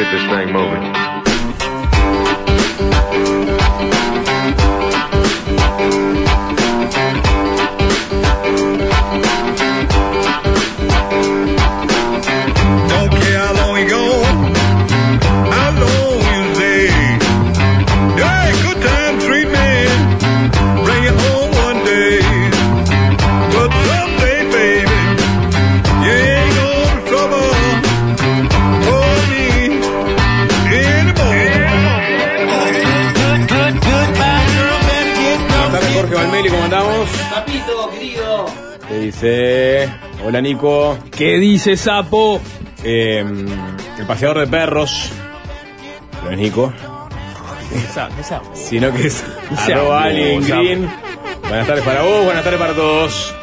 get 0.00 0.12
this 0.12 0.30
thing 0.30 0.52
moving. 0.52 1.09
Dice? 39.20 39.88
Hola, 40.24 40.40
Nico. 40.40 40.98
¿Qué 41.10 41.38
dice 41.38 41.76
Sapo? 41.76 42.40
Eh, 42.82 43.24
el 43.98 44.06
paseador 44.06 44.40
de 44.40 44.46
perros. 44.46 45.12
No 46.22 46.30
es 46.30 46.36
Nico, 46.36 46.70
sino 48.52 48.92
que 48.92 49.06
es 49.06 49.24
arroba 49.56 50.02
Alien. 50.02 50.42
Green. 50.46 50.90
Buenas 51.40 51.66
tardes 51.66 51.82
para 51.82 52.02
vos, 52.02 52.26
buenas 52.26 52.44
tardes 52.44 52.60
para 52.60 52.74
todos. 52.74 53.34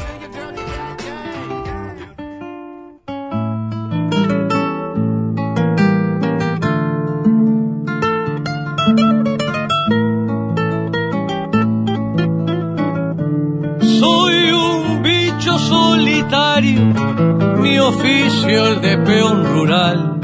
El 18.50 18.82
de 18.82 18.98
peón 19.00 19.46
rural. 19.46 20.20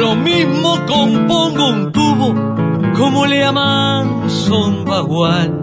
Lo 0.00 0.14
mismo 0.14 0.84
compongo 0.86 1.68
un 1.68 1.92
tubo, 1.92 2.34
como 2.96 3.26
le 3.26 3.40
llaman 3.40 4.30
son 4.30 4.84
bagual. 4.84 5.60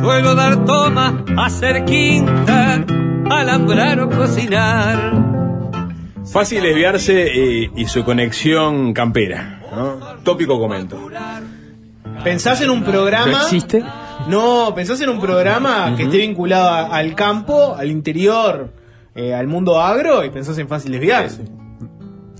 Suelo 0.00 0.34
dar 0.34 0.64
toma, 0.64 1.24
hacer 1.38 1.84
quinta, 1.84 2.84
alambrar 3.30 4.00
o 4.00 4.10
cocinar. 4.10 5.12
Fácil 6.24 6.62
desviarse 6.62 7.26
eh, 7.64 7.70
y 7.74 7.84
su 7.86 8.04
conexión 8.04 8.92
campera. 8.92 9.60
¿no? 9.74 9.98
Tópico 10.22 10.58
comento. 10.58 10.98
¿Pensás 12.24 12.60
en 12.60 12.70
un 12.70 12.80
¿No 12.80 12.86
programa? 12.86 13.32
existe? 13.42 13.84
No, 14.28 14.72
pensás 14.74 15.00
en 15.00 15.08
un 15.08 15.20
programa 15.20 15.94
que 15.96 16.04
esté 16.04 16.18
vinculado 16.18 16.68
a- 16.68 16.96
al 16.96 17.14
campo, 17.16 17.74
al 17.76 17.90
interior, 17.90 18.72
eh, 19.14 19.34
al 19.34 19.46
mundo 19.46 19.80
agro 19.80 20.24
y 20.24 20.30
pensás 20.30 20.58
en 20.58 20.68
fácil 20.68 20.92
desviarse. 20.92 21.42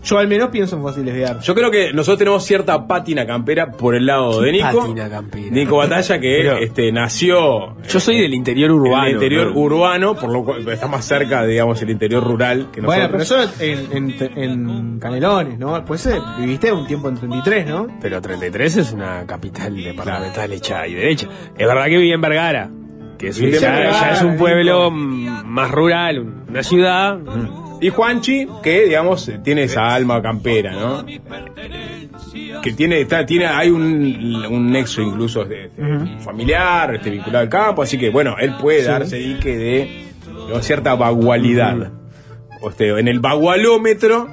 Yo 0.04 0.18
al 0.18 0.26
menos 0.26 0.48
pienso 0.48 0.74
en 0.74 0.82
fácil 0.82 1.04
desviarse. 1.04 1.44
Yo 1.46 1.54
creo 1.54 1.70
que 1.70 1.92
nosotros 1.92 2.18
tenemos 2.18 2.42
cierta 2.44 2.88
pátina 2.88 3.24
campera 3.24 3.70
por 3.70 3.94
el 3.94 4.04
lado 4.06 4.40
de 4.40 4.50
Nico. 4.50 4.80
Pátina 4.80 5.08
campera. 5.08 5.46
Nico 5.52 5.76
Batalla, 5.76 6.18
que 6.18 6.38
Pero- 6.42 6.58
este, 6.58 6.90
nació 6.90 7.76
Yo 7.86 8.00
soy 8.00 8.18
del 8.20 8.34
interior 8.34 8.72
urbano. 8.72 9.06
el 9.06 9.12
interior 9.12 9.52
¿no? 9.54 9.60
urbano, 9.60 10.16
por 10.16 10.32
lo 10.32 10.44
cual 10.44 10.68
está 10.68 10.88
más 10.88 11.04
cerca, 11.04 11.44
digamos, 11.44 11.80
el 11.82 11.90
interior 11.90 12.24
rural 12.24 12.70
que 12.72 12.80
Bueno, 12.80 13.04
pero 13.06 13.18
nosotros. 13.18 13.60
eso 13.60 13.64
en, 13.96 14.10
en- 14.18 14.38
en 14.42 14.98
Canelones, 14.98 15.56
¿no? 15.60 15.84
Pues 15.84 16.04
eh, 16.06 16.18
viviste 16.40 16.72
un 16.72 16.84
tiempo 16.84 17.08
en 17.08 17.14
33, 17.18 17.66
¿no? 17.68 17.86
Pero 18.00 18.20
33 18.20 18.76
es 18.78 18.92
una 18.92 19.24
capital 19.24 19.76
departamental 19.84 20.52
hecha 20.52 20.84
y 20.88 20.94
derecha. 20.94 21.28
Es 21.56 21.64
verdad 21.64 21.84
que 21.84 21.90
viví 21.98 22.10
en 22.10 22.20
Vergara, 22.20 22.68
que 23.22 23.28
es, 23.28 23.36
ya, 23.60 24.10
es 24.12 24.22
un 24.22 24.36
pueblo 24.36 24.90
más 24.90 25.70
rural, 25.70 26.18
una 26.48 26.62
ciudad. 26.62 27.18
Y 27.80 27.88
Juanchi, 27.88 28.46
que 28.62 28.84
digamos, 28.84 29.30
tiene 29.42 29.64
esa 29.64 29.92
alma 29.94 30.20
campera, 30.22 30.72
¿no? 30.72 31.04
Que 32.62 32.72
tiene, 32.72 33.00
está, 33.00 33.24
tiene, 33.26 33.46
hay 33.46 33.70
un, 33.70 34.44
un 34.50 34.70
nexo 34.70 35.02
incluso 35.02 35.44
de- 35.44 35.68
de 35.76 36.18
familiar, 36.20 36.94
este, 36.94 37.10
vinculado 37.10 37.42
al 37.42 37.48
campo, 37.48 37.82
así 37.82 37.98
que 37.98 38.10
bueno, 38.10 38.36
él 38.38 38.54
puede 38.60 38.84
darse 38.84 39.16
dique 39.16 39.56
de, 39.56 40.04
digamos, 40.46 40.64
cierta 40.64 40.94
vagualidad. 40.94 41.90
O 42.60 42.70
este, 42.70 42.88
en 42.98 43.08
el 43.08 43.18
vagualómetro, 43.18 44.28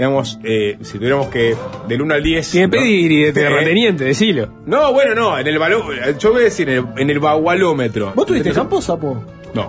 digamos, 0.00 0.38
eh, 0.44 0.78
si 0.80 0.96
tuviéramos 0.96 1.26
que, 1.26 1.54
del 1.86 2.00
1 2.00 2.14
al 2.14 2.22
10. 2.22 2.50
Tiene 2.52 2.66
¿no? 2.68 2.70
pedigrí 2.72 3.22
de 3.24 3.32
terrateniente, 3.34 4.04
decilo. 4.04 4.48
No, 4.64 4.94
bueno, 4.94 5.14
no, 5.14 5.38
en 5.38 5.46
el 5.46 5.58
valo, 5.58 5.84
yo 6.18 6.32
voy 6.32 6.40
a 6.40 6.44
decir, 6.44 6.70
en 6.70 6.78
el, 6.78 6.84
en 7.02 7.10
el 7.10 7.20
vagualómetro. 7.20 8.12
¿Vos 8.16 8.24
tuviste 8.24 8.50
campo, 8.52 8.80
Sapo? 8.80 9.22
No. 9.52 9.68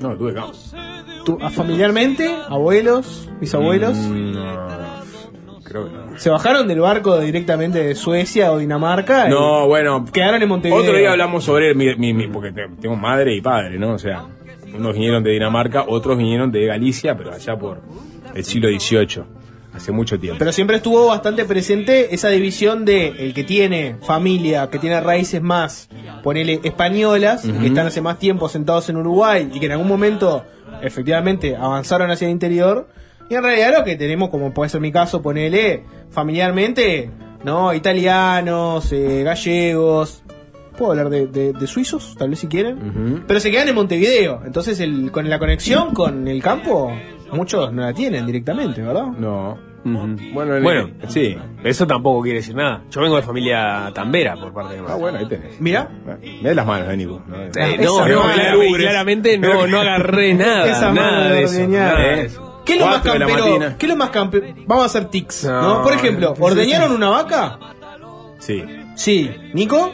No, 0.00 0.16
tuve 0.16 0.32
campo. 0.34 0.52
¿Tú, 1.24 1.36
a- 1.42 1.50
familiarmente? 1.50 2.30
¿Abuelos? 2.48 3.28
¿Bisabuelos? 3.40 3.96
Mm, 3.96 4.32
No, 4.34 5.60
creo 5.64 5.86
que 5.86 5.92
no. 5.92 6.18
¿Se 6.20 6.30
bajaron 6.30 6.68
del 6.68 6.78
barco 6.78 7.18
directamente 7.18 7.82
de 7.82 7.96
Suecia 7.96 8.52
o 8.52 8.58
Dinamarca? 8.58 9.26
y 9.26 9.30
No, 9.30 9.66
bueno. 9.66 10.04
Quedaron 10.12 10.40
en 10.42 10.48
Montevideo. 10.48 10.80
Otro 10.80 10.96
día 10.96 11.10
hablamos 11.10 11.42
sobre 11.42 11.74
mi, 11.74 11.92
mi- 11.96 12.14
mi- 12.14 12.28
porque 12.28 12.52
te- 12.52 12.68
tengo 12.80 12.94
madre 12.94 13.34
y 13.34 13.40
padre, 13.40 13.80
¿no? 13.80 13.94
O 13.94 13.98
sea, 13.98 14.26
unos 14.72 14.92
vinieron 14.94 15.24
de 15.24 15.32
Dinamarca, 15.32 15.86
otros 15.88 16.16
vinieron 16.16 16.52
de 16.52 16.66
Galicia, 16.66 17.16
pero 17.16 17.32
allá 17.32 17.56
por 17.58 17.80
el 18.34 18.44
siglo 18.44 18.68
XVIII, 18.68 19.24
hace 19.74 19.92
mucho 19.92 20.18
tiempo. 20.18 20.38
Pero 20.38 20.52
siempre 20.52 20.76
estuvo 20.76 21.06
bastante 21.06 21.44
presente 21.44 22.14
esa 22.14 22.28
división 22.28 22.84
de 22.84 23.08
el 23.18 23.32
que 23.34 23.44
tiene 23.44 23.96
familia, 24.02 24.68
que 24.70 24.78
tiene 24.78 25.00
raíces 25.00 25.40
más, 25.42 25.88
ponele 26.22 26.60
españolas, 26.62 27.42
que 27.42 27.66
están 27.68 27.86
hace 27.86 28.00
más 28.00 28.18
tiempo 28.18 28.48
sentados 28.48 28.88
en 28.88 28.96
Uruguay 28.96 29.50
y 29.52 29.60
que 29.60 29.66
en 29.66 29.72
algún 29.72 29.88
momento 29.88 30.44
efectivamente 30.82 31.56
avanzaron 31.56 32.10
hacia 32.10 32.26
el 32.26 32.32
interior. 32.32 32.88
Y 33.30 33.34
en 33.34 33.42
realidad 33.42 33.72
lo 33.78 33.84
que 33.84 33.96
tenemos, 33.96 34.28
como 34.28 34.52
puede 34.52 34.68
ser 34.68 34.80
mi 34.80 34.92
caso, 34.92 35.22
ponele 35.22 35.84
familiarmente, 36.10 37.10
¿no? 37.44 37.72
Italianos, 37.74 38.92
eh, 38.92 39.22
gallegos. 39.24 40.22
Puedo 40.76 40.92
hablar 40.92 41.10
de, 41.10 41.26
de- 41.26 41.52
de 41.52 41.66
suizos, 41.66 42.14
tal 42.18 42.30
vez 42.30 42.38
si 42.38 42.46
quieren. 42.46 43.24
Pero 43.26 43.40
se 43.40 43.50
quedan 43.50 43.68
en 43.68 43.74
Montevideo. 43.74 44.42
Entonces, 44.46 44.80
el, 44.80 45.10
con 45.12 45.28
la 45.28 45.38
conexión 45.38 45.92
con 45.94 46.26
el 46.28 46.42
campo, 46.42 46.92
muchos 47.32 47.72
no 47.72 47.82
la 47.82 47.92
tienen 47.92 48.26
directamente, 48.26 48.82
¿verdad? 48.82 49.06
No. 49.06 49.58
Bueno, 49.84 50.56
en- 50.56 50.62
Bueno. 50.62 50.90
sí. 51.08 51.36
Eso 51.64 51.86
tampoco 51.88 52.22
quiere 52.22 52.38
decir 52.38 52.54
nada. 52.54 52.84
Yo 52.88 53.00
vengo 53.00 53.16
de 53.16 53.22
familia 53.22 53.90
tambera 53.92 54.36
por 54.36 54.52
parte 54.52 54.74
de 54.76 54.82
mi 54.82 54.86
Ah, 54.88 54.94
bueno, 54.94 55.18
ahí 55.18 55.26
tenés. 55.26 55.60
Mira. 55.60 55.88
Mirá 56.22 56.54
las 56.54 56.66
manos 56.66 56.86
de 56.88 56.96
Nico. 56.96 57.20
¿no? 57.26 57.36
Eh, 57.42 57.78
no, 57.82 58.06
no, 58.06 58.22
claramente 58.76 59.38
no, 59.38 59.66
no 59.66 59.80
agarré 59.80 60.34
nada, 60.34 60.66
Esa 60.70 60.92
nada 60.92 61.30
de 61.30 61.42
eso. 61.42 61.54
ordeñar. 61.56 61.94
nada 61.94 61.98
de 62.16 62.22
eso. 62.26 62.62
¿Qué 62.64 62.74
es 62.74 62.78
lo 62.80 62.86
más 62.86 63.00
campero? 63.02 63.44
¿Qué 63.76 63.86
es 63.86 63.90
lo 63.90 63.96
más 63.96 64.10
campero? 64.10 64.46
Vamos 64.68 64.84
a 64.84 64.86
hacer 64.86 65.06
tics, 65.06 65.44
¿no? 65.46 65.62
No, 65.78 65.82
Por 65.82 65.92
ejemplo, 65.94 66.34
¿ordeñaron 66.38 66.92
una 66.92 67.08
vaca? 67.10 67.58
Sí. 68.38 68.62
Sí. 68.94 69.30
¿Nico? 69.52 69.92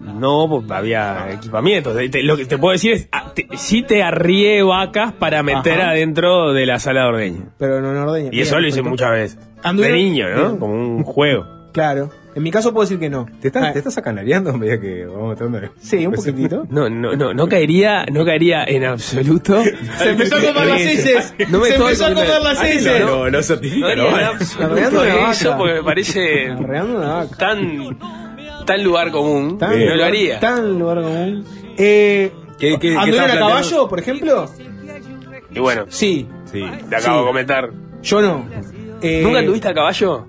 No, 0.00 0.46
porque 0.48 0.72
había 0.72 1.30
equipamientos. 1.32 1.94
Te- 1.96 2.08
te- 2.08 2.22
lo 2.22 2.36
que 2.36 2.46
te 2.46 2.56
puedo 2.58 2.72
decir 2.72 2.92
es, 2.92 3.08
ah, 3.12 3.32
te- 3.34 3.46
sí 3.56 3.82
te 3.82 4.02
arrié 4.02 4.62
vacas 4.62 5.12
para 5.12 5.42
meter 5.42 5.80
Ajá. 5.80 5.90
adentro 5.90 6.52
de 6.52 6.66
la 6.66 6.78
sala 6.78 7.02
de 7.02 7.06
ordeño. 7.08 7.52
Pero 7.58 7.80
no, 7.80 7.92
no 7.92 8.10
ordeñan. 8.10 8.32
Y 8.32 8.40
eso 8.40 8.58
lo 8.58 8.66
hice 8.66 8.82
muchas 8.82 9.10
veces. 9.10 9.38
Anduvieron- 9.62 9.96
De 9.98 10.02
niño, 10.02 10.26
¿no? 10.34 10.58
Como 10.58 10.72
un 10.74 11.04
juego. 11.04 11.46
Claro. 11.72 12.10
En 12.34 12.44
mi 12.44 12.50
caso 12.52 12.72
puedo 12.72 12.84
decir 12.84 12.98
que 13.00 13.10
no. 13.10 13.26
¿Te 13.40 13.48
estás, 13.48 13.64
Ah, 13.64 13.72
te 13.72 13.78
estás 13.80 13.98
acanareando 13.98 14.50
a 14.50 14.56
medida 14.56 14.80
que 14.80 15.04
vamos 15.04 15.36
tratando 15.36 15.60
de- 15.60 15.70
Sí, 15.80 16.06
un 16.06 16.14
poquitito. 16.14 16.64
No, 16.70 16.88
no, 16.88 17.14
no, 17.16 17.34
no 17.34 17.48
caería, 17.48 18.06
no 18.06 18.24
caería 18.24 18.62
en 18.64 18.84
absoluto. 18.84 19.60
Se 19.98 20.10
empezó 20.10 20.36
a 20.36 20.40
comer 20.40 20.66
las 20.66 20.80
heces. 20.80 21.34
No 21.50 21.58
me 21.58 21.66
Se 21.66 21.70
estoy 21.72 21.86
empezó 21.92 22.06
a 22.06 22.08
comer 22.14 22.42
las 22.42 22.60
Ay, 22.60 22.70
heces. 22.76 23.00
no, 23.00 23.06
no, 23.08 23.30
no 23.30 23.42
No 23.80 23.96
¿no? 23.96 24.18
en 25.10 25.26
me 25.64 25.82
parece 25.82 26.50
Arreando 26.52 26.98
una 26.98 27.14
vaca. 27.14 27.36
tan, 27.36 27.98
tan 28.74 28.84
lugar 28.84 29.10
común. 29.10 29.58
Tan, 29.58 29.84
no 29.86 29.94
lo 29.96 30.04
haría. 30.04 30.40
Tan 30.40 30.78
lugar 30.78 31.02
común. 31.02 31.44
Eh, 31.78 32.30
¿Qué- 32.58 32.70
qué- 32.72 32.78
qué 32.78 32.88
¿Anduvieron 32.96 32.98
estaba 32.98 33.22
a 33.24 33.26
planteando? 33.26 33.46
caballo, 33.48 33.88
por 33.88 33.98
ejemplo? 34.00 34.50
Y 35.52 35.58
bueno, 35.58 35.86
Sí. 35.88 36.28
Sí. 36.52 36.64
te 36.88 36.96
acabo 36.96 37.18
Sí. 37.18 37.20
de 37.22 37.26
comentar. 37.26 37.70
Yo 38.02 38.20
no. 38.22 38.46
Eh, 39.02 39.20
¿Nunca 39.22 39.44
tuviste 39.44 39.68
a 39.68 39.74
caballo? 39.74 40.26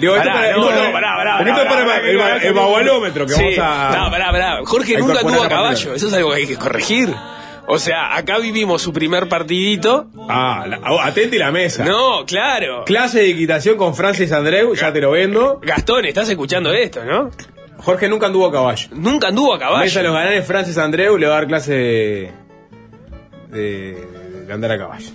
Digo, 0.00 0.16
esto 0.16 0.28
Pará, 0.28 0.40
para, 0.40 0.56
no, 0.56 0.68
esto- 0.70 0.84
no, 0.86 0.92
pará, 0.92 1.16
pará, 1.16 1.38
esto 1.40 1.52
pará, 1.54 1.68
para 1.70 1.86
pará, 1.86 2.10
el, 2.10 2.18
pará, 2.18 2.36
el, 2.36 2.42
el 2.46 2.52
vagualómetro 2.54 3.26
que 3.26 3.32
Sí. 3.34 3.42
vamos 3.42 3.58
a. 3.60 3.96
No, 4.04 4.10
pará, 4.10 4.30
pará. 4.32 4.58
Jorge 4.64 4.98
nunca 4.98 5.20
tuvo 5.20 5.42
a 5.42 5.48
caballo. 5.48 5.94
Eso 5.94 6.06
es 6.08 6.12
algo 6.14 6.30
que 6.30 6.36
hay 6.36 6.46
que 6.46 6.56
corregir. 6.56 7.14
O 7.68 7.78
sea, 7.80 8.16
acá 8.16 8.38
vivimos 8.38 8.80
su 8.80 8.92
primer 8.92 9.28
partidito. 9.28 10.06
Ah, 10.28 10.64
la, 10.68 10.78
atente 11.04 11.36
la 11.38 11.50
mesa. 11.50 11.84
No, 11.84 12.24
claro. 12.24 12.84
Clase 12.84 13.18
de 13.20 13.30
equitación 13.30 13.76
con 13.76 13.94
Francis 13.94 14.30
Andreu, 14.32 14.72
ya 14.74 14.92
te 14.92 15.00
lo 15.00 15.10
vendo. 15.12 15.58
Gastón, 15.62 16.04
estás 16.04 16.28
escuchando 16.28 16.72
esto, 16.72 17.04
¿no? 17.04 17.30
Jorge 17.78 18.08
nunca 18.08 18.26
anduvo 18.26 18.46
a 18.46 18.52
caballo. 18.52 18.88
Nunca 18.92 19.28
anduvo 19.28 19.54
a 19.54 19.58
caballo. 19.58 19.84
Mesa 19.84 20.00
de 20.00 20.06
los 20.06 20.14
gananes, 20.14 20.46
Francis 20.46 20.78
Andreu 20.78 21.16
le 21.18 21.26
va 21.26 21.34
a 21.34 21.36
dar 21.40 21.46
clase 21.46 21.72
de, 21.74 22.32
de, 23.50 24.06
de 24.46 24.52
andar 24.52 24.72
a 24.72 24.78
caballo. 24.78 25.06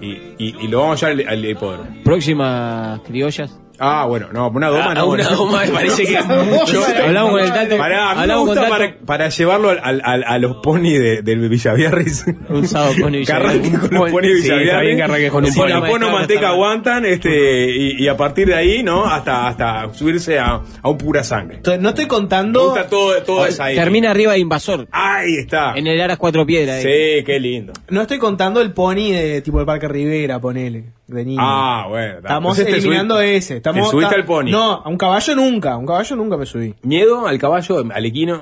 Y, 0.00 0.10
y, 0.38 0.56
y 0.60 0.68
lo 0.68 0.80
vamos 0.80 1.02
a 1.02 1.08
llevar 1.10 1.28
al, 1.32 1.38
al 1.38 1.44
hipódromo. 1.44 1.86
Próximas 2.04 3.00
criollas. 3.00 3.58
Ah, 3.84 4.06
bueno, 4.06 4.28
no, 4.32 4.48
una 4.48 4.68
doma 4.68 4.90
Ah, 4.90 4.94
no. 4.94 5.06
una 5.08 5.24
no. 5.24 5.30
doma 5.36 5.64
me 5.64 5.68
parece 5.72 6.04
que 6.04 6.14
es 6.18 6.26
mucho. 6.26 6.82
Hablamos 7.04 7.30
con 7.32 7.40
el 7.40 7.52
Tato. 7.52 7.76
Pará, 7.76 8.10
a 8.10 8.14
mí 8.14 8.16
me 8.16 8.22
hablamos 8.22 8.46
con 8.56 8.68
para, 8.68 8.96
para 9.06 9.28
llevarlo 9.28 9.70
al, 9.70 9.80
al- 9.82 10.02
al- 10.04 10.24
a 10.24 10.38
los 10.38 10.56
ponis 10.62 10.98
de, 10.98 11.22
del 11.22 11.48
Villaviarris. 11.48 12.24
Un 12.48 12.66
sábado 12.66 12.94
con 13.00 13.12
Que 13.12 13.18
Villa 13.18 13.36
arranque 13.36 13.70
con 13.70 13.80
los 13.80 13.88
pony. 14.00 14.10
ponis 14.10 14.42
Sí, 14.42 14.50
está 14.50 14.56
Villaviarris. 14.80 15.30
con 15.30 15.44
un 15.44 15.52
Si 15.52 15.58
pony. 15.58 15.68
la 15.68 15.86
pono 15.86 16.10
manteca 16.10 16.48
aguantan, 16.48 17.04
este, 17.06 17.70
y, 17.70 18.02
y 18.04 18.08
a 18.08 18.16
partir 18.16 18.46
de 18.48 18.54
ahí, 18.54 18.82
¿no? 18.82 19.04
Hasta, 19.06 19.48
hasta 19.48 19.92
subirse 19.94 20.38
a, 20.38 20.60
a 20.82 20.88
un 20.88 20.98
pura 20.98 21.22
sangre. 21.24 21.56
Entonces, 21.56 21.82
no 21.82 21.90
estoy 21.90 22.04
Me 22.04 22.08
contando. 22.08 22.64
gusta 22.66 22.86
todo, 22.88 23.22
todo 23.22 23.46
esa 23.46 23.64
ahí. 23.66 23.76
Termina 23.76 24.10
arriba 24.10 24.32
de 24.32 24.38
Invasor. 24.38 24.86
Ahí 24.90 25.36
está. 25.38 25.74
En 25.76 25.86
el 25.86 26.00
Aras 26.00 26.18
Cuatro 26.18 26.44
Piedras. 26.46 26.82
Sí, 26.82 26.88
eh. 26.90 27.24
qué 27.24 27.38
lindo. 27.40 27.72
No 27.90 28.02
estoy 28.02 28.18
contando 28.18 28.60
el 28.60 28.72
pony 28.72 29.10
de 29.12 29.40
tipo 29.42 29.60
el 29.60 29.66
Parque 29.66 29.88
Rivera, 29.88 30.40
ponele. 30.40 30.84
De 31.06 31.24
niño. 31.24 31.38
Ah, 31.42 31.86
bueno. 31.88 32.16
Estamos 32.18 32.58
Entonces 32.58 32.66
te 32.74 32.78
eliminando 32.80 33.16
subí- 33.20 33.34
ese. 33.34 33.56
Estamos, 33.58 33.84
te 33.84 33.90
subiste 33.90 34.14
al 34.14 34.24
pony. 34.24 34.50
No, 34.50 34.72
a 34.84 34.88
un 34.88 34.96
caballo 34.96 35.34
nunca. 35.36 35.72
A 35.72 35.76
un 35.76 35.86
caballo 35.86 36.16
nunca 36.16 36.36
me 36.36 36.46
subí. 36.46 36.74
¿Miedo 36.82 37.26
al 37.26 37.38
caballo, 37.38 37.84
al 37.92 38.04
equino, 38.06 38.40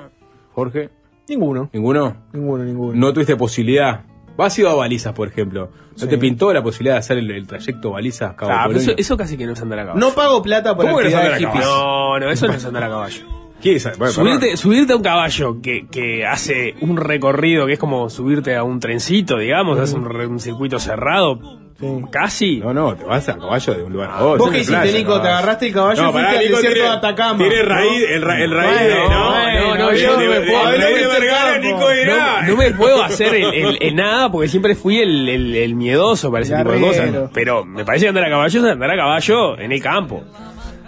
Jorge? 0.53 0.89
Ninguno. 1.27 1.69
¿Ninguno? 1.73 2.15
Ninguno, 2.33 2.63
ninguno. 2.63 2.93
¿No 2.99 3.13
tuviste 3.13 3.35
posibilidad? 3.35 4.01
Vas 4.37 4.57
ido 4.57 4.69
a 4.69 4.75
balizas, 4.75 5.13
por 5.13 5.27
ejemplo. 5.27 5.69
¿No 5.91 5.97
Sí. 5.97 6.07
te 6.07 6.17
pintó 6.17 6.51
la 6.53 6.63
posibilidad 6.63 6.95
de 6.95 6.99
hacer 6.99 7.17
el, 7.19 7.29
el 7.29 7.45
trayecto 7.45 7.91
balizas 7.91 8.33
Cabo 8.33 8.51
Ah, 8.51 8.63
pero 8.67 8.79
eso, 8.79 9.15
casi 9.15 9.37
que 9.37 9.45
no 9.45 9.53
es 9.53 9.61
andar 9.61 9.79
a 9.79 9.85
caballo. 9.85 9.99
No 9.99 10.13
pago 10.15 10.41
plata 10.41 10.75
por 10.75 10.85
¿Cómo 10.85 10.97
que 10.97 11.09
no 11.09 11.17
andar 11.17 11.33
a 11.33 11.37
hippies. 11.37 11.65
No, 11.65 12.19
no, 12.19 12.29
eso 12.31 12.47
no 12.47 12.53
es 12.53 12.65
andar 12.65 12.83
a 12.85 12.89
caballo. 12.89 13.25
¿Qué 13.61 13.75
es? 13.75 13.97
Bueno, 13.97 14.11
Subirte, 14.57 14.93
a 14.93 14.95
un 14.97 15.03
caballo 15.03 15.61
que, 15.61 15.87
que 15.87 16.25
hace 16.25 16.75
un 16.81 16.97
recorrido 16.97 17.65
que 17.67 17.73
es 17.73 17.79
como 17.79 18.09
subirte 18.09 18.55
a 18.55 18.63
un 18.63 18.79
trencito, 18.79 19.37
digamos, 19.37 19.79
hace 19.79 19.95
un, 19.95 20.05
re- 20.05 20.27
un 20.27 20.39
circuito 20.39 20.79
cerrado, 20.79 21.39
Sí. 21.83 22.05
casi. 22.09 22.57
No, 22.57 22.73
no, 22.73 22.95
te 22.95 23.03
vas 23.03 23.27
a 23.29 23.37
caballo 23.37 23.73
de 23.73 23.83
un 23.83 23.93
lugar 23.93 24.09
a 24.11 24.23
otro. 24.23 24.37
¿Vos 24.37 24.49
qué 24.49 24.55
en 24.57 24.61
hiciste, 24.61 24.81
playa, 24.81 24.97
Nico? 24.97 25.21
¿Te 25.21 25.27
agarraste 25.27 25.67
el 25.67 25.73
caballo 25.73 26.01
y 26.09 26.11
fuiste 26.11 26.29
al 26.29 26.39
desierto 26.39 26.61
tiene- 26.61 26.79
de 26.81 26.87
Atacama, 26.89 27.37
Tiene 27.37 27.63
¿no? 27.63 27.69
raíz, 27.69 28.03
el, 28.09 28.21
ra- 28.21 28.39
el 28.43 28.51
raíz 28.51 28.79
de. 28.79 28.95
No, 29.09 29.29
bueno, 29.29 29.75
no, 29.77 29.91
yo 29.93 29.97
yo 29.97 30.11
no 30.13 30.17
de, 30.19 30.27
me 30.27 30.41
puedo- 30.41 30.71
de- 30.71 30.77
no 30.79 30.85
me 30.85 31.07
Vergara, 31.19 31.51
campo. 31.53 31.67
Nico 31.67 31.89
era. 31.91 32.15
No, 32.41 32.47
no 32.47 32.55
me 32.57 32.71
puedo 32.71 33.03
hacer 33.03 33.35
el 33.35 33.95
nada 33.95 34.31
porque 34.31 34.47
siempre 34.47 34.75
fui 34.75 34.99
el, 34.99 35.27
el- 35.29 35.55
el 35.55 35.75
miedoso 35.75 36.31
para 36.31 36.43
ese 36.43 36.55
tipo 36.55 36.71
de 36.71 36.79
cosas. 36.79 37.09
Pero 37.33 37.63
me 37.65 37.85
parece 37.85 38.05
que 38.05 38.09
andar 38.09 38.25
a 38.25 38.29
caballo 38.29 38.59
es 38.59 38.65
andar 38.71 38.89
a 38.91 38.95
caballo 38.97 39.57
en 39.59 39.71
el 39.71 39.81
campo. 39.81 40.23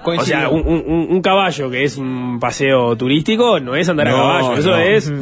O 0.08 0.22
sea, 0.22 0.50
un, 0.50 0.62
un- 0.68 1.08
un 1.10 1.22
caballo 1.22 1.70
que 1.72 1.84
es 1.84 1.98
un 1.98 2.40
paseo 2.40 2.96
turístico 2.96 3.60
no 3.60 3.76
es 3.76 3.90
andar 3.90 4.08
No, 4.10 4.16
a 4.16 4.40
caballo. 4.40 4.58
Eso 4.60 4.70
no. 4.70 4.78
es, 4.78 5.14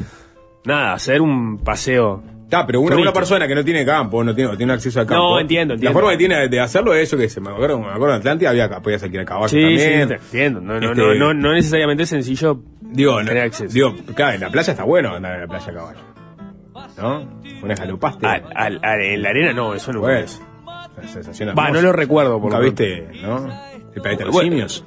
nada, 0.65 0.93
hacer 0.93 1.21
un 1.21 1.57
paseo. 1.59 2.21
Está, 2.43 2.65
pero 2.67 2.81
una, 2.81 2.95
una 2.97 3.13
persona 3.13 3.47
que 3.47 3.55
no 3.55 3.63
tiene 3.65 3.83
campo, 3.85 4.23
no 4.23 4.35
tiene, 4.35 4.51
no 4.51 4.57
tiene 4.57 4.73
acceso 4.73 4.99
al 4.99 5.07
campo. 5.07 5.23
No, 5.31 5.39
entiendo, 5.39 5.73
entiendo. 5.73 5.89
La 5.91 5.93
forma 6.01 6.11
que 6.11 6.17
tiene 6.17 6.47
de 6.47 6.59
hacerlo 6.59 6.93
es 6.93 7.03
eso 7.03 7.17
que 7.17 7.27
se 7.29 7.41
me 7.41 7.49
acuerdo, 7.49 7.79
me 7.79 7.87
acuerdo 7.89 8.13
en 8.15 8.19
Atlántida 8.19 8.49
había 8.51 8.69
podías 8.81 9.01
alquilar 9.01 9.25
caballo 9.25 9.47
Sí, 9.49 9.59
sí, 9.59 9.83
también. 9.83 10.07
te 10.09 10.13
entiendo. 10.15 10.61
No, 10.61 10.79
no, 10.79 10.91
Este, 10.91 11.01
no, 11.01 11.13
no, 11.15 11.33
no 11.33 11.53
necesariamente 11.53 12.03
es 12.03 12.09
sencillo 12.09 12.61
Digo, 12.81 13.17
tener 13.17 13.39
acceso. 13.43 13.73
digo, 13.73 13.95
claro, 14.13 14.33
en 14.35 14.41
la 14.41 14.49
playa 14.49 14.71
está 14.71 14.83
bueno 14.83 15.15
andar 15.15 15.33
en 15.35 15.41
la 15.41 15.47
playa 15.47 15.67
a 15.71 15.73
caballo. 15.73 15.99
¿No? 16.97 17.39
Una 17.63 17.75
jalopaste. 17.75 18.27
Al- 18.27 18.43
al- 18.55 18.79
al- 18.83 19.01
en 19.01 19.21
la 19.21 19.29
arena 19.29 19.53
no, 19.53 19.73
eso 19.73 19.91
no 19.93 20.01
Pues, 20.01 20.39
la 20.65 21.07
sensación 21.07 21.55
Va, 21.57 21.69
no 21.71 21.81
lo 21.81 21.91
recuerdo, 21.91 22.39
por 22.39 22.51
lo 22.51 22.59
viste, 22.59 23.07
¿no? 23.21 23.47
El 23.95 24.01
planeta 24.01 24.19
de 24.19 24.25
los 24.25 24.33
Bueno. 24.33 24.49
simios. 24.51 24.85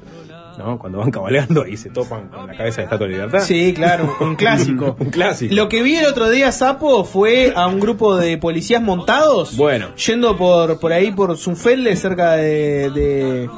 ¿No? 0.58 0.78
Cuando 0.78 0.98
van 0.98 1.10
cabalgando 1.10 1.66
y 1.66 1.76
se 1.76 1.90
topan 1.90 2.28
con 2.28 2.46
la 2.46 2.56
cabeza 2.56 2.78
de 2.78 2.84
Estatua 2.84 3.06
de 3.06 3.12
Libertad. 3.12 3.40
Sí, 3.40 3.72
claro, 3.74 4.16
un 4.20 4.36
clásico. 4.36 4.96
Un 5.00 5.10
clásico. 5.10 5.54
Lo 5.54 5.68
que 5.68 5.82
vi 5.82 5.96
el 5.96 6.06
otro 6.06 6.30
día, 6.30 6.50
Sapo, 6.52 7.04
fue 7.04 7.52
a 7.54 7.66
un 7.66 7.78
grupo 7.80 8.16
de 8.16 8.38
policías 8.38 8.82
montados. 8.82 9.56
Bueno. 9.56 9.94
Yendo 9.96 10.36
por, 10.36 10.80
por 10.80 10.92
ahí, 10.92 11.12
por 11.12 11.36
Zunfelde, 11.36 11.94
cerca 11.96 12.32
de, 12.32 12.90
de, 12.90 13.50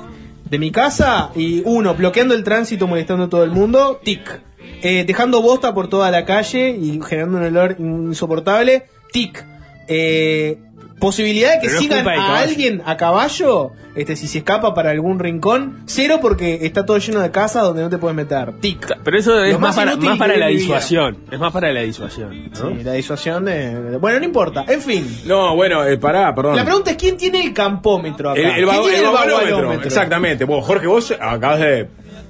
de 0.51 0.59
mi 0.59 0.71
casa. 0.71 1.31
Y 1.37 1.63
uno, 1.65 1.95
bloqueando 1.95 2.35
el 2.35 2.43
tránsito, 2.45 2.87
molestando 2.87 3.25
a 3.25 3.29
todo 3.29 3.45
el 3.45 3.51
mundo. 3.53 4.01
Tic. 4.03 4.41
Eh, 4.83 5.05
dejando 5.07 5.41
bosta 5.43 5.75
por 5.75 5.89
toda 5.89 6.11
la 6.11 6.25
calle 6.25 6.71
y 6.71 7.01
generando 7.07 7.39
un 7.39 7.45
olor 7.45 7.77
insoportable. 7.79 8.85
Tic. 9.13 9.45
Eh, 9.89 10.59
posibilidad 10.99 11.55
de 11.55 11.61
que 11.61 11.69
Pero 11.69 11.79
sigan 11.81 12.09
a 12.09 12.15
caballo. 12.15 12.35
alguien 12.51 12.83
a 12.85 12.97
caballo, 12.97 13.73
este, 13.95 14.17
si 14.17 14.27
se 14.29 14.39
escapa 14.39 14.75
para 14.75 14.91
algún 14.91 15.19
rincón. 15.19 15.83
Cero 15.87 16.19
porque 16.21 16.59
está 16.63 16.85
todo 16.87 16.99
lleno 16.99 17.21
de 17.21 17.31
casas 17.31 17.63
donde 17.63 17.83
no 17.83 17.91
te 17.91 17.99
puedes 17.99 18.17
meter. 18.17 18.53
Tic. 18.61 18.99
Pero 19.05 19.19
eso 19.19 19.43
es 19.45 19.59
más, 19.59 19.77
más 19.77 19.97
para, 19.97 19.97
más 19.97 20.39
la 20.39 20.47
disuasión. 20.49 21.19
Es 21.31 21.39
más 21.39 21.53
para 21.53 21.73
la 21.73 21.81
disuasión. 21.83 22.51
¿no? 22.51 22.71
Sí, 22.71 22.83
la 22.85 22.93
disuasión 22.93 23.45
de, 23.45 23.75
de- 23.81 23.97
Bueno, 23.99 24.19
no 24.19 24.25
importa. 24.25 24.65
En 24.69 24.81
fin. 24.81 25.21
No, 25.27 25.55
bueno, 25.57 25.85
eh, 25.85 25.99
pará, 25.99 26.35
perdón. 26.35 26.57
La 26.57 26.65
pregunta 26.65 26.91
es 26.93 26.97
quién 26.97 27.17
tiene 27.17 27.45
el 27.45 27.53
campómetro 27.53 28.31
acá. 28.31 28.41
el, 28.41 28.47
el, 28.47 28.69
¿Quién 28.69 28.83
tiene 28.83 28.99
el 28.99 29.05
vagonómetro, 29.05 29.51
vagonómetro? 29.57 29.87
Exactamente. 29.87 30.45
Vos, 30.45 30.65
Jorge, 30.67 30.87
vos 30.87 31.15
acabas 31.21 31.61
de. 31.61 31.89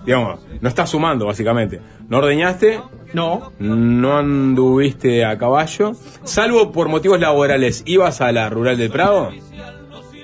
Digamos, 0.09 0.41
no 0.63 0.69
estás 0.71 0.89
sumando, 0.89 1.27
básicamente. 1.27 1.83
No 2.09 2.17
ordeñaste, 2.19 2.81
No. 3.13 3.53
no 3.59 4.17
anduviste 4.17 5.23
a 5.27 5.37
caballo. 5.37 5.93
Salvo 6.25 6.73
por 6.73 6.89
motivos 6.89 7.21
laborales, 7.21 7.83
¿ibas 7.85 8.23
a 8.23 8.33
la 8.33 8.49
rural 8.49 8.79
del 8.79 8.91
Prado? 8.91 9.31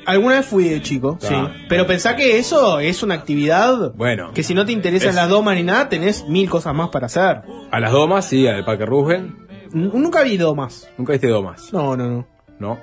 Alguna 0.06 0.36
vez 0.36 0.46
fui 0.46 0.64
de 0.70 0.80
chico, 0.80 1.18
Ah. 1.22 1.26
sí. 1.28 1.64
Pero 1.68 1.86
pensá 1.86 2.16
que 2.16 2.38
eso 2.38 2.78
es 2.80 3.02
una 3.02 3.14
actividad 3.14 3.92
Bueno. 3.94 4.32
que 4.32 4.42
si 4.42 4.54
no 4.54 4.64
te 4.64 4.72
interesan 4.72 5.10
Es- 5.10 5.14
las 5.16 5.28
domas 5.28 5.54
ni 5.56 5.62
nada, 5.64 5.88
tenés 5.90 6.26
mil 6.28 6.48
cosas 6.48 6.74
más 6.74 6.88
para 6.88 7.04
hacer. 7.06 7.42
A 7.70 7.78
las 7.80 7.92
domas, 7.92 8.24
sí, 8.26 8.46
al 8.46 8.64
Parque 8.64 8.86
Roosevelt. 8.86 9.34
N- 9.74 9.90
Nunca 9.92 10.22
vi 10.22 10.38
domas. 10.38 10.88
Nunca 10.96 11.12
viste 11.12 11.28
domas, 11.28 11.70
No, 11.74 11.94
no, 11.94 12.08
no. 12.08 12.26
¿no? 12.58 12.78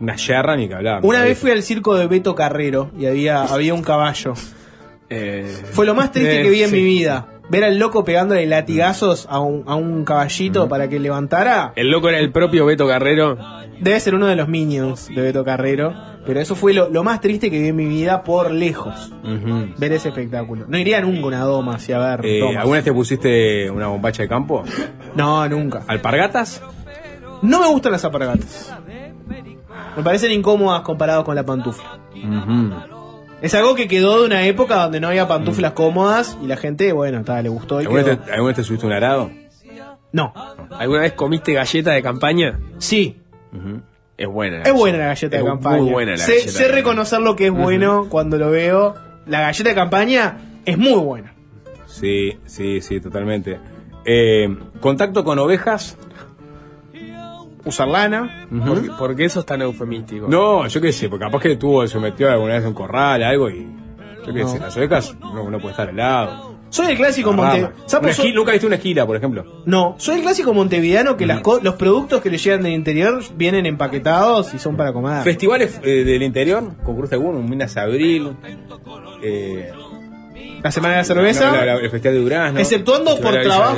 Una 0.00 0.16
yerra 0.16 0.54
ni 0.56 0.68
que 0.68 0.74
hablar. 0.74 1.00
Una 1.02 1.22
vez 1.22 1.38
fui 1.38 1.50
al 1.50 1.62
circo 1.62 1.94
de 1.94 2.06
Beto 2.06 2.34
Carrero 2.34 2.90
y 2.98 3.06
había, 3.06 3.42
había 3.44 3.72
un 3.72 3.82
caballo. 3.82 4.34
Eh, 5.08 5.46
Fue 5.72 5.86
lo 5.86 5.94
más 5.94 6.12
triste 6.12 6.40
eh, 6.40 6.42
que 6.42 6.50
vi 6.50 6.62
en 6.62 6.70
sí. 6.70 6.76
mi 6.76 6.84
vida. 6.84 7.28
Ver 7.48 7.62
al 7.62 7.78
loco 7.78 8.04
pegándole 8.04 8.44
latigazos 8.46 9.26
a 9.30 9.38
un, 9.38 9.62
a 9.66 9.76
un 9.76 10.04
caballito 10.04 10.68
para 10.68 10.88
que 10.88 10.98
levantara. 10.98 11.72
El 11.76 11.90
loco 11.90 12.08
era 12.08 12.18
el 12.18 12.32
propio 12.32 12.66
Beto 12.66 12.88
Carrero. 12.88 13.38
Debe 13.80 14.00
ser 14.00 14.14
uno 14.16 14.26
de 14.26 14.34
los 14.34 14.48
minions 14.48 15.06
de 15.08 15.22
Beto 15.22 15.44
Carrero. 15.44 15.94
Pero 16.26 16.40
eso 16.40 16.56
fue 16.56 16.74
lo, 16.74 16.88
lo 16.90 17.04
más 17.04 17.20
triste 17.20 17.52
que 17.52 17.60
vi 17.60 17.68
en 17.68 17.76
mi 17.76 17.86
vida 17.86 18.24
por 18.24 18.50
lejos. 18.50 19.12
Ver 19.78 19.92
ese 19.92 20.08
espectáculo. 20.08 20.64
No 20.66 20.76
iría 20.76 21.00
nunca 21.00 21.20
a 21.22 21.26
una 21.26 21.40
doma 21.42 21.76
así 21.76 21.92
a 21.92 21.98
ver. 22.00 22.26
Eh, 22.26 22.40
domas. 22.40 22.56
¿Alguna 22.56 22.78
vez 22.78 22.84
te 22.84 22.92
pusiste 22.92 23.70
una 23.70 23.86
bombacha 23.86 24.24
de 24.24 24.28
campo? 24.28 24.64
No, 25.14 25.48
nunca. 25.48 25.84
¿Alpargatas? 25.86 26.60
No 27.42 27.60
me 27.60 27.68
gustan 27.68 27.92
las 27.92 28.04
apargatas. 28.04 28.74
Me 29.96 30.02
parecen 30.02 30.32
incómodas 30.32 30.80
comparadas 30.80 31.22
con 31.22 31.36
la 31.36 31.44
pantufla. 31.46 32.00
Es 33.46 33.54
algo 33.54 33.76
que 33.76 33.86
quedó 33.86 34.20
de 34.20 34.26
una 34.26 34.42
época 34.44 34.74
donde 34.82 34.98
no 34.98 35.06
había 35.08 35.28
pantuflas 35.28 35.72
cómodas 35.72 36.36
y 36.42 36.46
la 36.48 36.56
gente, 36.56 36.92
bueno, 36.92 37.22
ta, 37.22 37.40
le 37.42 37.48
gustó 37.48 37.80
y 37.80 37.84
¿Alguna 37.84 38.02
quedó. 38.02 38.16
vez, 38.16 38.24
te, 38.24 38.32
alguna 38.32 38.48
vez 38.48 38.56
te 38.56 38.64
subiste 38.64 38.86
un 38.86 38.92
arado? 38.92 39.30
No. 40.10 40.32
¿Alguna 40.78 41.02
vez 41.02 41.12
comiste 41.12 41.52
galleta 41.52 41.92
de 41.92 42.02
campaña? 42.02 42.58
Sí. 42.78 43.20
Es 44.16 44.26
buena. 44.26 44.62
Es 44.62 44.72
buena 44.72 44.98
la 44.98 45.06
galleta 45.06 45.36
Es 45.36 45.42
de 45.44 45.48
campaña. 45.48 45.76
Muy 45.82 45.92
buena 45.92 46.12
la 46.12 46.18
sé, 46.18 46.32
galleta. 46.32 46.50
sé 46.52 46.62
de 46.64 46.72
reconocer 46.72 47.20
lo 47.20 47.36
que 47.36 47.46
es 47.46 47.52
bueno 47.52 48.06
cuando 48.08 48.36
lo 48.36 48.50
veo. 48.50 48.94
La 49.26 49.42
galleta 49.42 49.68
de 49.68 49.74
campaña 49.76 50.38
es 50.64 50.76
muy 50.76 50.94
buena. 51.00 51.32
Sí, 51.86 52.36
sí, 52.46 52.80
sí, 52.80 53.00
totalmente. 53.00 53.60
Eh, 54.04 54.48
¿Contacto 54.80 55.22
con 55.22 55.38
ovejas? 55.38 55.96
Usar 57.66 57.88
lana. 57.88 58.46
campaña. 58.48 58.64
¿Por, 58.66 58.82
qué- 58.82 58.90
por 58.98 59.16
qué 59.16 59.24
eso 59.26 59.40
es 59.40 59.46
tan 59.46 59.60
eufemístico? 59.62 60.26
No, 60.28 60.66
yo 60.66 60.80
qué 60.80 60.92
sé, 60.92 61.08
porque 61.08 61.24
capaz 61.26 61.40
que 61.40 61.56
tuvo, 61.56 61.86
se 61.86 61.98
metió 61.98 62.30
alguna 62.30 62.54
vez 62.54 62.62
en 62.62 62.68
un 62.68 62.74
corral, 62.74 63.22
algo 63.22 63.50
y. 63.50 63.66
Yo 64.26 64.32
qué 64.32 64.40
No. 64.40 64.48
sé, 64.48 64.58
las 64.58 64.76
ovejas 64.76 65.16
no, 65.20 65.50
no 65.50 65.58
puede 65.58 65.70
estar 65.72 65.88
al 65.88 65.96
lado. 65.96 66.56
Soy 66.68 66.86
el 66.90 66.96
clásico 66.96 67.32
monte. 67.32 67.68
soy- 67.86 68.32
¿Nunca 68.32 68.50
viste 68.50 68.66
una 68.66 68.74
esquila, 68.76 69.06
por 69.06 69.16
ejemplo? 69.16 69.62
No, 69.66 69.94
soy 69.98 70.16
el 70.16 70.22
clásico 70.22 70.52
montevideano 70.52 71.16
que 71.16 71.24
las 71.24 71.40
co- 71.40 71.60
los 71.62 71.74
productos 71.76 72.20
que 72.20 72.28
le 72.28 72.38
llegan 72.38 72.62
del 72.64 72.72
interior 72.72 73.22
vienen 73.36 73.66
empaquetados 73.66 74.52
y 74.52 74.58
son 74.58 74.76
para 74.76 74.92
comer. 74.92 75.22
¿Festivales 75.22 75.80
eh, 75.84 76.02
del 76.04 76.22
interior? 76.24 76.64
¿Concurso 76.84 77.14
alguno? 77.14 77.38
¿Un 77.38 77.48
Minas 77.48 77.76
Abril? 77.76 78.32
Eh, 79.22 79.70
La 80.62 80.70
semana 80.70 80.94
de 80.94 81.00
la 81.00 81.04
cerveza, 81.04 81.46
no, 81.50 81.56
la- 81.56 81.64
la- 81.64 81.74
el 81.76 81.90
Festival 81.90 82.14
de 82.14 82.20
Durazno. 82.22 82.60
exceptuando 82.60 83.18
por 83.20 83.40
trabajo, 83.40 83.76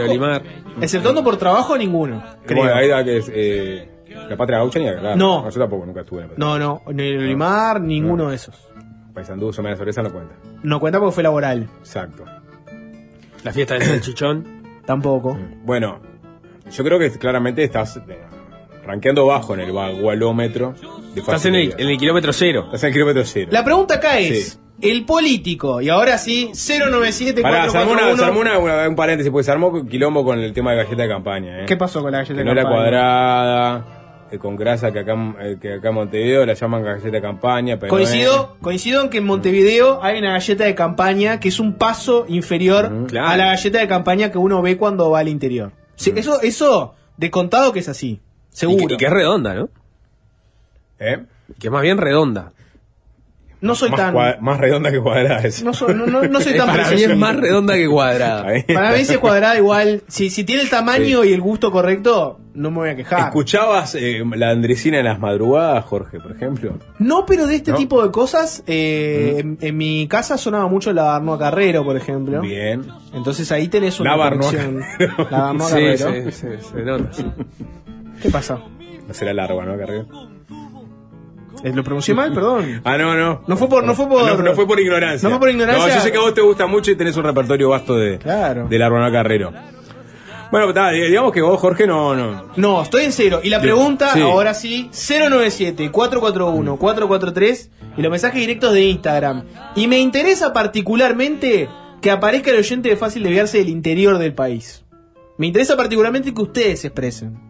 exceptuando 0.80 1.24
por 1.24 1.36
trabajo 1.36 1.76
ninguno. 1.76 2.22
Creo. 2.46 2.62
Bueno, 2.62 2.74
ahí 2.78 2.88
da 2.88 3.04
que 3.04 3.16
es. 3.18 3.30
Eh, 3.34 3.88
la 4.28 4.36
patria 4.36 4.58
gaucha 4.58 4.78
ni 4.78 4.88
hablar. 4.88 5.16
No. 5.16 5.48
Yo 5.48 5.60
tampoco, 5.60 5.86
nunca 5.86 6.00
estuve 6.00 6.22
en 6.22 6.28
la 6.28 6.34
patria. 6.34 6.46
No, 6.46 6.58
no, 6.58 6.82
ni 6.92 7.08
el 7.08 7.18
Olimar, 7.18 7.80
ninguno 7.80 8.30
de 8.30 8.36
esos. 8.36 8.54
Paisandú, 9.14 9.52
Semana 9.52 9.72
de 9.74 9.76
Sorpresa 9.78 10.02
no 10.02 10.12
cuenta. 10.12 10.34
No 10.62 10.80
cuenta 10.80 10.98
porque 10.98 11.12
fue 11.14 11.22
laboral, 11.22 11.68
Exacto. 11.80 12.24
La 13.44 13.52
fiesta 13.52 13.74
del 13.78 14.00
chichón. 14.02 14.80
tampoco. 14.84 15.38
Bueno, 15.64 16.00
yo 16.70 16.84
creo 16.84 16.98
que 16.98 17.10
claramente 17.12 17.62
estás 17.64 17.96
eh, 17.96 18.18
rankeando 18.84 19.26
bajo 19.26 19.54
en 19.54 19.60
el 19.60 19.72
vagualómetro. 19.72 20.74
De 21.14 21.20
Estás 21.20 21.44
en 21.46 21.54
el, 21.54 21.74
en 21.78 21.88
el 21.88 21.98
kilómetro 21.98 22.32
cero. 22.32 22.62
Estás 22.66 22.84
en 22.84 22.88
el 22.88 22.92
kilómetro 22.94 23.22
cero. 23.24 23.48
La 23.52 23.64
pregunta 23.64 23.94
acá 23.96 24.18
es, 24.18 24.52
Sí. 24.52 24.58
El 24.80 25.04
político, 25.04 25.80
y 25.80 25.88
ahora 25.88 26.18
sí, 26.18 26.50
097 26.54 27.42
Pará, 27.42 27.68
se 27.68 27.78
armó, 27.78 27.92
una, 27.92 28.16
se 28.16 28.24
armó 28.24 28.40
una- 28.40 28.58
una- 28.58 28.88
un 28.88 28.94
paréntesis, 28.96 29.30
porque 29.32 29.44
se 29.44 29.50
armó 29.50 29.84
quilombo 29.86 30.24
con 30.24 30.38
el 30.38 30.52
tema 30.52 30.72
de 30.72 30.78
galleta 30.84 31.02
de 31.02 31.08
campaña. 31.08 31.60
¿eh? 31.62 31.64
¿Qué 31.66 31.76
pasó 31.76 32.00
con 32.02 32.12
la 32.12 32.18
galleta 32.18 32.34
Que 32.34 32.38
de 32.40 32.44
no 32.44 32.52
era 32.52 32.62
campaña? 32.62 32.80
cuadrada, 32.82 33.84
eh, 34.30 34.38
con 34.38 34.56
grasa 34.56 34.92
que 34.92 35.00
acá, 35.00 35.14
eh, 35.40 35.56
que 35.60 35.74
acá 35.74 35.88
en 35.88 35.94
Montevideo 35.94 36.44
la 36.46 36.54
llaman 36.54 36.82
galleta 36.84 37.10
de 37.10 37.20
campaña. 37.22 37.78
Pero 37.78 37.90
no 37.90 37.96
Coincido, 37.98 38.56
coincido 38.60 39.02
en 39.02 39.08
que 39.10 39.18
en 39.18 39.26
Montevideo 39.26 40.00
hay 40.02 40.18
una 40.18 40.32
galleta 40.32 40.64
de 40.64 40.74
campaña 40.74 41.40
que 41.40 41.48
es 41.48 41.58
un 41.58 41.74
paso 41.74 42.24
inferior. 42.28 43.06
Claro. 43.08 43.28
a 43.28 43.36
la 43.36 43.46
galleta 43.46 43.78
de 43.78 43.88
campaña 43.88 44.30
que 44.30 44.38
uno 44.38 44.60
ve 44.62 44.76
cuando 44.76 45.10
va 45.10 45.20
al 45.20 45.28
interior. 45.28 45.72
Sí, 45.96 46.12
eso, 46.14 46.40
eso 46.42 46.94
de 47.16 47.30
contado 47.30 47.72
que 47.72 47.80
es 47.80 47.88
así. 47.88 48.20
Y 48.52 48.56
Seguro. 48.56 48.86
que, 48.88 48.94
y 48.94 48.96
que 48.98 49.04
es 49.06 49.10
redonda, 49.12 49.54
¿no? 49.54 49.68
es, 50.98 51.18
¿eh? 51.18 51.24
Que 51.58 51.68
es 51.68 51.72
más 51.72 51.82
bien 51.82 51.98
redonda. 51.98 52.52
No 53.60 53.74
soy 53.74 53.90
más, 53.90 53.98
tan. 54.00 54.14
más 54.40 54.58
redonda 54.60 54.90
que 54.90 55.00
cuadrada. 55.00 55.40
es. 55.40 55.62
No, 55.64 55.72
soy- 55.74 55.94
no, 55.94 56.06
no- 56.06 56.22
no 56.22 56.40
soy 56.40 56.54
tan 56.56 56.66
Para 56.68 56.90
mí 56.90 57.02
es 57.02 57.16
más 57.16 57.36
redonda 57.36 57.74
que 57.74 57.88
cuadrada. 57.88 58.46
Para 58.72 58.92
mí 58.92 59.04
si 59.04 59.14
es 59.14 59.18
cuadrada 59.18 59.56
igual. 59.56 60.02
Si, 60.08 60.30
si 60.30 60.44
tiene 60.44 60.62
el 60.62 60.70
tamaño 60.70 61.24
y 61.24 61.32
el 61.32 61.40
gusto 61.40 61.70
correcto, 61.72 62.38
no 62.54 62.70
me 62.70 62.76
voy 62.78 62.88
a 62.90 62.96
quejar. 62.96 63.20
¿Escuchabas 63.28 63.94
eh, 63.96 64.22
la 64.36 64.50
Andresina 64.50 64.98
en 64.98 65.04
las 65.04 65.18
madrugadas, 65.18 65.84
Jorge, 65.84 66.20
por 66.20 66.32
ejemplo? 66.32 66.74
No, 66.98 67.24
pero 67.26 67.46
de 67.46 67.56
este 67.56 67.72
¿No? 67.72 67.76
tipo 67.78 68.02
de 68.04 68.10
cosas, 68.10 68.62
eh, 68.66 69.36
en, 69.38 69.58
en 69.60 69.76
mi 69.76 70.06
casa 70.08 70.38
sonaba 70.38 70.68
mucho 70.68 70.92
la 70.92 71.02
Barnoa 71.04 71.38
Carrero, 71.38 71.84
por 71.84 71.96
ejemplo. 71.96 72.40
Bien. 72.40 72.84
Entonces 73.12 73.50
ahí 73.52 73.68
tenés 73.68 73.98
una 74.00 74.10
La 74.12 74.16
Barnoa. 74.16 74.52
La 75.30 75.38
Barnoa 75.40 75.68
Sí, 75.68 75.74
Carrero. 75.74 76.12
sí, 76.30 76.32
sí, 76.32 76.46
se 76.72 76.82
nota. 76.82 77.12
sí. 77.12 77.24
¿Qué 78.22 78.30
pasa? 78.30 78.58
No 79.06 79.14
será 79.14 79.32
largo, 79.32 79.62
¿no, 79.64 79.76
Carrero? 79.78 80.06
Eh, 81.64 81.72
¿Lo 81.74 81.82
pronuncié 81.84 82.14
mal? 82.14 82.32
Perdón. 82.32 82.80
Ah, 82.84 82.96
no, 82.98 83.14
no. 83.14 83.42
No 83.46 83.56
fue 83.56 83.68
por- 83.68 83.84
no 83.84 83.94
fue 83.94 84.08
por- 84.08 84.24
No, 84.26 84.36
no 84.42 84.54
fue 84.54 84.66
por 84.66 84.80
ignorancia. 84.80 85.28
No 85.28 85.34
fue 85.34 85.40
por 85.40 85.50
ignorancia. 85.50 85.86
No, 85.88 85.94
yo 85.94 86.00
sé 86.00 86.10
que 86.12 86.18
a 86.18 86.20
vos 86.20 86.34
te 86.34 86.40
gusta 86.40 86.66
mucho 86.66 86.90
y 86.90 86.96
tenés 86.96 87.16
un 87.16 87.24
repertorio 87.24 87.68
vasto 87.70 87.96
de, 87.96 88.18
Claro. 88.18 88.68
de 88.68 88.78
la 88.78 88.88
Ronald 88.88 89.12
Carrero. 89.12 89.52
Bueno, 90.50 90.72
ta, 90.72 90.90
digamos 90.92 91.32
que 91.32 91.42
vos, 91.42 91.60
Jorge, 91.60 91.86
no, 91.86 92.14
no. 92.16 92.46
No, 92.56 92.82
estoy 92.82 93.04
en 93.04 93.12
cero. 93.12 93.40
Y 93.42 93.50
la 93.50 93.60
pregunta, 93.60 94.12
Sí. 94.14 94.22
ahora 94.22 94.54
sí, 94.54 94.88
097-441-443 94.92 97.70
y 97.96 98.02
los 98.02 98.10
mensajes 98.10 98.40
directos 98.40 98.72
de 98.72 98.82
Instagram. 98.84 99.44
Y 99.76 99.86
me 99.88 99.98
interesa 99.98 100.52
particularmente 100.52 101.68
que 102.00 102.10
aparezca 102.10 102.50
el 102.50 102.58
oyente 102.58 102.88
de 102.88 102.96
fácil 102.96 103.22
desviarse 103.24 103.58
del 103.58 103.68
interior 103.68 104.18
del 104.18 104.32
país. 104.34 104.84
Me 105.36 105.46
interesa 105.46 105.76
particularmente 105.76 106.32
que 106.32 106.42
ustedes 106.42 106.80
se 106.80 106.86
expresen. 106.88 107.47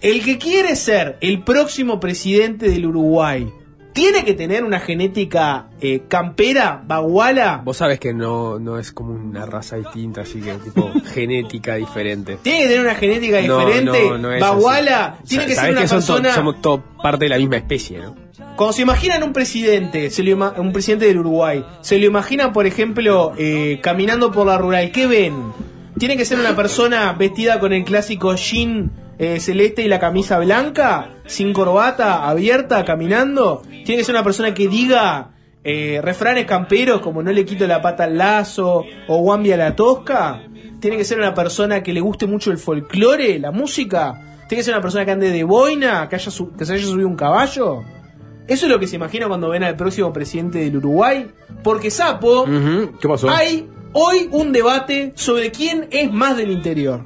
El 0.00 0.24
que 0.24 0.38
quiere 0.38 0.76
ser 0.76 1.18
el 1.20 1.42
próximo 1.42 2.00
presidente 2.00 2.70
del 2.70 2.86
Uruguay, 2.86 3.52
¿tiene 3.92 4.24
que 4.24 4.32
tener 4.34 4.64
una 4.64 4.80
genética 4.80 5.68
eh, 5.80 6.04
campera, 6.08 6.82
baguala? 6.86 7.60
Vos 7.62 7.76
sabés 7.76 8.00
que 8.00 8.14
no, 8.14 8.58
no 8.58 8.78
es 8.78 8.92
como 8.92 9.12
una 9.12 9.44
raza 9.44 9.76
distinta, 9.76 10.22
así 10.22 10.40
que 10.40 10.54
tipo 10.54 10.90
genética 11.12 11.74
diferente. 11.74 12.38
¿Tiene 12.42 12.60
que 12.62 12.68
tener 12.68 12.80
una 12.80 12.94
genética 12.94 13.38
diferente? 13.38 14.04
no, 14.08 14.16
no 14.18 14.32
es 14.32 14.40
¿Baguala? 14.40 15.18
así. 15.22 15.28
¿Tiene 15.28 15.46
que 15.46 15.54
ser 15.54 15.70
una 15.72 15.80
persona...? 15.86 16.34
somos 16.34 16.62
todo 16.62 16.82
parte 17.02 17.26
de 17.26 17.28
la 17.28 17.38
misma 17.38 17.56
especie, 17.58 17.98
¿no? 17.98 18.14
Cuando 18.56 18.72
se 18.72 18.82
imaginan 18.82 19.22
un 19.22 19.32
presidente, 19.34 20.08
se 20.10 20.22
lo 20.22 20.30
ima- 20.36 20.54
un 20.58 20.72
presidente 20.72 21.06
del 21.06 21.18
Uruguay, 21.18 21.62
se 21.82 21.98
lo 21.98 22.06
imaginan, 22.06 22.52
por 22.54 22.66
ejemplo, 22.66 23.32
eh, 23.36 23.80
caminando 23.82 24.32
por 24.32 24.46
la 24.46 24.56
rural, 24.58 24.92
¿qué 24.92 25.06
ven? 25.06 25.34
¿Tiene 25.98 26.16
que 26.16 26.24
ser 26.24 26.38
una 26.38 26.56
persona 26.56 27.12
vestida 27.12 27.58
con 27.60 27.72
el 27.74 27.84
clásico 27.84 28.34
jean 28.34 28.90
eh, 29.20 29.38
celeste 29.38 29.82
y 29.82 29.88
la 29.88 29.98
camisa 30.00 30.38
blanca, 30.38 31.10
sin 31.26 31.52
corbata, 31.52 32.26
abierta, 32.26 32.86
caminando? 32.86 33.60
¿Tiene 33.68 33.98
que 33.98 34.04
ser 34.04 34.14
una 34.14 34.24
persona 34.24 34.54
que 34.54 34.66
diga 34.66 35.32
eh, 35.62 36.00
refranes 36.02 36.46
camperos 36.46 37.02
como 37.02 37.22
no 37.22 37.30
le 37.30 37.44
quito 37.44 37.66
la 37.66 37.82
pata 37.82 38.04
al 38.04 38.16
lazo 38.16 38.82
o 39.08 39.18
guambia 39.18 39.58
la 39.58 39.76
tosca? 39.76 40.42
¿Tiene 40.80 40.96
que 40.96 41.04
ser 41.04 41.18
una 41.18 41.34
persona 41.34 41.82
que 41.82 41.92
le 41.92 42.00
guste 42.00 42.26
mucho 42.26 42.50
el 42.50 42.56
folclore, 42.56 43.38
la 43.38 43.50
música? 43.50 44.38
¿Tiene 44.48 44.60
que 44.60 44.64
ser 44.64 44.72
una 44.72 44.80
persona 44.80 45.04
que 45.04 45.10
ande 45.10 45.30
de 45.30 45.44
boina, 45.44 46.08
que, 46.08 46.16
haya 46.16 46.32
que 46.56 46.64
se 46.64 46.72
haya 46.72 46.82
subido 46.82 47.06
un 47.06 47.16
caballo? 47.16 47.82
Eso 48.48 48.64
es 48.64 48.72
lo 48.72 48.80
que 48.80 48.86
se 48.86 48.96
imagina 48.96 49.28
cuando 49.28 49.50
ven 49.50 49.64
al 49.64 49.76
próximo 49.76 50.14
presidente 50.14 50.60
del 50.60 50.78
Uruguay. 50.78 51.30
Porque 51.62 51.90
Sapo, 51.90 52.46
¿Qué 52.98 53.06
pasó? 53.06 53.28
hay 53.28 53.68
hoy 53.92 54.30
un 54.32 54.50
debate 54.50 55.12
sobre 55.14 55.50
quién 55.50 55.88
es 55.90 56.10
más 56.10 56.38
del 56.38 56.52
interior. 56.52 57.04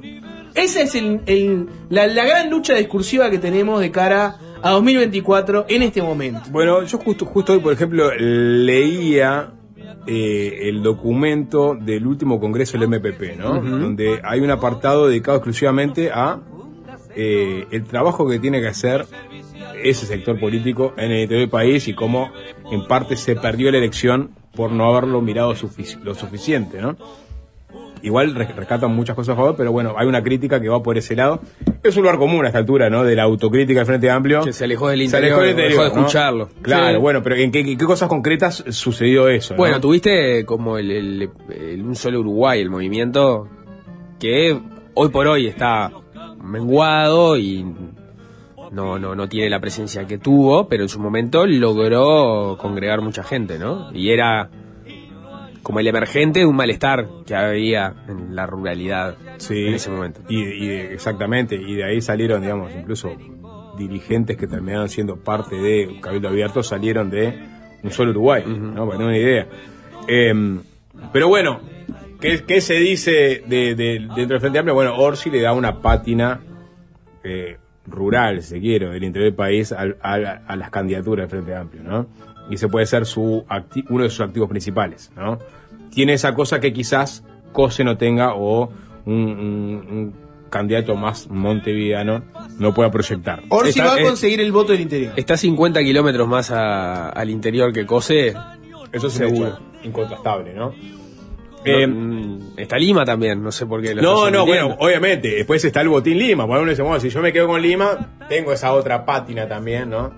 Esa 0.55 0.81
es 0.81 0.95
el- 0.95 1.21
el- 1.25 1.67
la, 1.89 2.07
la 2.07 2.25
gran 2.25 2.49
lucha 2.49 2.73
discursiva 2.75 3.29
que 3.29 3.37
tenemos 3.39 3.79
de 3.81 3.91
cara 3.91 4.37
a 4.61 4.71
2024 4.71 5.65
en 5.69 5.83
este 5.83 6.01
momento. 6.01 6.41
Bueno, 6.49 6.81
yo 6.83 6.97
justo, 6.97 7.25
justo 7.25 7.53
hoy, 7.53 7.59
por 7.59 7.73
ejemplo, 7.73 8.09
leía 8.17 9.51
eh, 10.07 10.69
el 10.69 10.83
documento 10.83 11.75
del 11.79 12.05
último 12.05 12.39
congreso 12.39 12.77
del 12.77 12.87
MPP, 12.87 13.37
¿no? 13.37 13.59
Donde 13.79 14.21
hay 14.23 14.39
un 14.41 14.51
apartado 14.51 15.07
dedicado 15.07 15.37
exclusivamente 15.37 16.11
a 16.11 16.39
eh, 17.15 17.65
el 17.71 17.83
trabajo 17.85 18.27
que 18.27 18.39
tiene 18.39 18.61
que 18.61 18.67
hacer 18.67 19.05
ese 19.83 20.05
sector 20.05 20.39
político 20.39 20.93
en 20.97 21.11
el 21.11 21.21
interior 21.21 21.41
del 21.41 21.49
país 21.49 21.87
y 21.87 21.93
cómo 21.93 22.31
en 22.71 22.87
parte 22.87 23.15
se 23.17 23.35
perdió 23.35 23.71
la 23.71 23.77
elección 23.79 24.31
por 24.55 24.71
no 24.71 24.85
haberlo 24.89 25.21
mirado 25.21 25.53
sufici- 25.53 25.99
lo 26.01 26.13
suficiente, 26.15 26.81
¿no? 26.81 26.95
Igual 28.05 28.35
res- 28.35 28.55
rescatan 28.55 28.95
muchas 28.95 29.15
cosas 29.15 29.33
a 29.33 29.35
favor, 29.35 29.55
pero 29.57 29.71
bueno, 29.71 29.95
hay 29.97 30.07
una 30.07 30.21
crítica 30.23 30.61
que 30.61 30.69
va 30.69 30.81
por 30.83 30.97
ese 30.97 31.15
lado. 31.15 31.41
Es 31.83 31.95
un 31.97 32.03
lugar 32.03 32.17
común 32.19 32.45
a 32.45 32.47
esta 32.47 32.59
altura, 32.59 32.89
¿no? 32.89 33.03
De 33.03 33.15
la 33.15 33.23
autocrítica 33.23 33.79
del 33.79 33.85
Frente 33.87 34.09
Amplio. 34.09 34.41
Que 34.43 34.53
se 34.53 34.63
alejó 34.63 34.89
del 34.89 35.09
Se 35.09 35.17
alejó 35.17 35.37
interior, 35.43 35.45
del 35.47 35.55
dejó 35.55 35.81
de 35.81 35.87
interior, 35.87 35.95
¿no? 35.95 35.99
escucharlo. 36.01 36.49
Claro, 36.61 36.95
Sí. 36.97 37.01
bueno, 37.01 37.21
pero 37.23 37.35
¿en 37.35 37.51
qué, 37.51 37.63
qué 37.65 37.85
cosas 37.85 38.07
concretas 38.09 38.63
sucedió 38.69 39.27
eso? 39.27 39.53
no? 39.53 39.57
Bueno, 39.57 39.81
tuviste 39.81 40.45
como 40.45 40.77
el, 40.77 40.91
el- 40.91 41.29
el 41.49 41.81
Un 41.81 41.95
Solo 41.95 42.19
Uruguay, 42.19 42.61
el 42.61 42.69
movimiento 42.69 43.47
que 44.19 44.59
hoy 44.93 45.09
por 45.09 45.27
hoy 45.27 45.47
está 45.47 45.91
menguado 46.43 47.37
y 47.37 47.65
no, 48.71 48.99
no, 48.99 49.15
no 49.15 49.27
tiene 49.29 49.49
la 49.49 49.59
presencia 49.59 50.05
que 50.05 50.17
tuvo, 50.17 50.67
pero 50.67 50.83
en 50.83 50.89
su 50.89 50.99
momento 50.99 51.45
logró 51.45 52.57
congregar 52.59 53.01
mucha 53.01 53.23
gente, 53.23 53.57
¿no? 53.57 53.89
Y 53.93 54.09
era 54.11 54.49
como 55.65 55.79
el 55.79 55.87
emergente 55.87 56.41
de 56.41 56.45
un 56.45 56.55
malestar 56.55 57.07
que 57.25 57.33
había 57.35 57.91
en 58.07 58.35
la 58.35 58.45
ruralidad 58.45 59.15
Sí. 59.37 59.65
en 59.65 59.73
ese 59.73 59.89
momento. 59.89 60.21
Y, 60.29 60.43
y 60.43 60.67
de- 60.67 60.93
exactamente, 60.93 61.55
y 61.55 61.73
de 61.73 61.83
ahí 61.83 62.01
salieron, 62.01 62.41
digamos, 62.43 62.71
incluso 62.77 63.11
dirigentes 63.75 64.37
que 64.37 64.45
terminaron 64.45 64.87
siendo 64.89 65.17
parte 65.17 65.55
de 65.55 65.99
Cabildo 66.01 66.27
Abierto 66.29 66.61
salieron 66.61 67.09
de 67.09 67.33
un 67.81 67.89
solo 67.89 68.11
Uruguay, 68.11 68.43
¿no? 68.47 68.85
Para 68.85 68.99
tener 68.99 69.07
una 69.07 69.17
idea. 69.17 69.47
Em, 70.07 70.61
pero 71.11 71.27
bueno, 71.29 71.59
¿qué, 72.21 72.43
qué 72.45 72.61
se 72.61 72.75
dice 72.75 73.41
de, 73.47 73.73
de- 73.73 73.99
dentro 74.15 74.25
del 74.35 74.39
Frente 74.41 74.59
Amplio? 74.59 74.75
Bueno, 74.75 74.95
Orsi 74.97 75.31
le 75.31 75.41
da 75.41 75.51
una 75.53 75.81
pátina 75.81 76.41
eh, 77.23 77.57
rural, 77.87 78.43
si 78.43 78.49
se 78.49 78.59
quiere, 78.61 78.87
del 78.89 79.03
interior 79.03 79.31
del 79.31 79.35
país 79.35 79.71
al- 79.71 79.97
a, 79.99 80.55
las 80.55 80.69
candidaturas 80.69 81.23
del 81.29 81.41
Frente 81.41 81.55
Amplio, 81.59 81.81
¿no? 81.83 82.07
Y 82.49 82.55
ese 82.55 82.67
puede 82.67 82.85
ser 82.85 83.05
su 83.05 83.43
acti- 83.49 83.85
uno 83.89 84.03
de 84.03 84.09
sus 84.09 84.21
activos 84.21 84.49
principales, 84.49 85.11
¿no? 85.15 85.39
Tiene 85.91 86.13
esa 86.13 86.33
cosa 86.33 86.59
que 86.59 86.73
quizás 86.73 87.23
Cose 87.51 87.83
no 87.83 87.97
tenga 87.97 88.33
o 88.35 88.69
un, 89.05 89.13
un- 89.13 89.87
un 89.91 90.13
candidato 90.49 90.95
más 90.95 91.29
montevideano 91.29 92.23
no 92.59 92.73
pueda 92.73 92.91
proyectar. 92.91 93.41
Orsi 93.49 93.69
Está- 93.69 93.85
va 93.85 93.95
a 93.95 94.01
conseguir 94.03 94.39
el 94.41 94.51
voto 94.51 94.71
del 94.73 94.81
interior. 94.81 95.13
Está 95.15 95.37
50 95.37 95.81
kilómetros 95.81 96.27
más 96.27 96.51
a- 96.51 97.09
al 97.09 97.29
interior 97.29 97.71
que 97.73 97.85
Cose. 97.85 98.33
Eso 98.91 99.07
es 99.07 99.13
Seguro. 99.13 99.57
incontrastable, 99.83 100.53
¿no? 100.53 100.73
Eh, 101.67 101.87
mm, 101.87 102.57
está 102.57 102.77
Lima 102.77 103.03
también, 103.05 103.41
no 103.41 103.51
sé 103.51 103.65
por 103.65 103.81
qué. 103.81 103.95
lo 103.95 104.01
No, 104.01 104.29
no, 104.29 104.45
bueno, 104.45 104.75
obviamente, 104.79 105.29
después 105.29 105.65
está 105.65 105.81
el 105.81 105.89
botín 105.89 106.17
Lima, 106.19 106.45
por 106.45 106.59
uno 106.59 106.69
dice, 106.69 106.83
bueno, 106.83 106.99
si 106.99 107.09
yo 107.09 107.21
me 107.21 107.33
quedo 107.33 107.47
con 107.47 107.59
Lima, 107.61 108.11
tengo 108.29 108.53
esa 108.53 108.71
otra 108.73 109.03
pátina 109.03 109.47
también, 109.47 109.89
¿no? 109.89 110.13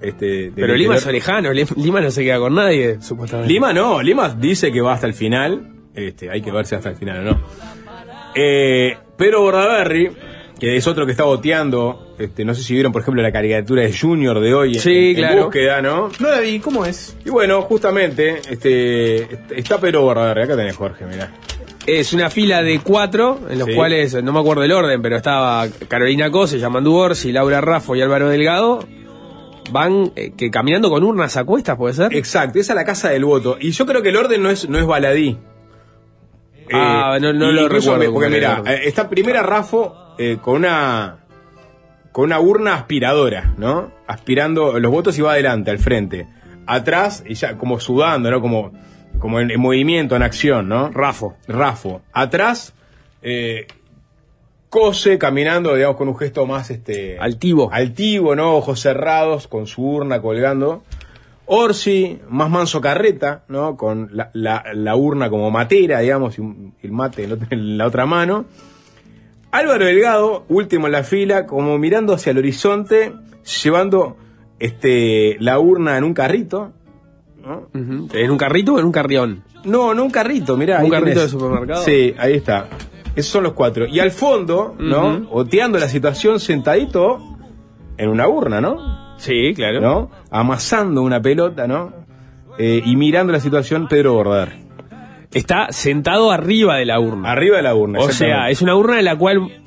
Este, 0.00 0.50
Pero 0.54 0.74
Lima 0.74 0.96
es 0.96 1.06
Lim- 1.06 1.76
Lima 1.76 2.00
no 2.00 2.10
se 2.10 2.24
queda 2.24 2.38
con 2.38 2.54
nadie, 2.54 3.00
supuestamente. 3.02 3.52
Lima 3.52 3.72
no, 3.72 4.00
Lima 4.02 4.34
dice 4.38 4.72
que 4.72 4.80
va 4.80 4.94
hasta 4.94 5.06
el 5.06 5.14
final, 5.14 5.72
este, 5.94 6.30
hay 6.30 6.40
que 6.40 6.50
ver 6.50 6.64
si 6.66 6.74
hasta 6.74 6.88
el 6.90 6.96
final 6.96 7.18
o 7.18 7.30
no. 7.32 7.40
Eh, 8.34 8.96
pero 9.16 9.42
Bordaberry, 9.42 10.10
que 10.58 10.76
es 10.76 10.86
otro 10.86 11.04
que 11.04 11.12
está 11.12 11.24
boteando, 11.24 12.14
este, 12.18 12.44
no 12.44 12.54
sé 12.54 12.62
si 12.62 12.74
vieron, 12.74 12.92
por 12.92 13.02
ejemplo, 13.02 13.22
la 13.22 13.32
caricatura 13.32 13.82
de 13.82 13.92
Junior 13.96 14.40
de 14.40 14.54
hoy 14.54 14.74
en- 14.74 14.80
Sí, 14.80 15.10
en, 15.10 15.16
claro. 15.16 15.44
búsqueda, 15.44 15.82
¿no? 15.82 16.08
No 16.18 16.30
la 16.30 16.40
vi, 16.40 16.60
¿cómo 16.60 16.84
es? 16.86 17.16
Y 17.24 17.30
bueno, 17.30 17.62
justamente, 17.62 18.40
este, 18.48 19.28
está 19.56 19.78
pero 19.80 20.02
Bordaberry, 20.02 20.42
acá 20.42 20.56
tenés 20.56 20.76
Jorge, 20.76 21.04
mirá. 21.06 21.32
Es 21.86 22.12
una 22.12 22.30
fila 22.30 22.62
de 22.62 22.78
cuatro, 22.80 23.40
en 23.50 23.58
los 23.58 23.66
Sí. 23.68 23.74
cuales, 23.74 24.22
no 24.22 24.32
me 24.32 24.38
acuerdo 24.40 24.62
el 24.62 24.70
orden, 24.72 25.00
pero 25.02 25.16
estaba 25.16 25.66
Carolina 25.88 26.30
Cose, 26.30 26.58
Yamandu 26.58 26.94
Orsi, 26.94 27.32
Laura 27.32 27.60
Raffo 27.60 27.96
y 27.96 28.02
Álvaro 28.02 28.28
Delgado. 28.28 28.86
Van 29.72 30.12
eh, 30.16 30.32
que 30.36 30.50
caminando 30.50 30.90
con 30.90 31.02
urnas 31.04 31.36
a 31.36 31.44
cuestas, 31.44 31.76
¿puede 31.76 31.94
ser? 31.94 32.14
Exacto, 32.14 32.58
esa 32.58 32.72
es 32.72 32.76
la 32.76 32.84
casa 32.84 33.08
del 33.10 33.24
voto. 33.24 33.56
Y 33.60 33.70
yo 33.70 33.86
creo 33.86 34.02
que 34.02 34.08
el 34.10 34.16
orden 34.16 34.42
no 34.42 34.50
es, 34.50 34.68
no 34.68 34.78
es 34.78 34.86
baladí. 34.86 35.38
Ah, 36.72 37.18
no- 37.20 37.32
no 37.32 37.50
y 37.50 37.54
lo 37.54 37.68
recuerdo 37.68 37.98
me- 37.98 38.06
cómo 38.06 38.14
porque 38.20 38.30
mira, 38.30 38.62
eh, 38.66 38.80
está 38.84 39.08
primera 39.08 39.42
Rafo 39.42 40.14
eh, 40.18 40.38
con 40.40 40.56
una 40.56 41.16
con 42.12 42.24
una 42.24 42.40
urna 42.40 42.74
aspiradora, 42.74 43.54
¿no? 43.56 43.92
Aspirando 44.06 44.78
los 44.80 44.90
votos 44.90 45.16
y 45.18 45.22
va 45.22 45.32
adelante, 45.32 45.70
al 45.70 45.78
frente. 45.78 46.26
Atrás, 46.66 47.22
y 47.26 47.34
ya 47.34 47.56
como 47.56 47.78
sudando, 47.80 48.30
¿no? 48.30 48.40
Como, 48.40 48.72
como 49.20 49.38
en, 49.40 49.50
en 49.50 49.60
movimiento, 49.60 50.16
en 50.16 50.22
acción, 50.22 50.68
¿no? 50.68 50.90
Rafo. 50.90 51.36
Rafo. 51.46 52.02
Atrás, 52.12 52.74
eh, 53.22 53.66
Cose 54.70 55.18
caminando, 55.18 55.74
digamos, 55.74 55.96
con 55.96 56.08
un 56.08 56.16
gesto 56.16 56.46
más 56.46 56.70
este 56.70 57.18
Altivo. 57.18 57.70
altivo, 57.72 58.34
¿no? 58.36 58.54
Ojos 58.56 58.80
cerrados, 58.80 59.46
con 59.48 59.66
su 59.66 59.82
urna 59.84 60.22
colgando. 60.22 60.82
Orsi, 61.46 62.20
más 62.28 62.48
manso 62.48 62.80
carreta, 62.80 63.42
¿no? 63.48 63.76
Con 63.76 64.08
la, 64.12 64.30
la- 64.32 64.64
la 64.72 64.94
urna 64.94 65.28
como 65.28 65.50
matera, 65.50 65.98
digamos, 65.98 66.38
y 66.38 66.40
un- 66.40 66.74
el 66.80 66.92
mate 66.92 67.28
en, 67.50 67.76
la 67.76 67.86
otra 67.88 68.06
mano. 68.06 68.44
Álvaro 69.50 69.84
Delgado, 69.84 70.44
último 70.48 70.86
en 70.86 70.92
la 70.92 71.02
fila, 71.02 71.44
como 71.46 71.76
mirando 71.76 72.14
hacia 72.14 72.30
el 72.30 72.38
horizonte, 72.38 73.12
llevando 73.64 74.16
este 74.60 75.36
la 75.40 75.58
urna 75.58 75.98
en 75.98 76.04
un 76.04 76.14
carrito. 76.14 76.70
¿En 77.74 78.30
un 78.30 78.38
carrito 78.38 78.74
o 78.74 78.78
en 78.78 78.84
un 78.84 78.92
carrión? 78.92 79.42
No, 79.64 79.92
no 79.94 80.04
un 80.04 80.10
carrito, 80.10 80.56
mirá. 80.56 80.78
¿Un 80.78 80.84
ahí 80.84 80.90
carrito 80.90 81.14
tenés. 81.18 81.32
de 81.32 81.38
supermercado? 81.38 81.82
Sí, 81.84 82.14
ahí 82.16 82.34
está. 82.34 82.68
Esos 83.16 83.32
son 83.32 83.42
los 83.44 83.52
cuatro. 83.54 83.86
Y 83.86 83.98
al 84.00 84.10
fondo, 84.10 84.74
¿no? 84.78 85.26
Oteando 85.30 85.78
la 85.78 85.88
situación 85.88 86.40
sentadito 86.40 87.18
en 87.96 88.08
una 88.08 88.28
urna, 88.28 88.60
¿no? 88.60 88.76
Sí, 89.18 89.52
claro. 89.54 89.80
¿No? 89.80 90.10
Amasando 90.30 91.02
una 91.02 91.20
pelota, 91.20 91.66
¿no? 91.66 91.92
Eh, 92.58 92.82
y 92.84 92.96
mirando 92.96 93.32
la 93.32 93.40
situación, 93.40 93.88
Pedro 93.88 94.14
Bordar. 94.14 94.52
Está 95.32 95.68
sentado 95.70 96.30
arriba 96.30 96.76
de 96.76 96.86
la 96.86 96.98
urna. 96.98 97.30
Arriba 97.30 97.56
de 97.58 97.62
la 97.62 97.74
urna. 97.74 98.00
o 98.00 98.10
sea, 98.10 98.50
es 98.50 98.62
una 98.62 98.74
urna 98.76 98.98
en 98.98 99.04
la 99.04 99.16
cual 99.16 99.62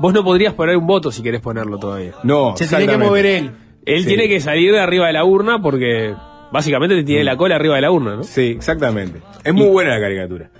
vos 0.00 0.12
no 0.14 0.24
podrías 0.24 0.54
poner 0.54 0.76
un 0.76 0.86
voto 0.86 1.10
si 1.12 1.22
querés 1.22 1.40
ponerlo 1.40 1.78
todavía. 1.78 2.12
No, 2.22 2.56
Se 2.56 2.66
tiene 2.66 2.86
que 2.86 2.96
mover 2.96 3.26
él. 3.26 3.50
Él 3.84 4.02
Sí. 4.02 4.08
tiene 4.08 4.28
que 4.28 4.40
salir 4.40 4.72
de 4.72 4.80
arriba 4.80 5.06
de 5.06 5.12
la 5.14 5.24
urna 5.24 5.60
porque 5.62 6.14
básicamente 6.52 6.96
te 6.96 7.04
tiene 7.04 7.24
la 7.24 7.36
cola 7.36 7.56
arriba 7.56 7.76
de 7.76 7.80
la 7.82 7.90
urna, 7.90 8.16
¿no? 8.16 8.22
Sí, 8.24 8.52
exactamente. 8.56 9.20
Es 9.44 9.54
muy 9.54 9.68
buena 9.68 9.90
la 9.94 10.00
caricatura. 10.00 10.50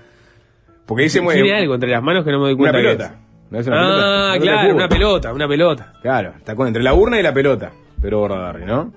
Porque 0.89 1.03
dice 1.03 1.21
muy 1.21 1.35
Tiene 1.35 1.53
algo 1.53 1.75
entre 1.75 1.91
las 1.91 2.01
manos 2.01 2.25
que 2.25 2.31
no 2.31 2.39
me 2.39 2.45
doy 2.45 2.53
Una 2.55 2.71
cuenta. 2.71 2.77
pelota. 2.77 3.05
es. 3.05 3.51
¿No 3.51 3.59
es 3.59 3.67
una? 3.67 3.77
Ah, 3.77 3.83
Una 3.85 3.93
pelota 3.93 4.33
de 4.33 4.39
claro, 4.39 4.75
una 4.75 4.89
pelota, 4.89 5.33
una 5.33 5.47
pelota. 5.47 5.93
Claro, 6.01 6.33
está 6.35 6.55
con, 6.55 6.67
entre 6.67 6.81
la 6.81 6.95
urna 6.95 7.19
y 7.19 7.23
la 7.23 7.31
pelota. 7.31 7.71
Pero 8.01 8.19
Bordadarri, 8.21 8.65
¿no? 8.65 8.91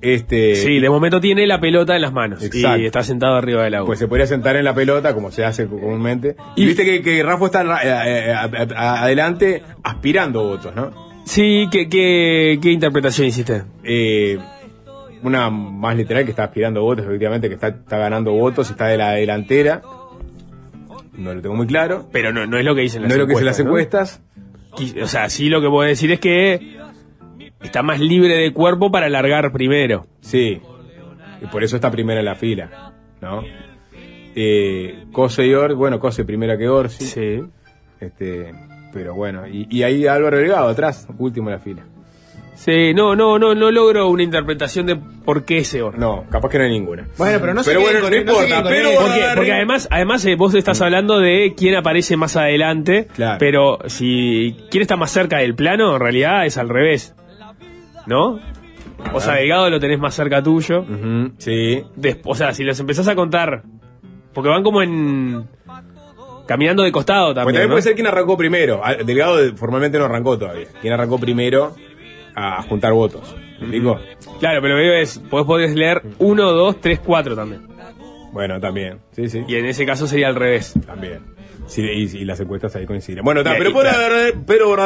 Este. 0.00 0.56
Sí, 0.56 0.80
de 0.80 0.90
momento 0.90 1.20
tiene 1.20 1.46
la 1.46 1.60
pelota 1.60 1.94
en 1.94 2.02
las 2.02 2.12
manos 2.12 2.42
Exacto. 2.42 2.80
y 2.82 2.86
está 2.86 3.04
sentado 3.04 3.36
arriba 3.36 3.62
de 3.62 3.70
la 3.70 3.78
urna. 3.82 3.86
Pues 3.86 4.00
se 4.00 4.08
podría 4.08 4.26
sentar 4.26 4.56
en 4.56 4.64
la 4.64 4.74
pelota, 4.74 5.14
como 5.14 5.30
se 5.30 5.44
hace 5.44 5.68
comúnmente. 5.68 6.34
Y, 6.56 6.66
viste 6.66 6.84
que, 6.84 7.02
que 7.02 7.22
Rafa 7.22 7.44
está 7.46 7.62
eh, 7.62 8.32
eh, 8.32 8.66
adelante 8.76 9.62
aspirando 9.84 10.42
votos, 10.42 10.74
¿no? 10.74 10.90
Sí, 11.24 11.68
¿qué, 11.70 11.88
qué, 11.88 12.58
qué 12.60 12.70
interpretación 12.72 13.28
hiciste? 13.28 13.62
Eh, 13.84 14.40
una 15.22 15.50
más 15.50 15.96
literal 15.96 16.24
que 16.24 16.30
está 16.30 16.44
aspirando 16.44 16.82
votos, 16.82 17.04
efectivamente, 17.06 17.48
que 17.48 17.54
está, 17.54 17.68
está 17.68 17.96
ganando 17.96 18.32
votos, 18.32 18.68
está 18.70 18.88
de 18.88 18.96
la 18.96 19.12
delantera. 19.12 19.82
No 21.12 21.34
lo 21.34 21.42
tengo 21.42 21.54
muy 21.54 21.66
claro. 21.66 22.08
Pero 22.12 22.32
no, 22.32 22.46
no 22.46 22.58
es 22.58 22.64
lo 22.64 22.74
que 22.74 22.82
dicen 22.82 23.02
No 23.02 23.08
las 23.08 23.14
es 23.14 23.18
lo 23.20 23.26
que 23.26 23.32
dicen 23.32 23.46
las 23.46 23.60
encuestas, 23.60 24.22
encuestas. 24.70 24.96
¿no? 24.96 25.04
O 25.04 25.06
sea, 25.06 25.28
sí 25.28 25.48
lo 25.48 25.60
que 25.60 25.68
puedo 25.68 25.86
decir 25.86 26.10
es 26.12 26.20
que 26.20 26.78
está 27.62 27.82
más 27.82 28.00
libre 28.00 28.36
de 28.36 28.52
cuerpo 28.52 28.90
para 28.90 29.08
largar 29.08 29.52
primero. 29.52 30.06
Sí. 30.20 30.60
Y 31.40 31.46
por 31.46 31.62
eso 31.64 31.76
está 31.76 31.90
primera 31.90 32.20
en 32.20 32.26
la 32.26 32.34
fila, 32.34 32.92
¿no? 33.20 33.42
Eh, 34.34 35.04
Cose 35.12 35.46
y 35.46 35.52
Orsi, 35.52 35.74
bueno, 35.74 35.98
Cose 36.00 36.24
primera 36.24 36.56
que 36.56 36.68
Orsi. 36.68 37.04
Sí. 37.04 37.42
Este, 38.00 38.52
pero 38.92 39.14
bueno, 39.14 39.46
y, 39.46 39.66
y 39.70 39.82
ahí 39.82 40.06
Álvaro 40.06 40.38
Delgado 40.38 40.68
atrás, 40.68 41.06
último 41.18 41.48
en 41.50 41.54
la 41.54 41.60
fila. 41.60 41.84
Sí, 42.54 42.92
no, 42.94 43.16
no, 43.16 43.38
no, 43.38 43.54
no 43.54 43.70
logro 43.70 44.08
una 44.08 44.22
interpretación 44.22 44.86
de 44.86 44.94
por 44.96 45.44
qué 45.44 45.58
ese 45.58 45.82
orden. 45.82 46.00
No, 46.00 46.24
capaz 46.30 46.48
que 46.50 46.58
no 46.58 46.64
hay 46.64 46.70
ninguna. 46.70 47.08
Bueno, 47.18 47.38
pero 47.40 47.54
no 47.54 47.62
se 47.64 47.70
Pero 47.70 47.80
bueno, 47.80 48.00
con 48.00 48.10
no 48.10 48.16
no 48.16 48.20
importa, 48.20 48.62
con 48.62 48.70
pero. 48.70 48.90
Porque, 49.00 49.20
porque 49.34 49.52
además, 49.52 49.88
además 49.90 50.24
eh, 50.26 50.34
vos 50.36 50.54
estás 50.54 50.80
hablando 50.80 51.18
de 51.18 51.54
quién 51.56 51.74
aparece 51.76 52.16
más 52.16 52.36
adelante, 52.36 53.08
Claro. 53.14 53.38
pero 53.40 53.78
si 53.86 54.56
quién 54.70 54.82
está 54.82 54.96
más 54.96 55.10
cerca 55.10 55.38
del 55.38 55.54
plano, 55.54 55.94
en 55.94 56.00
realidad 56.00 56.46
es 56.46 56.58
al 56.58 56.68
revés. 56.68 57.14
¿No? 58.06 58.38
O 59.12 59.20
sea, 59.20 59.34
Delgado 59.34 59.68
lo 59.70 59.80
tenés 59.80 59.98
más 59.98 60.14
cerca 60.14 60.42
tuyo. 60.42 60.84
Sí, 61.38 61.82
o 62.24 62.34
sea, 62.34 62.52
si 62.54 62.62
los 62.64 62.78
empezás 62.78 63.08
a 63.08 63.14
contar, 63.16 63.62
porque 64.32 64.48
van 64.50 64.62
como 64.62 64.82
en... 64.82 65.48
Caminando 66.46 66.82
de 66.82 66.92
costado 66.92 67.28
también. 67.34 67.54
también 67.54 67.68
¿no? 67.68 67.72
puede 67.74 67.82
ser 67.82 67.94
quien 67.94 68.06
arrancó 68.08 68.36
primero. 68.36 68.80
Ah, 68.84 68.94
Delgado 68.94 69.36
de- 69.36 69.52
formalmente 69.52 69.98
no 69.98 70.04
arrancó 70.04 70.36
todavía. 70.36 70.66
Quien 70.80 70.92
arrancó 70.92 71.18
primero 71.18 71.74
a 72.34 72.62
juntar 72.62 72.92
votos. 72.92 73.34
¿Me 73.60 73.66
explico? 73.66 73.98
Claro, 74.40 74.60
pero 74.60 74.74
lo 74.74 74.80
que 74.80 74.82
digo 74.84 74.94
es, 74.94 75.22
vos 75.30 75.46
podés 75.46 75.74
leer 75.74 76.02
1, 76.18 76.52
2, 76.52 76.80
3, 76.80 77.00
4 77.00 77.36
también. 77.36 77.62
Bueno, 78.32 78.58
también. 78.60 78.98
Sí, 79.12 79.28
sí. 79.28 79.44
Y 79.46 79.56
en 79.56 79.66
ese 79.66 79.84
caso 79.86 80.06
sería 80.06 80.28
al 80.28 80.34
revés. 80.34 80.74
También. 80.86 81.20
Sí, 81.66 81.82
y, 81.82 82.16
y 82.18 82.24
las 82.24 82.40
encuestas 82.40 82.74
ahí 82.76 82.86
coinciden. 82.86 83.24
Bueno, 83.24 83.42
pero 83.44 83.72
por 83.72 83.82
claro. 83.82 83.98
Bordadarri- 84.16 84.44
pero 84.46 84.76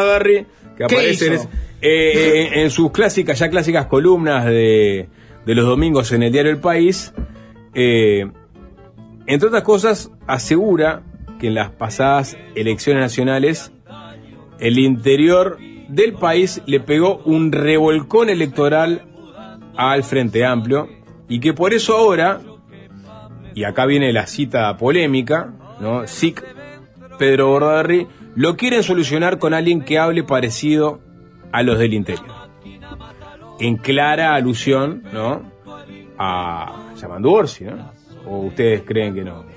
que 0.77 0.85
aparece 0.85 1.27
en, 1.29 1.33
hizo? 1.35 1.43
es- 1.45 1.49
eh, 1.81 2.49
eh, 2.53 2.63
en 2.63 2.71
sus 2.71 2.91
clásicas, 2.91 3.39
ya 3.39 3.49
clásicas 3.49 3.87
columnas 3.87 4.45
de, 4.45 5.09
de 5.47 5.55
los 5.55 5.65
domingos 5.65 6.13
en 6.13 6.23
el 6.23 6.33
diario 6.33 6.51
El 6.51 6.59
País, 6.61 7.15
eh, 7.75 8.27
entre 9.27 9.49
otras 9.49 9.63
cosas, 9.63 10.11
asegura 10.27 11.03
que 11.41 11.49
en 11.49 11.55
las 11.55 11.71
pasadas 11.71 12.37
elecciones 12.55 13.01
nacionales, 13.03 13.73
el 14.59 14.79
interior 14.79 15.59
del 15.89 16.15
país 16.15 16.63
le 16.67 16.81
pegó 16.81 17.19
un 17.25 17.53
revolcón 17.53 18.29
electoral 18.29 19.05
al 19.77 20.03
Frente 20.03 20.45
Amplio 20.45 20.89
y 21.29 21.41
que 21.41 21.53
por 21.53 21.75
eso 21.75 21.97
ahora, 21.97 22.41
y 23.55 23.65
acá 23.65 23.87
viene 23.87 24.13
la 24.13 24.27
cita 24.27 24.77
polémica, 24.77 25.53
¿no? 25.81 26.07
SIC, 26.07 26.45
Pedro 27.19 27.49
Bordaberry, 27.49 28.07
lo 28.35 28.57
quieren 28.57 28.83
solucionar 28.83 29.39
con 29.39 29.55
alguien 29.55 29.83
que 29.83 29.99
hable 29.99 30.23
parecido 30.23 31.01
a 31.53 31.63
los 31.63 31.79
del 31.79 31.95
interior. 31.95 32.27
En 33.59 33.77
clara 33.77 34.35
alusión, 34.35 35.03
¿no? 35.13 35.51
A 36.19 36.93
llamando 36.97 37.33
Orsi, 37.33 37.65
¿no? 37.65 37.91
¿O 38.27 38.41
ustedes 38.41 38.83
creen 38.83 39.15
que 39.15 39.25
no? 39.25 39.56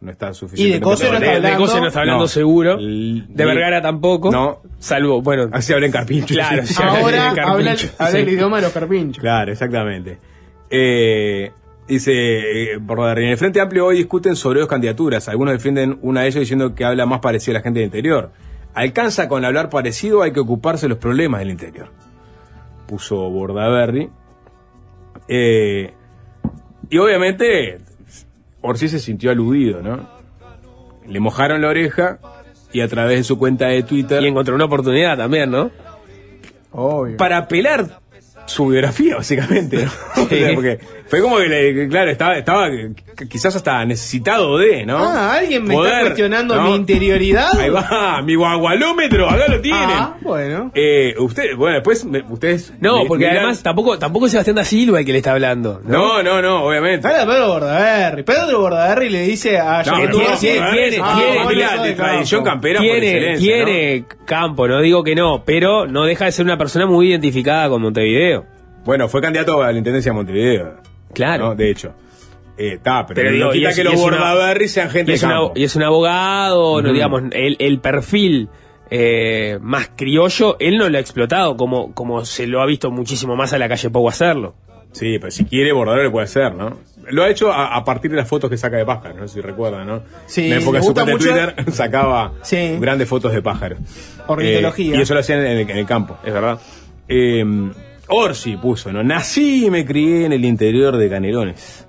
No 0.00 0.10
está 0.12 0.34
suficiente. 0.34 0.80
Cose 0.80 1.10
no 1.10 1.16
está 1.18 1.40
de. 1.40 1.56
Cose 1.56 1.80
no 1.80 1.86
está 1.88 2.00
hablando 2.00 2.22
No. 2.24 2.28
seguro. 2.28 2.76
De 2.78 3.44
Vergara 3.44 3.80
tampoco. 3.80 4.30
No. 4.30 4.60
Salvo, 4.78 5.22
bueno. 5.22 5.48
Así 5.52 5.72
habla 5.72 5.86
en 5.86 5.92
carpincho. 5.92 6.34
Claro, 6.34 6.62
sí. 6.66 6.74
Ahora 6.82 7.32
Carpincho. 7.34 7.50
habla, 7.50 7.72
el- 7.72 7.90
habla 7.98 8.18
el 8.18 8.26
Sí. 8.26 8.32
idioma 8.32 8.56
de 8.56 8.62
los 8.62 8.72
carpinchos. 8.72 9.20
Claro, 9.22 9.52
exactamente. 9.52 10.18
Eh, 10.70 11.50
dice, 11.88 12.12
eh, 12.12 12.76
Bordaberry, 12.78 13.24
en 13.24 13.30
el 13.30 13.36
Frente 13.38 13.60
Amplio 13.60 13.86
hoy 13.86 13.96
discuten 13.96 14.36
sobre 14.36 14.60
dos 14.60 14.68
candidaturas. 14.68 15.28
Algunos 15.30 15.52
defienden 15.54 15.98
una 16.02 16.20
de 16.22 16.26
ellas 16.28 16.40
diciendo 16.40 16.74
que 16.74 16.84
habla 16.84 17.06
más 17.06 17.20
parecido 17.20 17.56
a 17.56 17.60
la 17.60 17.62
gente 17.64 17.80
del 17.80 17.86
interior. 17.86 18.32
¿Alcanza 18.74 19.28
con 19.28 19.44
hablar 19.46 19.70
parecido? 19.70 20.20
Hay 20.22 20.32
que 20.32 20.40
ocuparse 20.40 20.84
de 20.84 20.90
los 20.90 20.98
problemas 20.98 21.40
del 21.40 21.50
interior. 21.50 21.88
Puso 22.86 23.16
Bordaberry. 23.30 24.10
Eh, 25.28 25.92
y 26.90 26.98
obviamente, 26.98 27.78
Orsi 28.66 28.88
se 28.88 28.98
sintió 28.98 29.30
aludido, 29.30 29.82
¿no? 29.82 30.08
Le 31.06 31.20
mojaron 31.20 31.62
la 31.62 31.68
oreja 31.68 32.18
y 32.72 32.80
a 32.80 32.88
través 32.88 33.18
de 33.18 33.24
su 33.24 33.38
cuenta 33.38 33.68
de 33.68 33.82
Twitter 33.84 34.22
Y 34.22 34.26
encontró 34.26 34.54
una 34.54 34.64
oportunidad 34.64 35.16
también, 35.16 35.50
¿no? 35.50 35.70
Obvio. 36.72 37.16
para 37.16 37.38
apelar 37.38 38.00
su 38.44 38.66
biografía, 38.66 39.16
básicamente, 39.16 39.86
¿no? 39.86 39.90
Sí. 40.48 40.54
porque 40.54 40.78
fue 41.06 41.20
como 41.22 41.36
que, 41.38 41.48
le- 41.48 41.88
claro, 41.88 42.10
estaba, 42.10 42.36
estaba 42.38 42.68
quizás 43.30 43.56
hasta 43.56 43.84
necesitado 43.84 44.58
de, 44.58 44.84
¿no? 44.84 44.98
Ah, 44.98 45.34
alguien 45.36 45.64
me 45.64 45.74
Poder, 45.74 45.92
está 45.92 46.00
cuestionando 46.06 46.56
¿no? 46.56 46.62
mi 46.70 46.74
interioridad. 46.76 47.58
Ahí 47.58 47.70
va, 47.70 48.20
mi 48.22 48.34
guagualómetro, 48.34 49.28
acá 49.30 49.44
lo 49.48 49.60
tienen. 49.60 49.82
Ah, 49.88 50.16
bueno. 50.20 50.70
Eh, 50.74 51.14
usted, 51.18 51.54
bueno, 51.56 51.74
después 51.76 52.04
me- 52.04 52.22
ustedes. 52.28 52.72
No, 52.80 53.02
me- 53.02 53.06
porque 53.06 53.28
además 53.28 53.62
tampoco, 53.62 53.98
tampoco 53.98 54.26
es 54.26 54.32
Sebastián 54.32 54.56
da 54.56 54.64
Silva 54.64 54.98
el 55.00 55.06
que 55.06 55.12
le 55.12 55.18
está 55.18 55.32
hablando. 55.32 55.80
¿no? 55.84 56.22
No, 56.22 56.22
no, 56.22 56.42
no, 56.42 56.64
obviamente. 56.66 57.06
Habla 57.06 57.26
Pedro 57.26 57.48
Bordaberry. 57.48 58.22
Pedro 58.22 58.60
Bordaberry 58.60 59.08
le 59.10 59.22
dice 59.22 59.58
a 59.58 59.82
No, 59.82 59.94
tiene- 60.10 60.36
tiene- 60.40 60.60
Ah, 61.02 61.46
tiene- 61.48 61.94
tradición 61.94 62.44
campera 62.44 62.80
por 62.80 62.86
tiene, 63.00 63.36
tiene 63.38 64.04
campo, 64.24 64.66
no 64.68 64.80
digo 64.80 65.02
que 65.04 65.14
no, 65.14 65.42
pero 65.44 65.86
no 65.86 66.04
deja 66.04 66.26
de 66.26 66.32
ser 66.32 66.44
una 66.44 66.58
persona 66.58 66.86
muy 66.86 67.08
identificada 67.10 67.68
con 67.68 67.82
Montevideo. 67.82 68.44
¿No? 68.86 68.90
Bueno, 68.90 69.08
fue 69.08 69.20
candidato 69.20 69.62
a 69.62 69.72
la 69.72 69.78
intendencia 69.78 70.10
de 70.12 70.16
Montevideo. 70.16 70.74
Claro. 71.12 71.48
¿no? 71.50 71.54
De 71.54 71.70
hecho. 71.70 71.92
Eh, 72.58 72.74
Está, 72.74 73.04
pero, 73.06 73.16
Pero 73.20 73.30
no 73.32 73.36
digo, 73.36 73.50
quita 73.52 73.70
es- 73.70 73.76
que 73.76 73.84
los 73.84 73.94
Bordaberry 73.96 74.68
sean 74.68 74.88
gente 74.88 75.10
Y 75.10 75.12
de 75.12 75.16
es, 75.16 75.22
una- 75.24 75.34
campo. 75.34 75.52
y 75.56 75.64
es 75.64 75.76
un 75.76 75.82
abogado, 75.82 76.80
no 76.80 76.92
digamos, 76.92 77.22
el, 77.32 77.56
el 77.58 77.80
perfil 77.80 78.48
eh, 78.90 79.58
más 79.60 79.90
criollo, 79.96 80.56
él 80.60 80.78
no 80.78 80.88
lo 80.88 80.96
ha 80.96 81.00
explotado 81.00 81.56
como, 81.56 81.92
como 81.92 82.24
se 82.24 82.46
lo 82.46 82.62
ha 82.62 82.66
visto 82.66 82.90
muchísimo 82.90 83.34
más 83.36 83.52
a 83.52 83.58
la 83.58 83.68
calle 83.68 83.90
Pau 83.90 84.08
hacerlo. 84.08 84.54
Sí, 84.92 85.18
pero 85.18 85.30
si 85.30 85.44
quiere 85.44 85.72
Bordaberry 85.72 86.04
lo 86.04 86.12
puede 86.12 86.24
hacer, 86.24 86.54
¿no? 86.54 86.78
Lo 87.10 87.24
ha 87.24 87.28
hecho 87.28 87.52
a, 87.52 87.76
a 87.76 87.84
partir 87.84 88.10
de 88.10 88.16
las 88.16 88.26
fotos 88.28 88.48
que 88.48 88.56
saca 88.56 88.78
de 88.78 88.86
pájaros, 88.86 89.16
no 89.18 89.28
sé 89.28 89.34
si 89.34 89.40
recuerdan, 89.42 89.86
¿no? 89.86 90.02
Sí, 90.26 90.44
en 90.44 90.50
la 90.50 90.56
época 90.56 90.70
me 90.72 90.78
de 90.78 90.82
su 90.86 90.94
cuenta 90.94 91.04
de 91.04 91.12
mucho- 91.12 91.28
Twitter 91.28 91.72
sacaba 91.74 92.32
Sí. 92.42 92.76
grandes 92.80 93.06
fotos 93.08 93.32
de 93.34 93.42
pájaros. 93.42 93.78
Ornitología. 94.28 94.94
Eh, 94.94 94.98
y 94.98 95.02
eso 95.02 95.12
lo 95.14 95.20
hacían 95.20 95.40
en 95.40 95.46
el, 95.58 95.70
en 95.70 95.76
el 95.76 95.86
campo. 95.86 96.16
Es 96.24 96.32
verdad. 96.32 96.58
Eh, 97.08 97.44
Orsi 98.08 98.56
puso, 98.56 98.92
¿no? 98.92 99.02
Nací 99.02 99.66
y 99.66 99.70
me 99.70 99.84
crié 99.84 100.26
en 100.26 100.32
el 100.32 100.44
interior 100.44 100.96
de 100.96 101.08
Canelones. 101.08 101.86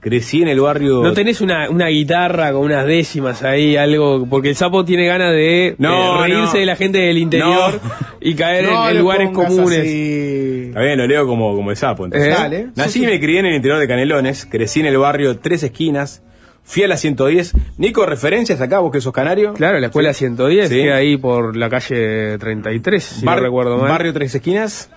crecí 0.00 0.42
en 0.42 0.48
el 0.48 0.60
barrio... 0.60 1.02
¿No 1.02 1.12
tenés 1.12 1.40
una, 1.40 1.68
una 1.70 1.88
guitarra 1.88 2.52
con 2.52 2.62
unas 2.62 2.86
décimas 2.86 3.42
ahí, 3.42 3.76
algo? 3.76 4.26
Porque 4.28 4.50
el 4.50 4.56
sapo 4.56 4.84
tiene 4.84 5.06
ganas 5.06 5.32
de 5.32 5.74
No, 5.78 6.24
eh, 6.24 6.28
reírse 6.28 6.54
no. 6.54 6.60
de 6.60 6.66
la 6.66 6.76
gente 6.76 6.98
del 6.98 7.18
interior 7.18 7.80
No. 7.82 7.90
y 8.20 8.34
caer 8.34 8.64
No 8.70 8.88
en, 8.88 8.98
lugares 8.98 9.30
comunes. 9.30 9.78
así. 9.80 10.64
Está 10.68 10.80
bien, 10.82 10.98
lo 10.98 11.06
leo 11.06 11.26
como, 11.26 11.54
como 11.56 11.70
el 11.70 11.76
sapo. 11.76 12.04
entonces. 12.04 12.28
Eh, 12.28 12.36
Dale. 12.38 12.66
Nací 12.76 13.02
y 13.02 13.06
me 13.06 13.18
crié 13.18 13.40
en 13.40 13.46
el 13.46 13.54
interior 13.56 13.80
de 13.80 13.88
Canelones, 13.88 14.46
crecí 14.46 14.80
en 14.80 14.86
el 14.86 14.98
barrio 14.98 15.38
Tres 15.38 15.62
Esquinas, 15.64 16.22
fui 16.62 16.82
a 16.84 16.88
la 16.88 16.96
110. 16.98 17.54
Nico, 17.78 18.04
referencias 18.06 18.60
acá, 18.60 18.78
vos 18.80 18.92
que 18.92 19.00
sos 19.00 19.12
canario. 19.12 19.54
Claro, 19.54 19.80
la 19.80 19.86
escuela 19.86 20.12
110, 20.12 20.68
Sí. 20.68 20.74
que 20.76 20.92
ahí 20.92 21.16
por 21.16 21.56
la 21.56 21.68
calle 21.70 22.36
33, 22.38 23.02
si 23.02 23.24
Bar- 23.24 23.38
no 23.38 23.42
recuerdo 23.44 23.78
mal. 23.78 23.88
Barrio 23.88 24.12
Tres 24.12 24.34
Esquinas, 24.34 24.90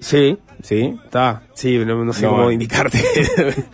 Sí, 0.00 0.38
sí. 0.62 0.98
está. 1.04 1.42
Sí, 1.54 1.78
no, 1.78 2.04
no 2.04 2.12
sé 2.12 2.22
No, 2.22 2.30
cómo 2.30 2.50
eh. 2.50 2.54
indicarte. 2.54 2.98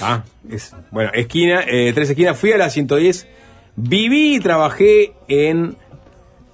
Ah, 0.00 0.22
es, 0.48 0.76
bueno, 0.92 1.10
esquina, 1.12 1.62
eh, 1.66 1.92
Tres 1.92 2.10
Esquinas, 2.10 2.38
fui 2.38 2.52
a 2.52 2.56
la 2.56 2.70
110, 2.70 3.26
viví 3.74 4.36
y 4.36 4.40
trabajé 4.40 5.12
en 5.26 5.76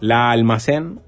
la 0.00 0.30
almacén. 0.30 1.00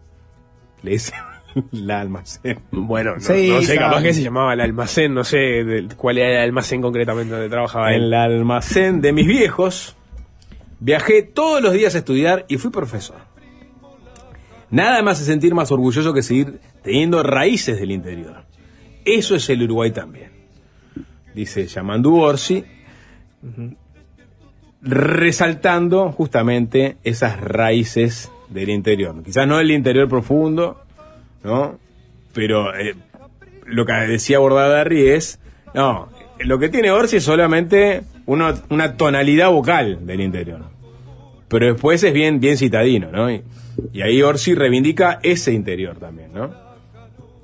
Le 0.82 0.90
dice 0.90 1.14
la 1.72 2.00
almacén. 2.02 2.60
bueno, 2.72 3.14
no, 3.14 3.20
Sí, 3.20 3.48
no 3.48 3.62
sé, 3.62 3.76
capaz 3.76 3.92
sabe. 3.94 4.08
que 4.08 4.12
se 4.14 4.22
llamaba 4.22 4.52
el 4.52 4.60
almacén, 4.60 5.14
no 5.14 5.24
sé 5.24 5.38
del- 5.38 5.96
cuál 5.96 6.18
era 6.18 6.42
el 6.42 6.48
almacén 6.48 6.82
concretamente 6.82 7.32
donde 7.32 7.48
trabajaba 7.48 7.94
En 7.94 8.02
el 8.02 8.12
almacén 8.14 9.00
de 9.00 9.14
mis 9.14 9.26
viejos. 9.26 9.96
Viajé 10.78 11.22
todos 11.22 11.62
los 11.62 11.72
días 11.72 11.94
a 11.94 11.98
estudiar 11.98 12.44
y 12.48 12.58
fui 12.58 12.70
profesor. 12.70 13.16
Nada 14.70 15.02
me 15.02 15.10
hace 15.10 15.24
sentir 15.24 15.54
más 15.54 15.70
orgulloso 15.70 16.12
que 16.12 16.22
seguir 16.22 16.58
teniendo 16.82 17.22
raíces 17.22 17.78
del 17.78 17.90
interior. 17.92 18.44
Eso 19.04 19.36
es 19.36 19.48
el 19.48 19.62
Uruguay 19.62 19.92
también. 19.92 20.30
Dice 21.34 21.66
Yamandu 21.66 22.16
Orsi, 22.16 22.64
resaltando 24.82 26.10
justamente 26.12 26.96
esas 27.04 27.40
raíces 27.40 28.30
del 28.48 28.70
interior. 28.70 29.22
Quizás 29.22 29.46
no 29.46 29.60
el 29.60 29.70
interior 29.70 30.08
profundo, 30.08 30.82
¿no? 31.44 31.78
Pero 32.32 32.74
eh, 32.74 32.94
lo 33.66 33.86
que 33.86 33.92
decía 33.92 34.38
Bordaberry 34.38 35.08
es, 35.08 35.38
no, 35.74 36.08
lo 36.40 36.58
que 36.58 36.68
tiene 36.68 36.90
Orsi 36.90 37.16
es 37.16 37.24
solamente 37.24 38.02
una 38.26 38.96
tonalidad 38.96 39.50
vocal 39.50 40.04
del 40.06 40.20
interior. 40.20 40.75
Pero 41.48 41.66
después 41.66 42.02
es 42.02 42.12
bien, 42.12 42.40
bien 42.40 42.56
citadino, 42.56 43.10
¿no? 43.12 43.30
Y, 43.30 43.42
y 43.92 44.02
ahí 44.02 44.20
Orsi 44.22 44.54
reivindica 44.54 45.20
ese 45.22 45.52
interior 45.52 45.96
también, 45.98 46.32
¿no? 46.32 46.50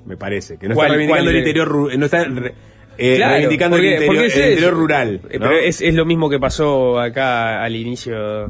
Me 0.07 0.17
parece, 0.17 0.57
que 0.59 0.69
no 0.69 0.75
¿Cuál- 0.75 0.87
está 0.89 0.97
reivindicando 0.97 1.31
el 1.31 1.37
interior, 1.37 1.99
no 1.99 2.05
está 2.05 2.25
re- 2.25 2.55
eh, 2.99 3.17
Claro, 3.17 3.33
reivindicando 3.35 3.77
porque- 3.77 3.97
el 3.97 4.03
interior, 4.03 4.65
el 4.65 4.71
rural. 4.73 5.21
Eh, 5.31 5.39
¿no? 5.39 5.47
Pero 5.47 5.59
es, 5.59 5.81
es 5.81 5.95
lo 5.95 6.05
mismo 6.05 6.29
que 6.29 6.41
pasó 6.41 6.99
acá 6.99 7.63
al 7.63 7.77
inicio, 7.77 8.47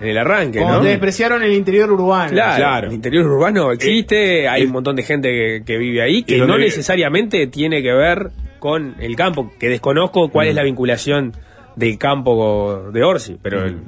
en 0.00 0.08
el 0.08 0.18
arranque, 0.18 0.58
Como 0.58 0.72
¿no? 0.74 0.80
te 0.82 0.88
despreciaron 0.88 1.42
el 1.44 1.52
interior 1.52 1.90
urbano. 1.92 2.32
Claro, 2.32 2.56
Claro. 2.56 2.88
el 2.88 2.94
interior 2.94 3.24
urbano 3.26 3.70
existe, 3.72 4.48
hay 4.48 4.62
eh, 4.62 4.66
un 4.66 4.72
montón 4.72 4.96
de 4.96 5.02
gente 5.04 5.28
que, 5.30 5.62
que 5.64 5.78
vive 5.78 6.02
ahí, 6.02 6.22
que 6.24 6.38
no 6.38 6.46
vive- 6.56 6.64
necesariamente 6.64 7.46
tiene 7.46 7.82
que 7.82 7.92
ver 7.92 8.30
con 8.58 8.96
el 8.98 9.14
campo, 9.14 9.52
que 9.60 9.68
desconozco 9.68 10.28
cuál 10.30 10.48
es 10.48 10.54
Mm. 10.54 10.56
la 10.56 10.62
vinculación 10.64 11.32
del 11.76 11.96
campo 11.98 12.90
de 12.92 13.02
Orsi, 13.04 13.38
pero 13.40 13.60
Mm. 13.60 13.64
el- 13.64 13.80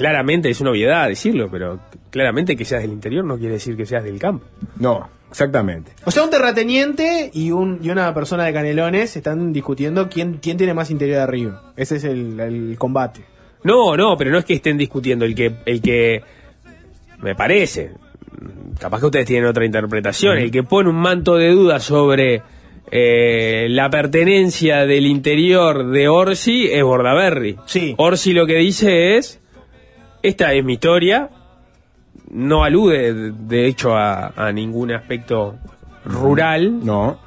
claramente 0.00 0.48
es 0.48 0.58
una 0.62 0.70
obviedad 0.70 1.08
decirlo, 1.08 1.50
pero 1.50 1.78
claramente 2.08 2.56
que 2.56 2.64
seas 2.64 2.80
del 2.80 2.90
interior 2.90 3.22
no 3.22 3.36
quiere 3.36 3.52
decir 3.52 3.76
que 3.76 3.84
seas 3.84 4.02
del 4.02 4.18
campo. 4.18 4.46
No, 4.78 5.06
exactamente. 5.28 5.92
O 6.06 6.10
sea, 6.10 6.22
un 6.22 6.30
terrateniente 6.30 7.30
y, 7.34 7.50
un, 7.50 7.80
y 7.82 7.90
una 7.90 8.14
persona 8.14 8.46
de 8.46 8.54
Canelones 8.54 9.14
están 9.14 9.52
discutiendo 9.52 10.08
quién, 10.08 10.38
quién 10.40 10.56
tiene 10.56 10.72
más 10.72 10.90
interior 10.90 11.18
de 11.18 11.22
arriba. 11.22 11.74
Ese 11.76 11.96
es 11.96 12.04
el, 12.04 12.40
el 12.40 12.76
combate. 12.78 13.20
No, 13.62 13.94
no, 13.94 14.16
pero 14.16 14.30
no 14.30 14.38
es 14.38 14.46
que 14.46 14.54
estén 14.54 14.78
discutiendo 14.78 15.26
el 15.26 15.34
que, 15.34 15.52
el 15.66 15.82
que 15.82 16.22
me 17.18 17.34
parece, 17.34 17.90
capaz 18.78 19.00
que 19.00 19.06
ustedes 19.06 19.26
tienen 19.26 19.50
otra 19.50 19.66
interpretación, 19.66 20.38
el 20.38 20.50
que 20.50 20.62
pone 20.62 20.88
un 20.88 20.96
manto 20.96 21.36
de 21.36 21.50
duda 21.50 21.78
sobre 21.78 22.40
eh, 22.90 23.66
la 23.68 23.90
pertenencia 23.90 24.86
del 24.86 25.04
interior 25.04 25.90
de 25.90 26.08
Orsi 26.08 26.68
es 26.72 26.82
Bordaberry. 26.82 27.58
Sí. 27.66 27.94
Orsi 27.98 28.32
lo 28.32 28.46
que 28.46 28.56
dice 28.56 29.18
es, 29.18 29.40
esta 30.22 30.52
es 30.52 30.64
mi 30.64 30.74
historia, 30.74 31.30
no 32.30 32.62
alude 32.64 33.32
de- 33.32 33.66
hecho 33.66 33.96
a, 33.96 34.28
a 34.36 34.52
ningún 34.52 34.92
aspecto 34.92 35.56
rural, 36.04 36.84
No. 36.84 37.18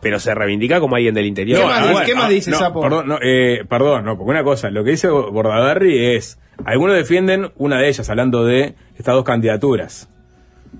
pero 0.00 0.20
se 0.20 0.34
reivindica 0.34 0.78
como 0.80 0.96
alguien 0.96 1.14
del 1.14 1.26
interior. 1.26 1.60
¿Qué 1.60 1.66
más 1.66 1.78
a 1.78 1.82
dice- 1.82 1.94
ver, 1.98 2.06
qué 2.06 2.14
más 2.14 2.24
ah, 2.24 2.28
dice 2.28 2.50
no, 2.50 2.58
Sapo? 2.58 2.80
Perdón, 2.80 3.08
no, 3.08 3.18
eh, 3.22 3.64
perdón, 3.68 4.04
no, 4.04 4.16
porque 4.16 4.30
una 4.30 4.44
cosa, 4.44 4.70
lo 4.70 4.84
que 4.84 4.90
dice 4.92 5.08
Bordaberry 5.08 6.14
es, 6.16 6.38
algunos 6.64 6.96
defienden 6.96 7.50
una 7.56 7.78
de 7.78 7.88
ellas, 7.88 8.08
hablando 8.08 8.44
de 8.44 8.74
estas 8.96 9.14
dos 9.14 9.24
candidaturas, 9.24 10.08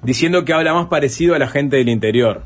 diciendo 0.02 0.44
que 0.44 0.52
habla 0.52 0.72
más 0.74 0.86
parecido 0.86 1.34
a 1.34 1.38
la 1.38 1.48
gente 1.48 1.76
del 1.76 1.88
interior. 1.88 2.44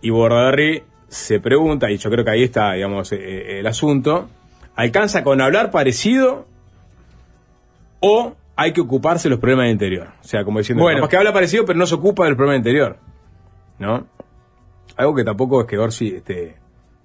Y 0.00 0.10
Bordaberry 0.10 0.82
se 1.08 1.40
pregunta, 1.40 1.90
y 1.90 1.98
yo 1.98 2.10
creo 2.10 2.24
que 2.24 2.30
ahí 2.30 2.42
está, 2.44 2.72
digamos, 2.72 3.12
eh, 3.12 3.58
el 3.60 3.66
asunto, 3.66 4.28
¿alcanza 4.74 5.22
con 5.22 5.40
hablar 5.40 5.70
parecido 5.70 6.46
o 8.00 8.34
hay 8.56 8.72
que 8.72 8.80
ocuparse 8.80 9.24
de 9.28 9.30
los 9.30 9.38
problemas 9.40 9.64
del 9.64 9.72
interior? 9.72 10.08
O 10.20 10.24
sea, 10.24 10.44
como 10.44 10.58
diciendo, 10.58 10.82
Bueno. 10.82 11.08
que 11.08 11.16
habla 11.16 11.32
parecido, 11.32 11.64
pero 11.64 11.78
no 11.78 11.86
se 11.86 11.94
ocupa 11.94 12.24
del 12.24 12.36
problema 12.36 12.52
del 12.54 12.60
interior. 12.60 12.98
¿No? 13.78 14.06
Algo 14.96 15.14
que 15.14 15.24
tampoco 15.24 15.60
es 15.60 15.66
que 15.66 15.76
Orsi, 15.78 16.08
este, 16.16 16.56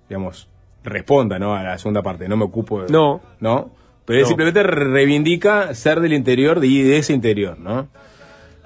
digamos, 0.08 0.48
responda, 0.84 1.38
¿no? 1.38 1.54
A 1.54 1.64
la 1.64 1.78
segunda 1.78 2.02
parte, 2.02 2.28
no 2.30 2.38
me 2.38 2.46
ocupo 2.46 2.84
de... 2.84 2.92
No. 2.92 3.22
¿No? 3.42 3.72
Pero 4.06 4.20
él 4.20 4.26
simplemente 4.26 4.64
reivindica 4.64 5.74
ser 5.76 6.00
del 6.00 6.14
interior 6.14 6.60
de, 6.60 6.68
de 6.68 6.98
ese 6.98 7.14
interior, 7.14 7.60
¿no? 7.60 7.88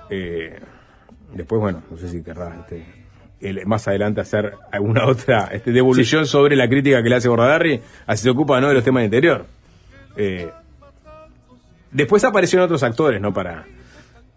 Eh, 0.09 0.59
después, 1.33 1.59
bueno, 1.59 1.81
no 1.89 1.97
sé 1.97 2.07
si 2.09 2.23
querrá 2.23 2.55
este, 2.61 2.85
el- 3.41 3.65
más 3.65 3.87
adelante 3.87 4.21
hacer 4.21 4.53
alguna 4.71 5.05
otra 5.07 5.49
este, 5.51 5.71
devolución 5.71 6.25
sobre 6.25 6.55
la 6.55 6.69
crítica 6.69 7.01
que 7.03 7.09
le 7.09 7.15
hace 7.15 7.27
Bordaberry, 7.27 7.81
así 8.07 8.23
se 8.23 8.29
ocupa, 8.29 8.61
¿no? 8.61 8.67
De 8.69 8.75
los 8.75 8.83
temas 8.83 9.01
del 9.01 9.05
interior. 9.07 9.45
Eh, 10.15 10.49
después 11.95 12.23
aparecieron 12.23 12.65
otros 12.65 12.83
actores, 12.83 13.19
¿no? 13.21 13.33
Para, 13.33 13.65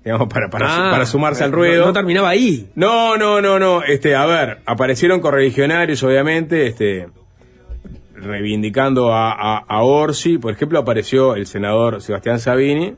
digamos, 0.05 0.29
para, 0.29 0.47
Ah, 0.47 0.89
para 0.91 1.07
sumarse 1.07 1.45
al 1.45 1.51
no- 1.51 1.57
ruedo. 1.57 1.87
no 1.87 1.93
terminaba 1.93 2.29
ahí. 2.31 2.71
No, 2.75 3.17
no, 3.17 3.41
no, 3.41 3.59
no. 3.59 3.83
Este, 3.83 4.15
a 4.15 4.25
ver, 4.27 4.59
aparecieron 4.67 5.21
correligionarios, 5.21 6.03
obviamente, 6.03 6.67
este, 6.67 7.09
reivindicando 8.15 9.13
a, 9.13 9.33
a, 9.33 9.59
a 9.59 9.83
Orsi. 9.83 10.39
Por 10.39 10.53
ejemplo, 10.53 10.79
apareció 10.79 11.35
el 11.37 11.47
senador 11.47 12.01
Sebastián 12.03 12.41
Sabini, 12.41 12.95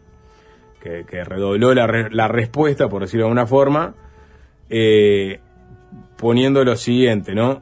que, 0.82 1.04
que 1.08 1.24
redobló 1.24 1.74
la, 1.74 1.86
re- 1.86 2.10
la 2.10 2.28
respuesta, 2.28 2.88
por 2.88 3.02
decirlo 3.02 3.24
de 3.24 3.28
alguna 3.28 3.46
forma, 3.46 3.94
eh, 4.70 5.40
poniendo 6.16 6.64
lo 6.64 6.76
siguiente, 6.76 7.34
¿no? 7.34 7.60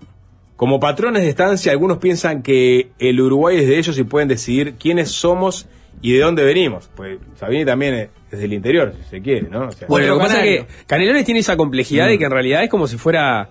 Como 0.56 0.80
patrones 0.80 1.22
de 1.22 1.28
estancia, 1.28 1.70
algunos 1.72 1.98
piensan 1.98 2.42
que 2.42 2.90
el 2.98 3.20
Uruguay 3.20 3.58
es 3.58 3.68
de 3.68 3.78
ellos 3.78 3.96
y 3.98 4.02
pueden 4.04 4.28
decidir 4.28 4.74
quiénes 4.74 5.10
somos 5.12 5.68
y 6.02 6.12
de 6.12 6.20
dónde 6.20 6.44
venimos. 6.44 6.90
Pues 6.94 7.18
Sabini 7.36 7.64
también 7.64 7.94
es, 7.94 8.08
es 8.30 8.38
del 8.40 8.52
interior, 8.52 8.92
si 9.02 9.08
se 9.10 9.20
quiere, 9.22 9.48
¿no? 9.48 9.68
O 9.68 9.70
sea, 9.72 9.88
Bueno, 9.88 10.06
lo 10.08 10.14
que 10.18 10.20
pasa 10.24 10.44
es 10.44 10.60
que 10.66 10.66
Canelones 10.86 11.24
tiene 11.24 11.40
esa 11.40 11.56
complejidad 11.56 12.06
Mm. 12.06 12.10
de 12.10 12.18
que 12.18 12.24
en 12.24 12.30
realidad 12.30 12.62
es 12.64 12.70
como 12.70 12.86
si 12.86 12.96
fuera 12.98 13.48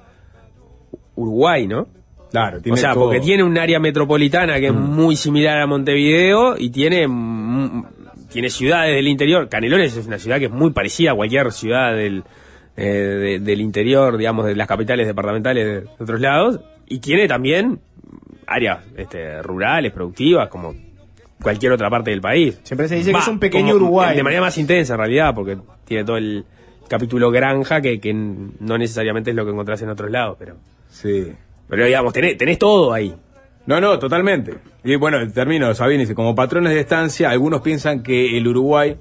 Uruguay, 1.16 1.68
¿no? 1.68 1.88
claro, 2.30 2.62
tiene 2.62 2.74
o 2.74 2.78
sea, 2.78 2.94
todo- 2.94 3.06
porque 3.06 3.22
tiene 3.22 3.42
un 3.44 3.58
área 3.58 3.80
metropolitana 3.80 4.60
que 4.60 4.68
es 4.68 4.74
muy 4.74 5.16
similar 5.16 5.60
a 5.62 5.66
Montevideo 5.66 6.56
y 6.58 6.70
tiene 6.72 7.08
mm, 7.08 7.86
tiene 8.30 8.50
ciudades 8.50 8.94
del 8.94 9.08
interior. 9.08 9.48
Canelones 9.48 9.96
es 9.96 10.06
una 10.06 10.20
ciudad 10.20 10.38
que 10.38 10.46
es 10.46 10.52
muy 10.52 10.72
parecida 10.72 11.12
a 11.14 11.16
cualquier 11.16 11.52
ciudad 11.54 11.94
del, 11.96 12.24
eh, 12.76 12.84
de- 12.86 13.40
del 13.40 13.62
interior, 13.62 14.18
digamos, 14.18 14.46
de 14.46 14.56
las 14.56 14.68
capitales 14.68 15.08
departamentales 15.08 15.66
de, 15.66 15.82
de 15.82 15.88
otros 15.98 16.20
lados. 16.20 16.60
Y 16.86 17.00
tiene 17.00 17.28
también 17.30 17.80
áreas 18.46 18.80
este, 18.98 19.42
rurales, 19.42 19.94
productivas, 19.94 20.50
como 20.50 20.76
cualquier 21.42 21.72
otra 21.72 21.90
parte 21.90 22.12
del 22.12 22.22
país. 22.22 22.60
Siempre 22.64 22.88
se 22.88 22.96
dice 22.96 23.12
que 23.12 23.18
es 23.20 23.28
un 23.28 23.40
pequeño 23.40 23.74
como- 23.74 23.86
Uruguay. 23.86 24.16
De 24.16 24.24
manera 24.24 24.42
más 24.42 24.58
intensa, 24.58 24.94
en 24.94 25.00
realidad, 25.00 25.34
porque 25.36 25.58
tiene 25.86 26.04
todo 26.04 26.18
el 26.18 26.46
capítulo 26.88 27.30
granja 27.32 27.82
que, 27.82 28.00
que 28.00 28.14
no 28.14 28.78
necesariamente 28.78 29.32
es 29.32 29.36
lo 29.36 29.46
que 29.46 29.52
encontrás 29.52 29.82
en 29.82 29.90
otros 29.90 30.10
lados, 30.10 30.38
pero... 30.40 30.56
Sí. 30.90 31.32
Pero 31.68 31.86
digamos, 31.86 32.14
tenés, 32.14 32.38
tenés 32.38 32.58
todo 32.58 32.94
ahí. 32.94 33.14
No, 33.66 33.82
no, 33.82 34.00
totalmente. 34.00 34.54
Y 34.86 34.96
bueno, 34.96 35.18
termino, 35.34 35.74
Sabine 35.76 36.00
dice, 36.04 36.16
como 36.16 36.34
patrones 36.34 36.74
de 36.74 36.80
estancia, 36.80 37.30
algunos 37.30 37.60
piensan 37.62 38.02
que 38.04 38.38
el 38.38 38.48
Uruguay 38.48 38.96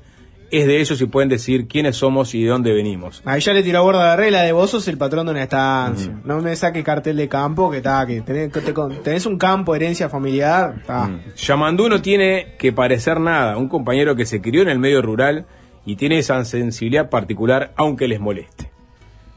es 0.51 0.67
de 0.67 0.81
ellos 0.81 1.01
y 1.01 1.07
pueden 1.07 1.29
decir 1.29 1.67
quiénes 1.69 1.97
somos 1.97 2.35
y 2.35 2.43
de 2.45 2.51
dónde 2.51 2.73
venimos. 2.73 3.23
Ahí 3.25 3.41
ya 3.41 3.53
le 3.53 3.63
tiró 3.63 3.79
a 3.79 3.83
borda 3.83 4.11
de 4.11 4.17
regla 4.17 4.43
de 4.43 4.53
vos 4.53 4.71
sos 4.71 4.87
el 4.89 4.99
patrón 4.99 5.27
de 5.27 5.33
una 5.33 5.43
estancia. 5.43 6.19
No 6.25 6.41
me 6.41 6.55
saque 6.57 6.83
cartel 6.83 7.17
de 7.17 7.29
campo 7.29 7.71
que 7.71 7.79
está, 7.79 8.07
que 8.07 8.21
tenés, 8.23 8.53
que 8.53 8.61
te 8.61 8.73
tenés 9.03 9.27
un 9.27 9.39
campo, 9.39 9.75
herencia 9.75 10.09
familiar. 10.09 10.77
está. 10.81 11.11
Yamandú 11.37 11.89
no 11.89 12.01
tiene 12.03 12.55
que 12.59 12.73
parecer 12.73 13.21
nada, 13.21 13.57
un 13.57 13.69
compañero 13.69 14.15
que 14.17 14.27
se 14.27 14.41
crió 14.41 14.63
en 14.63 14.69
el 14.69 14.79
medio 14.79 15.03
rural 15.03 15.47
y 15.85 15.97
tiene 15.97 16.19
esa 16.19 16.45
sensibilidad 16.45 17.09
particular, 17.11 17.73
aunque 17.77 18.09
les 18.09 18.21
moleste. 18.21 18.71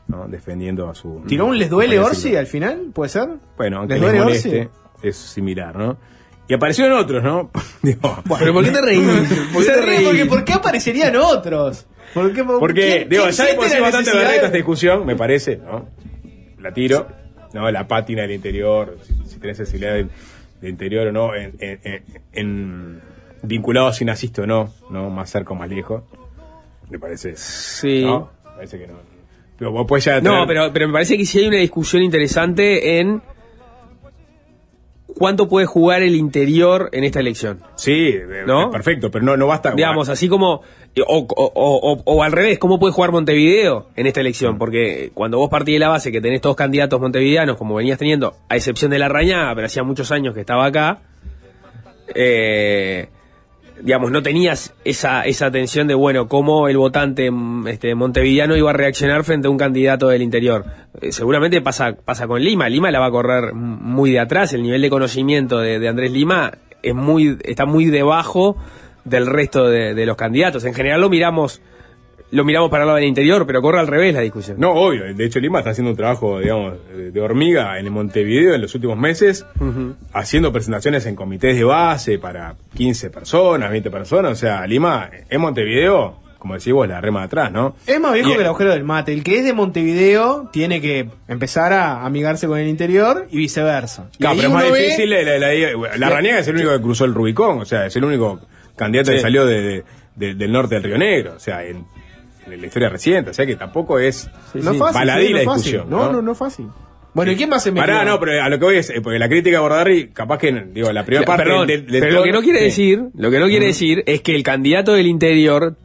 ¿no? 0.08 0.28
Defendiendo 0.28 0.89
a 0.89 0.95
su... 0.95 1.22
¿Tiró 1.28 1.45
un 1.45 1.58
les 1.60 1.69
duele 1.69 2.00
Orsi 2.00 2.36
al 2.36 2.48
final? 2.48 2.89
¿Puede 2.93 3.10
ser? 3.10 3.30
Bueno, 3.58 3.78
aunque 3.78 3.93
¿Les 3.93 4.02
les, 4.02 4.12
duele 4.12 4.24
moleste, 4.26 4.60
Orsi? 4.62 5.08
es 5.08 5.15
similar, 5.15 5.76
¿no? 5.76 5.98
Y 6.50 6.54
aparecieron 6.56 6.98
otros, 6.98 7.24
¿no? 7.24 7.50
Digo, 7.82 8.18
Pero 8.40 8.54
¿por 8.54 8.64
qué 8.66 8.72
te 8.72 8.82
reís? 8.82 9.00
¿Por 9.54 9.64
qué 9.66 9.72
te 9.72 10.04
porque? 10.04 10.26
¿por 10.26 10.44
qué 10.44 10.54
aparecerían 10.54 11.16
otros? 11.16 11.86
¿Por 12.14 12.34
qué, 12.34 12.44
por- 12.44 12.60
Porque, 12.60 12.82
quién- 13.06 13.10
digo, 13.10 13.24
quién 13.24 13.36
ya 13.36 13.46
de 13.46 13.54
por 13.54 13.70
sí 13.70 13.80
bastante 13.80 14.18
de- 14.18 14.36
esta 14.36 14.50
discusión, 14.50 15.06
me 15.06 15.16
parece, 15.16 15.58
¿no? 15.58 15.88
La 16.60 16.74
tiro, 16.74 17.08
¿no? 17.54 17.70
La 17.72 17.88
pátina 17.88 18.24
del 18.24 18.32
interior, 18.32 18.98
si, 19.04 19.14
si 19.30 19.40
tenés 19.40 19.58
sensibilidad 19.58 19.94
del, 19.94 20.10
del 20.60 20.70
interior 20.72 21.08
o 21.08 21.12
no, 21.12 21.36
en, 21.36 21.54
en, 21.60 21.80
en- 21.84 22.04
en- 22.34 23.02
vinculado 23.44 23.94
si 23.94 24.04
naciste 24.04 24.42
o 24.42 24.48
no, 24.48 24.74
¿no? 24.90 25.10
Más 25.12 25.30
cerca 25.30 25.52
o 25.54 25.56
más 25.56 25.70
lejos. 25.70 26.02
Me 26.90 26.98
parece. 26.98 27.34
Sí. 27.36 28.04
¿No? 28.04 28.32
Me 28.44 28.52
parece 28.56 28.80
que 28.80 28.88
no. 28.88 28.96
Pero 29.60 29.72
vos 29.72 30.04
ya 30.04 30.20
No, 30.20 30.32
tener- 30.32 30.48
pero, 30.48 30.74
pero 30.74 30.88
me 30.88 30.94
parece 30.94 31.16
que 31.16 31.26
sí 31.26 31.38
hay 31.40 31.48
una 31.48 31.58
discusión 31.58 32.02
interesante 32.02 33.00
en 33.00 33.22
cuánto 35.17 35.48
puede 35.50 35.65
jugar 35.65 36.02
el 36.04 36.15
interior 36.15 36.89
en 36.93 37.04
esta 37.04 37.19
elección. 37.19 37.60
Sí, 37.76 38.08
eh, 38.10 38.43
¿No? 38.45 38.69
perfecto, 38.72 39.10
pero 39.12 39.26
no, 39.26 39.36
no 39.38 39.48
basta. 39.48 39.72
Digamos, 39.72 40.10
así 40.10 40.28
como. 40.30 40.62
O, 41.06 41.17
o- 41.17 41.52
o- 41.54 41.93
o- 41.93 42.02
o 42.06 42.24
al 42.24 42.32
revés, 42.32 42.58
¿cómo 42.60 42.80
puede 42.80 42.93
jugar 42.93 43.12
Montevideo 43.12 43.88
en 43.95 44.08
esta 44.08 44.22
elección? 44.22 44.58
Porque 44.58 45.12
cuando 45.13 45.38
vos 45.38 45.50
partís 45.50 45.76
de 45.76 45.80
la 45.80 45.89
base 45.89 46.12
que 46.12 46.19
tenés 46.19 46.41
todos 46.41 46.56
candidatos 46.56 47.00
montevideanos, 47.00 47.58
como 47.58 47.76
venías 47.76 47.98
teniendo, 48.00 48.36
a 48.50 48.56
excepción 48.56 48.89
de 48.91 49.00
la 49.00 49.08
Rañaga, 49.08 49.54
pero 49.56 49.67
hacía 49.67 49.84
muchos 49.84 50.12
años 50.12 50.34
que 50.34 50.39
estaba 50.41 50.65
acá, 50.65 51.00
eh, 52.15 53.08
digamos, 53.82 54.12
no 54.12 54.22
tenías 54.22 54.74
esa, 54.84 55.24
esa 55.24 55.52
tensión 55.52 55.88
de, 55.88 55.94
bueno, 55.94 56.28
cómo 56.28 56.68
el 56.68 56.78
votante 56.78 57.30
mm, 57.32 57.68
este, 57.68 57.96
montevideano 57.96 58.56
iba 58.56 58.70
a 58.70 58.74
reaccionar 58.74 59.24
frente 59.24 59.48
a 59.48 59.52
un 59.52 59.58
candidato 59.58 60.10
del 60.10 60.22
interior. 60.22 60.65
Eh, 61.02 61.12
seguramente 61.12 61.62
pasa, 61.62 61.96
pasa 62.04 62.28
con 62.28 62.42
Lima. 62.42 62.70
Lima 62.70 62.92
la 62.92 63.00
va 63.00 63.08
a 63.08 63.12
correr 63.12 63.54
muy 63.54 64.12
de 64.12 64.20
atrás. 64.20 64.54
El 64.54 64.63
nivel 64.63 64.82
de 64.82 64.89
conocimiento 64.89 65.60
de, 65.60 65.88
Andrés 65.88 66.12
Lima 66.12 66.52
es 66.82 66.96
muy, 66.96 67.38
está 67.44 67.65
muy 67.65 67.86
debajo 67.86 68.58
del 69.06 69.26
resto 69.26 69.68
de 69.70 70.06
los 70.06 70.18
candidatos. 70.18 70.65
En 70.65 70.74
general 70.74 71.02
lo 71.02 71.10
miramos, 71.10 71.62
lo 72.32 72.44
miramos 72.44 72.70
para 72.70 72.84
el 72.84 72.88
lado 72.88 72.98
del 72.98 73.08
interior, 73.08 73.46
pero 73.48 73.62
corre 73.62 73.80
al 73.80 73.88
revés 73.88 74.13
la 74.13 74.22
discusión. 74.22 74.58
No, 74.60 74.72
obvio. 74.74 75.13
De 75.13 75.26
hecho, 75.26 75.39
Lima 75.39 75.60
está 75.60 75.72
haciendo 75.72 75.92
un 75.92 75.98
trabajo, 75.98 76.39
digamos, 76.39 76.76
de 76.96 77.22
hormiga 77.22 77.80
en 77.80 77.86
el 77.86 77.92
Montevideo 77.92 78.54
en 78.54 78.62
los 78.62 78.74
últimos 78.76 78.98
meses, 78.98 79.46
haciendo 80.13 80.52
presentaciones 80.52 81.06
en 81.06 81.15
comités 81.15 81.56
de 81.58 81.63
base 81.63 82.20
para 82.20 82.56
15 82.76 83.10
personas, 83.10 83.72
20 83.72 83.89
personas. 83.92 84.32
O 84.32 84.36
sea, 84.36 84.65
Lima, 84.68 85.10
en 85.30 85.42
Montevideo, 85.42 86.20
como 86.38 86.54
decís 86.54 86.72
vos, 86.72 86.88
la 86.88 87.02
rema 87.02 87.20
de 87.22 87.26
atrás, 87.26 87.52
¿no? 87.52 87.76
Es 87.86 88.00
más 88.00 88.13
viejo 88.13 88.30
Y- 88.30 88.34
que 88.34 88.39
el 88.42 88.46
agujero 88.46 88.72
del 88.72 88.84
mate. 88.84 89.12
El 89.13 89.24
que 89.24 89.39
es 89.39 89.44
de 89.46 89.54
Montevideo 89.54 90.50
tiene 90.54 90.82
que 90.82 91.10
empezar 91.28 91.74
a 91.74 92.06
amigarse 92.06 92.48
con 92.48 92.60
el 92.60 92.68
interior 92.68 93.28
y 93.32 93.38
viceversa. 93.38 94.10
Claro, 94.20 94.36
pero 94.38 94.48
es 94.50 94.54
más 94.54 94.63
uno 94.65 94.74
ve- 94.74 94.82
difícil. 94.84 95.10
La, 95.10 95.22
la, 95.24 95.38
la, 95.54 95.98
la 95.98 96.10
Raniega 96.10 96.39
es 96.39 96.48
el 96.48 96.56
único 96.56 96.72
que 96.72 96.82
cruzó 96.82 97.06
el 97.06 97.13
Rubicón, 97.13 97.60
o 97.60 97.65
sea, 97.65 97.86
es 97.88 97.96
el 97.96 98.04
único 98.06 98.39
candidato 98.76 99.12
que 99.12 99.20
salió 99.20 99.46
de, 99.46 99.62
de- 99.62 99.84
de- 100.15 100.36
del 100.36 100.52
norte 100.52 100.76
del 100.76 100.84
Río 100.84 100.98
Negro, 100.98 101.34
o 101.36 101.39
sea, 101.39 101.65
en, 101.65 101.86
en 102.54 102.62
la 102.62 102.68
historia 102.68 102.90
reciente, 102.90 103.32
o 103.32 103.34
sea 103.34 103.46
que 103.46 103.56
tampoco 103.56 104.00
es 104.00 104.30
no 104.54 104.72
es 104.72 104.78
fácil. 104.78 104.94
baladí 105.00 105.28
sí, 105.28 105.32
no 105.34 105.38
la 105.40 105.44
fácil. 105.46 105.64
discusión. 105.72 105.90
No, 105.90 106.12
no, 106.12 106.22
no 106.22 106.32
es 106.32 106.38
fácil. 106.38 106.68
Bueno, 107.14 107.32
¿y 107.32 107.36
quién 107.36 107.50
más 107.50 107.64
se 107.64 107.72
metió? 107.72 107.88
Pará, 107.88 108.06
no, 108.06 108.20
pero 108.20 108.42
a 108.44 108.50
lo 108.50 108.60
que 108.60 108.66
voy 108.66 108.76
es, 108.78 108.90
eh, 108.92 109.02
porque 109.02 109.18
la 109.18 109.28
crítica 109.28 109.58
a 109.58 109.62
Bordarri, 109.62 110.10
capaz 110.10 110.38
que, 110.38 110.52
digo, 110.74 110.92
la 110.92 111.04
primera 111.06 111.26
parte 111.26 111.44
Perdón, 111.44 111.68
del- 111.68 111.88
del 111.88 112.02
pero 112.02 112.14
lo 112.14 112.24
que 112.24 112.32
no 112.32 112.42
quiere 112.42 112.60
sí. 112.60 112.66
decir, 112.66 113.04
lo 113.16 113.32
que 113.32 113.40
no 113.40 113.48
quiere 113.48 113.66
decir 113.66 114.04
es 114.06 114.22
que 114.22 114.36
el 114.36 114.44
candidato 114.44 114.94
del 114.94 115.08
interior 115.08 115.76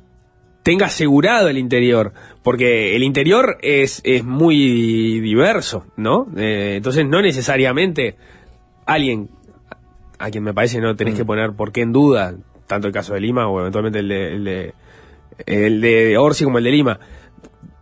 tenga 0.63 0.87
asegurado 0.87 1.49
el 1.49 1.57
interior, 1.59 2.13
porque 2.43 2.95
el 2.95 3.03
interior 3.03 3.57
es, 3.63 4.01
es 4.05 4.23
muy 4.23 5.21
diverso, 5.21 5.87
¿no? 5.97 6.27
Eh, 6.37 6.75
entonces 6.77 7.07
no 7.07 7.21
necesariamente 7.23 8.17
alguien 8.87 9.29
a 10.19 10.31
quien 10.31 10.45
me 10.45 10.55
parece 10.55 10.81
no 10.81 10.95
tenés 10.95 11.15
que 11.15 11.25
poner 11.25 11.53
por 11.53 11.73
qué 11.73 11.81
en 11.83 11.93
duda, 11.93 12.35
tanto 12.67 12.87
el 12.87 12.93
caso 12.93 13.15
de 13.15 13.21
Lima 13.21 13.49
o 13.49 13.61
eventualmente 13.61 13.99
el 13.99 14.09
de, 14.09 14.33
el 14.35 14.45
de, 14.45 14.75
el 15.47 15.81
de 15.81 16.17
Orsi 16.19 16.45
como 16.45 16.59
el 16.59 16.65
de 16.65 16.71
Lima, 16.71 16.99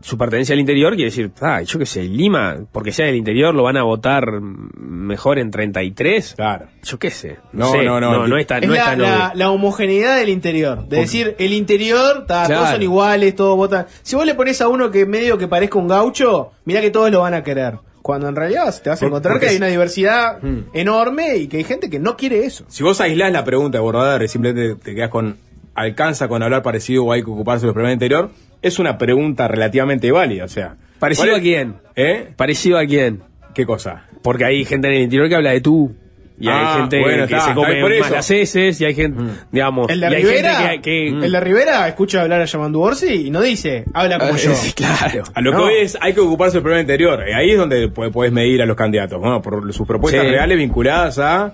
su 0.00 0.18
pertenencia 0.18 0.52
al 0.54 0.58
interior 0.60 0.94
quiere 0.96 1.10
decir, 1.10 1.30
ah, 1.42 1.62
yo 1.62 1.78
qué 1.78 1.86
sé, 1.86 2.02
Lima, 2.02 2.56
porque 2.72 2.90
sea 2.90 3.06
del 3.06 3.14
interior, 3.14 3.54
lo 3.54 3.62
van 3.62 3.76
a 3.76 3.84
votar 3.84 4.40
mejor 4.40 5.38
en 5.38 5.50
33. 5.52 6.34
Claro. 6.36 6.66
Yo 6.82 6.98
qué 6.98 7.10
sé. 7.10 7.36
No, 7.52 7.70
sé, 7.70 7.84
no, 7.84 8.00
no, 8.00 8.10
No, 8.12 8.26
no 8.26 8.36
es 8.36 8.46
tan, 8.46 8.62
Es 8.64 8.68
no 8.68 8.74
la, 8.74 8.84
tan 8.84 8.98
la- 9.38 9.50
homogeneidad 9.50 10.16
del 10.18 10.28
interior. 10.30 10.88
De 10.88 10.96
decir, 10.98 11.36
el 11.38 11.52
interior, 11.52 12.26
ta, 12.26 12.48
todos 12.48 12.70
son 12.70 12.82
iguales, 12.82 13.36
todos 13.36 13.56
votan. 13.56 13.86
Si 14.02 14.16
vos 14.16 14.26
le 14.26 14.34
pones 14.34 14.60
a 14.60 14.68
uno 14.68 14.90
que 14.90 15.06
medio 15.06 15.38
que 15.38 15.46
parezca 15.46 15.78
un 15.78 15.86
gaucho, 15.88 16.50
mirá 16.64 16.80
que 16.80 16.90
todos 16.90 17.10
lo 17.12 17.20
van 17.20 17.34
a 17.34 17.44
querer. 17.44 17.74
Cuando 18.02 18.28
en 18.28 18.34
realidad 18.34 18.74
te 18.82 18.90
vas 18.90 19.00
a 19.00 19.06
encontrar 19.06 19.34
porque 19.34 19.46
que 19.46 19.50
hay 19.52 19.56
una 19.58 19.68
diversidad 19.68 20.42
Mm. 20.42 20.58
enorme 20.74 21.36
y 21.36 21.46
que 21.46 21.58
hay 21.58 21.64
gente 21.64 21.88
que 21.88 22.00
no 22.00 22.16
quiere 22.16 22.44
eso. 22.44 22.64
Si 22.66 22.82
vos 22.82 23.00
aislás 23.00 23.30
la 23.30 23.44
pregunta 23.44 23.78
de 23.78 23.82
Bordarri, 23.82 24.26
simplemente 24.26 24.74
te 24.82 24.96
quedas 24.96 25.10
con, 25.10 25.36
alcanza 25.74 26.28
con 26.28 26.42
hablar 26.42 26.62
parecido 26.62 27.04
o 27.04 27.12
hay 27.12 27.22
que 27.22 27.30
ocuparse 27.30 27.62
de 27.62 27.68
los 27.68 27.74
problemas 27.74 27.94
interior, 27.94 28.30
es 28.61 28.78
una 28.78 28.98
pregunta 28.98 29.48
relativamente 29.48 30.11
válida, 30.12 30.44
o 30.44 30.48
sea. 30.48 30.76
¿Parecido 30.98 31.28
¿cuál 31.28 31.40
a 31.40 31.42
quién? 31.42 31.74
¿Eh? 31.96 32.28
Parecido 32.37 32.78
a 32.78 32.87
quién. 32.87 33.22
¿Qué 33.54 33.66
cosa? 33.66 34.04
Porque 34.22 34.44
hay 34.44 34.64
gente 34.64 34.88
en 34.88 34.94
el 34.94 35.02
interior 35.02 35.28
que 35.28 35.35
habla 35.37 35.50
de 35.50 35.61
tú. 35.61 35.94
Y 36.38 36.48
Ah, 36.48 36.72
hay 36.74 36.80
gente 36.80 37.00
bueno, 37.00 37.26
que 37.28 37.35
está, 37.35 37.48
se 37.48 37.54
come 37.54 37.82
más 37.82 37.90
eso. 37.92 38.08
Mm. 38.08 38.12
las 38.12 38.30
heces 38.30 38.80
y 38.80 38.85
hay 38.85 38.94
gente, 38.94 39.22
digamos, 39.52 39.88
El 39.90 40.00
de 40.00 40.11
y 40.11 40.14
hay 40.14 40.22
Rivera, 40.24 40.54
gente 40.54 40.80
que, 40.82 41.16
que- 41.20 41.26
el 41.26 41.30
de 41.32 41.40
Rivera 41.40 41.87
escucha 41.87 42.22
hablar 42.22 42.40
a 42.40 42.46
Yamandu 42.46 42.80
Orsi 42.80 43.26
y 43.26 43.30
no 43.30 43.40
dice, 43.42 43.85
habla 43.94 44.18
como 44.18 44.32
Eh, 44.35 44.38
yo. 44.38 44.54
sí, 44.54 44.72
claro. 44.72 45.22
A 45.35 45.40
lo 45.40 45.52
No. 45.52 45.56
que 45.58 45.62
voy 45.64 45.74
es, 45.82 45.96
hay 46.00 46.14
que 46.14 46.20
ocuparse 46.20 46.54
del 46.56 46.62
problema 46.62 46.80
interior. 46.80 47.22
Eh, 47.28 47.35
Ahí 47.35 47.50
es 47.50 47.58
donde 47.58 47.88
pu- 47.92 48.11
podés 48.11 48.32
medir 48.32 48.61
a 48.62 48.66
los 48.66 48.76
candidatos, 48.76 49.20
¿no? 49.20 49.40
Por 49.42 49.72
sus 49.72 49.87
propuestas 49.87 50.22
Sí. 50.22 50.28
reales 50.30 50.56
vinculadas 50.58 51.18
a 51.20 51.52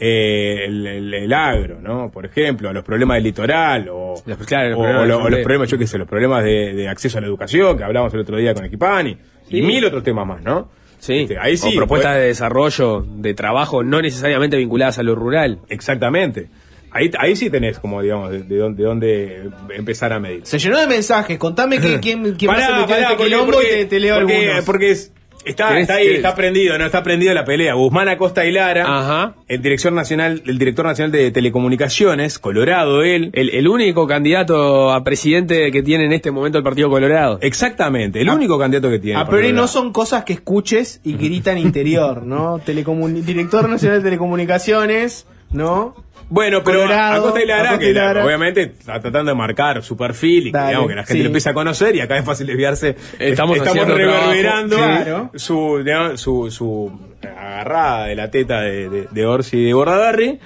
eh, 0.00 0.64
el, 0.66 0.86
el- 0.86 1.14
el 1.14 1.32
agro, 1.32 1.78
¿no? 1.80 2.10
Por 2.10 2.24
ejemplo, 2.26 2.72
los 2.72 2.82
problemas 2.84 3.16
del 3.16 3.24
litoral 3.24 3.88
o, 3.90 4.14
Los- 4.24 4.38
claro, 4.46 4.70
los 4.70 4.78
o- 4.78 4.82
problemas 4.82 4.98
o 4.98 5.00
del 5.02 5.08
lo- 5.08 5.14
o 5.14 5.18
los 5.18 5.20
frontera. 5.22 5.44
problemas, 5.44 5.68
yo 5.70 5.78
qué 5.78 5.86
sé, 5.86 5.98
los 5.98 6.08
problemas 6.08 6.42
de, 6.44 6.72
de 6.74 6.88
acceso 6.88 7.18
a 7.18 7.20
la 7.20 7.26
educación 7.26 7.76
que 7.76 7.84
hablamos 7.84 8.12
el 8.14 8.20
otro 8.20 8.36
día 8.38 8.54
con 8.54 8.64
Equipani 8.64 9.16
y 9.50 9.62
mil 9.62 9.84
otros 9.84 10.02
temas 10.02 10.26
más, 10.26 10.42
¿no? 10.42 10.70
Sí, 10.98 11.20
Este, 11.20 11.38
ahí 11.38 11.56
sí. 11.56 11.68
o 11.72 11.76
propuestas 11.76 12.12
pues- 12.12 12.20
de 12.22 12.26
desarrollo, 12.26 13.04
de 13.06 13.34
trabajo, 13.34 13.82
no 13.82 14.00
necesariamente 14.02 14.56
vinculadas 14.56 14.98
a 14.98 15.02
lo 15.02 15.14
rural. 15.14 15.58
Exactamente. 15.68 16.48
Ahí, 16.92 17.08
ahí 17.18 17.36
sí 17.36 17.50
tenés 17.50 17.78
como, 17.78 18.02
digamos, 18.02 18.30
de, 18.32 18.42
de 18.42 18.56
dónde, 18.56 18.82
de 18.82 18.88
dónde 18.88 19.50
empezar 19.76 20.12
a 20.12 20.18
medir. 20.18 20.40
Se 20.44 20.58
llenó 20.58 20.78
de 20.80 20.86
mensajes, 20.88 21.38
contame 21.38 21.78
que, 21.80 22.00
quién, 22.00 22.34
quién 22.34 22.50
más 22.50 22.60
se 22.60 22.66
Pará, 22.66 22.80
metió 22.80 22.88
pará, 22.96 23.00
este 23.02 23.14
porque- 23.16 23.24
quilombo 23.30 23.52
porque- 23.52 23.66
y 23.68 23.70
te, 23.70 23.84
te 23.86 24.00
leo 24.00 24.18
porque, 24.18 24.36
algunos. 24.46 24.64
Porque 24.64 24.90
es- 24.90 25.12
está, 25.44 25.70
¿Querés- 25.70 25.80
está 25.82 25.94
ahí, 25.94 26.08
está 26.08 26.34
prendido, 26.34 26.76
no 26.78 26.86
está 26.86 27.02
prendido 27.02 27.32
la 27.34 27.44
pelea. 27.44 27.74
Guzmán 27.74 28.08
Acosta 28.08 28.44
y 28.46 28.52
Lara, 28.52 28.84
Ajá. 28.86 29.34
el 29.48 29.62
director 29.62 29.92
nacional, 29.92 30.42
el 30.46 30.58
director 30.58 30.84
nacional 30.86 31.12
de 31.12 31.30
telecomunicaciones, 31.30 32.38
Colorado, 32.38 33.02
él. 33.02 33.30
El, 33.32 33.50
el 33.50 33.68
único 33.68 34.06
candidato 34.06 34.92
a 34.92 35.02
presidente 35.04 35.70
que 35.70 35.82
tiene 35.82 36.04
en 36.04 36.12
este 36.12 36.30
momento 36.30 36.58
el 36.58 36.64
Partido 36.64 36.88
Colorado. 36.90 37.38
Exactamente, 37.42 38.20
el 38.20 38.28
único 38.30 38.58
candidato 38.58 38.90
que 38.90 38.98
tiene. 38.98 39.18
A 39.20 39.24
priori 39.26 39.48
Colorado. 39.48 39.62
no 39.62 39.68
son 39.68 39.92
cosas 39.92 40.24
que 40.24 40.32
escuches 40.34 41.00
y 41.04 41.14
gritan 41.14 41.58
interior, 41.70 42.22
¿no? 42.24 42.58
Telecomun- 42.58 43.22
Director 43.22 43.68
Nacional 43.68 43.98
de 43.98 44.04
Telecomunicaciones, 44.04 45.26
¿no? 45.50 45.94
Bueno, 46.28 46.62
pero 46.62 46.82
Colorado, 46.82 47.20
Acosta 47.22 47.42
y 47.42 47.46
Lara, 47.46 47.74
y 47.74 47.78
que 47.80 47.92
la- 47.92 48.24
obviamente 48.24 48.62
está 48.62 49.00
tratando 49.00 49.32
de 49.32 49.34
marcar 49.36 49.82
su 49.82 49.96
perfil 49.96 50.46
y 50.46 50.52
que, 50.52 50.58
Dale, 50.58 50.68
digamos, 50.68 50.88
que 50.88 50.94
la 50.94 51.02
gente 51.02 51.12
sí. 51.14 51.18
lo 51.22 51.26
empieza 51.26 51.50
a 51.50 51.54
conocer 51.54 51.96
y 51.96 52.00
acá 52.00 52.16
es 52.18 52.24
fácil 52.24 52.46
desviarse. 52.46 52.96
Estamos 53.18 53.56
estamos 53.56 53.66
haciendo 53.82 53.94
reverberando. 53.96 54.76
Claro. 54.76 55.30
su, 55.34 55.82
digamos, 55.84 56.20
su, 56.20 56.48
su 56.52 57.00
agarrada 57.22 58.06
de 58.06 58.14
la 58.14 58.30
teta 58.30 58.60
de, 58.60 58.88
de, 58.88 59.08
de 59.10 59.26
Orsi 59.26 59.56
y 59.58 59.64
de 59.66 59.74
Bordadarri. 59.74 60.38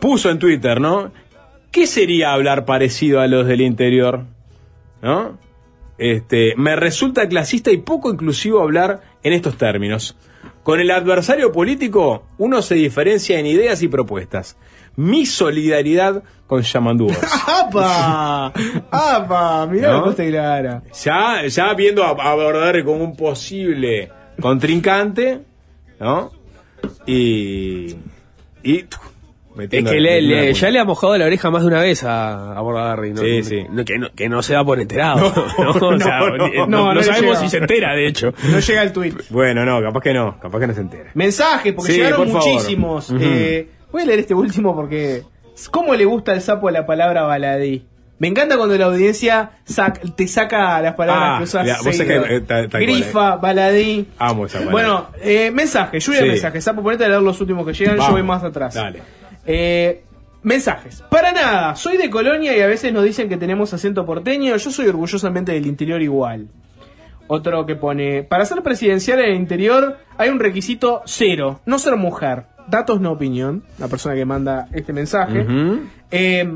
Puso 0.00 0.28
en 0.30 0.38
Twitter, 0.40 0.80
¿no? 0.80 1.12
¿Qué 1.70 1.86
sería 1.86 2.32
hablar 2.32 2.64
parecido 2.64 3.20
a 3.20 3.28
los 3.28 3.46
del 3.46 3.60
interior? 3.60 4.24
¿No? 5.02 5.38
Este, 5.98 6.54
me 6.56 6.74
resulta 6.76 7.28
clasista 7.28 7.70
y 7.70 7.76
poco 7.78 8.10
inclusivo 8.12 8.60
hablar 8.62 9.02
en 9.22 9.32
estos 9.34 9.56
términos. 9.56 10.16
Con 10.68 10.80
el 10.80 10.90
adversario 10.90 11.50
político, 11.50 12.24
uno 12.36 12.60
se 12.60 12.74
diferencia 12.74 13.38
en 13.38 13.46
ideas 13.46 13.80
y 13.82 13.88
propuestas. 13.88 14.58
Mi 14.96 15.24
solidaridad 15.24 16.22
con 16.46 16.60
Yamandu 16.60 17.06
Orsi. 17.08 17.20
¡Apa! 17.46 18.52
¡Apa! 18.90 19.66
Mirá 19.66 19.92
¿No? 19.92 20.14
Lara. 20.18 20.82
ya, 20.92 21.46
ya 21.46 21.72
viendo 21.72 22.04
a, 22.04 22.10
a 22.10 22.84
como 22.84 23.02
un 23.02 23.16
posible 23.16 24.10
contrincante, 24.42 25.40
¿no? 25.98 26.32
Y. 27.06 27.96
Y. 28.62 28.84
Es 29.60 29.68
que 29.84 30.00
le- 30.00 30.52
ya 30.54 30.70
le 30.70 30.78
ha 30.78 30.84
mojado 30.84 31.16
la 31.18 31.24
oreja 31.26 31.50
más 31.50 31.62
de 31.62 31.68
una 31.68 31.80
vez 31.80 32.04
a, 32.04 32.52
a 32.56 32.60
Bordadarri, 32.60 33.12
¿no? 33.12 33.22
Sí, 33.22 33.42
sí. 33.42 33.64
No, 33.70 33.84
que, 33.84 33.98
no, 33.98 34.08
que 34.14 34.28
no 34.28 34.42
se 34.42 34.54
da 34.54 34.64
por 34.64 34.80
enterado. 34.80 35.32
No, 36.68 37.02
sabemos 37.02 37.38
si 37.38 37.48
se 37.48 37.58
entera, 37.58 37.94
de 37.94 38.06
hecho. 38.06 38.32
No 38.50 38.58
llega 38.60 38.82
el 38.82 38.92
tweet. 38.92 39.14
Bueno, 39.30 39.64
no, 39.64 39.80
capaz 39.82 40.00
que 40.00 40.14
no, 40.14 40.38
capaz 40.40 40.60
que 40.60 40.66
no 40.66 40.74
se 40.74 40.80
entera. 40.80 41.10
Mensajes, 41.14 41.72
porque 41.74 41.92
Sí, 41.92 41.98
llegaron 41.98 42.30
por 42.30 42.42
muchísimos. 42.44 43.12
Eh, 43.20 43.68
voy 43.92 44.02
a 44.02 44.06
leer 44.06 44.20
este 44.20 44.34
último 44.34 44.74
porque. 44.74 45.22
¿Cómo 45.70 45.94
le 45.94 46.04
gusta 46.04 46.32
al 46.32 46.40
sapo 46.40 46.70
la 46.70 46.86
palabra 46.86 47.22
baladí? 47.22 47.84
Me 48.20 48.28
encanta 48.28 48.56
cuando 48.56 48.76
la 48.76 48.86
audiencia 48.86 49.50
sac- 49.66 50.14
te 50.16 50.26
saca 50.26 50.80
las 50.80 50.94
palabras 50.94 51.30
Ah, 51.34 51.38
que 51.38 51.44
usas. 51.44 51.66
ya, 51.66 51.74
vos 51.74 51.82
sabés 51.82 51.96
seguido. 51.98 52.24
que, 52.24 52.36
eh, 52.36 52.40
tal- 52.40 52.68
cual, 52.70 52.82
Grifa, 52.82 53.36
baladí. 53.36 54.08
Amo 54.18 54.46
esa 54.46 54.58
palabra. 54.58 54.72
Bueno, 54.72 55.06
eh, 55.22 55.50
mensajes, 55.52 56.04
lluvia 56.04 56.20
de 56.20 56.26
Sí. 56.26 56.30
mensajes. 56.32 56.64
Sapo, 56.64 56.82
ponete 56.82 57.04
a 57.04 57.08
leer 57.08 57.22
los 57.22 57.40
últimos 57.40 57.64
que 57.66 57.72
llegan, 57.74 57.94
yo 57.96 58.02
Vamos. 58.02 58.12
voy 58.18 58.22
más 58.24 58.42
atrás. 58.44 58.74
Dale. 58.74 59.02
Eh, 59.50 60.02
mensajes. 60.42 61.02
Para 61.10 61.32
nada, 61.32 61.74
soy 61.74 61.96
de 61.96 62.10
Colonia 62.10 62.56
y 62.56 62.60
a 62.60 62.66
veces 62.66 62.92
nos 62.92 63.02
dicen 63.02 63.30
que 63.30 63.38
tenemos 63.38 63.72
acento 63.72 64.04
porteño. 64.04 64.54
Yo 64.56 64.70
soy 64.70 64.86
orgullosamente 64.86 65.52
del 65.52 65.66
interior 65.66 66.02
igual. 66.02 66.48
Otro 67.28 67.66
que 67.66 67.74
pone, 67.74 68.22
para 68.22 68.44
ser 68.44 68.62
presidencial 68.62 69.20
en 69.20 69.30
el 69.30 69.36
interior 69.36 69.98
hay 70.16 70.28
un 70.28 70.38
requisito 70.38 71.02
cero, 71.06 71.60
no 71.66 71.78
ser 71.78 71.96
mujer. 71.96 72.44
Datos 72.68 73.00
no 73.00 73.12
opinión, 73.12 73.64
la 73.78 73.88
persona 73.88 74.14
que 74.14 74.24
manda 74.26 74.68
este 74.72 74.92
mensaje. 74.92 75.46
Eh, 76.10 76.50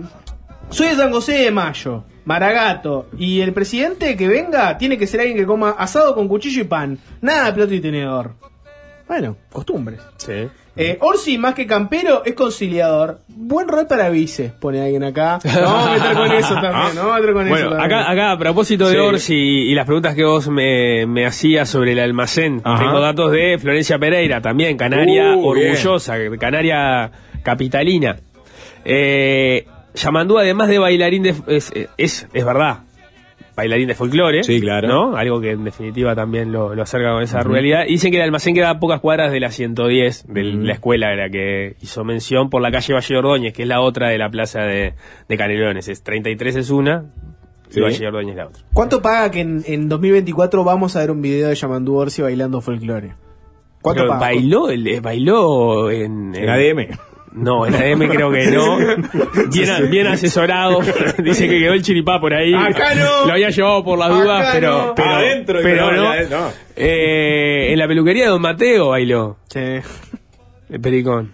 soy 0.68 0.88
de 0.88 0.96
San 0.96 1.10
José 1.10 1.38
de 1.38 1.50
Mayo, 1.50 2.04
Maragato, 2.26 3.08
y 3.18 3.40
el 3.40 3.52
presidente 3.52 4.16
que 4.16 4.28
venga 4.28 4.76
tiene 4.76 4.98
que 4.98 5.06
ser 5.06 5.20
alguien 5.20 5.38
que 5.38 5.46
coma 5.46 5.70
asado 5.70 6.14
con 6.14 6.28
cuchillo 6.28 6.62
y 6.62 6.64
pan, 6.64 6.98
nada 7.22 7.46
de 7.46 7.52
plato 7.52 7.74
y 7.74 7.80
tenedor. 7.80 8.34
Bueno, 9.08 9.36
costumbres. 9.50 10.00
Sí. 10.16 10.48
Eh, 10.74 10.96
Orsi, 11.02 11.36
más 11.36 11.54
que 11.54 11.66
campero, 11.66 12.22
es 12.24 12.32
conciliador. 12.34 13.18
Buen 13.28 13.68
rol 13.68 13.86
para 13.86 14.08
vice, 14.08 14.52
pone 14.58 14.80
alguien 14.80 15.04
acá. 15.04 15.38
No 15.44 15.60
vamos 15.60 15.86
a 15.86 15.92
meter 15.92 16.16
con 16.16 16.32
eso 16.32 16.54
también, 16.54 16.94
no 16.94 17.00
vamos 17.02 17.12
a 17.12 17.20
meter 17.20 17.32
con 17.34 17.42
eso 17.46 17.50
Bueno, 17.50 17.70
también. 17.76 17.92
acá, 18.00 18.10
acá 18.10 18.32
a 18.32 18.38
propósito 18.38 18.86
de 18.88 18.94
Sí. 18.94 18.98
Orsi 18.98 19.34
y, 19.34 19.70
y 19.70 19.74
las 19.74 19.84
preguntas 19.84 20.14
que 20.14 20.24
vos 20.24 20.48
me, 20.48 21.04
me 21.06 21.26
hacías 21.26 21.68
sobre 21.68 21.92
el 21.92 21.98
almacén, 22.00 22.62
Ajá. 22.64 22.84
tengo 22.84 23.00
datos 23.00 23.32
de 23.32 23.58
Florencia 23.60 23.98
Pereira, 23.98 24.40
también 24.40 24.76
canaria 24.78 25.36
Uh, 25.36 25.46
orgullosa, 25.46 26.14
canaria 26.40 27.10
capitalina. 27.42 28.16
Eh, 28.84 29.66
Yamandú, 29.94 30.38
además 30.38 30.68
de 30.68 30.78
bailarín 30.78 31.22
de... 31.22 31.34
Es, 31.48 31.70
es, 31.98 32.26
es 32.32 32.44
verdad, 32.44 32.78
bailarín 33.56 33.88
de 33.88 33.94
folclore. 33.94 34.42
Sí, 34.44 34.60
claro. 34.60 34.88
¿no? 34.88 35.16
Algo 35.16 35.40
que 35.40 35.50
en 35.52 35.64
definitiva 35.64 36.14
también 36.14 36.52
lo, 36.52 36.74
lo 36.74 36.82
acerca 36.82 37.12
con 37.12 37.22
esa 37.22 37.40
ruralidad. 37.42 37.84
Dicen 37.86 38.10
que 38.10 38.16
el 38.18 38.22
almacén 38.24 38.54
queda 38.54 38.70
a 38.70 38.78
pocas 38.80 39.00
cuadras 39.00 39.30
de 39.32 39.40
la 39.40 39.50
110, 39.50 40.26
de 40.28 40.42
la 40.44 40.72
escuela 40.72 41.10
de 41.10 41.16
la 41.16 41.28
que 41.30 41.76
hizo 41.82 42.04
mención, 42.04 42.48
por 42.50 42.62
la 42.62 42.70
calle 42.70 42.94
Valle 42.94 43.14
de 43.14 43.18
Ordóñez, 43.18 43.52
que 43.52 43.62
es 43.62 43.68
la 43.68 43.80
otra 43.80 44.08
de 44.08 44.18
la 44.18 44.30
plaza 44.30 44.62
de, 44.62 44.94
de 45.28 45.36
Canelones. 45.36 45.88
Es 45.88 46.02
33 46.02 46.56
es 46.56 46.70
una, 46.70 47.04
y 47.70 47.74
Sí. 47.74 47.80
La 48.02 48.10
otra. 48.46 48.62
¿Cuánto 48.74 49.00
paga 49.00 49.30
que 49.30 49.40
en, 49.40 49.62
en 49.66 49.88
2024 49.88 50.62
vamos 50.62 50.94
a 50.96 51.00
ver 51.00 51.10
un 51.10 51.22
video 51.22 51.48
de 51.48 51.54
Yamandú 51.54 51.94
Orsi 51.96 52.20
bailando 52.20 52.60
folclore? 52.60 53.14
¿Cuánto 53.80 54.02
Pero 54.02 54.08
paga? 54.12 54.20
bailó, 54.20 54.68
el- 54.70 55.00
bailó 55.00 55.90
en, 55.90 56.34
En 56.34 56.48
ADM. 56.50 56.86
No, 57.34 57.66
en 57.66 57.74
ADM 57.74 58.08
creo 58.10 58.30
que 58.30 58.46
no. 58.48 58.76
Bien, 59.50 59.90
bien 59.90 60.06
asesorado. 60.06 60.80
Dice 61.18 61.48
que 61.48 61.58
quedó 61.58 61.72
el 61.72 61.82
chiripá 61.82 62.20
por 62.20 62.34
ahí. 62.34 62.52
Acá 62.54 62.94
no. 62.94 63.26
Lo 63.26 63.32
había 63.32 63.48
llevado 63.50 63.82
por 63.84 63.98
las 63.98 64.08
Acá 64.10 64.20
dudas, 64.22 64.48
pero, 64.52 64.86
no. 64.88 64.94
pero, 64.94 65.10
Adentro, 65.10 65.58
pero 65.62 65.92
no, 65.92 66.14
no. 66.14 66.28
no. 66.28 66.52
Eh, 66.76 67.72
en 67.72 67.78
la 67.78 67.88
peluquería 67.88 68.24
de 68.24 68.30
Don 68.30 68.42
Mateo 68.42 68.88
bailó 68.90 69.38
Sí. 69.48 69.60
el 70.70 70.80
pericón. 70.80 71.32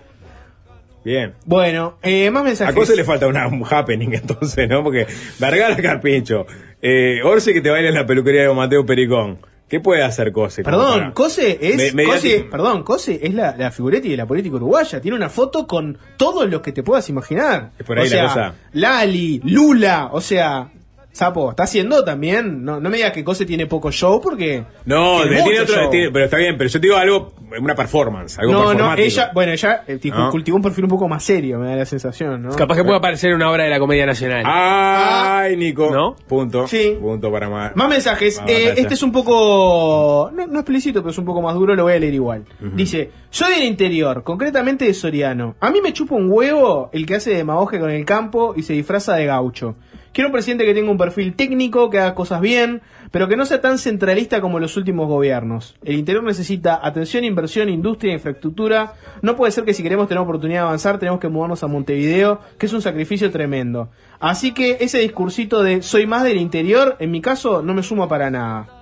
Bien. 1.05 1.35
Bueno, 1.47 1.97
eh, 2.03 2.31
más 2.31 2.45
mensajes. 2.45 2.75
A 2.75 2.79
Cose 2.79 2.95
le 2.95 3.03
falta 3.05 3.27
una, 3.27 3.47
un 3.47 3.65
happening 3.69 4.11
entonces, 4.13 4.69
¿no? 4.69 4.83
Porque 4.85 5.07
Vergara 5.39 5.75
Carpincho, 5.77 6.47
eh, 6.83 7.21
Orsi 7.25 7.53
que 7.53 7.61
te 7.61 7.71
baila 7.71 7.89
en 7.89 7.95
la 7.95 8.07
peluquería 8.07 8.43
de 8.43 8.47
Don 8.49 8.57
Mateo 8.57 8.85
Pericón. 8.87 9.39
¿Qué 9.69 9.81
puede 9.81 10.03
hacer 10.03 10.33
Cose? 10.33 10.63
Perdón, 10.63 11.13
Cose 11.13 11.59
es, 11.61 11.95
Me-. 11.95 12.05
Cose, 12.05 12.47
perdón, 12.51 12.83
Cose 12.83 13.21
es 13.23 13.35
la, 13.35 13.55
la 13.57 13.71
figuretti 13.71 14.09
de 14.09 14.17
la 14.17 14.27
política 14.27 14.57
uruguaya. 14.57 15.01
Tiene 15.01 15.17
una 15.17 15.29
foto 15.29 15.67
con 15.67 15.99
todos 16.17 16.49
los 16.49 16.63
que 16.63 16.73
te 16.73 16.83
puedas 16.83 17.09
imaginar. 17.11 17.73
Es 17.79 17.85
por 17.85 17.99
ahí 17.99 18.07
o 18.07 18.09
sea, 18.09 18.23
la 18.23 18.29
cosa. 18.29 18.55
Lali, 18.73 19.41
Lula, 19.45 20.09
o 20.13 20.21
sea, 20.21 20.71
Sapo, 21.19 21.51
está 21.51 21.65
haciendo 21.65 22.05
también. 22.05 22.63
No, 22.63 22.79
no 22.79 22.89
me 22.91 22.97
digas 22.99 23.11
que 23.11 23.25
Cose 23.25 23.45
tiene 23.45 23.67
poco 23.67 23.91
show 23.91 24.21
porque. 24.21 24.63
No, 24.85 25.23
tiene 25.25 25.59
otro, 25.63 25.75
show. 25.75 25.91
tiene- 25.91 26.13
pero 26.13 26.27
está 26.27 26.37
bien, 26.37 26.57
pero 26.57 26.71
yo 26.71 26.81
te 26.81 26.87
digo 26.87 26.97
algo, 26.97 27.33
una 27.61 27.75
performance, 27.75 28.39
algo 28.39 28.53
No, 28.53 28.73
no, 28.73 28.95
ella, 28.95 29.33
bueno, 29.35 29.51
ella 29.51 29.83
eh, 29.89 29.97
tipo, 29.99 30.17
No. 30.17 30.31
cultivó 30.31 30.59
un 30.59 30.63
perfil 30.63 30.85
un 30.85 30.91
poco 30.91 31.09
más 31.09 31.25
serio, 31.25 31.59
me 31.59 31.71
da 31.71 31.75
la 31.75 31.87
sensación, 31.87 32.41
¿no? 32.41 32.51
Capaz 32.55 32.77
que 32.77 32.85
pueda 32.85 32.99
aparecer 32.99 33.31
en 33.31 33.37
una 33.37 33.51
obra 33.51 33.65
de 33.65 33.71
la 33.71 33.81
Comedia 33.81 34.07
Nacional. 34.07 34.45
Ay, 34.47 35.57
Nico. 35.57 35.91
¿No? 35.91 36.15
Punto. 36.29 36.69
Sí. 36.69 36.97
Punto 37.01 37.33
para 37.33 37.49
más. 37.51 37.75
Más 37.75 37.89
mensajes. 37.89 38.41
Más 38.41 38.49
Eh, 38.49 38.75
este 38.77 38.95
es 38.95 39.03
un 39.03 39.11
poco. 39.11 40.31
No, 40.33 40.47
no 40.47 40.61
explícito, 40.61 41.01
pero 41.01 41.11
es 41.11 41.19
un 41.19 41.25
poco 41.25 41.43
más 41.43 41.55
duro. 41.57 41.75
Lo 41.75 41.83
voy 41.83 41.95
a 41.95 41.99
leer 41.99 42.15
igual. 42.15 42.45
Dice: 42.61 43.11
Soy 43.31 43.55
del 43.55 43.65
interior, 43.65 44.23
concretamente 44.23 44.85
de 44.85 44.95
Soriano. 44.95 45.57
A 45.59 45.71
mí 45.71 45.81
me 45.81 45.93
chupa 45.93 46.15
un 46.15 46.31
huevo 46.31 46.91
el 46.93 47.07
que 47.07 47.17
hace 47.17 47.35
demagogia 47.35 47.81
con 47.81 47.91
el 47.91 48.05
campo 48.05 48.55
y 48.57 48.63
se 48.63 48.73
disfraza 48.75 49.17
de 49.17 49.27
gaucho. 49.27 49.75
Quiero 50.13 50.29
un 50.29 50.33
presidente 50.33 50.65
que 50.65 50.75
tenga 50.75 50.91
un 50.91 50.99
perfil 50.99 51.35
técnico, 51.35 51.91
que 51.91 51.99
haga 51.99 52.15
cosas 52.15 52.41
bien, 52.41 52.81
pero 53.11 53.29
que 53.29 53.37
no 53.37 53.45
sea 53.47 53.61
tan 53.61 53.79
centralista 53.79 54.41
como 54.41 54.59
los 54.59 54.77
últimos 54.77 55.07
gobiernos. 55.07 55.77
El 55.85 55.95
interior 55.97 56.25
necesita 56.25 56.81
atención, 56.83 57.25
inversión, 57.25 57.69
industria, 57.69 58.13
infraestructura. 58.15 58.95
No 59.23 59.37
puede 59.37 59.53
ser 59.53 59.65
que 59.65 59.75
si 59.75 59.83
queremos 59.83 60.09
tener 60.09 60.23
oportunidad 60.23 60.63
de 60.63 60.67
avanzar, 60.67 60.99
tenemos 60.99 61.21
que 61.21 61.29
mudarnos 61.29 61.63
a 61.63 61.67
Montevideo, 61.69 62.41
que 62.59 62.67
es 62.67 62.73
un 62.73 62.83
sacrificio 62.83 63.31
tremendo. 63.31 63.91
Así 64.19 64.53
que 64.53 64.79
ese 64.81 64.99
discursito 64.99 65.63
de 65.63 65.83
soy 65.83 66.07
más 66.07 66.25
del 66.25 66.39
interior, 66.39 66.97
en 66.99 67.11
mi 67.11 67.21
caso, 67.21 67.63
no 67.63 67.75
me 67.75 67.83
suma 67.83 68.09
para 68.09 68.31
nada. 68.31 68.75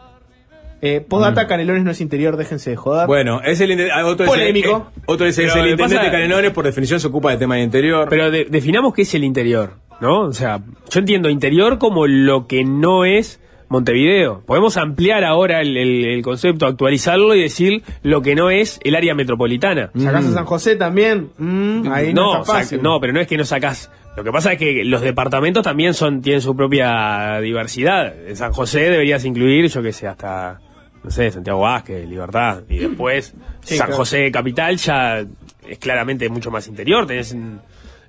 Eh, 0.83 1.01
postdata, 1.01 1.47
Canelones 1.47 1.85
no 1.85 1.91
es 1.91 2.01
interior, 2.03 2.37
déjense 2.37 2.71
de 2.71 2.77
joder. 2.77 3.05
Mm. 3.05 3.09
Bueno, 3.09 3.41
es 3.43 3.61
el 3.61 3.91
ah, 3.91 4.05
otro 4.07 4.27
Polémico. 4.27 4.89
Es, 4.95 4.99
eh, 4.99 5.03
otro 5.07 5.27
es, 5.27 5.39
es 5.39 5.55
el 5.57 5.67
intendente 5.71 5.97
pasa- 5.97 6.11
Canelones, 6.11 6.51
por 6.53 6.65
definición 6.65 7.01
se 7.01 7.07
ocupa 7.07 7.31
del 7.31 7.39
tema 7.39 7.55
del 7.57 7.65
interior. 7.65 8.09
Pero 8.11 8.31
de- 8.31 8.45
definamos 8.45 8.93
qué 8.93 9.03
es 9.03 9.15
el 9.15 9.25
interior, 9.25 9.73
¿no? 10.01 10.23
O 10.23 10.33
sea, 10.33 10.61
yo 10.91 11.01
entiendo 11.01 11.29
interior 11.31 11.79
como 11.79 12.07
lo 12.07 12.47
que 12.47 12.65
no 12.65 13.05
es 13.05 13.41
Montevideo. 13.69 14.43
Podemos 14.47 14.77
ampliar 14.77 15.25
ahora 15.25 15.61
el, 15.61 15.77
el- 15.77 16.05
el 16.05 16.23
concepto, 16.23 16.67
actualizarlo 16.67 17.35
y 17.35 17.41
decir 17.43 17.83
lo 18.05 18.23
que 18.23 18.37
no 18.37 18.49
es 18.51 18.79
el 18.85 18.95
área 18.95 19.13
metropolitana. 19.15 19.91
¿Sacás 19.97 20.27
a 20.27 20.31
San 20.33 20.45
José 20.45 20.77
también? 20.77 21.31
Mm, 21.37 21.91
ahí 21.91 22.15
no, 22.15 22.35
no, 22.35 22.41
está 22.43 22.53
fácil. 22.55 22.81
no, 22.83 23.01
pero 23.01 23.13
no 23.13 23.21
es 23.21 23.27
que 23.27 23.37
no 23.37 23.45
sacás. 23.45 23.91
Lo 24.17 24.23
que 24.23 24.31
pasa 24.31 24.53
es 24.53 24.59
que 24.59 24.85
los 24.85 25.01
departamentos 25.01 25.65
también 25.65 25.95
son 25.95 26.23
tienen 26.23 26.41
su 26.43 26.55
propia 26.57 27.41
diversidad. 27.41 28.15
En 28.29 28.37
San 28.37 28.53
José 28.53 28.89
deberías 28.89 29.25
incluir, 29.25 29.67
yo 29.69 29.83
que 29.83 29.93
sé, 29.93 30.07
hasta, 30.07 30.61
no 31.03 31.11
sé, 31.11 31.31
Santiago 31.33 31.61
Vázquez, 31.63 32.09
Libertad. 32.09 32.63
Y 32.69 32.79
después, 32.79 33.35
Sí, 33.63 33.77
San 33.77 33.89
claro. 33.89 33.97
José 33.99 34.31
Capital 34.31 34.77
ya 34.77 35.25
es 35.69 35.79
claramente 35.81 36.29
mucho 36.29 36.53
más 36.53 36.69
interior. 36.69 37.05
Tenés 37.07 37.35
mm, 37.35 37.57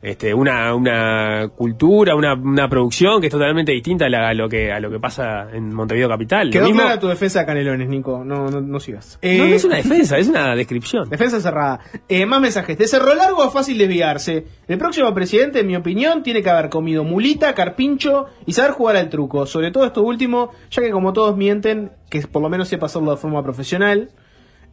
este, 0.01 0.33
una, 0.33 0.73
una 0.75 1.49
cultura, 1.55 2.15
una, 2.15 2.33
una 2.33 2.69
producción 2.69 3.19
que 3.19 3.27
es 3.27 3.31
totalmente 3.33 3.71
distinta 3.71 4.05
a, 4.05 4.10
la- 4.10 4.29
a 4.29 4.33
lo 4.33 4.47
que 4.47 4.71
a 4.71 4.79
lo 4.79 4.89
que 4.91 4.99
pasa 4.99 5.47
en 5.53 5.73
Montevideo 5.73 6.07
Capital. 6.10 6.49
Quedó 6.51 6.65
mismo- 6.65 6.81
clara 6.81 6.99
tu 6.99 7.07
defensa 7.07 7.39
de 7.39 7.45
Canelones, 7.45 7.89
Nico. 7.89 8.23
No, 8.23 8.49
no, 8.49 8.62
no 8.62 8.79
sigas. 8.79 9.19
no, 9.21 9.27
Eh, 9.29 9.38
no 9.39 9.45
es 9.45 9.63
una 9.65 9.75
defensa, 9.77 10.17
es 10.17 10.27
una 10.27 10.55
descripción. 10.55 11.10
Defensa 11.10 11.39
cerrada. 11.39 11.79
Eh, 12.07 12.25
más 12.25 12.39
mensajes. 12.41 12.77
De 12.77 12.88
Cerro 12.88 13.15
Largo 13.15 13.41
a 13.43 13.49
fácil 13.51 13.77
desviarse. 13.77 14.45
El 14.67 14.77
próximo 14.77 15.13
presidente, 15.13 15.60
en 15.62 15.67
mi 15.67 15.75
opinión, 15.75 16.23
tiene 16.23 16.43
que 16.43 16.49
haber 16.49 16.69
comido 16.69 17.03
mulita, 17.03 17.53
carpincho 17.55 18.25
y 18.45 18.53
saber 18.53 18.71
jugar 18.71 18.97
al 18.97 19.10
truco. 19.10 19.45
Sobre 19.45 19.71
todo 19.71 19.86
esto 19.86 20.03
último, 20.03 20.51
ya 20.69 20.81
que 20.83 20.91
como 20.91 21.13
todos 21.13 21.36
mienten, 21.38 21.91
que 22.10 22.21
por 22.21 22.41
lo 22.41 22.49
menos 22.49 22.67
sepa 22.67 22.86
hacerlo 22.86 23.12
de 23.12 23.17
forma 23.17 23.41
profesional. 23.43 24.10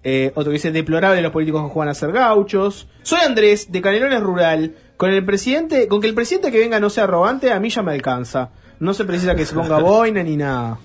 Eh, 0.06 0.32
otro 0.34 0.50
que 0.50 0.54
dice, 0.58 0.70
deplorable 0.70 1.22
los 1.22 1.32
políticos 1.32 1.62
que 1.62 1.70
juegan 1.70 1.88
a 1.88 1.94
ser 1.94 2.12
gauchos. 2.12 2.88
Soy 3.02 3.20
Andrés, 3.26 3.72
de 3.72 3.80
Canelones 3.80 4.20
Rural. 4.20 4.74
Con 4.96 5.10
el 5.10 5.24
presidente, 5.24 5.88
con 5.88 6.00
que 6.00 6.06
el 6.06 6.14
presidente 6.14 6.52
que 6.52 6.58
venga 6.58 6.78
no 6.80 6.90
sea 6.90 7.04
arrogante, 7.04 7.52
a 7.52 7.60
mí 7.60 7.68
ya 7.68 7.82
me 7.82 7.92
alcanza. 7.92 8.50
No 8.80 8.94
se 8.94 9.04
precisa 9.04 9.34
que 9.34 9.46
se 9.46 9.54
ponga 9.54 9.78
boina 9.80 10.22
ni 10.22 10.36
nada. 10.36 10.78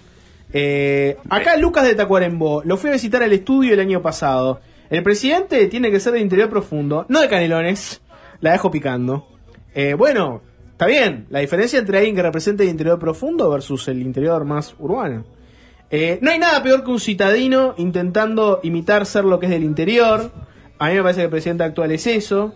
Eh, 0.51 1.17
acá 1.29 1.57
Lucas 1.57 1.83
de 1.83 1.95
Tacuarembó, 1.95 2.63
lo 2.65 2.77
fui 2.77 2.89
a 2.89 2.93
visitar 2.93 3.21
al 3.21 3.33
estudio 3.33 3.73
el 3.73 3.79
año 3.79 4.01
pasado. 4.01 4.61
El 4.89 5.03
presidente 5.03 5.67
tiene 5.67 5.91
que 5.91 5.99
ser 5.99 6.13
del 6.13 6.23
interior 6.23 6.49
profundo, 6.49 7.05
no 7.09 7.21
de 7.21 7.27
Canelones. 7.27 8.01
La 8.41 8.53
dejo 8.53 8.71
picando. 8.71 9.27
Eh, 9.75 9.93
bueno, 9.93 10.41
está 10.71 10.87
bien. 10.87 11.27
La 11.29 11.39
diferencia 11.39 11.77
entre 11.77 11.99
alguien 11.99 12.15
que 12.15 12.23
represente 12.23 12.63
el 12.63 12.69
interior 12.69 12.97
profundo 12.97 13.49
versus 13.49 13.87
el 13.87 14.01
interior 14.01 14.45
más 14.45 14.75
urbano. 14.79 15.25
Eh, 15.91 16.19
no 16.21 16.31
hay 16.31 16.39
nada 16.39 16.61
peor 16.63 16.83
que 16.83 16.91
un 16.91 16.99
citadino 16.99 17.73
intentando 17.77 18.59
imitar 18.63 19.05
ser 19.05 19.25
lo 19.25 19.39
que 19.39 19.47
es 19.47 19.51
del 19.51 19.63
interior. 19.63 20.31
A 20.77 20.89
mí 20.89 20.95
me 20.95 21.01
parece 21.01 21.21
que 21.21 21.25
el 21.25 21.31
presidente 21.31 21.63
actual 21.63 21.91
es 21.91 22.07
eso. 22.07 22.53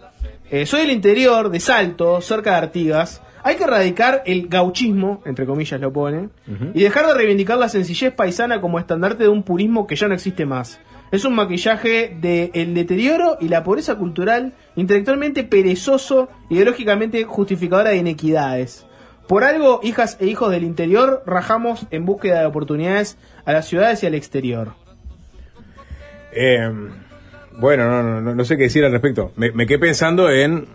Eh, 0.54 0.68
soy 0.68 0.82
del 0.82 0.92
interior, 0.92 1.50
de 1.50 1.60
Salto, 1.60 2.22
cerca 2.22 2.52
de 2.52 2.58
Artigas. 2.58 3.24
Hay 3.42 3.56
que 3.56 3.64
erradicar 3.64 4.22
el 4.28 4.50
gauchismo, 4.50 5.24
entre 5.26 5.48
comillas 5.48 5.82
lo 5.82 5.92
pone, 5.92 6.30
y 6.76 6.84
dejar 6.84 7.08
de 7.08 7.16
reivindicar 7.16 7.58
la 7.58 7.70
sencillez 7.70 8.14
paisana 8.14 8.62
como 8.62 8.78
estandarte 8.78 9.24
de 9.24 9.30
un 9.30 9.42
purismo 9.42 9.88
que 9.88 9.96
ya 9.96 10.08
no 10.08 10.14
existe 10.14 10.46
más. 10.46 10.80
Es 11.12 11.26
un 11.26 11.34
maquillaje 11.34 12.16
de 12.22 12.52
el 12.54 12.76
deterioro 12.76 13.38
y 13.42 13.48
la 13.48 13.64
pobreza 13.64 13.96
cultural, 13.96 14.54
intelectualmente 14.76 15.44
perezoso, 15.44 16.30
ideológicamente 16.52 17.24
justificadora 17.24 17.90
de 17.90 17.98
inequidades. 17.98 18.86
Por 19.28 19.44
algo, 19.44 19.80
hijas 19.82 20.18
e 20.20 20.28
hijos 20.28 20.52
del 20.52 20.66
interior, 20.66 21.24
rajamos 21.26 21.88
en 21.90 22.06
búsqueda 22.06 22.42
de 22.42 22.46
oportunidades 22.46 23.18
a 23.46 23.54
las 23.54 23.66
ciudades 23.66 24.04
y 24.04 24.06
al 24.06 24.14
exterior. 24.14 24.76
Eh, 26.32 26.72
bueno, 27.60 27.90
no, 27.90 28.04
no, 28.04 28.22
no, 28.22 28.36
no 28.36 28.46
sé 28.46 28.58
qué 28.58 28.64
decir 28.64 28.84
al 28.86 28.92
respecto. 28.92 29.32
Me, 29.36 29.52
me 29.52 29.66
quedé 29.66 29.80
pensando 29.80 30.30
en 30.30 30.66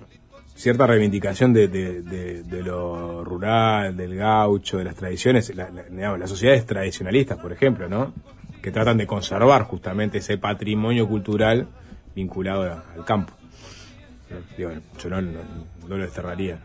cierta 0.55 0.87
reivindicación 0.87 1.53
de, 1.53 1.69
de- 1.69 2.03
de- 2.03 2.43
de 2.43 2.63
lo 2.63 3.23
rural, 3.25 3.97
del 3.97 4.17
gaucho, 4.17 4.79
de 4.79 4.85
las 4.85 4.95
tradiciones, 4.97 5.55
la- 5.55 5.71
la- 5.71 5.85
digamos, 5.85 6.19
las 6.19 6.31
sociedades 6.31 6.67
tradicionalistas, 6.67 7.39
por 7.39 7.53
ejemplo, 7.53 7.89
¿no? 7.89 8.13
Que 8.63 8.71
tratan 8.73 8.97
de 8.99 9.07
conservar 9.07 9.63
justamente 9.65 10.19
ese 10.19 10.37
patrimonio 10.39 11.07
cultural 11.07 11.69
vinculado 12.15 12.63
a- 12.65 12.85
al 12.97 13.05
campo. 13.05 13.33
Digo, 14.57 14.73
yo 15.03 15.09
no, 15.11 15.23
no- 15.23 15.39
no 15.89 15.97
lo 15.97 16.03
desterraría. 16.03 16.59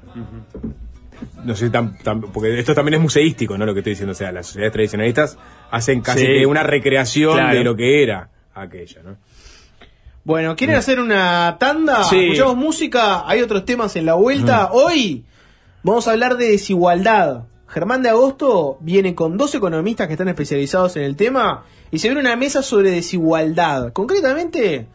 No 1.45 1.55
sé, 1.55 1.70
tan, 1.70 1.97
tan- 1.99 2.22
porque 2.22 2.57
esto 2.59 2.74
también 2.74 2.95
es 2.95 2.99
museístico, 3.01 3.57
¿no? 3.57 3.66
Lo 3.66 3.74
que 3.74 3.80
estoy 3.82 3.91
diciendo. 3.91 4.11
O 4.11 4.16
sea, 4.16 4.32
las 4.32 4.47
sociedades 4.47 4.74
tradicionalistas 4.74 5.38
hacen 5.72 6.01
casi 6.01 6.22
Sí. 6.22 6.26
que 6.26 6.45
una 6.45 6.64
recreación 6.64 7.34
Claro. 7.36 7.57
de 7.57 7.64
lo 7.64 7.76
que 7.76 8.03
era 8.03 8.30
aquello, 8.55 9.03
¿no? 9.03 9.18
Bueno, 10.26 10.55
¿quieren 10.55 10.78
hacer 10.78 11.01
una 11.01 11.57
tanda? 11.59 12.05
Sí. 12.05 12.17
Escuchamos 12.17 12.55
música, 12.55 13.28
hay 13.28 13.41
otros 13.41 13.65
temas 13.65 13.93
en 13.97 14.05
la 14.05 14.13
vuelta. 14.13 14.69
Hoy 14.71 15.26
vamos 15.84 16.07
a 16.07 16.11
hablar 16.11 16.38
de 16.38 16.47
desigualdad. 16.47 17.43
Germán 17.67 18.03
de 18.03 18.09
Agosto 18.09 18.78
viene 18.80 19.15
con 19.15 19.38
dos 19.38 19.53
economistas 19.53 20.07
que 20.07 20.13
están 20.13 20.30
especializados 20.30 20.95
en 20.95 21.03
el 21.03 21.17
tema 21.17 21.65
y 21.91 21.99
se 21.99 22.07
viene 22.07 22.21
una 22.21 22.38
mesa 22.38 22.61
sobre 22.63 22.91
desigualdad. 22.91 23.91
Concretamente, 23.91 24.88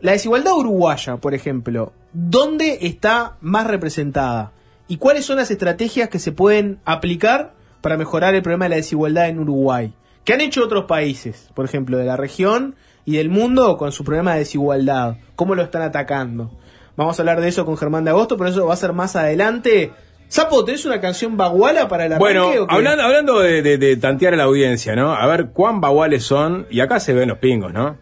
la 0.00 0.12
desigualdad 0.12 0.54
uruguaya, 0.54 1.18
por 1.18 1.34
ejemplo. 1.34 1.92
¿Dónde 2.14 2.78
está 2.80 3.36
más 3.42 3.66
representada? 3.66 4.52
¿Y 4.88 4.96
cuáles 4.96 5.26
son 5.26 5.36
las 5.36 5.50
estrategias 5.50 6.08
que 6.08 6.18
se 6.18 6.32
pueden 6.32 6.80
aplicar 6.86 7.52
para 7.82 7.98
mejorar 7.98 8.34
el 8.34 8.42
problema 8.42 8.64
de 8.64 8.70
la 8.70 8.76
desigualdad 8.76 9.28
en 9.28 9.38
Uruguay? 9.38 9.92
¿Qué 10.24 10.32
han 10.32 10.40
hecho 10.40 10.64
otros 10.64 10.86
países, 10.86 11.50
por 11.54 11.66
ejemplo, 11.66 11.98
de 11.98 12.04
la 12.06 12.16
región 12.16 12.74
y 13.04 13.16
del 13.16 13.28
mundo 13.28 13.76
con 13.76 13.92
su 13.92 14.04
problema 14.04 14.32
de 14.34 14.40
desigualdad? 14.40 15.16
¿Cómo 15.36 15.54
lo 15.54 15.62
están 15.62 15.82
atacando? 15.82 16.50
Vamos 16.96 17.18
a 17.18 17.22
hablar 17.22 17.40
de 17.40 17.48
eso 17.48 17.64
con 17.64 17.76
Germán 17.76 18.04
de 18.04 18.10
Agosto, 18.10 18.36
pero 18.36 18.50
eso 18.50 18.66
va 18.66 18.74
a 18.74 18.76
ser 18.76 18.92
más 18.92 19.16
adelante. 19.16 19.92
Sapo, 20.28 20.64
¿tenés 20.64 20.84
una 20.84 21.00
canción 21.00 21.36
baguala 21.36 21.88
para 21.88 22.04
arranque 22.04 22.20
Bueno, 22.20 22.48
o 22.48 22.66
qué? 22.68 22.74
hablando, 22.74 23.02
hablando 23.02 23.40
de, 23.40 23.62
de- 23.62 23.78
de 23.78 23.96
tantear 23.96 24.34
a 24.34 24.36
la 24.36 24.44
audiencia, 24.44 24.94
¿no? 24.94 25.12
A 25.12 25.26
ver 25.26 25.48
cuán 25.52 25.80
baguales 25.80 26.22
son, 26.24 26.66
y 26.70 26.80
acá 26.80 27.00
se 27.00 27.14
ven 27.14 27.28
los 27.30 27.38
pingos, 27.38 27.72
¿no? 27.72 27.96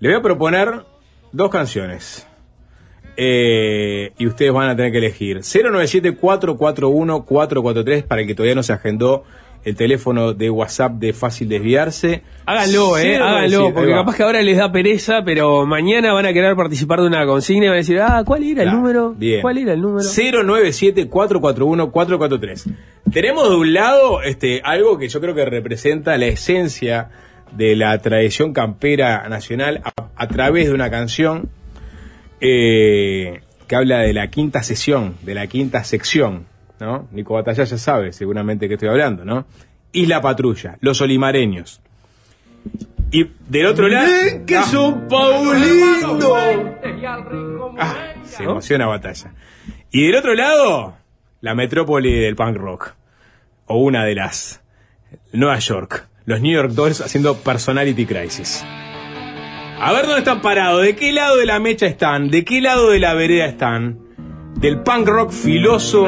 Le 0.00 0.08
voy 0.08 0.18
a 0.18 0.22
proponer 0.22 0.84
dos 1.32 1.50
canciones. 1.50 2.26
Eh, 3.16 4.12
y 4.18 4.26
ustedes 4.26 4.52
van 4.52 4.70
a 4.70 4.76
tener 4.76 4.92
que 4.92 4.98
elegir 4.98 5.40
097-441-443 5.42 8.04
para 8.04 8.22
el 8.22 8.26
que 8.26 8.34
todavía 8.34 8.54
no 8.54 8.62
se 8.62 8.72
agendó 8.72 9.24
el 9.64 9.76
teléfono 9.76 10.34
de 10.34 10.50
WhatsApp 10.50 10.94
de 10.94 11.12
Fácil 11.12 11.48
Desviarse. 11.48 12.22
Háganlo, 12.46 12.98
eh, 12.98 13.18
097, 13.18 13.22
háganlo, 13.22 13.74
porque 13.74 13.90
capaz 13.92 14.16
que 14.16 14.22
ahora 14.22 14.42
les 14.42 14.58
da 14.58 14.70
pereza, 14.70 15.22
pero 15.24 15.66
mañana 15.66 16.12
van 16.12 16.26
a 16.26 16.32
querer 16.32 16.54
participar 16.54 17.00
de 17.00 17.06
una 17.06 17.26
consigna 17.26 17.64
y 17.64 17.68
van 17.68 17.74
a 17.74 17.78
decir, 17.78 17.98
ah, 18.00 18.22
¿cuál 18.26 18.44
era 18.44 18.62
el 18.62 18.70
número? 18.70 19.14
bien. 19.16 19.40
¿Cuál 19.42 19.58
era 19.58 19.72
el 19.72 19.80
número? 19.80 20.06
097-441-443. 20.06 22.72
Tenemos 23.12 23.48
de 23.48 23.56
un 23.56 23.72
lado 23.72 24.22
este, 24.22 24.60
algo 24.64 24.98
que 24.98 25.08
yo 25.08 25.20
creo 25.20 25.34
que 25.34 25.44
representa 25.44 26.16
la 26.18 26.26
esencia 26.26 27.10
de 27.52 27.76
la 27.76 27.96
tradición 27.98 28.52
campera 28.52 29.28
nacional 29.28 29.80
a, 29.84 29.92
a 30.16 30.28
través 30.28 30.66
de 30.68 30.74
una 30.74 30.90
canción 30.90 31.48
eh, 32.40 33.40
que 33.66 33.76
habla 33.76 34.00
de 34.00 34.12
la 34.12 34.28
quinta 34.28 34.62
sesión, 34.62 35.14
de 35.22 35.34
la 35.34 35.46
quinta 35.46 35.84
sección, 35.84 36.46
¿no? 36.80 37.08
Nico 37.12 37.34
Batalla 37.34 37.64
ya 37.64 37.78
sabe 37.78 38.12
seguramente 38.12 38.68
que 38.68 38.74
estoy 38.74 38.88
hablando, 38.88 39.24
¿no? 39.24 39.46
Isla 39.92 40.20
Patrulla, 40.20 40.76
Los 40.80 41.00
Olimareños. 41.00 41.80
Y 43.10 43.26
del 43.48 43.66
otro 43.66 43.88
lado... 43.88 44.08
que 44.46 44.56
Ah. 44.56 44.62
son 44.64 45.06
Paulito! 45.08 46.34
Ah, 47.78 47.94
se 48.24 48.42
emociona 48.44 48.86
batalla. 48.86 49.32
Y 49.90 50.06
del 50.06 50.16
otro 50.16 50.34
lado, 50.34 50.96
la 51.40 51.54
metrópoli 51.54 52.12
del 52.12 52.34
punk 52.36 52.56
rock. 52.56 52.94
O 53.66 53.78
una 53.78 54.04
de 54.04 54.14
las. 54.14 54.60
Nueva 55.32 55.58
York. 55.58 56.08
Los 56.26 56.40
New 56.40 56.52
York 56.52 56.70
Dolls 56.72 57.00
haciendo 57.00 57.36
Personality 57.36 58.04
Crisis. 58.06 58.64
A 58.66 59.92
ver 59.92 60.02
dónde 60.06 60.18
están 60.20 60.40
parados, 60.40 60.82
de 60.82 60.96
qué 60.96 61.12
lado 61.12 61.36
de 61.36 61.46
la 61.46 61.58
mecha 61.60 61.86
están, 61.86 62.30
de 62.30 62.44
qué 62.44 62.60
lado 62.60 62.90
de 62.90 62.98
la 62.98 63.14
vereda 63.14 63.46
están. 63.46 63.98
Del 64.54 64.80
punk 64.80 65.08
rock 65.08 65.30
filoso, 65.30 66.06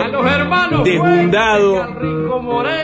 desbundado, 0.84 1.86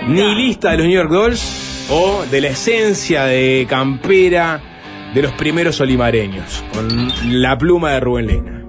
nihilista 0.06 0.72
de 0.72 0.76
los 0.78 0.86
New 0.86 0.96
York 0.96 1.10
Dolls 1.10 1.86
o 1.90 2.24
de 2.30 2.40
la 2.40 2.48
esencia 2.48 3.24
de 3.24 3.66
campera 3.68 4.60
de 5.14 5.22
los 5.22 5.32
primeros 5.32 5.80
olimareños, 5.80 6.64
con 6.72 7.42
la 7.42 7.56
pluma 7.56 7.92
de 7.92 8.00
Rubén 8.00 8.26
Lena. 8.26 8.64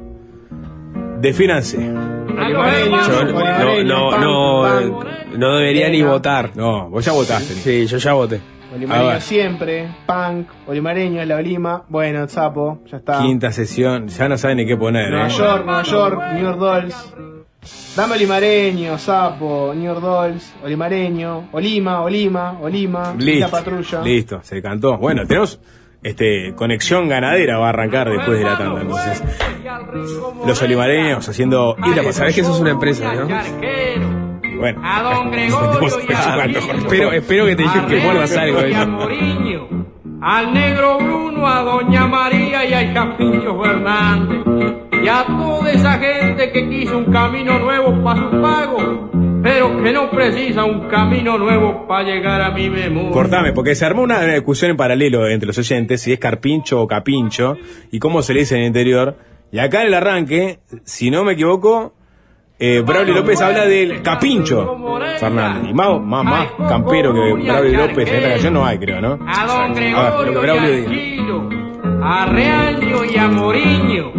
Defínanse. 1.20 1.78
Yo 1.78 3.84
no, 3.84 3.84
no, 3.84 4.18
no, 4.18 5.04
no 5.38 5.58
debería 5.58 5.90
ni 5.90 6.02
votar. 6.02 6.52
No, 6.56 6.90
vos 6.90 7.06
ya 7.06 7.12
votaste. 7.12 7.54
Sí, 7.54 7.88
yo 7.88 7.98
ya 7.98 8.14
voté. 8.14 8.53
Olimareño 8.74 9.08
ver. 9.10 9.22
siempre, 9.22 9.88
punk, 10.08 10.48
Olimareño 10.68 11.22
es 11.22 11.28
la 11.28 11.36
Olima. 11.36 11.84
Bueno, 11.90 12.28
sapo, 12.28 12.80
ya 12.90 12.98
está. 12.98 13.20
Quinta 13.22 13.52
sesión, 13.52 14.08
ya 14.08 14.28
no 14.28 14.38
saben 14.38 14.58
ni 14.58 14.66
qué 14.66 14.76
poner. 14.78 15.10
Nueva 15.12 15.28
¿eh? 15.28 15.32
York, 15.32 15.66
Nueva 15.66 15.84
York, 15.84 16.22
New 16.34 16.44
York 16.44 16.58
Dolls. 16.60 17.14
Dame 17.96 18.16
Olimareño, 18.16 18.98
Sapo, 18.98 19.72
New 19.74 19.86
York 19.86 20.02
Dolls, 20.02 20.54
Olimareño, 20.64 21.50
Olima, 21.54 22.02
Olima, 22.02 22.58
Olima, 22.60 23.16
Listo, 23.18 23.50
Patrulla. 23.52 24.02
listo, 24.02 24.40
se 24.44 24.62
cantó. 24.62 24.98
Bueno, 24.98 25.26
tenemos 25.26 25.60
este 26.02 26.54
conexión 26.56 27.08
ganadera, 27.08 27.60
va 27.60 27.68
a 27.68 27.70
arrancar 27.70 28.10
después 28.10 28.38
de 28.40 28.44
la 28.44 28.58
tanda. 28.58 28.82
Entonces, 28.82 29.24
los 30.46 30.62
olimareños 30.62 31.30
haciendo 31.30 31.78
Sabés 31.80 31.96
Patrulla. 32.18 32.34
que 32.34 32.42
eso 32.42 32.54
es 32.54 32.60
una 32.60 32.72
empresa, 32.72 33.14
¿no? 33.14 34.33
Bueno, 34.58 34.82
A 34.84 35.02
don 35.02 35.32
Gregorio 35.32 35.90
y 36.08 36.14
a 36.14 36.48
mejor. 36.48 36.76
Espero, 36.76 37.12
espero 37.12 37.46
que 37.46 37.56
te 37.56 37.64
que 37.64 38.02
muerdas 38.02 38.38
algo. 38.38 38.66
y 38.68 38.74
a 38.74 38.82
¿eh? 38.84 38.86
Moriño, 38.86 39.68
al 40.22 40.54
negro 40.54 40.98
Bruno, 41.00 41.48
a 41.48 41.62
doña 41.64 42.08
María 42.08 42.66
y 42.66 42.74
a 42.74 42.94
Capillo 42.94 43.62
Fernández. 43.62 44.40
Y 45.04 45.08
a 45.10 45.26
toda 45.26 45.70
esa 45.72 46.00
gente 46.00 46.52
que 46.54 46.70
quiso 46.70 46.98
un 46.98 47.12
camino 47.12 47.60
nuevo 47.60 48.02
para 48.04 48.22
su 48.22 48.42
pago, 48.42 49.12
pero 49.44 49.84
que 49.84 49.92
no 49.92 50.10
precisa 50.10 50.64
un 50.64 50.88
camino 50.88 51.38
nuevo 51.38 51.86
para 51.88 52.06
llegar 52.06 52.42
a 52.42 52.52
mi 52.52 52.70
memoria. 52.70 53.12
Cortame, 53.12 53.52
porque 53.52 53.76
se 53.76 53.86
armó 53.86 54.04
una 54.04 54.22
discusión 54.22 54.72
en 54.72 54.78
paralelo 54.78 55.28
entre 55.28 55.48
los 55.48 55.58
oyentes, 55.58 56.02
si 56.02 56.14
es 56.14 56.20
carpincho 56.20 56.82
o 56.82 56.88
capincho, 56.88 57.58
y 57.92 58.00
cómo 58.00 58.22
se 58.22 58.34
le 58.34 58.42
dice 58.42 58.56
en 58.56 58.62
el 58.62 58.68
interior. 58.68 59.18
Y 59.52 59.60
acá 59.60 59.82
en 59.82 59.88
el 59.88 59.94
arranque, 59.96 60.60
si 60.86 61.12
no 61.12 61.26
me 61.26 61.34
equivoco, 61.34 61.94
eh, 62.66 62.82
Braulio 62.82 63.14
López 63.16 63.42
habla 63.42 63.66
del 63.66 64.02
capincho 64.02 64.78
Fernández. 65.20 65.70
Y 65.70 65.74
más, 65.74 66.00
más, 66.02 66.24
más 66.24 66.48
campero 66.70 67.14
que 67.14 67.34
Braulio 67.34 67.78
López 67.88 68.08
en 68.08 68.16
esta 68.16 68.30
canción 68.30 68.54
no 68.54 68.66
hay, 68.66 68.78
creo, 68.80 69.02
¿no? 69.02 69.20
A 69.28 69.46
don 69.46 69.72
A 69.72 69.74
ver, 69.74 70.32
Gregorio 70.32 70.56
y 70.56 70.58
a 70.58 70.62
diga. 70.62 70.90
Chilo, 70.90 71.50
a 72.02 72.26
Realio 72.26 73.04
y 73.04 73.18
a 73.18 73.28
Moriño, 73.28 74.12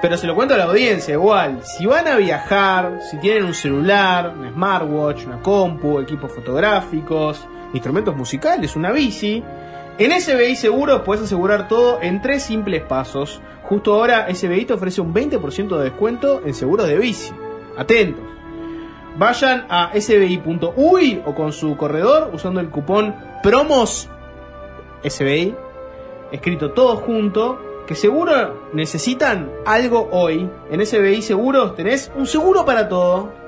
pero 0.00 0.16
se 0.16 0.26
lo 0.26 0.34
cuento 0.34 0.54
a 0.54 0.58
la 0.58 0.64
audiencia 0.64 1.14
igual. 1.14 1.60
Si 1.64 1.86
van 1.86 2.06
a 2.08 2.16
viajar, 2.16 3.00
si 3.10 3.16
tienen 3.16 3.44
un 3.44 3.54
celular, 3.54 4.34
un 4.38 4.52
smartwatch, 4.52 5.24
una 5.26 5.40
compu, 5.40 5.98
equipos 5.98 6.30
fotográficos, 6.30 7.46
instrumentos 7.72 8.14
musicales, 8.14 8.76
una 8.76 8.92
bici, 8.92 9.42
en 9.98 10.20
SBI 10.20 10.56
Seguros 10.56 11.02
puedes 11.02 11.24
asegurar 11.24 11.68
todo 11.68 12.00
en 12.02 12.20
tres 12.22 12.42
simples 12.42 12.82
pasos. 12.82 13.40
Justo 13.64 13.94
ahora 13.94 14.32
SBI 14.32 14.66
te 14.66 14.74
ofrece 14.74 15.00
un 15.00 15.14
20% 15.14 15.78
de 15.78 15.84
descuento 15.84 16.42
en 16.44 16.54
seguros 16.54 16.86
de 16.86 16.98
bici. 16.98 17.32
Atentos. 17.76 18.41
Vayan 19.16 19.66
a 19.68 19.92
sbi.uy 19.98 21.22
o 21.26 21.34
con 21.34 21.52
su 21.52 21.76
corredor 21.76 22.30
usando 22.32 22.60
el 22.60 22.70
cupón 22.70 23.14
promos 23.42 24.08
SBI, 25.04 25.54
escrito 26.30 26.72
todo 26.72 26.96
junto, 26.96 27.58
que 27.86 27.94
seguro 27.94 28.68
necesitan 28.72 29.50
algo 29.66 30.08
hoy. 30.12 30.48
En 30.70 30.84
SBI 30.84 31.20
Seguros 31.22 31.74
tenés 31.74 32.10
un 32.16 32.26
seguro 32.26 32.64
para 32.64 32.88
todo. 32.88 33.41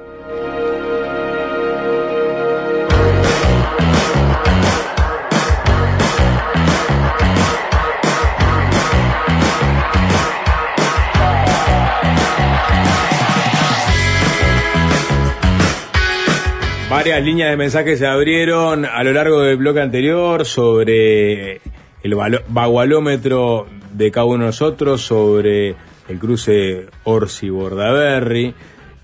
Varias 16.94 17.24
líneas 17.24 17.50
de 17.50 17.56
mensajes 17.56 17.98
se 17.98 18.06
abrieron 18.06 18.84
a 18.84 19.02
lo 19.02 19.12
largo 19.12 19.40
del 19.40 19.56
bloque 19.56 19.80
anterior 19.80 20.44
sobre 20.46 21.60
el 22.04 22.14
vagualómetro 22.46 23.66
de 23.92 24.12
cada 24.12 24.26
uno 24.26 24.44
de 24.44 24.46
nosotros, 24.50 25.02
sobre 25.02 25.74
el 26.08 26.18
cruce 26.20 26.86
Orsi-Bordaberry, 27.02 28.54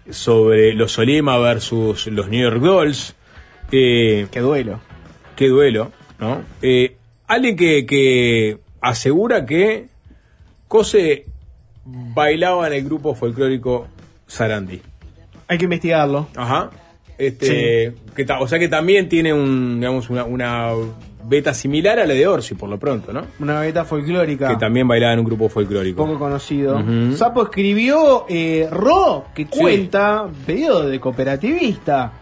sobre 0.08 0.72
los 0.74 0.92
Solima 0.92 1.36
versus 1.38 2.06
los 2.06 2.28
New 2.28 2.40
York 2.40 2.62
Dolls. 2.62 3.16
Eh, 3.72 4.28
Qué 4.30 4.38
duelo. 4.38 4.80
qué 5.34 5.48
duelo, 5.48 5.90
¿no? 6.20 6.42
Eh, 6.62 6.96
alguien 7.26 7.56
que, 7.56 7.86
que 7.86 8.58
asegura 8.80 9.44
que 9.44 9.88
Cose 10.68 11.24
bailaba 11.84 12.68
en 12.68 12.72
el 12.74 12.84
grupo 12.84 13.16
folclórico 13.16 13.88
Sarandí. 14.28 14.80
Hay 15.48 15.58
que 15.58 15.64
investigarlo. 15.64 16.28
Ajá. 16.36 16.70
Este, 17.20 17.94
que 18.16 18.26
o 18.40 18.48
sea 18.48 18.58
que 18.58 18.68
también 18.68 19.06
tiene 19.06 19.34
un, 19.34 19.78
digamos, 19.78 20.08
una, 20.08 20.24
una 20.24 20.72
beta 21.24 21.52
similar 21.52 21.98
a 22.00 22.06
la 22.06 22.14
de 22.14 22.26
Orsi, 22.26 22.54
por 22.54 22.70
lo 22.70 22.78
pronto, 22.78 23.12
¿no? 23.12 23.26
Una 23.40 23.60
beta 23.60 23.84
folclórica. 23.84 24.48
Que 24.48 24.56
también 24.56 24.88
bailaba 24.88 25.12
en 25.12 25.18
un 25.18 25.26
grupo 25.26 25.50
folclórico. 25.50 26.04
poco 26.04 26.18
conocido. 26.18 26.82
Sapo 27.14 27.42
escribió 27.42 28.24
eh, 28.28 28.68
Ro, 28.70 29.26
que 29.34 29.46
cuenta, 29.46 30.26
pedido 30.46 30.88
de 30.88 30.98
cooperativista. 30.98 32.12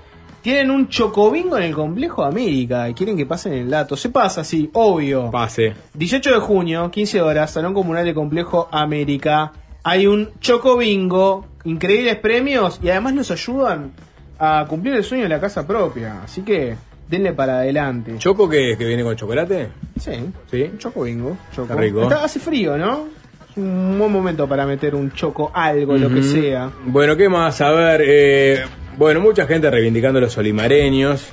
Tienen 0.43 0.71
un 0.71 0.89
chocobingo 0.89 1.57
en 1.59 1.65
el 1.65 1.75
complejo 1.75 2.23
de 2.23 2.29
América 2.29 2.89
y 2.89 2.95
quieren 2.95 3.17
que 3.17 3.27
pasen 3.27 3.53
el 3.53 3.71
dato. 3.71 3.97
Se 3.97 4.09
pasa, 4.09 4.43
sí, 4.43 4.69
obvio. 4.73 5.31
Pase. 5.31 5.75
18 5.95 6.35
de 6.35 6.39
junio, 6.41 6.91
15 6.91 7.23
horas, 7.23 7.53
Salón 7.53 7.75
Comunal 7.75 8.05
de 8.05 8.15
Complejo 8.15 8.69
América. 8.73 9.53
Hay 9.85 10.07
un 10.09 10.31
chocobingo, 10.41 11.47
increíbles 11.65 12.17
premios 12.17 12.81
y 12.83 12.91
además 12.91 13.15
nos 13.15 13.31
ayudan 13.31 13.93
a 14.39 14.64
cumplir 14.68 14.95
el 14.95 15.05
sueño 15.05 15.24
de 15.24 15.28
la 15.30 15.41
casa 15.41 15.66
propia. 15.66 16.22
Así 16.24 16.43
que 16.43 16.74
denle 17.09 17.32
para 17.32 17.59
adelante. 17.59 18.14
¿Choco 18.18 18.49
que, 18.49 18.76
que 18.78 18.84
viene 18.84 19.03
con 19.03 19.16
chocolate? 19.16 19.68
sí, 19.99 20.12
Sí. 20.51 20.70
choco 20.78 21.03
bingo. 21.03 21.36
Choco. 21.55 21.68
Está 21.70 21.76
rico. 21.80 22.03
Está- 22.03 22.24
hace 22.24 22.39
frío, 22.39 22.76
¿no? 22.76 23.07
Es 23.51 23.57
un 23.57 23.99
buen 23.99 24.12
momento 24.12 24.47
para 24.49 24.66
meter 24.66 24.95
un 24.95 25.11
choco 25.12 25.51
algo, 25.55 25.97
lo 25.97 26.09
que 26.12 26.22
sea. 26.22 26.70
Bueno, 26.84 27.16
¿qué 27.16 27.28
más? 27.28 27.61
A 27.61 27.70
ver, 27.72 28.03
eh, 28.05 28.64
bueno, 28.97 29.20
mucha 29.20 29.47
gente 29.47 29.70
reivindicando 29.70 30.18
a 30.18 30.22
los 30.22 30.36
olimareños. 30.39 31.26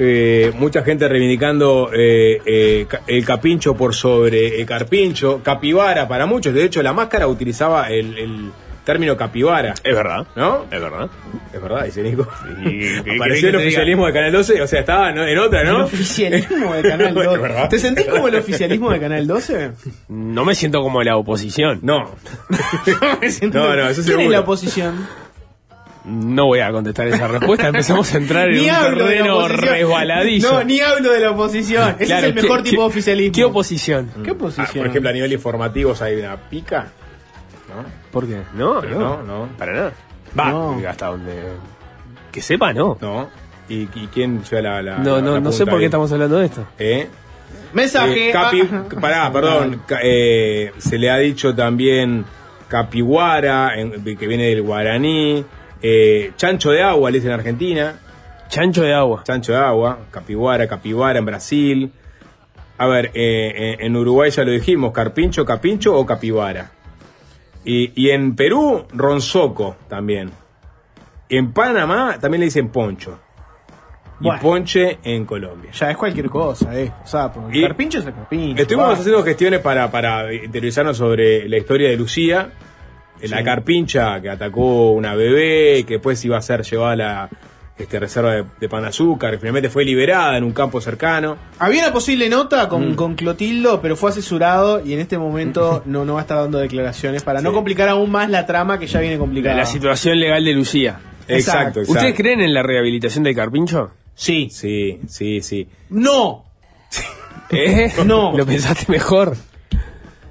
eh, 0.00 0.52
mucha 0.56 0.84
gente 0.84 1.08
reivindicando 1.08 1.90
eh, 1.92 2.40
eh, 2.46 2.86
el 3.08 3.24
capincho 3.24 3.74
por 3.74 3.92
sobre 3.96 4.60
el 4.60 4.64
carpincho. 4.64 5.40
Capibara 5.42 6.06
para 6.06 6.24
muchos. 6.24 6.54
De 6.54 6.62
hecho, 6.64 6.84
la 6.84 6.92
máscara 6.92 7.26
utilizaba 7.26 7.88
el, 7.88 8.16
el 8.16 8.50
término 8.88 9.18
capibara. 9.18 9.74
Es 9.84 9.94
verdad. 9.94 10.26
¿No? 10.34 10.64
Es 10.70 10.80
verdad. 10.80 11.10
Es 11.52 11.60
verdad, 11.60 11.84
dice 11.84 12.02
Nico. 12.02 12.26
¿Y 12.64 13.02
qué 13.02 13.16
Apareció 13.16 13.50
el 13.50 13.56
oficialismo 13.56 14.06
de 14.06 14.12
Canal 14.14 14.32
12, 14.32 14.62
o 14.62 14.66
sea, 14.66 14.80
estaba 14.80 15.12
¿no? 15.12 15.26
en 15.26 15.36
otra, 15.38 15.60
El 15.60 15.68
¿no? 15.68 15.84
oficialismo 15.84 16.72
de 16.74 16.80
Canal 16.82 17.08
Es 17.18 17.24
12. 17.26 17.38
verdad. 17.38 17.68
¿Te 17.68 17.78
sentís 17.78 18.06
como 18.06 18.28
el 18.28 18.36
oficialismo 18.36 18.90
de 18.90 18.98
Canal 18.98 19.26
12? 19.26 19.72
No 20.08 20.44
me 20.46 20.54
siento 20.54 20.80
como 20.80 21.02
la 21.02 21.18
oposición. 21.18 21.80
No. 21.82 22.14
No, 23.52 23.76
no, 23.76 23.88
eso 23.90 24.02
¿Quién 24.04 24.20
es 24.20 24.30
la 24.30 24.40
oposición? 24.40 25.06
No 26.06 26.46
voy 26.46 26.60
a 26.60 26.70
contestar 26.72 27.06
esa 27.08 27.28
respuesta. 27.28 27.66
Empezamos 27.68 28.14
a 28.14 28.16
entrar 28.16 28.48
en 28.52 28.60
un 28.60 28.66
terreno 28.96 29.48
resbaladizo. 29.48 30.50
No, 30.54 30.64
ni 30.64 30.80
hablo 30.80 31.12
de 31.12 31.20
la 31.20 31.32
oposición. 31.32 31.96
Ese 31.98 32.06
Claro, 32.06 32.26
es 32.28 32.34
el 32.36 32.42
mejor 32.42 32.62
¿qué- 32.62 32.70
tipo 32.70 32.82
de 32.82 32.88
oficialismo. 32.88 33.34
¿Qué 33.34 33.44
oposición? 33.44 34.10
¿Qué 34.24 34.30
Ah, 34.30 34.32
oposición? 34.32 34.68
por 34.78 34.86
ejemplo, 34.86 35.10
a 35.10 35.12
nivel 35.12 35.32
informativo 35.34 35.94
hay 36.00 36.16
una 36.16 36.36
pica. 36.48 36.86
¿No? 37.68 37.84
¿Por 38.20 38.26
qué? 38.28 38.42
No, 38.54 38.80
Pero 38.80 38.98
no, 38.98 39.22
no, 39.22 39.22
no. 39.46 39.48
Para 39.58 39.72
nada. 39.72 39.92
Va, 40.38 40.50
No. 40.50 40.76
hasta 40.88 41.06
donde. 41.06 41.34
Que 42.32 42.40
sepa, 42.42 42.72
no. 42.72 42.96
No. 43.00 43.28
¿Y, 43.68 43.82
y 43.94 44.08
quién 44.12 44.42
lleva 44.42 44.62
la, 44.62 44.82
la 44.82 44.98
No, 44.98 45.16
la- 45.16 45.22
no, 45.22 45.32
la 45.34 45.40
no 45.40 45.52
sé 45.52 45.58
punta 45.58 45.70
por 45.72 45.78
qué 45.78 45.84
ahí? 45.84 45.86
estamos 45.86 46.12
hablando 46.12 46.38
de 46.38 46.46
esto. 46.46 46.66
¿Eh? 46.78 47.08
Mensaje. 47.74 48.28
Eh, 48.30 48.32
capi, 48.32 48.62
ah, 48.72 48.84
pará, 49.00 49.32
perdón. 49.32 49.82
ca- 49.86 50.00
eh, 50.02 50.72
se 50.78 50.98
le 50.98 51.10
ha 51.10 51.16
dicho 51.18 51.54
también 51.54 52.24
capiguara, 52.68 53.78
en- 53.78 54.02
que 54.16 54.26
viene 54.26 54.44
del 54.48 54.62
guaraní. 54.62 55.44
eh, 55.80 56.32
chancho 56.36 56.70
de 56.72 56.82
agua, 56.82 57.10
le 57.10 57.18
dicen 57.18 57.30
en 57.32 57.38
Argentina. 57.38 57.98
Chancho 58.48 58.82
de 58.82 58.94
agua. 58.94 59.22
Chancho 59.24 59.52
de 59.52 59.58
agua, 59.58 59.98
capiguara, 60.10 60.66
capibara 60.66 61.18
en 61.18 61.24
Brasil. 61.26 61.92
A 62.78 62.86
ver, 62.86 63.06
eh, 63.14 63.52
eh, 63.54 63.76
en 63.80 63.94
Uruguay 63.96 64.30
ya 64.30 64.44
lo 64.44 64.50
dijimos, 64.52 64.92
carpincho, 64.92 65.44
capincho 65.44 65.96
o 65.96 66.04
capibara. 66.06 66.70
Y, 67.68 67.92
y 67.94 68.10
en 68.10 68.34
Perú, 68.34 68.86
ronzoco 68.94 69.76
también. 69.88 70.30
Y 71.28 71.36
en 71.36 71.52
Panamá 71.52 72.16
también 72.18 72.40
le 72.40 72.46
dicen 72.46 72.70
poncho. 72.70 73.18
Y 74.20 74.30
ponche 74.40 74.98
en 75.04 75.26
Colombia. 75.26 75.70
Ya 75.72 75.90
es 75.90 75.96
cualquier 75.98 76.30
cosa, 76.30 76.74
eh. 76.74 76.90
O 77.04 77.06
sea, 77.06 77.30
el 77.52 77.62
carpincho 77.62 77.98
es 77.98 78.06
el 78.06 78.14
carpincho. 78.14 78.62
Estuvimos 78.62 78.88
va. 78.88 78.92
haciendo 78.94 79.22
gestiones 79.22 79.60
para, 79.60 79.90
para 79.90 80.32
interiorizarnos 80.32 80.96
sobre 80.96 81.46
la 81.46 81.58
historia 81.58 81.90
de 81.90 81.96
Lucía, 81.98 82.50
la 83.20 83.44
carpincha 83.44 84.18
que 84.22 84.30
atacó 84.30 84.92
una 84.92 85.14
bebé, 85.14 85.84
que 85.84 85.94
después 85.94 86.24
iba 86.24 86.38
a 86.38 86.42
ser 86.42 86.62
llevada 86.62 86.92
a 86.92 86.96
la 86.96 87.30
este, 87.78 87.98
reserva 88.00 88.32
de, 88.34 88.44
de 88.60 88.68
pan 88.68 88.82
de 88.82 88.88
azúcar, 88.88 89.36
finalmente 89.38 89.70
fue 89.70 89.84
liberada 89.84 90.36
en 90.36 90.44
un 90.44 90.52
campo 90.52 90.80
cercano. 90.80 91.36
Había 91.58 91.84
una 91.84 91.92
posible 91.92 92.28
nota 92.28 92.66
Mm. 92.66 92.68
con, 92.68 92.94
con 92.94 93.14
Clotildo, 93.14 93.80
pero 93.80 93.94
fue 93.96 94.10
asesorado 94.10 94.84
y 94.84 94.92
en 94.94 95.00
este 95.00 95.16
momento 95.18 95.82
no, 95.86 96.04
no 96.04 96.14
va 96.14 96.20
a 96.20 96.22
estar 96.22 96.38
dando 96.38 96.58
declaraciones 96.58 97.22
para 97.22 97.40
no 97.40 97.52
complicar 97.52 97.88
aún 97.88 98.10
más 98.10 98.28
la 98.30 98.44
trama 98.46 98.78
que 98.78 98.86
ya 98.86 99.00
viene 99.00 99.18
complicada. 99.18 99.56
la 99.56 99.66
situación 99.66 100.18
legal 100.20 100.44
de 100.44 100.52
Lucía. 100.54 101.00
Exacto. 101.28 101.80
¿Ustedes 101.80 102.14
creen 102.16 102.40
en 102.40 102.52
la 102.54 102.62
rehabilitación 102.62 103.22
del 103.24 103.34
carpincho? 103.34 103.90
Sí. 104.14 104.48
Sí, 104.50 105.00
sí, 105.08 105.40
sí. 105.42 105.68
No, 105.90 106.44
¿Eh? 107.50 107.92
No. 108.04 108.36
¿Lo 108.36 108.44
pensaste 108.46 108.86
mejor? 108.90 109.36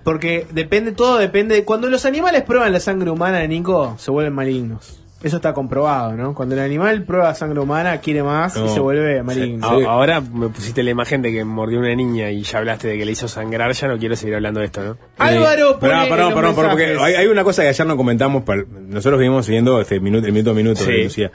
porque 0.03 0.47
depende, 0.51 0.93
todo 0.93 1.17
depende. 1.17 1.63
Cuando 1.65 1.89
los 1.89 2.05
animales 2.05 2.43
prueban 2.43 2.71
la 2.71 2.79
sangre 2.79 3.09
humana, 3.09 3.45
Nico, 3.45 3.95
se 3.97 4.09
vuelven 4.09 4.33
malignos. 4.33 5.01
Eso 5.23 5.37
está 5.37 5.51
comprobado, 5.53 6.13
¿no? 6.13 6.35
Cuando 6.35 6.53
el 6.53 6.61
animal 6.61 7.03
prueba 7.03 7.33
sangre 7.33 7.59
humana, 7.59 7.99
quiere 8.01 8.21
más 8.21 8.55
y 8.55 8.59
No. 8.59 8.67
se 8.67 8.79
vuelve 8.79 9.23
maligno. 9.23 9.79
Sí. 9.79 9.85
Ahora 9.87 10.21
me 10.21 10.49
pusiste 10.49 10.83
la 10.83 10.91
imagen 10.91 11.23
de 11.23 11.31
que 11.31 11.43
mordió 11.43 11.79
una 11.79 11.95
niña 11.95 12.29
y 12.29 12.43
ya 12.43 12.59
hablaste 12.59 12.87
de 12.89 12.97
que 12.99 13.05
le 13.05 13.13
hizo 13.13 13.27
sangrar, 13.27 13.71
ya 13.71 13.87
no 13.87 13.97
quiero 13.97 14.15
seguir 14.15 14.35
hablando 14.35 14.59
de 14.59 14.67
esto, 14.67 14.83
¿no? 14.83 14.97
Álvaro, 15.17 15.79
pone 15.79 15.91
Pará, 15.91 16.03
en 16.03 16.09
perdón, 16.09 16.33
perdón, 16.35 16.55
perdón, 16.55 16.69
porque 16.71 16.97
hay, 17.01 17.15
hay 17.15 17.25
una 17.27 17.43
cosa 17.43 17.63
que 17.63 17.69
ayer 17.69 17.87
no 17.87 17.97
comentamos, 17.97 18.43
nosotros 18.87 19.17
venimos 19.17 19.45
siguiendo 19.47 19.81
este 19.81 19.99
minuto, 19.99 20.27
el 20.27 20.33
minuto 20.33 20.51
a 20.51 20.53
minuto 20.53 20.81
Sí. 20.83 21.03
Lucía. 21.05 21.31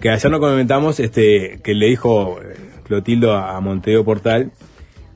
que 0.00 0.10
ayer 0.10 0.30
nos 0.30 0.40
comentamos, 0.40 0.98
este, 0.98 1.60
que 1.62 1.72
le 1.74 1.86
dijo 1.86 2.40
eh, 2.42 2.56
Clotildo 2.84 3.36
a 3.36 3.60
Montevideo 3.60 4.04
Portal, 4.04 4.50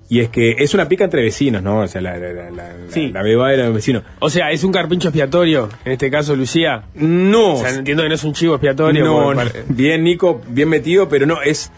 y 0.08 0.20
es 0.20 0.28
que 0.28 0.56
es 0.58 0.74
una 0.74 0.86
pica 0.88 1.04
entre 1.04 1.22
vecinos, 1.22 1.62
¿no? 1.62 1.80
O 1.80 1.88
sea, 1.88 2.00
la, 2.00 2.16
la, 2.18 2.32
la, 2.32 2.50
la, 2.50 2.72
Sí. 2.88 3.08
la 3.08 3.22
beba 3.22 3.50
de 3.50 3.56
los 3.58 3.74
vecinos. 3.74 4.02
O 4.18 4.28
sea, 4.30 4.50
es 4.50 4.62
un 4.64 4.72
carpincho 4.72 5.08
expiatorio, 5.08 5.68
en 5.84 5.92
este 5.92 6.10
caso 6.10 6.36
Lucía. 6.36 6.84
No, 6.94 7.54
O 7.54 7.60
sea, 7.60 7.70
entiendo 7.70 8.02
que 8.02 8.08
no 8.10 8.14
es 8.14 8.24
un 8.24 8.32
chivo 8.34 8.54
expiatorio. 8.54 9.04
no, 9.04 9.34
no. 9.34 9.42
bien 9.68 10.04
Nico, 10.04 10.42
bien 10.48 10.68
metido, 10.68 11.08
pero 11.08 11.26
no, 11.26 11.40
es... 11.42 11.70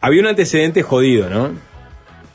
Había 0.00 0.20
un 0.20 0.26
antecedente 0.28 0.82
jodido, 0.82 1.28
¿no? 1.30 1.50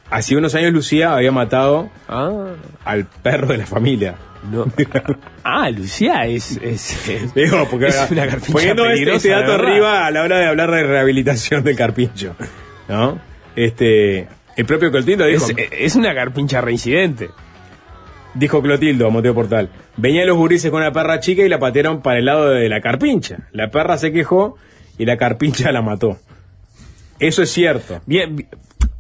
Hace 0.09 0.35
unos 0.35 0.53
años 0.55 0.73
Lucía 0.73 1.13
había 1.13 1.31
matado 1.31 1.89
Ah, 2.09 2.47
al 2.83 3.05
perro 3.05 3.47
de 3.47 3.57
la 3.59 3.65
familia. 3.65 4.15
no. 4.51 4.65
Ah, 5.43 5.69
Lucía 5.71 6.25
es. 6.27 6.57
es, 6.61 7.09
es- 7.09 7.33
Digo, 7.35 7.67
porque 7.71 7.87
es 7.87 8.07
una 8.11 8.27
carpincha 8.27 8.51
poniendo 8.53 8.85
este, 8.89 9.15
este 9.15 9.29
dato 9.29 9.53
arriba 9.53 10.05
a 10.05 10.11
la 10.11 10.21
hora 10.21 10.37
de 10.37 10.45
hablar 10.47 10.69
de 10.69 10.83
rehabilitación 10.83 11.63
del 11.63 11.75
carpincho, 11.75 12.35
¿no? 12.87 13.19
Este, 13.55 14.27
el 14.58 14.66
propio 14.66 14.91
Clotildo 14.91 15.26
dijo, 15.26 15.45
Es, 15.58 15.68
es 15.72 15.95
una 15.95 16.14
carpincha 16.14 16.62
reincidente. 16.62 17.30
dijo 18.34 18.62
Clotildo 18.62 19.08
a 19.08 19.10
Monteo 19.10 19.34
Portal, 19.36 19.70
venían 19.97 20.28
los 20.28 20.38
gurises 20.38 20.72
con 20.72 20.82
una 20.82 20.91
perra 20.91 21.20
chica 21.20 21.43
y 21.43 21.49
la 21.49 21.60
patearon 21.60 22.02
para 22.02 22.20
el 22.20 22.26
lado 22.26 22.49
de 22.49 22.70
la 22.70 22.82
carpincha. 22.82 23.47
La 23.52 23.70
perra 23.72 23.97
se 23.97 24.12
quejó 24.12 24.58
y 24.97 25.06
la 25.06 25.18
carpincha 25.18 25.72
la 25.72 25.82
mató. 25.82 26.18
Eso 27.20 27.43
es 27.43 27.52
cierto. 27.52 28.02
Bien, 28.06 28.36
bi- 28.36 28.47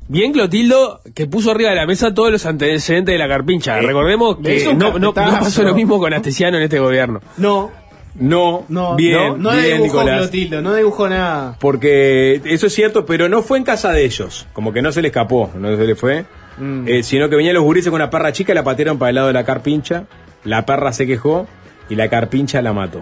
bien 0.07 0.31
Clotildo 0.33 1.01
que 1.15 1.25
puso 1.27 1.51
arriba 1.51 1.69
de 1.71 1.75
la 1.77 1.85
mesa 1.87 2.13
todos 2.13 2.31
los 2.31 2.45
antecedentes 2.45 3.13
de 3.13 3.17
la 3.19 3.27
carpincha. 3.27 3.79
Eh, 3.79 3.81
Recordemos 3.81 4.37
que 4.43 4.73
no, 4.75 4.99
no- 4.99 5.13
pasó 5.13 5.63
lo 5.63 5.73
mismo 5.73 5.97
con 5.99 6.13
Astesiano 6.13 6.57
en 6.57 6.63
este 6.63 6.79
gobierno. 6.79 7.21
No, 7.37 7.71
No, 8.15 8.65
no, 8.67 8.95
bien, 8.95 9.41
no, 9.41 9.51
no 9.51 9.51
bien, 9.51 9.77
dibujó 9.77 9.99
Nicolás. 9.99 10.17
Clotildo, 10.19 10.61
no 10.61 10.75
dibujó 10.75 11.07
nada. 11.07 11.55
Porque 11.59 12.41
eso 12.45 12.67
es 12.67 12.73
cierto, 12.73 13.05
pero 13.05 13.29
no 13.29 13.41
fue 13.41 13.57
en 13.57 13.63
casa 13.63 13.91
de 13.91 14.03
ellos. 14.03 14.47
Como 14.53 14.73
que 14.73 14.81
no 14.81 14.91
se 14.91 15.01
le 15.01 15.07
escapó, 15.07 15.49
no 15.55 15.75
se 15.75 15.85
le 15.85 15.95
fue. 15.95 16.25
Mm. 16.57 16.87
Eh, 16.87 17.03
sino 17.03 17.29
que 17.29 17.35
venían 17.35 17.53
los 17.53 17.63
gurises 17.63 17.89
con 17.89 18.01
una 18.01 18.09
perra 18.09 18.33
chica 18.33 18.51
y 18.51 18.55
la 18.55 18.63
patearon 18.63 18.97
para 18.97 19.09
el 19.09 19.15
lado 19.15 19.27
de 19.27 19.33
la 19.33 19.45
carpincha. 19.45 20.05
La 20.43 20.65
perra 20.65 20.91
se 20.91 21.07
quejó 21.07 21.47
y 21.89 21.95
la 21.95 22.09
carpincha 22.09 22.61
la 22.61 22.73
mató. 22.73 23.01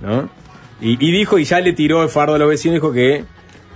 ¿No? 0.00 0.28
Y, 0.80 0.92
y 0.92 1.12
dijo, 1.12 1.38
y 1.38 1.44
ya 1.44 1.60
le 1.60 1.72
tiró 1.72 2.02
el 2.02 2.08
fardo 2.08 2.34
a 2.34 2.38
los 2.38 2.48
vecinos, 2.48 2.74
dijo 2.74 2.92
que 2.92 3.24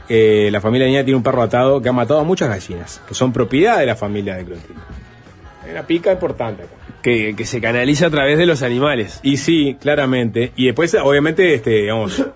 eh, 0.09 0.49
la 0.53 0.61
familia 0.61 0.87
Niña 0.87 1.05
tiene 1.05 1.17
un 1.17 1.23
perro 1.23 1.43
atado 1.43 1.83
que 1.83 1.89
ha 1.89 1.93
matado 1.93 2.21
a 2.21 2.25
muchas 2.25 2.49
gallinas, 2.49 3.01
que 3.09 3.15
son 3.15 3.33
propiedad 3.33 3.79
de 3.79 3.87
la 3.87 3.97
familia 3.97 4.37
de 4.37 4.45
Clotilde. 4.45 4.81
Hay 5.65 5.73
una 5.73 5.83
pica 5.85 6.13
importante 6.13 6.63
acá. 6.63 6.76
Que, 7.07 7.37
que 7.37 7.45
se 7.45 7.61
canaliza 7.61 8.07
a 8.07 8.11
través 8.11 8.37
de 8.37 8.47
los 8.47 8.63
animales. 8.65 9.21
Y 9.23 9.37
sí, 9.37 9.77
claramente. 9.81 10.51
Y 10.57 10.67
después, 10.67 10.93
obviamente, 11.01 11.55
este, 11.55 11.71
digamos, 11.83 12.27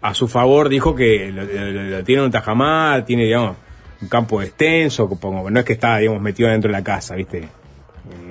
a 0.00 0.14
su 0.14 0.28
favor 0.28 0.68
dijo 0.68 0.94
que 0.94 1.32
lo, 1.32 1.42
lo- 1.42 1.82
lo 1.98 2.04
tiene 2.04 2.20
en 2.20 2.26
un 2.26 2.30
tajamar, 2.30 3.04
tiene, 3.04 3.24
digamos, 3.24 3.56
un 4.00 4.08
campo 4.08 4.40
extenso, 4.40 5.08
como 5.08 5.50
no 5.50 5.58
es 5.58 5.64
que 5.66 5.72
está, 5.72 5.96
digamos, 5.98 6.22
metido 6.22 6.48
dentro 6.48 6.68
de 6.70 6.78
la 6.78 6.84
casa, 6.84 7.16
¿viste? 7.16 7.38
Eh, 7.38 7.48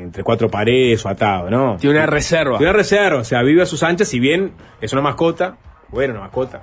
Entre 0.04 0.24
cuatro 0.24 0.50
paredes 0.50 1.06
o 1.06 1.10
atado, 1.10 1.50
¿no? 1.50 1.76
Tiene 1.78 1.98
una 1.98 2.06
reserva. 2.06 2.58
Tiene 2.58 2.70
una 2.72 2.78
reserva, 2.78 3.20
o 3.20 3.24
sea, 3.26 3.42
vive 3.44 3.62
a 3.62 3.66
sus 3.66 3.84
anchas, 3.84 4.08
si 4.08 4.22
bien 4.22 4.54
es 4.80 4.94
una 4.94 5.02
mascota, 5.02 5.58
bueno, 5.90 6.14
una 6.14 6.22
mascota. 6.22 6.62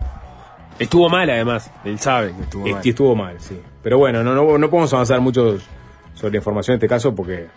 Estuvo 0.79 1.11
mal 1.11 1.29
además. 1.29 1.71
Él 1.85 1.99
sabe 1.99 2.33
que 2.35 2.43
estuvo 2.43 2.67
mal. 2.67 2.81
Estuvo 2.83 3.15
mal, 3.15 3.37
sí. 3.39 3.61
Pero 3.83 3.99
bueno, 3.99 4.23
no, 4.25 4.35
no, 4.35 4.57
no 4.57 4.71
podemos 4.71 4.95
avanzar 4.95 5.21
mucho 5.21 5.59
sobre 6.15 6.33
la 6.33 6.37
información 6.39 6.73
en 6.73 6.77
este 6.79 6.89
caso 6.89 7.15
porque 7.15 7.49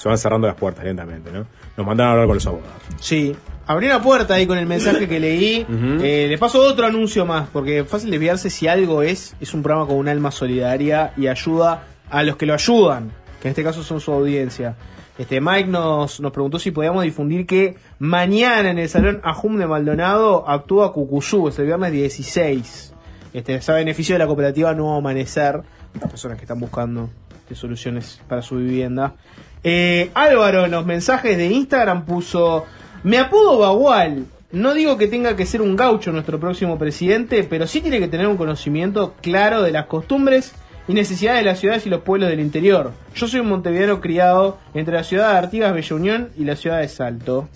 se 0.00 0.08
van 0.08 0.16
cerrando 0.16 0.46
las 0.46 0.56
puertas 0.56 0.82
lentamente, 0.82 1.30
¿no? 1.30 1.44
Nos 1.76 1.86
mandaron 1.86 2.08
a 2.08 2.12
hablar 2.12 2.26
con 2.26 2.36
los 2.36 2.46
abogados. 2.46 2.82
Sí. 3.00 3.36
Abrí 3.66 3.84
una 3.84 4.00
puerta 4.00 4.32
ahí 4.32 4.46
con 4.46 4.56
el 4.56 4.64
mensaje 4.64 5.06
que 5.06 5.20
leí. 5.20 5.66
Eh, 6.02 6.26
le 6.26 6.38
paso 6.38 6.58
otro 6.62 6.86
anuncio 6.86 7.26
más, 7.26 7.48
porque 7.52 7.84
fácil 7.84 8.10
desviarse 8.10 8.48
si 8.48 8.66
algo 8.66 9.02
es, 9.02 9.36
es 9.40 9.52
un 9.52 9.62
programa 9.62 9.86
con 9.86 9.98
un 9.98 10.08
alma 10.08 10.30
solidaria 10.30 11.12
y 11.18 11.26
ayuda 11.26 11.84
a 12.08 12.22
los 12.22 12.36
que 12.36 12.46
lo 12.46 12.54
ayudan, 12.54 13.12
que 13.42 13.48
en 13.48 13.50
este 13.50 13.62
caso 13.62 13.82
son 13.82 14.00
su 14.00 14.10
audiencia. 14.10 14.74
Este 15.18 15.38
Mike 15.38 15.68
nos, 15.68 16.18
nos 16.18 16.32
preguntó 16.32 16.58
si 16.58 16.70
podíamos 16.70 17.04
difundir 17.04 17.46
que 17.46 17.76
mañana 17.98 18.70
en 18.70 18.78
el 18.78 18.88
Salón 18.88 19.20
Ajum 19.22 19.58
de 19.58 19.66
Maldonado 19.66 20.48
actúa 20.48 20.94
Cucuzú, 20.94 21.48
es 21.48 21.58
el 21.58 21.66
viernes 21.66 21.92
16. 21.92 22.94
Este, 23.34 23.54
es 23.56 23.68
a 23.68 23.74
beneficio 23.74 24.14
de 24.14 24.20
la 24.20 24.26
cooperativa 24.26 24.72
Nuevo 24.72 24.96
Amanecer, 24.96 25.60
las 26.00 26.10
personas 26.10 26.38
que 26.38 26.44
están 26.44 26.58
buscando 26.58 27.10
soluciones 27.54 28.20
para 28.28 28.42
su 28.42 28.56
vivienda. 28.56 29.14
Eh, 29.62 30.10
Álvaro 30.14 30.64
en 30.64 30.70
los 30.70 30.86
mensajes 30.86 31.36
de 31.36 31.46
Instagram 31.46 32.04
puso, 32.04 32.64
me 33.02 33.18
apodo 33.18 33.58
Bagual, 33.58 34.26
no 34.52 34.74
digo 34.74 34.96
que 34.96 35.06
tenga 35.06 35.36
que 35.36 35.46
ser 35.46 35.62
un 35.62 35.76
gaucho 35.76 36.10
nuestro 36.10 36.40
próximo 36.40 36.78
presidente, 36.78 37.44
pero 37.44 37.66
sí 37.66 37.80
tiene 37.80 38.00
que 38.00 38.08
tener 38.08 38.26
un 38.26 38.36
conocimiento 38.36 39.14
claro 39.20 39.62
de 39.62 39.70
las 39.70 39.86
costumbres 39.86 40.54
y 40.88 40.94
necesidades 40.94 41.40
de 41.40 41.44
las 41.44 41.60
ciudades 41.60 41.86
y 41.86 41.90
los 41.90 42.00
pueblos 42.00 42.28
del 42.30 42.40
interior. 42.40 42.92
Yo 43.14 43.28
soy 43.28 43.40
un 43.40 43.48
montevideano 43.48 44.00
criado 44.00 44.58
entre 44.74 44.94
la 44.94 45.04
ciudad 45.04 45.32
de 45.32 45.38
Artigas, 45.38 45.72
Bella 45.72 45.96
Unión 45.96 46.30
y 46.36 46.44
la 46.44 46.56
ciudad 46.56 46.80
de 46.80 46.88
Salto. 46.88 47.48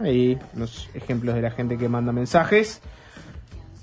Ahí, 0.00 0.36
unos 0.54 0.88
ejemplos 0.94 1.36
de 1.36 1.42
la 1.42 1.52
gente 1.52 1.78
que 1.78 1.88
manda 1.88 2.10
mensajes. 2.12 2.80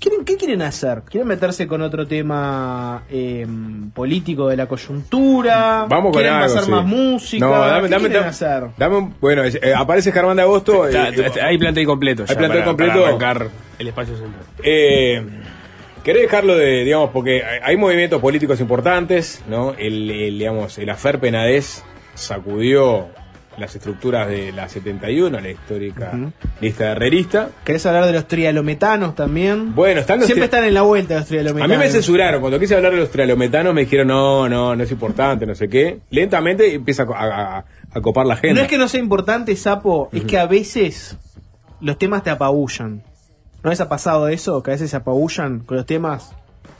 ¿Quieren, 0.02 0.24
¿Qué 0.24 0.36
quieren 0.36 0.62
hacer? 0.62 1.02
¿Quieren 1.08 1.28
meterse 1.28 1.68
con 1.68 1.80
otro 1.80 2.08
tema 2.08 3.04
eh, 3.08 3.46
político 3.94 4.48
de 4.48 4.56
la 4.56 4.66
coyuntura? 4.66 5.86
Vamos 5.88 6.10
con 6.12 6.20
¿Quieren 6.22 6.32
algo, 6.32 6.46
pasar 6.48 6.64
sí. 6.64 6.70
más 6.72 6.84
música? 6.84 7.46
No, 7.46 7.52
dame, 7.52 7.82
¿Qué 7.86 7.88
dame, 7.94 8.08
quieren 8.08 8.12
dame- 8.12 8.26
hacer? 8.28 8.64
dame 8.76 8.96
un- 8.96 9.14
bueno, 9.20 9.44
eh, 9.44 9.72
aparece 9.76 10.10
Germán 10.10 10.36
de 10.36 10.42
Agosto. 10.42 10.88
Está- 10.88 11.08
eh, 11.10 11.14
está- 11.26 11.46
hay 11.46 11.56
plantel 11.56 11.86
completo. 11.86 12.24
ya 12.24 12.32
Hay 12.32 12.36
plantel 12.36 12.58
para- 12.58 12.66
completo. 12.70 12.92
Para 12.94 13.06
arrancar 13.06 13.48
el 13.78 13.88
espacio 13.88 14.16
central. 14.16 14.42
Eh, 14.64 15.24
¿Querés 16.02 16.22
dejarlo 16.22 16.56
de, 16.56 16.82
digamos, 16.84 17.10
porque 17.10 17.44
hay- 17.44 17.60
hay 17.62 17.76
movimientos 17.76 18.20
políticos 18.20 18.60
importantes, 18.60 19.40
¿no? 19.48 19.72
El, 19.78 20.10
el, 20.10 20.36
digamos, 20.36 20.76
el 20.78 20.90
afer 20.90 21.20
Penadez 21.20 21.84
sacudió 22.14 23.06
las 23.58 23.74
estructuras 23.74 24.28
de 24.28 24.50
la 24.52 24.68
71, 24.68 25.38
la 25.40 25.50
histórica 25.50 26.12
lista 26.60 26.84
de 26.84 26.90
herrerista. 26.92 27.50
¿Querés 27.64 27.84
hablar 27.86 28.06
de 28.06 28.12
los 28.12 28.26
trialometanos 28.26 29.14
también? 29.14 29.74
Bueno, 29.74 30.00
están 30.00 30.18
los 30.18 30.26
Siempre 30.26 30.46
están 30.46 30.64
en 30.64 30.74
la 30.74 30.82
vuelta 30.82 31.14
los 31.14 31.24
A 31.24 31.26
trialometanos. 31.26 31.76
mí 31.76 31.84
me 31.84 31.90
censuraron, 31.90 32.40
cuando 32.40 32.58
quise 32.58 32.74
hablar 32.76 32.92
de 32.92 32.98
los 32.98 33.10
trialometanos 33.10 33.74
me 33.74 33.82
dijeron, 33.82 34.08
no, 34.08 34.48
no, 34.48 34.74
no 34.74 34.82
es 34.82 34.90
importante, 34.90 35.44
no 35.46 35.54
sé 35.54 35.68
qué. 35.68 36.00
Lentamente 36.10 36.74
empieza 36.74 37.02
a, 37.02 37.06
co- 37.06 37.14
a- 37.14 37.58
a- 37.58 37.64
a 37.94 38.00
copar 38.00 38.24
la 38.26 38.34
agenda. 38.34 38.54
No 38.54 38.62
es 38.62 38.68
que 38.68 38.78
no 38.78 38.88
sea 38.88 39.00
importante, 39.00 39.54
Sapo, 39.56 40.08
es 40.12 40.24
que 40.24 40.38
a 40.38 40.46
veces 40.46 41.18
los 41.80 41.98
temas 41.98 42.22
te 42.22 42.30
apabullan. 42.30 43.02
¿No 43.62 43.70
les 43.70 43.80
ha 43.80 43.88
pasado 43.88 44.28
eso? 44.28 44.62
Que 44.62 44.70
a 44.70 44.74
veces 44.74 44.90
se 44.90 44.96
apabullan 44.96 45.60
con 45.60 45.76
los 45.76 45.84
temas. 45.86 46.32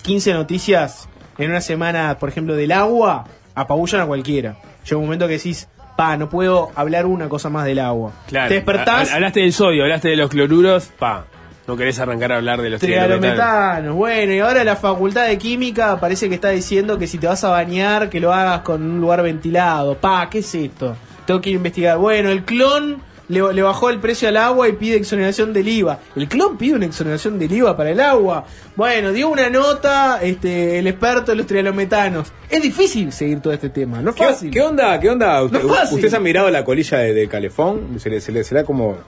15 0.02 0.32
noticias 0.32 1.08
en 1.38 1.50
una 1.50 1.60
semana, 1.60 2.16
por 2.18 2.28
ejemplo, 2.30 2.56
del 2.56 2.72
agua, 2.72 3.24
apabullan 3.54 4.00
a 4.00 4.06
cualquiera. 4.06 4.56
Llega 4.84 4.96
un 4.96 5.04
momento 5.04 5.26
que 5.28 5.34
decís, 5.34 5.68
pa, 5.96 6.16
no 6.16 6.28
puedo 6.28 6.70
hablar 6.74 7.06
una 7.06 7.28
cosa 7.28 7.48
más 7.50 7.64
del 7.64 7.78
agua. 7.78 8.12
Claro. 8.26 8.48
Te 8.48 8.54
despertás, 8.54 9.10
Ha- 9.10 9.14
Hablaste 9.16 9.40
del 9.40 9.52
sodio, 9.52 9.82
hablaste 9.84 10.08
de 10.08 10.16
los 10.16 10.28
cloruros, 10.30 10.86
pa. 10.98 11.24
No 11.66 11.76
querés 11.76 11.98
arrancar 12.00 12.32
a 12.32 12.36
hablar 12.38 12.60
de 12.60 12.70
los 12.70 12.80
trialometanos. 12.80 13.94
Bueno, 13.94 14.32
y 14.32 14.40
ahora 14.40 14.64
la 14.64 14.74
facultad 14.76 15.26
de 15.28 15.38
química 15.38 15.98
parece 16.00 16.28
que 16.28 16.34
está 16.34 16.48
diciendo 16.50 16.98
que 16.98 17.06
si 17.06 17.18
te 17.18 17.26
vas 17.28 17.44
a 17.44 17.50
bañar, 17.50 18.08
que 18.10 18.18
lo 18.20 18.32
hagas 18.32 18.62
con 18.62 18.82
un 18.82 19.00
lugar 19.00 19.22
ventilado. 19.22 19.96
Pa, 19.96 20.28
¿qué 20.28 20.38
es 20.40 20.54
esto? 20.54 20.96
Tengo 21.24 21.40
que 21.40 21.50
investigar. 21.50 21.98
Bueno, 21.98 22.30
el 22.30 22.44
clon 22.44 23.00
le, 23.28 23.52
le 23.52 23.62
bajó 23.62 23.90
el 23.90 23.98
precio 24.00 24.28
al 24.28 24.36
agua 24.36 24.68
y 24.68 24.72
pide 24.72 24.96
exoneración 24.96 25.52
del 25.52 25.68
IVA. 25.68 25.98
El 26.16 26.28
clon 26.28 26.56
pide 26.58 26.74
una 26.74 26.86
exoneración 26.86 27.38
del 27.38 27.52
IVA 27.52 27.76
para 27.76 27.90
el 27.90 28.00
agua. 28.00 28.44
Bueno, 28.76 29.12
dio 29.12 29.28
una 29.28 29.48
nota 29.50 30.20
este, 30.22 30.78
el 30.78 30.86
experto 30.86 31.32
de 31.32 31.36
los 31.36 31.46
trialometanos. 31.46 32.32
Es 32.50 32.62
difícil 32.62 33.12
seguir 33.12 33.40
todo 33.40 33.52
este 33.52 33.68
tema, 33.70 34.00
no 34.00 34.10
es 34.10 34.16
¿Qué, 34.16 34.24
fácil. 34.24 34.50
qué 34.50 34.60
onda? 34.62 34.98
¿Qué 35.00 35.10
onda? 35.10 35.42
Usted, 35.42 35.62
No. 35.62 35.72
¿Ustedes 35.90 36.14
han 36.14 36.22
mirado 36.22 36.50
la 36.50 36.64
colilla 36.64 36.98
de, 36.98 37.14
de 37.14 37.28
calefón? 37.28 37.98
¿Se 37.98 38.10
le, 38.10 38.20
se 38.20 38.32
le- 38.32 38.44
se 38.44 38.54
le 38.54 38.60
da 38.60 38.66
como... 38.66 38.98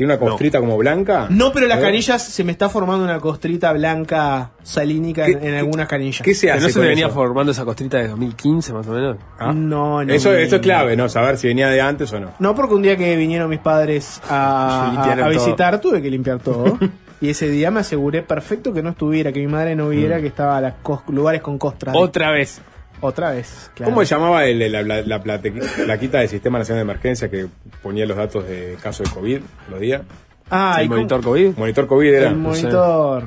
¿Tiene 0.00 0.14
una 0.14 0.18
costrita 0.20 0.60
como 0.60 0.78
blanca? 0.78 1.26
No, 1.28 1.52
pero 1.52 1.66
las 1.66 1.76
A 1.76 1.80
ver. 1.80 1.88
canillas 1.90 2.22
se 2.24 2.42
me 2.42 2.52
está 2.52 2.70
formando 2.70 3.04
una 3.04 3.20
costrita 3.20 3.70
blanca 3.74 4.52
salínica 4.62 5.26
en, 5.26 5.38
¿Qué- 5.38 5.48
en 5.48 5.54
algunas 5.56 5.88
canillas. 5.88 6.22
¿Qué 6.22 6.34
se 6.34 6.50
hace 6.50 6.62
¿No 6.62 6.68
se 6.68 6.78
con 6.78 6.88
venía 6.88 7.04
eso? 7.08 7.14
formando 7.14 7.52
esa 7.52 7.66
costrita 7.66 7.98
de 7.98 8.08
2015 8.08 8.72
más 8.72 8.86
o 8.88 8.92
menos? 8.92 9.18
¿Ah? 9.38 9.52
No, 9.52 10.02
no. 10.02 10.14
Eso, 10.14 10.32
eso 10.34 10.56
es 10.56 10.62
clave, 10.62 10.96
¿no? 10.96 11.06
Saber 11.10 11.36
si 11.36 11.48
venía 11.48 11.68
de 11.68 11.82
antes 11.82 12.10
o 12.14 12.18
no. 12.18 12.30
No, 12.38 12.54
porque 12.54 12.74
un 12.76 12.80
día 12.80 12.96
que 12.96 13.14
vinieron 13.16 13.50
mis 13.50 13.58
padres 13.58 14.22
a, 14.26 15.02
a- 15.22 15.28
visitar 15.28 15.78
tuve 15.82 16.00
que 16.00 16.08
limpiar 16.08 16.38
todo. 16.38 16.78
y 17.20 17.28
ese 17.28 17.50
día 17.50 17.70
me 17.70 17.80
aseguré 17.80 18.22
perfecto 18.22 18.72
que 18.72 18.82
no 18.82 18.88
estuviera, 18.88 19.32
que 19.32 19.40
mi 19.40 19.48
madre 19.48 19.76
no 19.76 19.90
viera 19.90 20.18
que 20.22 20.28
estaba 20.28 20.56
a 20.56 20.60
los 20.62 20.74
lugares 21.08 21.42
con 21.42 21.58
costras. 21.58 21.94
Otra 21.94 22.30
vez. 22.30 22.62
Otra 23.00 23.30
vez. 23.32 23.70
claro. 23.74 23.92
¿Cómo 23.92 24.04
se 24.04 24.14
llamaba 24.14 24.44
el- 24.46 24.70
la, 24.72 24.82
la, 24.82 25.02
la 25.02 25.22
plaquita 25.22 26.18
del 26.18 26.28
Sistema 26.28 26.58
Nacional 26.58 26.84
de 26.86 26.90
Emergencia 26.92 27.30
que 27.30 27.46
ponía 27.82 28.06
los 28.06 28.16
datos 28.16 28.46
de 28.48 28.76
caso 28.82 29.02
de 29.02 29.10
COVID 29.10 29.40
los 29.70 29.80
días? 29.80 30.02
Ah, 30.50 30.78
¿El 30.80 30.88
monitor 30.88 31.22
COVID? 31.22 31.56
Monitor 31.56 31.86
COVID 31.86 32.12
era. 32.12 32.28
El 32.30 32.42
no 32.42 32.54
sé. 32.54 32.62
monitor. 32.62 33.24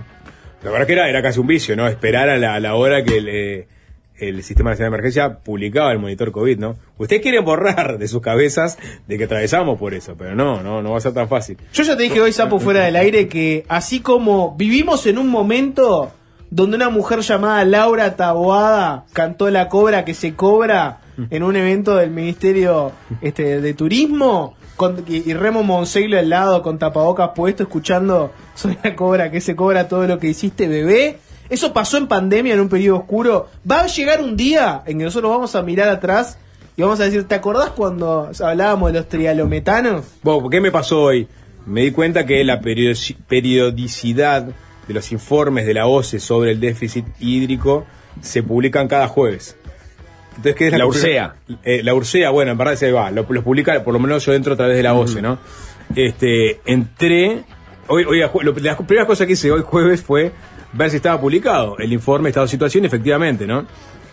La 0.64 0.72
verdad 0.72 0.88
que 0.88 0.94
era, 0.94 1.10
era 1.10 1.22
casi 1.22 1.40
un 1.40 1.48
vicio, 1.48 1.76
¿no? 1.76 1.88
Esperar 1.88 2.30
a 2.30 2.38
la, 2.38 2.56
a 2.56 2.60
la 2.60 2.76
hora 2.76 3.04
que, 3.04 3.20
le- 3.22 3.68
el 4.18 4.44
Sistema 4.44 4.70
Nacional 4.70 4.92
de 4.92 4.96
Emergencia 4.98 5.40
publicaba 5.40 5.92
el 5.92 6.00
monitor 6.00 6.32
COVID, 6.32 6.58
¿no? 6.60 6.76
Ustedes 6.98 7.22
quieren 7.22 7.44
borrar 7.44 7.98
de 7.98 8.08
sus 8.08 8.22
cabezas 8.22 8.78
de 9.08 9.18
que 9.18 9.24
atravesamos 9.26 9.78
por 9.80 9.94
eso, 9.94 10.16
pero 10.18 10.36
no, 10.36 10.62
no, 10.62 10.82
no 10.82 10.92
va 10.92 10.98
a 10.98 11.02
ser 11.02 11.14
tan 11.14 11.28
fácil. 11.28 11.58
Yo 11.74 11.84
ya 11.84 11.98
te 11.98 12.04
dije 12.04 12.22
hoy, 12.22 12.32
Sapo, 12.32 12.60
fuera 12.60 12.82
del 12.86 12.96
aire, 12.96 13.28
que 13.28 13.66
así 13.68 14.02
como 14.02 14.56
vivimos 14.56 15.06
en 15.08 15.18
un 15.18 15.28
momento 15.30 16.12
donde 16.56 16.76
una 16.78 16.90
mujer 16.90 17.22
llamada 17.22 17.66
Laura 17.66 18.16
Taboada 18.16 19.06
cantó 19.12 19.50
la 19.50 19.70
cobra 19.70 20.06
que 20.06 20.14
se 20.14 20.36
cobra 20.36 21.00
en 21.32 21.42
un 21.42 21.56
evento 21.56 21.96
del 21.96 22.12
Ministerio 22.12 22.92
este, 23.22 23.60
de 23.60 23.74
Turismo, 23.74 24.56
y, 25.08 25.34
Remo 25.34 25.64
Monseilo 25.64 26.18
al 26.20 26.30
lado 26.30 26.62
con 26.62 26.78
tapabocas 26.78 27.32
puesto, 27.36 27.64
escuchando 27.64 28.32
soy 28.54 28.78
la 28.84 28.96
cobra 28.96 29.32
que 29.32 29.42
se 29.42 29.56
cobra 29.56 29.88
todo 29.88 30.06
lo 30.06 30.20
que 30.20 30.28
hiciste, 30.28 30.68
bebé. 30.68 31.20
Eso 31.50 31.74
pasó 31.74 31.98
en 31.98 32.08
pandemia, 32.08 32.54
en 32.54 32.60
un 32.60 32.70
periodo 32.70 33.00
oscuro. 33.00 33.48
Va 33.70 33.82
a 33.82 33.88
llegar 33.88 34.22
un 34.22 34.38
día 34.38 34.84
en 34.86 35.00
que 35.00 35.06
nosotros 35.06 35.32
vamos 35.32 35.56
a 35.56 35.62
mirar 35.64 35.90
atrás 35.90 36.38
y 36.78 36.84
vamos 36.84 37.00
a 37.00 37.06
decir, 37.06 37.28
¿te 37.28 37.36
acordás 37.36 37.72
cuando 37.72 38.30
hablábamos 38.44 38.92
de 38.92 39.00
los 39.00 39.10
trialometanos? 39.10 40.06
Bueno, 40.22 40.50
¿qué 40.50 40.62
me 40.62 40.72
pasó 40.72 41.02
hoy? 41.02 41.28
Me 41.66 41.82
di 41.82 41.92
cuenta 41.92 42.26
que 42.26 42.44
la 42.44 42.62
periodici- 42.62 43.16
periodicidad 43.28 44.50
de 44.88 44.94
los 44.94 45.12
informes 45.12 45.66
de 45.66 45.74
la 45.74 45.88
OCE 45.88 46.20
sobre 46.20 46.52
el 46.52 46.60
déficit 46.60 47.06
hídrico 47.20 47.86
se 48.22 48.44
publican 48.44 48.88
cada 48.88 49.08
jueves. 49.08 49.58
Entonces, 50.32 50.56
¿qué 50.56 50.66
es 50.68 50.72
la, 50.72 50.80
La 50.80 50.86
Ursea? 50.88 51.36
Eh, 51.64 51.82
la 51.84 51.94
Ursea, 51.94 52.30
bueno, 52.32 52.52
en 52.52 52.58
verdad 52.58 52.76
se 52.76 52.92
va, 52.92 53.12
lo- 53.12 53.26
los 53.30 53.44
publica, 53.44 53.84
por 53.84 53.94
lo 53.94 54.00
menos 54.00 54.26
yo 54.26 54.34
entro 54.34 54.54
a 54.54 54.58
través 54.58 54.76
de 54.78 54.84
la 54.84 54.94
OCE, 54.94 55.22
¿no? 55.22 55.38
Este, 55.96 56.60
entré, 56.66 57.44
hoy, 57.88 58.04
hoy, 58.06 58.20
lo- 58.42 58.54
las 58.60 58.76
primeras 58.78 59.06
cosas 59.08 59.28
que 59.28 59.34
hice 59.34 59.52
hoy 59.52 59.62
jueves 59.64 60.02
fue 60.02 60.32
ver 60.74 60.90
si 60.90 60.96
estaba 60.98 61.20
publicado 61.22 61.78
el 61.78 61.94
informe 61.94 62.30
estado 62.30 62.46
de 62.48 62.52
situación, 62.52 62.84
efectivamente, 62.86 63.46
¿no? 63.46 63.66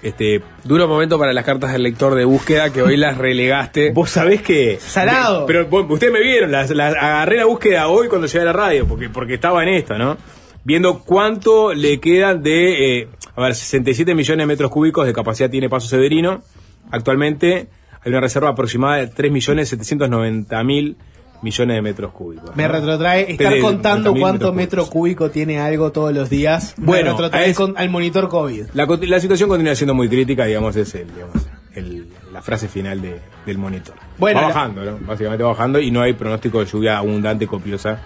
Este, 0.02 0.40
Duro 0.64 0.88
momento 0.88 1.18
para 1.18 1.32
las 1.34 1.44
cartas 1.44 1.72
del 1.72 1.82
lector 1.82 2.14
de 2.14 2.24
búsqueda 2.24 2.70
que 2.72 2.80
hoy 2.82 2.96
las 2.96 3.18
relegaste. 3.18 3.90
Vos 3.94 4.10
sabés 4.10 4.40
que. 4.42 4.78
Salado. 4.80 5.44
Pero 5.46 5.66
vos- 5.66 5.84
ustedes 5.90 6.12
me 6.12 6.20
vieron, 6.22 6.50
las, 6.52 6.70
las- 6.70 6.94
agarré 6.94 7.36
la 7.38 7.44
búsqueda 7.46 7.88
hoy 7.88 8.08
cuando 8.08 8.26
llegué 8.26 8.40
a 8.40 8.44
la 8.46 8.52
radio, 8.52 8.86
porque, 8.86 9.08
porque 9.10 9.34
estaba 9.34 9.62
en 9.62 9.68
esto, 9.70 9.98
¿no? 9.98 10.16
Viendo 10.64 11.00
cuánto 11.00 11.72
le 11.74 12.00
quedan 12.00 12.42
de. 12.42 13.00
eh, 13.00 13.08
a 13.34 13.40
ver, 13.42 13.54
67 13.54 14.14
millones 14.14 14.42
de 14.42 14.46
metros 14.46 14.70
cúbicos 14.70 15.06
de 15.06 15.12
capacidad 15.12 15.48
tiene 15.50 15.68
Paso 15.68 15.86
Severino. 15.88 16.42
Actualmente 16.90 17.68
hay 18.04 18.10
una 18.10 18.20
reserva 18.20 18.50
aproximada 18.50 18.96
de 18.96 19.06
3 19.08 19.32
millones 19.32 19.68
790 19.70 20.64
mil 20.64 20.96
millones 21.42 21.76
de 21.76 21.82
metros 21.82 22.12
cúbicos. 22.12 22.54
Me 22.54 22.64
¿no? 22.64 22.72
retrotrae 22.72 23.30
estar 23.32 23.54
De- 23.54 23.60
contando 23.60 24.12
90.000 24.12 24.20
cuánto 24.20 24.52
metro 24.52 24.86
cúbico 24.86 25.30
tiene 25.30 25.58
algo 25.58 25.90
todos 25.92 26.12
los 26.12 26.28
días. 26.28 26.74
Bueno, 26.76 27.12
retrotrae 27.12 27.50
es- 27.50 27.56
con- 27.56 27.74
al 27.78 27.88
monitor 27.88 28.28
COVID. 28.28 28.66
La, 28.74 28.84
la 28.86 29.20
situación 29.20 29.48
continúa 29.48 29.74
siendo 29.74 29.94
muy 29.94 30.08
crítica, 30.10 30.44
digamos, 30.44 30.76
es 30.76 30.94
el, 30.94 31.06
digamos, 31.14 31.36
el- 31.74 32.08
la 32.32 32.42
frase 32.42 32.68
final 32.68 33.00
de- 33.00 33.20
del 33.46 33.56
monitor. 33.56 33.94
Bueno, 34.18 34.40
va 34.42 34.48
bajando, 34.48 34.84
¿no? 34.84 34.98
Básicamente 35.06 35.42
va 35.42 35.50
bajando 35.50 35.80
y 35.80 35.90
no 35.90 36.02
hay 36.02 36.12
pronóstico 36.12 36.60
de 36.60 36.66
lluvia 36.66 36.98
abundante, 36.98 37.46
copiosa 37.46 37.98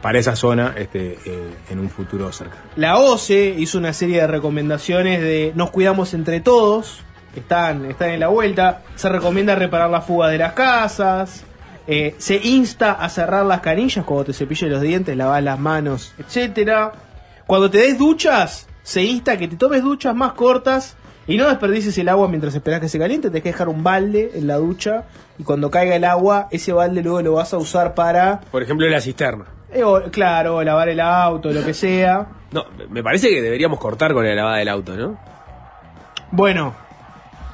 para 0.00 0.18
esa 0.18 0.36
zona 0.36 0.74
este, 0.76 1.18
eh, 1.24 1.50
en 1.70 1.78
un 1.78 1.90
futuro 1.90 2.30
cercano. 2.32 2.62
La 2.76 2.98
OCE 2.98 3.54
hizo 3.58 3.78
una 3.78 3.92
serie 3.92 4.20
de 4.20 4.26
recomendaciones 4.26 5.20
de 5.20 5.52
nos 5.54 5.70
cuidamos 5.70 6.14
entre 6.14 6.40
todos, 6.40 7.00
están, 7.34 7.86
están 7.86 8.10
en 8.10 8.20
la 8.20 8.28
vuelta, 8.28 8.82
se 8.94 9.08
recomienda 9.08 9.54
reparar 9.54 9.90
las 9.90 10.04
fugas 10.04 10.30
de 10.30 10.38
las 10.38 10.52
casas, 10.52 11.44
eh, 11.86 12.14
se 12.18 12.36
insta 12.36 12.92
a 12.92 13.08
cerrar 13.08 13.46
las 13.46 13.60
canillas 13.60 14.04
cuando 14.04 14.26
te 14.26 14.32
cepilles 14.32 14.70
los 14.70 14.82
dientes, 14.82 15.16
lavar 15.16 15.42
las 15.42 15.58
manos, 15.58 16.12
etcétera. 16.18 16.92
Cuando 17.46 17.70
te 17.70 17.78
des 17.78 17.98
duchas, 17.98 18.68
se 18.82 19.02
insta 19.02 19.32
a 19.32 19.36
que 19.38 19.48
te 19.48 19.56
tomes 19.56 19.82
duchas 19.82 20.14
más 20.14 20.34
cortas 20.34 20.96
y 21.26 21.36
no 21.36 21.48
desperdicies 21.48 21.96
el 21.98 22.08
agua 22.08 22.28
mientras 22.28 22.54
esperas 22.54 22.80
que 22.80 22.88
se 22.88 22.98
caliente, 22.98 23.28
tenés 23.28 23.42
que 23.42 23.50
dejar 23.50 23.68
un 23.68 23.82
balde 23.82 24.32
en 24.34 24.46
la 24.46 24.56
ducha 24.56 25.04
y 25.38 25.44
cuando 25.44 25.70
caiga 25.70 25.96
el 25.96 26.04
agua, 26.04 26.48
ese 26.50 26.72
balde 26.72 27.02
luego 27.02 27.22
lo 27.22 27.32
vas 27.34 27.54
a 27.54 27.58
usar 27.58 27.94
para, 27.94 28.40
Por 28.50 28.62
ejemplo, 28.62 28.88
la 28.88 29.00
cisterna. 29.00 29.57
Eh, 29.72 29.82
o- 29.84 30.10
claro, 30.10 30.62
lavar 30.62 30.88
el 30.88 31.00
auto, 31.00 31.50
lo 31.50 31.64
que 31.64 31.74
sea. 31.74 32.26
No, 32.52 32.64
me 32.90 33.02
parece 33.02 33.28
que 33.28 33.42
deberíamos 33.42 33.78
cortar 33.78 34.12
con 34.14 34.26
la 34.26 34.34
lavada 34.34 34.56
del 34.58 34.68
auto, 34.68 34.96
¿no? 34.96 35.18
Bueno, 36.30 36.74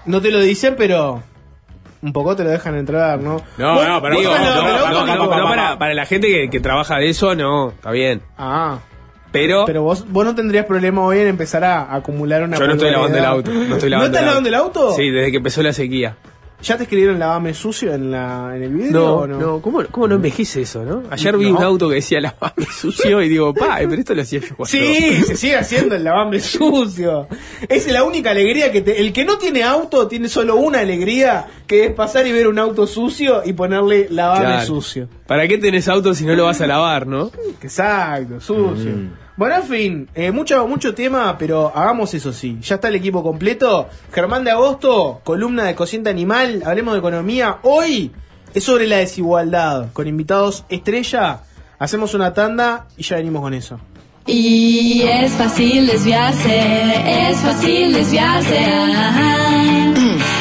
no 0.06 0.20
te 0.20 0.30
lo 0.30 0.40
dicen, 0.40 0.74
pero 0.76 1.22
un 2.02 2.12
poco 2.12 2.36
te 2.36 2.44
lo 2.44 2.50
dejan 2.50 2.76
entrar, 2.76 3.18
¿no? 3.20 3.40
No, 3.56 3.84
no, 3.86 4.02
pero 4.02 4.14
no, 4.14 4.22
no, 4.22 4.38
no, 4.38 4.54
no, 4.90 5.06
no, 5.06 5.16
no, 5.16 5.30
para, 5.30 5.70
no. 5.72 5.78
para 5.78 5.94
la 5.94 6.06
gente 6.06 6.28
que, 6.28 6.50
que 6.50 6.60
trabaja 6.60 6.96
de 6.98 7.08
eso, 7.08 7.34
no, 7.34 7.70
está 7.70 7.90
bien. 7.90 8.20
Ah, 8.36 8.78
Pero, 9.32 9.64
pero 9.66 9.82
vos, 9.82 10.04
vos 10.10 10.24
no 10.24 10.34
tendrías 10.34 10.66
problema 10.66 11.02
hoy 11.02 11.18
en 11.20 11.28
empezar 11.28 11.64
a 11.64 11.94
acumular 11.94 12.42
una 12.42 12.56
yo 12.56 12.66
no 12.66 12.72
estoy 12.74 12.90
lavando 12.90 13.18
el 13.18 13.24
auto. 13.24 13.50
No 13.52 13.74
estoy 13.74 13.90
lavando 13.90 14.06
estás 14.06 14.20
el 14.22 14.26
lavando 14.28 14.48
el 14.48 14.54
auto? 14.54 14.92
Sí, 14.92 15.10
desde 15.10 15.30
que 15.30 15.36
empezó 15.38 15.62
la 15.62 15.72
sequía. 15.72 16.16
¿Ya 16.64 16.76
te 16.78 16.84
escribieron 16.84 17.18
lavame 17.18 17.52
sucio 17.52 17.92
en, 17.92 18.10
la, 18.10 18.52
en 18.56 18.62
el 18.62 18.72
video 18.72 18.90
No, 18.92 19.14
o 19.16 19.26
no, 19.26 19.38
no? 19.38 19.60
¿cómo, 19.60 19.82
¿cómo 19.90 20.08
no 20.08 20.14
envejece 20.14 20.62
eso, 20.62 20.82
no? 20.84 21.02
Ayer 21.10 21.36
vi 21.36 21.50
No. 21.52 21.58
un 21.58 21.62
auto 21.62 21.88
que 21.90 21.96
decía 21.96 22.20
lavame 22.20 22.64
sucio 22.74 23.20
y 23.22 23.28
digo, 23.28 23.52
pa, 23.52 23.76
pero 23.80 23.94
esto 23.94 24.14
lo 24.14 24.22
hacía 24.22 24.40
yo 24.40 24.56
cuando- 24.56 24.70
Sí, 24.70 25.22
se 25.26 25.36
sigue 25.36 25.56
haciendo 25.56 25.94
el 25.94 26.04
lavame 26.04 26.40
sucio. 26.40 27.28
Es 27.68 27.86
la 27.92 28.02
única 28.04 28.30
alegría 28.30 28.72
que 28.72 28.80
te, 28.80 29.00
el 29.00 29.12
que 29.12 29.24
no 29.24 29.36
tiene 29.38 29.62
auto 29.62 30.08
tiene 30.08 30.28
solo 30.28 30.56
una 30.56 30.80
alegría, 30.80 31.46
que 31.66 31.84
es 31.86 31.92
pasar 31.92 32.26
y 32.26 32.32
ver 32.32 32.48
un 32.48 32.58
auto 32.58 32.86
sucio 32.86 33.42
y 33.44 33.52
ponerle 33.52 34.08
lavame 34.10 34.44
Claro. 34.46 34.66
sucio. 34.66 35.08
¿Para 35.26 35.46
qué 35.46 35.58
tenés 35.58 35.86
auto 35.88 36.14
si 36.14 36.24
no 36.24 36.34
lo 36.34 36.44
vas 36.44 36.60
a 36.62 36.66
lavar, 36.66 37.06
no? 37.06 37.30
Exacto, 37.62 38.40
sucio. 38.40 38.92
Bueno, 39.37 39.57
en 39.57 39.62
fin, 39.64 40.09
eh, 40.14 40.30
mucho, 40.30 40.66
mucho 40.68 40.95
tema, 40.95 41.37
pero 41.37 41.72
hagamos 41.74 42.14
eso 42.14 42.32
sí. 42.32 42.59
Ya 42.62 42.76
está 42.76 42.89
el 42.89 42.95
equipo 42.95 43.22
completo. 43.22 43.89
Germán 44.12 44.45
de 44.45 44.53
Agosto, 44.53 45.20
columna 45.24 45.64
de 45.64 45.74
Cociente 45.74 46.09
Animal, 46.09 46.62
hablemos 46.64 46.95
de 46.95 47.01
economía. 47.01 47.59
Hoy 47.62 48.12
es 48.55 48.62
sobre 48.62 48.87
la 48.87 48.99
desigualdad, 48.99 49.93
con 49.93 50.07
invitados 50.07 50.64
estrella. 50.68 51.41
Hacemos 51.80 52.14
una 52.14 52.32
tanda 52.32 52.87
y 52.97 53.03
ya 53.03 53.16
venimos 53.16 53.43
con 53.43 53.55
eso. 53.55 53.80
Y 54.26 55.03
es 55.03 55.32
fácil 55.32 55.89
desviarse, 55.89 57.28
es 57.28 57.37
fácil 57.39 57.93
desviarse. 57.93 58.59
Ajá, 58.59 59.37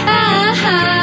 ajá. 0.05 1.02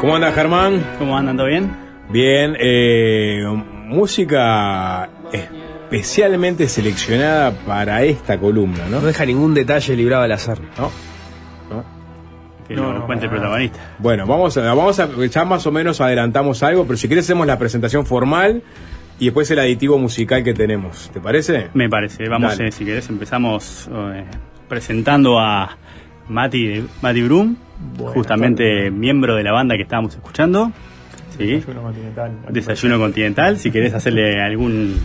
¿Cómo 0.00 0.14
anda 0.14 0.30
Germán? 0.30 0.86
¿Cómo 0.96 1.18
andan? 1.18 1.36
¿Todo 1.36 1.48
bien? 1.48 1.72
Bien, 2.08 2.56
eh, 2.60 3.42
música 3.86 5.10
especialmente 5.32 6.68
seleccionada 6.68 7.50
para 7.50 8.04
esta 8.04 8.38
columna, 8.38 8.86
¿no? 8.88 9.00
No 9.00 9.06
deja 9.08 9.26
ningún 9.26 9.54
detalle 9.54 9.96
librado 9.96 10.22
al 10.22 10.30
azar. 10.30 10.58
¿No? 10.78 10.92
¿No? 11.74 11.84
Que 12.68 12.76
lo 12.76 13.06
cuente 13.06 13.24
el 13.24 13.30
protagonista. 13.32 13.96
Bueno, 13.98 14.24
vamos 14.24 14.56
a, 14.56 14.72
vamos 14.72 15.00
a, 15.00 15.08
ya 15.26 15.44
más 15.44 15.66
o 15.66 15.72
menos 15.72 16.00
adelantamos 16.00 16.62
algo, 16.62 16.84
pero 16.84 16.96
si 16.96 17.08
quieres 17.08 17.24
hacemos 17.24 17.48
la 17.48 17.58
presentación 17.58 18.06
formal 18.06 18.62
y 19.18 19.24
después 19.24 19.50
el 19.50 19.58
aditivo 19.58 19.98
musical 19.98 20.44
que 20.44 20.54
tenemos. 20.54 21.10
¿Te 21.12 21.20
parece? 21.20 21.70
Me 21.74 21.88
parece. 21.88 22.28
Vamos, 22.28 22.60
eh, 22.60 22.70
si 22.70 22.84
querés, 22.84 23.08
empezamos 23.08 23.90
eh, 23.92 24.24
presentando 24.68 25.40
a 25.40 25.76
Mati, 26.28 26.86
Mati 27.02 27.22
Brum, 27.22 27.56
justamente 27.98 28.90
miembro 28.90 29.34
de 29.36 29.42
la 29.42 29.52
banda 29.52 29.76
que 29.76 29.82
estábamos 29.82 30.14
escuchando. 30.14 30.72
Sí. 31.36 31.46
Desayuno 31.46 31.82
continental. 31.82 32.32
Desayuno 32.50 32.98
Continental. 32.98 33.58
Si 33.58 33.70
querés 33.70 33.94
hacerle 33.94 34.42
algún. 34.42 34.96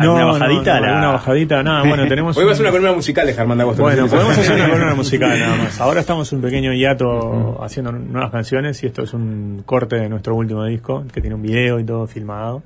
No, 0.00 0.16
alguna 0.16 0.20
no, 0.20 0.32
bajadita. 0.32 0.74
no, 0.74 0.80
la- 0.86 0.88
alguna 0.92 1.10
bajadita, 1.10 1.62
nada, 1.64 1.82
bueno, 1.88 2.06
tenemos 2.06 2.36
Hoy 2.36 2.44
va 2.44 2.52
a 2.52 2.54
ser 2.54 2.62
un- 2.62 2.68
una 2.68 2.70
columna 2.78 2.92
musical 2.94 3.26
de 3.26 3.34
Germán 3.34 3.58
de 3.58 3.62
Agosto. 3.62 3.82
Bueno, 3.82 4.06
podemos 4.06 4.38
hacer 4.38 4.54
una 4.54 4.68
columna 4.70 4.94
musical 4.94 5.36
nada 5.40 5.56
más. 5.56 5.80
Ahora 5.80 5.98
estamos 6.00 6.32
un 6.32 6.40
pequeño 6.40 6.72
hiato 6.72 7.58
haciendo 7.64 7.90
nuevas 7.90 8.30
canciones 8.30 8.80
y 8.84 8.86
esto 8.86 9.02
es 9.02 9.12
un 9.12 9.64
corte 9.66 9.96
de 9.96 10.08
nuestro 10.08 10.36
último 10.36 10.64
disco 10.66 11.04
que 11.12 11.20
tiene 11.20 11.34
un 11.34 11.42
video 11.42 11.80
y 11.80 11.84
todo 11.84 12.06
filmado. 12.06 12.62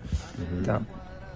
Está, 0.60 0.80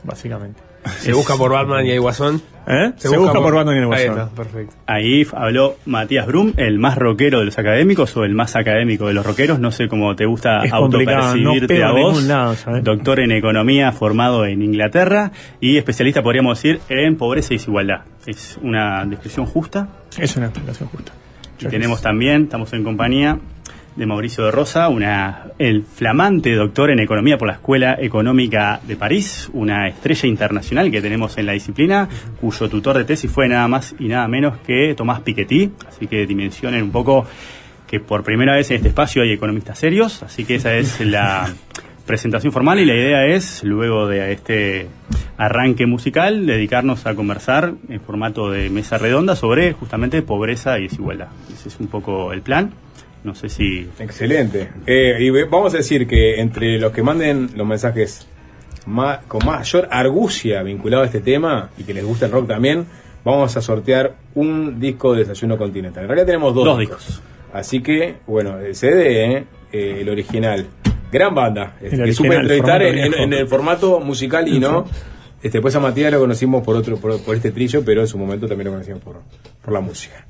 básicamente. 0.04 0.60
Se 0.98 1.12
busca 1.12 1.36
por 1.36 1.52
Batman 1.52 1.86
y 1.86 1.90
el 1.90 2.00
Guasón. 2.00 2.42
¿Eh? 2.68 2.92
Se, 2.96 3.16
busca, 3.16 3.40
por 3.40 3.54
Batman 3.54 3.76
y 3.76 3.78
el 3.78 3.84
Ahí 3.84 4.06
Guasón. 4.08 4.18
está, 4.18 4.34
perfecto. 4.34 4.74
Ahí 4.86 5.26
habló 5.32 5.76
Matías 5.86 6.26
Brum, 6.26 6.52
el 6.56 6.78
más 6.78 6.98
rockero 6.98 7.38
de 7.38 7.44
los 7.44 7.58
académicos 7.58 8.16
o 8.16 8.24
el 8.24 8.34
más 8.34 8.56
académico 8.56 9.06
de 9.06 9.14
los 9.14 9.24
rockeros. 9.24 9.60
No 9.60 9.70
sé 9.70 9.88
cómo 9.88 10.16
te 10.16 10.26
gusta 10.26 10.64
no 10.64 10.74
autopercibirte 10.74 11.74
pego 11.74 11.86
a 11.86 11.92
vos. 11.92 12.26
Doctor 12.82 13.20
en 13.20 13.32
economía 13.32 13.92
formado 13.92 14.46
en 14.46 14.62
Inglaterra 14.62 15.30
y 15.60 15.76
especialista, 15.76 16.22
podríamos 16.22 16.58
decir, 16.58 16.80
en 16.88 17.16
pobreza 17.16 17.54
y 17.54 17.58
desigualdad. 17.58 18.00
Es 18.26 18.58
una 18.60 19.04
descripción 19.04 19.46
justa. 19.46 19.88
Es 20.18 20.36
una 20.36 20.46
explicación 20.46 20.88
justa. 20.88 21.12
Y 21.60 21.66
tenemos 21.66 22.02
también, 22.02 22.44
estamos 22.44 22.72
en 22.72 22.84
compañía 22.84 23.38
de 23.96 24.06
Mauricio 24.06 24.44
de 24.44 24.50
Rosa, 24.50 24.88
una, 24.88 25.46
el 25.58 25.84
flamante 25.84 26.54
doctor 26.54 26.90
en 26.90 27.00
economía 27.00 27.38
por 27.38 27.48
la 27.48 27.54
Escuela 27.54 27.96
Económica 27.98 28.80
de 28.86 28.96
París, 28.96 29.48
una 29.54 29.88
estrella 29.88 30.28
internacional 30.28 30.90
que 30.90 31.00
tenemos 31.00 31.38
en 31.38 31.46
la 31.46 31.52
disciplina, 31.52 32.08
cuyo 32.40 32.68
tutor 32.68 32.98
de 32.98 33.04
tesis 33.04 33.30
fue 33.30 33.48
nada 33.48 33.66
más 33.68 33.94
y 33.98 34.08
nada 34.08 34.28
menos 34.28 34.58
que 34.58 34.94
Tomás 34.94 35.20
Piketty. 35.20 35.72
Así 35.88 36.06
que 36.06 36.26
dimensionen 36.26 36.82
un 36.82 36.90
poco 36.90 37.26
que 37.86 38.00
por 38.00 38.22
primera 38.22 38.54
vez 38.54 38.70
en 38.70 38.76
este 38.76 38.88
espacio 38.88 39.22
hay 39.22 39.32
economistas 39.32 39.78
serios, 39.78 40.22
así 40.22 40.44
que 40.44 40.56
esa 40.56 40.74
es 40.74 41.00
la 41.00 41.48
presentación 42.04 42.52
formal 42.52 42.78
y 42.78 42.84
la 42.84 42.94
idea 42.94 43.26
es, 43.26 43.64
luego 43.64 44.06
de 44.06 44.32
este 44.32 44.88
arranque 45.38 45.86
musical, 45.86 46.46
dedicarnos 46.46 47.06
a 47.06 47.14
conversar 47.14 47.74
en 47.88 48.00
formato 48.00 48.50
de 48.50 48.70
mesa 48.70 48.98
redonda 48.98 49.36
sobre 49.36 49.72
justamente 49.72 50.22
pobreza 50.22 50.78
y 50.78 50.84
desigualdad. 50.84 51.28
Ese 51.52 51.68
es 51.68 51.80
un 51.80 51.88
poco 51.88 52.32
el 52.32 52.42
plan. 52.42 52.72
No 53.26 53.34
sé 53.34 53.48
si... 53.48 53.88
Excelente. 53.98 54.68
Eh, 54.86 55.16
y 55.18 55.30
vamos 55.30 55.74
a 55.74 55.78
decir 55.78 56.06
que 56.06 56.40
entre 56.40 56.78
los 56.78 56.92
que 56.92 57.02
manden 57.02 57.50
los 57.56 57.66
mensajes 57.66 58.28
ma- 58.86 59.20
con 59.26 59.44
mayor 59.44 59.88
argucia 59.90 60.62
vinculado 60.62 61.02
a 61.02 61.06
este 61.06 61.20
tema 61.20 61.70
y 61.76 61.82
que 61.82 61.92
les 61.92 62.04
gusta 62.04 62.26
el 62.26 62.32
rock 62.32 62.46
también, 62.46 62.86
vamos 63.24 63.56
a 63.56 63.60
sortear 63.60 64.14
un 64.36 64.78
disco 64.78 65.12
de 65.12 65.24
Desayuno 65.24 65.58
Continental. 65.58 66.04
En 66.04 66.08
realidad 66.08 66.26
tenemos 66.26 66.54
dos, 66.54 66.64
Dos 66.64 66.78
discos. 66.78 67.20
Así 67.52 67.82
que, 67.82 68.14
bueno, 68.28 68.60
el 68.60 68.76
CD, 68.76 69.24
eh, 69.38 69.44
eh, 69.72 69.98
el 70.02 70.08
original. 70.08 70.64
Gran 71.10 71.34
banda. 71.34 71.76
El 71.82 71.90
que 72.04 72.12
supe 72.12 72.28
original, 72.36 72.42
entrevistar 72.42 72.80
formato 72.80 72.84
en, 72.86 72.98
en- 72.98 73.10
viejo. 73.10 73.24
en 73.24 73.32
el 73.32 73.48
formato 73.48 74.00
musical 74.00 74.46
y 74.46 74.60
no. 74.60 74.84
Este, 75.42 75.58
después 75.58 75.74
a 75.74 75.80
Matías 75.80 76.12
lo 76.12 76.20
conocimos 76.20 76.62
por 76.64 76.76
otro 76.76 76.96
por, 76.96 77.20
por 77.22 77.34
este 77.34 77.50
trillo, 77.50 77.84
pero 77.84 78.02
en 78.02 78.06
su 78.06 78.18
momento 78.18 78.46
también 78.46 78.66
lo 78.66 78.72
conocimos 78.74 79.02
por, 79.02 79.16
por 79.62 79.72
la 79.74 79.80
música. 79.80 80.24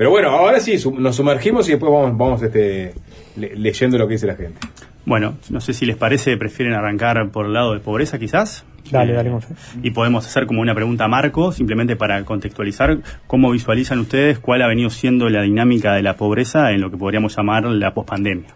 Pero 0.00 0.08
bueno, 0.12 0.30
ahora 0.30 0.60
sí, 0.60 0.76
nos 0.96 1.14
sumergimos 1.16 1.68
y 1.68 1.72
después 1.72 1.92
vamos, 1.92 2.16
vamos 2.16 2.42
este, 2.42 2.94
le- 3.36 3.54
leyendo 3.54 3.98
lo 3.98 4.06
que 4.08 4.14
dice 4.14 4.26
la 4.26 4.34
gente. 4.34 4.58
Bueno, 5.04 5.34
no 5.50 5.60
sé 5.60 5.74
si 5.74 5.84
les 5.84 5.96
parece, 5.98 6.38
prefieren 6.38 6.72
arrancar 6.74 7.28
por 7.30 7.44
el 7.44 7.52
lado 7.52 7.74
de 7.74 7.80
pobreza 7.80 8.18
quizás. 8.18 8.64
Dale, 8.90 9.12
Eh, 9.12 9.16
dale, 9.16 9.28
Monse. 9.28 9.48
Y 9.82 9.90
podemos 9.90 10.24
hacer 10.26 10.46
como 10.46 10.62
una 10.62 10.74
pregunta 10.74 11.04
a 11.04 11.08
Marco, 11.08 11.52
simplemente 11.52 11.96
para 11.96 12.24
contextualizar 12.24 12.96
cómo 13.26 13.50
visualizan 13.50 13.98
ustedes 13.98 14.38
cuál 14.38 14.62
ha 14.62 14.68
venido 14.68 14.88
siendo 14.88 15.28
la 15.28 15.42
dinámica 15.42 15.92
de 15.92 16.02
la 16.02 16.16
pobreza 16.16 16.70
en 16.72 16.80
lo 16.80 16.90
que 16.90 16.96
podríamos 16.96 17.36
llamar 17.36 17.64
la 17.66 17.92
pospandemia. 17.92 18.48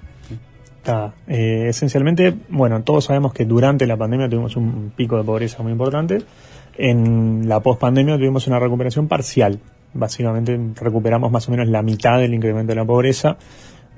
Está, 0.79 1.13
eh, 1.29 1.67
esencialmente, 1.69 2.35
bueno, 2.49 2.83
todos 2.85 3.05
sabemos 3.05 3.35
que 3.35 3.45
durante 3.45 3.87
la 3.87 3.99
pandemia 3.99 4.31
tuvimos 4.31 4.57
un 4.57 4.95
pico 4.97 5.19
de 5.19 5.25
pobreza 5.25 5.63
muy 5.63 5.73
importante. 5.73 6.23
En 6.79 7.51
la 7.51 7.61
pospandemia 7.61 8.17
tuvimos 8.17 8.47
una 8.47 8.59
recuperación 8.59 9.09
parcial. 9.09 9.61
Básicamente 9.95 10.59
recuperamos 10.81 11.31
más 11.31 11.49
o 11.49 11.51
menos 11.53 11.69
la 11.69 11.83
mitad 11.83 12.19
del 12.19 12.35
incremento 12.35 12.73
de 12.73 12.77
la 12.77 12.85
pobreza, 12.85 13.37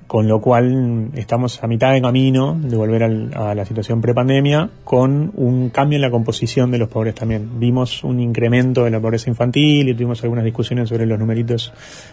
con 0.06 0.28
lo 0.28 0.40
cual 0.40 1.10
estamos 1.14 1.64
a 1.64 1.66
mitad 1.66 1.92
de 1.92 2.00
camino 2.00 2.56
de 2.62 2.76
volver 2.76 3.02
al- 3.02 3.34
a 3.34 3.56
la 3.56 3.64
situación 3.64 4.00
prepandemia 4.00 4.70
con 4.84 5.32
un 5.34 5.70
cambio 5.70 5.96
en 5.96 6.02
la 6.02 6.10
composición 6.12 6.70
de 6.70 6.78
los 6.78 6.88
pobres 6.88 7.16
también. 7.16 7.58
Vimos 7.58 8.04
un 8.04 8.20
incremento 8.20 8.84
de 8.84 8.90
la 8.92 9.00
pobreza 9.00 9.30
infantil 9.30 9.88
y 9.88 9.94
tuvimos 9.94 10.22
algunas 10.22 10.44
discusiones 10.44 10.88
sobre 10.90 11.06
los 11.06 11.18
numeritos 11.18 11.72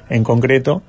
en 0.10 0.24
concreto. 0.24 0.82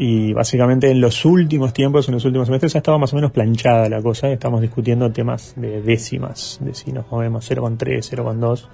Y 0.00 0.32
básicamente 0.32 0.90
en 0.90 1.00
los 1.00 1.24
últimos 1.24 1.72
tiempos, 1.72 2.08
en 2.08 2.14
los 2.14 2.24
últimos 2.24 2.46
semestres, 2.46 2.74
ha 2.74 2.78
estado 2.78 2.98
más 2.98 3.12
o 3.12 3.16
menos 3.16 3.30
planchada 3.32 3.88
la 3.88 4.00
cosa. 4.02 4.28
Estamos 4.30 4.60
discutiendo 4.60 5.10
temas 5.12 5.54
de 5.56 5.80
décimas, 5.82 6.58
de 6.60 6.74
si 6.74 6.92
nos 6.92 7.08
movemos 7.10 7.48
0,3, 7.48 8.08
0,2, 8.08 8.68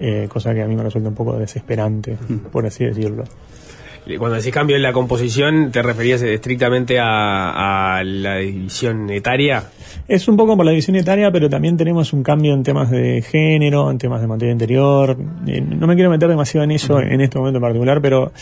eh, 0.00 0.26
cosa 0.28 0.54
que 0.54 0.62
a 0.62 0.66
mí 0.66 0.74
me 0.74 0.82
resulta 0.82 1.10
un 1.10 1.14
poco 1.14 1.38
desesperante, 1.38 2.16
por 2.50 2.66
así 2.66 2.84
decirlo. 2.84 3.24
Cuando 4.18 4.36
decís 4.38 4.52
cambio 4.52 4.76
en 4.76 4.82
la 4.82 4.92
composición, 4.92 5.70
¿te 5.70 5.82
referías 5.82 6.22
estrictamente 6.22 6.98
a, 6.98 7.98
a 7.98 8.02
la 8.02 8.36
división 8.36 9.10
etaria? 9.10 9.64
Es 10.08 10.26
un 10.26 10.36
poco 10.36 10.56
por 10.56 10.64
la 10.64 10.72
división 10.72 10.96
etaria, 10.96 11.30
pero 11.30 11.48
también 11.48 11.76
tenemos 11.76 12.12
un 12.12 12.22
cambio 12.22 12.54
en 12.54 12.62
temas 12.62 12.90
de 12.90 13.22
género, 13.22 13.90
en 13.90 13.98
temas 13.98 14.20
de 14.22 14.26
materia 14.26 14.52
interior. 14.52 15.16
Eh, 15.46 15.60
no 15.60 15.86
me 15.86 15.94
quiero 15.94 16.10
meter 16.10 16.28
demasiado 16.28 16.64
en 16.64 16.72
eso 16.72 16.98
en 16.98 17.20
este 17.20 17.38
momento 17.38 17.58
en 17.58 17.62
particular, 17.62 18.00
pero 18.00 18.32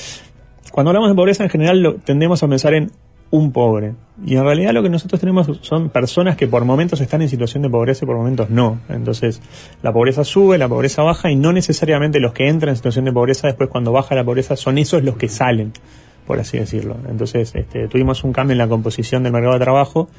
cuando 0.71 0.91
hablamos 0.91 1.11
de 1.11 1.17
pobreza 1.17 1.43
en 1.43 1.51
general 1.51 1.83
lo, 1.83 1.95
tendemos 1.97 2.43
a 2.43 2.49
pensar 2.49 2.75
en 2.75 2.93
un 3.31 3.53
pobre. 3.53 3.95
Y 4.25 4.37
en 4.37 4.45
realidad 4.45 4.73
lo 4.73 4.83
que 4.83 4.89
nosotros 4.89 5.21
tenemos 5.21 5.49
son 5.63 5.91
personas 5.91 6.37
que 6.37 6.49
por 6.49 6.65
momentos 6.65 7.01
están 7.01 7.23
en 7.23 7.29
situación 7.29 7.63
de 7.63 7.71
pobreza 7.71 8.05
y 8.05 8.07
por 8.07 8.17
momentos 8.17 8.51
no. 8.51 8.81
Entonces 8.89 9.41
la 9.83 9.93
pobreza 9.93 10.25
sube, 10.25 10.59
la 10.59 10.69
pobreza 10.69 11.03
baja 11.03 11.31
y 11.31 11.37
no 11.37 11.53
necesariamente 11.53 12.19
los 12.19 12.33
que 12.33 12.49
entran 12.49 12.71
en 12.71 12.77
situación 12.77 13.05
de 13.05 13.13
pobreza 13.13 13.47
después 13.47 13.69
cuando 13.69 13.93
baja 13.93 14.15
la 14.15 14.25
pobreza 14.25 14.57
son 14.57 14.79
esos 14.79 15.05
los 15.05 15.17
que 15.17 15.29
salen 15.29 15.73
por 16.29 16.39
así 16.39 16.59
decirlo. 16.59 16.95
Entonces, 17.09 17.55
este, 17.55 17.89
tuvimos 17.89 18.23
un 18.23 18.35
cambio 18.35 18.53
en 18.53 18.59
la 18.59 18.69
composición 18.69 19.23
del 19.23 19.33
mercado 19.33 19.55
de 19.55 19.61
trabajo, 19.61 20.11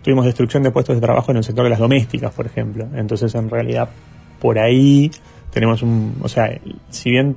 tuvimos 0.00 0.24
destrucción 0.24 0.62
de 0.62 0.70
puestos 0.70 0.96
de 0.96 1.02
trabajo 1.02 1.30
en 1.30 1.36
el 1.36 1.44
sector 1.44 1.62
de 1.62 1.68
las 1.68 1.78
domésticas, 1.78 2.32
por 2.32 2.46
ejemplo. 2.46 2.88
Entonces, 2.94 3.34
en 3.34 3.50
realidad, 3.50 3.90
por 4.40 4.58
ahí 4.58 5.10
tenemos 5.50 5.82
un, 5.82 6.16
o 6.22 6.28
sea, 6.28 6.58
si 6.88 7.10
bien, 7.10 7.36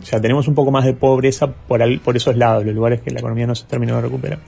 o 0.00 0.04
sea, 0.04 0.20
tenemos 0.20 0.48
un 0.48 0.54
poco 0.54 0.70
más 0.70 0.84
de 0.84 0.94
pobreza 0.94 1.46
por, 1.48 1.82
al- 1.82 2.00
por 2.00 2.16
esos 2.16 2.36
lados, 2.36 2.64
los 2.64 2.74
lugares 2.74 3.00
que 3.00 3.10
la 3.10 3.20
economía 3.20 3.46
no 3.46 3.54
se 3.54 3.66
terminó 3.66 3.96
de 3.96 4.02
recuperar. 4.02 4.38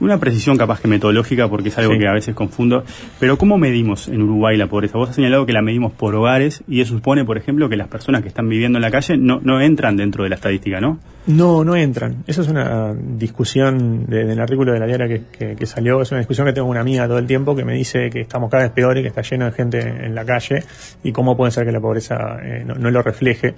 Una 0.00 0.16
precisión 0.18 0.56
capaz 0.56 0.80
que 0.80 0.88
metodológica, 0.88 1.48
porque 1.48 1.68
es 1.68 1.76
algo 1.76 1.92
Sí. 1.92 1.98
que 1.98 2.08
a 2.08 2.12
veces 2.14 2.34
confundo. 2.34 2.84
Pero 3.18 3.36
¿cómo 3.36 3.58
medimos 3.58 4.08
en 4.08 4.22
Uruguay 4.22 4.56
la 4.56 4.66
pobreza? 4.66 4.96
Vos 4.96 5.10
has 5.10 5.14
señalado 5.16 5.44
que 5.44 5.52
la 5.52 5.60
medimos 5.60 5.92
por 5.92 6.14
hogares 6.14 6.62
y 6.66 6.80
eso 6.80 6.94
supone, 6.94 7.26
por 7.26 7.36
ejemplo, 7.36 7.68
que 7.68 7.76
las 7.76 7.88
personas 7.88 8.22
que 8.22 8.28
están 8.28 8.48
viviendo 8.48 8.78
en 8.78 8.82
la 8.82 8.90
calle 8.90 9.18
no, 9.18 9.40
no 9.42 9.60
entran 9.60 9.98
dentro 9.98 10.24
de 10.24 10.30
la 10.30 10.36
estadística, 10.36 10.80
¿no? 10.80 10.98
No, 11.26 11.64
no 11.64 11.76
entran. 11.76 12.24
Eso 12.26 12.40
es 12.40 12.48
una 12.48 12.94
discusión 12.94 14.06
de- 14.06 14.24
del 14.24 14.40
artículo 14.40 14.72
de 14.72 14.80
la 14.80 14.86
diaria 14.86 15.06
que, 15.06 15.22
que- 15.30 15.54
que 15.54 15.66
salió. 15.66 16.00
Es 16.00 16.10
una 16.12 16.20
discusión 16.20 16.46
que 16.46 16.54
tengo 16.54 16.66
con 16.66 16.70
una 16.70 16.80
amiga 16.80 17.06
todo 17.06 17.18
el 17.18 17.26
tiempo 17.26 17.54
que 17.54 17.66
me 17.66 17.74
dice 17.74 18.08
que 18.08 18.22
estamos 18.22 18.50
cada 18.50 18.62
vez 18.62 18.72
peor 18.72 18.96
y 18.96 19.02
que 19.02 19.08
está 19.08 19.20
lleno 19.20 19.44
de 19.44 19.52
gente 19.52 19.80
en 19.80 20.14
la 20.14 20.24
calle 20.24 20.64
y 21.04 21.12
cómo 21.12 21.36
puede 21.36 21.52
ser 21.52 21.66
que 21.66 21.72
la 21.72 21.80
pobreza 21.80 22.38
eh, 22.42 22.64
no, 22.66 22.74
no 22.74 22.90
lo 22.90 23.02
refleje. 23.02 23.54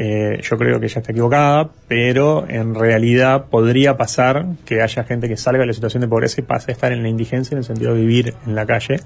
Eh, 0.00 0.38
yo 0.42 0.56
creo 0.56 0.78
que 0.78 0.86
ella 0.86 1.00
está 1.00 1.10
equivocada, 1.10 1.70
pero 1.88 2.48
en 2.48 2.76
realidad 2.76 3.46
podría 3.46 3.96
pasar 3.96 4.46
que 4.64 4.80
haya 4.80 5.02
gente 5.02 5.28
que 5.28 5.36
salga 5.36 5.62
de 5.62 5.66
la 5.66 5.72
situación 5.72 6.02
de 6.02 6.06
pobreza 6.06 6.40
y 6.40 6.44
pase 6.44 6.70
a 6.70 6.74
estar 6.74 6.92
en 6.92 7.02
la 7.02 7.08
indigencia 7.08 7.56
en 7.56 7.58
el 7.58 7.64
sentido 7.64 7.94
de 7.94 8.00
vivir 8.00 8.34
en 8.46 8.54
la 8.54 8.64
calle. 8.64 9.00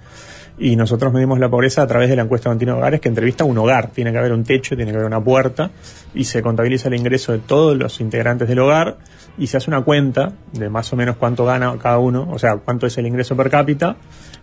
Y 0.59 0.77
nosotros 0.77 1.11
medimos 1.11 1.39
la 1.39 1.49
pobreza 1.49 1.81
a 1.81 1.87
través 1.87 2.11
de 2.11 2.17
la 2.17 2.25
encuesta 2.25 2.51
continua 2.51 2.75
de 2.75 2.81
hogares 2.81 3.01
que 3.01 3.09
entrevista 3.09 3.43
un 3.45 3.57
hogar. 3.57 3.89
Tiene 3.89 4.13
que 4.13 4.19
haber 4.19 4.35
un 4.35 4.45
techo, 4.45 4.77
tiene 4.77 4.91
que 4.91 4.99
haber 4.99 5.07
una 5.07 5.25
puerta 5.25 5.71
y 6.15 6.25
se 6.25 6.43
contabiliza 6.43 6.89
el 6.89 6.95
ingreso 6.95 7.33
de 7.33 7.39
todos 7.39 7.75
los 7.75 7.99
integrantes 8.03 8.47
del 8.47 8.59
hogar 8.59 8.99
y 9.39 9.47
se 9.47 9.57
hace 9.57 9.71
una 9.71 9.81
cuenta 9.81 10.35
de 10.53 10.69
más 10.69 10.93
o 10.93 10.97
menos 10.97 11.17
cuánto 11.17 11.47
gana 11.47 11.75
cada 11.83 12.01
uno, 12.01 12.29
o 12.31 12.39
sea, 12.39 12.59
cuánto 12.59 12.87
es 12.87 12.99
el 12.99 13.07
ingreso 13.07 13.35
per 13.35 13.49
cápita 13.49 13.97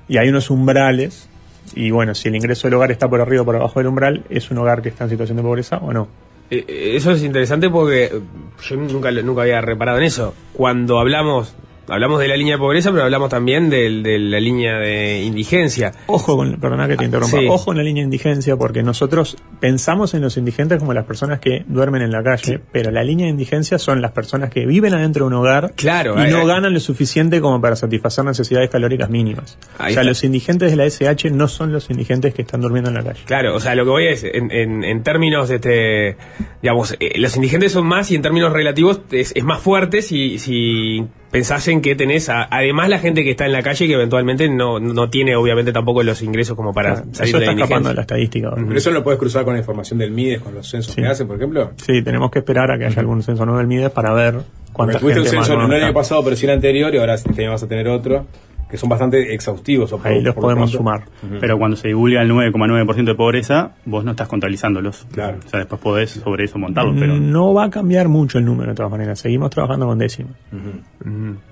y 0.08 0.18
hay 0.18 0.30
unos 0.30 0.50
umbrales 0.50 1.30
y 1.76 1.92
bueno, 1.92 2.16
si 2.16 2.28
el 2.28 2.36
ingreso 2.36 2.66
del 2.66 2.74
hogar 2.74 2.92
está 2.92 3.08
por 3.08 3.22
arriba 3.22 3.44
o 3.44 3.46
por 3.46 3.56
abajo 3.56 3.80
del 3.80 3.86
umbral, 3.86 4.24
es 4.32 4.50
un 4.50 4.58
hogar 4.58 4.82
que 4.82 4.90
está 4.90 5.04
en 5.04 5.12
situación 5.12 5.38
de 5.38 5.44
pobreza 5.44 5.78
o 5.78 5.94
no. 5.94 6.29
Eh, 6.52 6.66
eh, 6.68 6.94
Eso 6.96 7.12
es 7.12 7.24
interesante 7.24 7.70
porque 7.70 8.22
yo 8.62 8.76
nunca, 8.76 9.12
nunca 9.12 9.42
había 9.44 9.62
reparado 9.62 9.98
en 10.00 10.06
eso. 10.06 10.34
Cuando 10.54 11.00
hablamos, 11.00 11.54
hablamos 11.90 12.20
de 12.20 12.28
la 12.28 12.36
línea 12.38 12.56
de 12.56 12.60
pobreza, 12.60 12.92
pero 12.92 13.04
hablamos 13.04 13.30
también 13.30 13.70
del- 13.70 14.04
de 14.04 14.20
la 14.20 14.40
línea 14.40 14.78
de 14.78 15.22
indigencia. 15.24 15.92
Ojo 16.08 16.36
con, 16.38 16.60
perdona 16.60 16.88
que 16.88 16.96
te 16.98 17.06
interrumpa, 17.06 17.40
Sí. 17.40 17.48
ojo 17.50 17.72
en 17.72 17.78
la 17.78 17.84
línea 17.84 18.02
de 18.02 18.06
indigencia 18.06 18.56
porque 18.58 18.84
nosotros 18.84 19.38
pensamos 19.60 20.14
en 20.14 20.22
los 20.22 20.38
indigentes 20.38 20.80
como 20.80 20.94
las 20.94 21.06
personas 21.06 21.40
que 21.40 21.64
duermen 21.68 22.02
en 22.02 22.12
la 22.12 22.24
calle, 22.24 22.60
pero 22.72 22.92
la 22.92 23.04
línea 23.04 23.26
de 23.26 23.32
indigencia 23.32 23.78
son 23.80 24.02
las 24.02 24.12
personas 24.12 24.50
que 24.50 24.66
viven 24.66 24.94
adentro 24.94 25.26
de 25.26 25.28
un 25.28 25.34
hogar 25.34 25.74
Claro, 25.76 26.16
y 26.18 26.22
ahí- 26.26 26.32
no 26.32 26.46
ganan 26.46 26.74
lo 26.74 26.80
suficiente 26.80 27.42
como 27.42 27.60
para 27.62 27.76
satisfacer 27.76 28.24
necesidades 28.26 28.70
calóricas 28.70 29.10
mínimas. 29.10 29.58
O 29.76 29.78
sea, 29.78 29.88
está. 29.90 30.04
los 30.04 30.24
indigentes 30.24 30.72
de 30.72 30.78
la 30.78 30.86
SH 30.86 31.32
no 31.32 31.48
son 31.48 31.72
los 31.72 31.90
indigentes 31.90 32.34
que 32.34 32.42
están 32.44 32.62
durmiendo 32.62 32.90
en 32.90 32.96
la 32.96 33.04
calle. 33.04 33.22
Claro, 33.26 33.56
o 33.56 33.60
sea, 33.60 33.76
lo 33.76 33.84
que 33.86 33.90
voy 33.92 34.08
es, 34.08 34.24
en, 34.24 34.52
en, 34.52 34.84
en 34.84 35.04
términos, 35.04 35.50
este, 35.50 36.18
digamos, 36.62 36.96
eh, 37.00 37.14
los 37.18 37.36
indigentes 37.36 37.72
son 37.72 37.86
más 37.88 38.10
y 38.12 38.16
en 38.16 38.22
términos 38.22 38.52
relativos 38.54 39.02
es, 39.12 39.32
es 39.36 39.44
más 39.44 39.60
fuerte 39.60 40.02
si, 40.02 40.38
si 40.40 41.06
pensasen 41.32 41.82
que 41.82 41.96
tenés, 41.96 42.30
a- 42.30 42.48
además 42.50 42.90
la 42.90 43.00
gente 43.00 43.24
que 43.24 43.32
está 43.32 43.46
en 43.46 43.52
la 43.54 43.62
calle 43.62 43.88
que 43.88 43.94
eventualmente 43.94 44.50
no, 44.50 44.80
no 44.80 45.10
tiene 45.10 45.36
obviamente 45.36 45.72
tampoco 45.72 46.02
los 46.04 46.22
ingresos 46.22 46.56
como 46.56 46.74
para 46.74 46.96
Claro, 46.96 47.08
salir 47.14 47.30
eso 47.30 47.40
de 47.40 47.46
la 47.46 47.52
está 47.52 47.64
escapando 47.64 47.90
de 47.90 47.96
la 47.96 48.02
estadística. 48.02 48.52
Pero 48.56 48.78
eso 48.78 48.92
lo 48.92 49.04
puedes 49.04 49.20
cruzar 49.20 49.44
con 49.46 49.54
la 49.54 49.60
información 49.60 50.00
del 50.00 50.12
MIDES, 50.12 50.42
con 50.42 50.54
los 50.56 50.68
censos 50.70 50.94
Sí. 50.96 51.02
que 51.02 51.08
hacen, 51.08 51.28
por 51.28 51.38
ejemplo. 51.38 51.72
Sí, 51.78 52.02
tenemos 52.02 52.32
que 52.32 52.40
esperar 52.40 52.72
a 52.72 52.78
que 52.80 52.86
haya 52.86 53.00
algún 53.00 53.22
censo 53.24 53.46
nuevo 53.46 53.60
del 53.60 53.68
MIDES 53.68 53.92
para 53.92 54.14
ver 54.14 54.34
Porque 54.34 54.44
cuánta 54.74 55.00
tuviste 55.00 55.20
un 55.22 55.28
censo 55.28 55.56
no 55.58 55.74
el 55.74 55.84
año 55.84 55.94
pasado, 55.94 56.24
pero 56.24 56.36
sí 56.36 56.46
el 56.46 56.52
anterior, 56.54 56.94
y 56.94 56.98
ahora 56.98 57.14
este 57.16 57.42
año 57.42 57.52
vas 57.52 57.64
a 57.64 57.68
tener 57.68 57.88
otro, 57.88 58.26
que 58.70 58.78
son 58.78 58.88
bastante 58.90 59.34
exhaustivos. 59.34 59.92
o 59.94 59.98
por- 59.98 60.08
Ahí 60.08 60.22
los 60.22 60.36
por 60.36 60.44
lo 60.44 60.48
podemos 60.50 60.72
pronto. 60.72 60.78
sumar. 61.24 61.40
Pero 61.40 61.58
cuando 61.58 61.76
se 61.76 61.88
divulga 61.90 62.22
el 62.22 62.30
9,9% 62.30 63.04
de 63.12 63.16
pobreza, 63.16 63.72
vos 63.86 64.04
no 64.06 64.12
estás 64.12 64.28
contabilizándolos. 64.28 65.08
Claro. 65.12 65.38
O 65.46 65.50
sea, 65.50 65.60
después 65.60 65.82
podés 65.82 66.12
sobre 66.12 66.46
eso 66.46 66.60
montarlo, 66.60 66.94
pero... 67.00 67.16
No 67.18 67.54
va 67.54 67.66
a 67.66 67.70
cambiar 67.70 68.08
mucho 68.10 68.38
el 68.38 68.46
número 68.46 68.70
de 68.72 68.76
todas 68.76 68.92
maneras. 68.92 69.20
Seguimos 69.20 69.50
trabajando 69.50 69.88
con 69.88 69.98
décimas. 69.98 70.34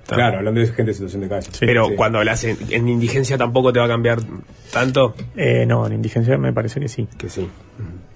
Claro, 0.06 0.38
hablando 0.38 0.60
de 0.60 0.66
gente 0.68 0.90
en 0.90 0.94
situación 0.94 1.22
de 1.22 1.28
calle. 1.28 1.48
Sí. 1.50 1.66
Pero 1.66 1.86
Sí. 1.88 1.94
cuando 1.96 2.18
hablas 2.18 2.44
en, 2.44 2.56
en 2.70 2.88
indigencia 2.88 3.36
tampoco 3.36 3.72
te 3.72 3.78
va 3.78 3.86
a 3.86 3.88
cambiar 3.88 4.18
tanto 4.72 5.14
Eh, 5.36 5.64
no, 5.66 5.86
en 5.86 5.94
indigencia 5.94 6.38
me 6.38 6.52
parece 6.52 6.80
que 6.80 6.88
sí. 6.88 7.06
que 7.18 7.28
sí. 7.28 7.48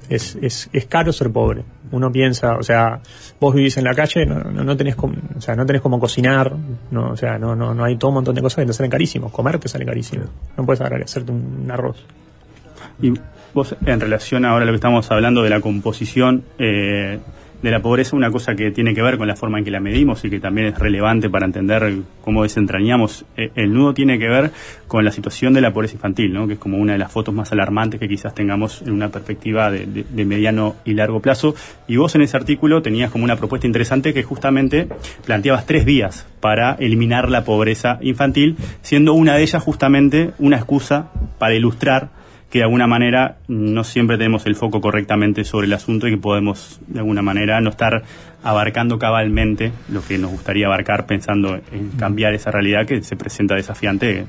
Es, 0.09 0.37
es, 0.41 0.69
es 0.73 0.87
caro 0.87 1.13
ser 1.13 1.31
pobre. 1.31 1.63
Uno 1.91 2.11
piensa, 2.11 2.57
o 2.57 2.63
sea, 2.63 3.01
vos 3.41 3.55
vivís 3.55 3.77
en 3.77 3.85
la 3.85 3.95
calle, 3.95 4.27
no, 4.27 4.39
no, 4.41 4.65
no 4.65 4.77
tenés 4.77 4.97
como, 4.97 5.15
o 5.37 5.41
sea, 5.41 5.55
no 5.55 5.65
tenés 5.67 5.83
como 5.83 6.01
cocinar, 6.01 6.53
no, 6.91 7.11
o 7.11 7.17
sea, 7.17 7.39
no, 7.39 7.55
no, 7.55 7.75
no 7.75 7.85
hay 7.85 7.97
todo 7.97 8.11
un 8.11 8.17
montón 8.17 8.35
de 8.35 8.43
cosas 8.43 8.63
que 8.63 8.67
te 8.67 8.73
salen 8.73 8.91
carísimos. 8.91 9.31
Comer 9.33 9.59
te 9.59 9.69
sale 9.69 9.85
carísimo. 9.85 10.25
No 10.57 10.65
puedes 10.65 10.81
agarrar 10.81 11.01
y 11.01 11.05
hacerte 11.05 11.33
un 11.33 11.71
arroz. 11.71 12.05
Y 13.01 13.13
vos, 13.55 13.77
en 13.85 14.01
relación 14.01 14.45
ahora 14.45 14.63
a 14.63 14.67
lo 14.67 14.73
que 14.73 14.77
estamos 14.77 15.11
hablando 15.11 15.43
de 15.43 15.51
la 15.51 15.61
composición 15.61 16.45
eh, 16.59 17.19
de 17.63 17.71
la 17.71 17.81
pobreza, 17.81 18.17
una 18.17 18.31
cosa 18.31 18.55
que 18.55 18.71
tiene 18.73 18.93
que 18.95 19.03
ver 19.03 19.17
con 19.19 19.29
la 19.29 19.37
forma 19.37 19.59
en 19.59 19.65
que 19.65 19.71
la 19.71 19.81
medimos 19.81 20.25
y 20.25 20.31
que 20.31 20.41
también 20.41 20.67
es 20.69 20.79
relevante 20.79 21.31
para 21.31 21.47
entender 21.47 21.95
cómo 22.21 22.43
desentrañamos 22.43 23.25
eh, 23.37 23.51
el 23.55 23.73
nudo, 23.73 23.95
tiene 23.95 24.19
que 24.19 24.29
ver 24.29 24.51
con 24.89 25.05
la 25.05 25.13
situación 25.13 25.53
de 25.55 25.61
la 25.61 25.73
pobreza 25.73 25.95
infantil, 25.95 26.33
¿no? 26.33 26.47
que 26.47 26.55
es 26.55 26.59
como 26.59 26.77
una 26.79 26.93
de 26.95 26.99
las 26.99 27.13
fotos 27.13 27.33
más 27.35 27.53
alarmantes 27.53 28.01
que 28.01 28.09
quizás 28.09 28.35
tengamos 28.35 28.83
en 28.83 28.93
una 28.93 29.09
perspectiva 29.11 29.71
de, 29.71 29.87
de- 29.87 30.05
de 30.11 30.25
mediano 30.25 30.75
y 30.85 30.95
largo 30.95 31.21
plazo. 31.21 31.55
Y 31.89 31.97
vos 31.97 32.15
en 32.15 32.23
ese 32.23 32.37
artículo 32.37 32.83
tenías 32.83 33.11
como 33.11 33.25
una 33.25 33.37
propuesta 33.37 33.67
interesante 33.67 34.13
que 34.13 34.23
justamente 34.23 34.89
planteabas 35.25 35.65
tres 35.67 35.85
vías 35.85 36.27
para 36.41 36.75
eliminar 36.75 37.31
la 37.31 37.45
pobreza 37.45 37.99
infantil, 38.03 38.57
siendo 38.83 39.13
una 39.15 39.37
de 39.37 39.43
ellas 39.43 39.63
justamente 39.63 40.31
una 40.39 40.57
excusa 40.57 41.11
para 41.39 41.55
ilustrar 41.55 42.11
que 42.53 42.59
de 42.59 42.65
alguna 42.65 42.87
manera 42.87 43.39
no 43.49 43.83
siempre 43.83 44.19
tenemos 44.19 44.45
el 44.45 44.57
foco 44.57 44.83
correctamente 44.83 45.43
sobre 45.43 45.67
el 45.67 45.73
asunto 45.73 46.07
y 46.07 46.11
que 46.11 46.19
podemos 46.19 46.79
de 46.87 46.99
alguna 46.99 47.23
manera 47.23 47.59
no 47.63 47.71
estar 47.71 48.03
abarcando 48.43 48.99
cabalmente 48.99 49.73
lo 49.89 50.05
que 50.05 50.19
nos 50.19 50.31
gustaría 50.31 50.67
abarcar 50.67 51.07
pensando 51.07 51.59
en 51.73 51.89
cambiar 51.99 52.35
esa 52.35 52.51
realidad 52.51 52.85
que 52.85 53.03
se 53.03 53.17
presenta 53.17 53.55
desafiante 53.55 54.27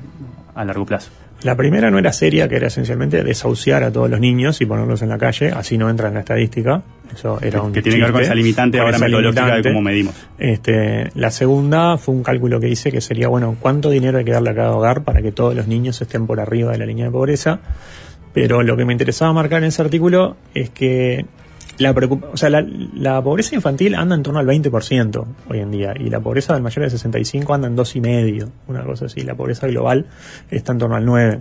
a 0.54 0.64
largo 0.64 0.86
plazo. 0.86 1.10
La 1.42 1.54
primera 1.54 1.90
no 1.90 1.98
era 1.98 2.14
seria, 2.14 2.48
que 2.48 2.56
era 2.56 2.68
esencialmente 2.68 3.22
desahuciar 3.22 3.82
a 3.82 3.90
todos 3.92 4.08
los 4.08 4.18
niños 4.18 4.58
y 4.62 4.64
ponerlos 4.64 5.02
en 5.02 5.10
la 5.10 5.18
calle, 5.18 5.50
así 5.50 5.76
no 5.76 5.90
entra 5.90 6.08
en 6.08 6.14
la 6.14 6.20
estadística. 6.20 6.80
Eso 7.14 7.38
era 7.42 7.60
un 7.60 7.72
Que 7.74 7.82
tiene 7.82 7.98
que 7.98 8.04
ver 8.04 8.12
con 8.12 8.22
esa 8.22 8.34
limitante 8.34 8.78
Con 8.78 8.86
ahora 8.86 8.96
esa 8.96 9.04
metodológica 9.04 9.56
de 9.56 9.62
cómo 9.64 9.82
medimos. 9.82 10.14
Este, 10.38 11.10
la 11.14 11.30
segunda 11.30 11.98
fue 11.98 12.14
un 12.14 12.22
cálculo 12.22 12.58
que 12.58 12.70
hice 12.70 12.90
que 12.90 13.02
sería, 13.02 13.28
bueno, 13.28 13.58
¿cuánto 13.60 13.90
dinero 13.90 14.16
hay 14.16 14.24
que 14.24 14.32
darle 14.32 14.48
a 14.48 14.54
cada 14.54 14.72
hogar 14.72 15.04
para 15.04 15.20
que 15.20 15.30
todos 15.30 15.54
los 15.54 15.68
niños 15.68 16.00
estén 16.00 16.26
por 16.26 16.40
arriba 16.40 16.72
de 16.72 16.78
la 16.78 16.86
línea 16.86 17.04
de 17.04 17.10
pobreza? 17.10 17.60
Pero 18.34 18.62
lo 18.62 18.76
que 18.76 18.84
me 18.84 18.92
interesaba 18.92 19.32
marcar 19.32 19.62
en 19.62 19.68
ese 19.68 19.80
artículo 19.80 20.36
es 20.52 20.68
que 20.68 21.24
la, 21.78 23.22
pobreza 23.22 23.54
infantil 23.54 23.94
anda 23.94 24.14
en 24.14 24.22
torno 24.22 24.40
al 24.40 24.46
20% 24.46 25.24
hoy 25.48 25.58
en 25.58 25.70
día 25.70 25.94
y 25.98 26.10
la 26.10 26.20
pobreza 26.20 26.54
del 26.54 26.62
mayor 26.62 26.84
de 26.84 26.90
65 26.90 27.54
anda 27.54 27.68
en 27.68 27.76
2,5%, 27.76 28.50
una 28.68 28.84
cosa 28.84 29.06
así. 29.06 29.22
La 29.22 29.34
pobreza 29.34 29.66
global 29.66 30.06
está 30.50 30.72
en 30.72 30.78
torno 30.78 30.96
al 30.96 31.06
9%. 31.06 31.40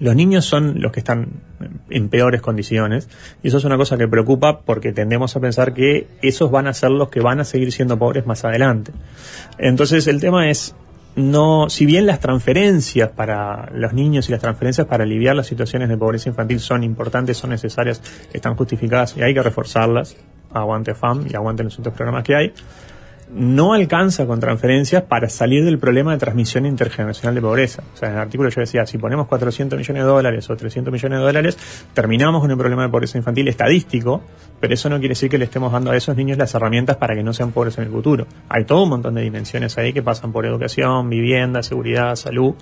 Los 0.00 0.16
niños 0.16 0.44
son 0.46 0.80
los 0.80 0.90
que 0.90 0.98
están 0.98 1.28
en 1.88 2.08
peores 2.08 2.40
condiciones 2.40 3.08
y 3.42 3.48
eso 3.48 3.58
es 3.58 3.64
una 3.64 3.76
cosa 3.76 3.96
que 3.96 4.08
preocupa 4.08 4.62
porque 4.62 4.92
tendemos 4.92 5.36
a 5.36 5.40
pensar 5.40 5.74
que 5.74 6.08
esos 6.22 6.50
van 6.50 6.66
a 6.66 6.74
ser 6.74 6.90
los 6.90 7.08
que 7.08 7.20
van 7.20 7.38
a 7.38 7.44
seguir 7.44 7.70
siendo 7.70 7.96
pobres 7.98 8.26
más 8.26 8.44
adelante. 8.44 8.90
Entonces 9.58 10.08
el 10.08 10.20
tema 10.20 10.50
es 10.50 10.74
no, 11.14 11.68
si 11.68 11.84
bien 11.84 12.06
las 12.06 12.20
transferencias 12.20 13.10
para 13.10 13.70
los 13.72 13.92
niños 13.92 14.28
y 14.28 14.32
las 14.32 14.40
transferencias 14.40 14.86
para 14.86 15.04
aliviar 15.04 15.36
las 15.36 15.46
situaciones 15.46 15.88
de 15.88 15.96
pobreza 15.96 16.30
infantil 16.30 16.58
son 16.60 16.84
importantes, 16.84 17.36
son 17.36 17.50
necesarias, 17.50 18.00
están 18.32 18.56
justificadas 18.56 19.16
y 19.16 19.22
hay 19.22 19.34
que 19.34 19.42
reforzarlas, 19.42 20.16
aguante 20.52 20.94
FAM 20.94 21.26
y 21.30 21.34
aguante 21.34 21.64
los 21.64 21.78
otros 21.78 21.94
programas 21.94 22.24
que 22.24 22.34
hay, 22.34 22.52
no 23.34 23.72
alcanza 23.72 24.26
con 24.26 24.40
transferencias 24.40 25.04
para 25.04 25.28
salir 25.28 25.64
del 25.64 25.78
problema 25.78 26.12
de 26.12 26.18
transmisión 26.18 26.66
intergeneracional 26.66 27.34
de 27.34 27.40
pobreza. 27.40 27.82
O 27.94 27.96
sea, 27.96 28.08
en 28.08 28.14
el 28.14 28.20
artículo 28.20 28.50
yo 28.50 28.60
decía, 28.60 28.84
si 28.86 28.98
ponemos 28.98 29.26
400 29.26 29.78
millones 29.78 30.02
de 30.02 30.08
dólares 30.08 30.50
o 30.50 30.56
300 30.56 30.92
millones 30.92 31.18
de 31.18 31.24
dólares, 31.24 31.58
terminamos 31.94 32.42
con 32.42 32.52
un 32.52 32.58
problema 32.58 32.82
de 32.82 32.90
pobreza 32.90 33.16
infantil 33.16 33.48
estadístico, 33.48 34.22
pero 34.60 34.74
eso 34.74 34.90
no 34.90 34.98
quiere 34.98 35.12
decir 35.12 35.30
que 35.30 35.38
le 35.38 35.46
estemos 35.46 35.72
dando 35.72 35.90
a 35.90 35.96
esos 35.96 36.16
niños 36.16 36.36
las 36.36 36.54
herramientas 36.54 36.96
para 36.96 37.14
que 37.14 37.22
no 37.22 37.32
sean 37.32 37.52
pobres 37.52 37.78
en 37.78 37.84
el 37.84 37.90
futuro. 37.90 38.26
Hay 38.48 38.64
todo 38.64 38.82
un 38.82 38.90
montón 38.90 39.14
de 39.14 39.22
dimensiones 39.22 39.78
ahí 39.78 39.92
que 39.94 40.02
pasan 40.02 40.30
por 40.30 40.44
educación, 40.44 41.08
vivienda, 41.08 41.62
seguridad, 41.62 42.16
salud, 42.16 42.54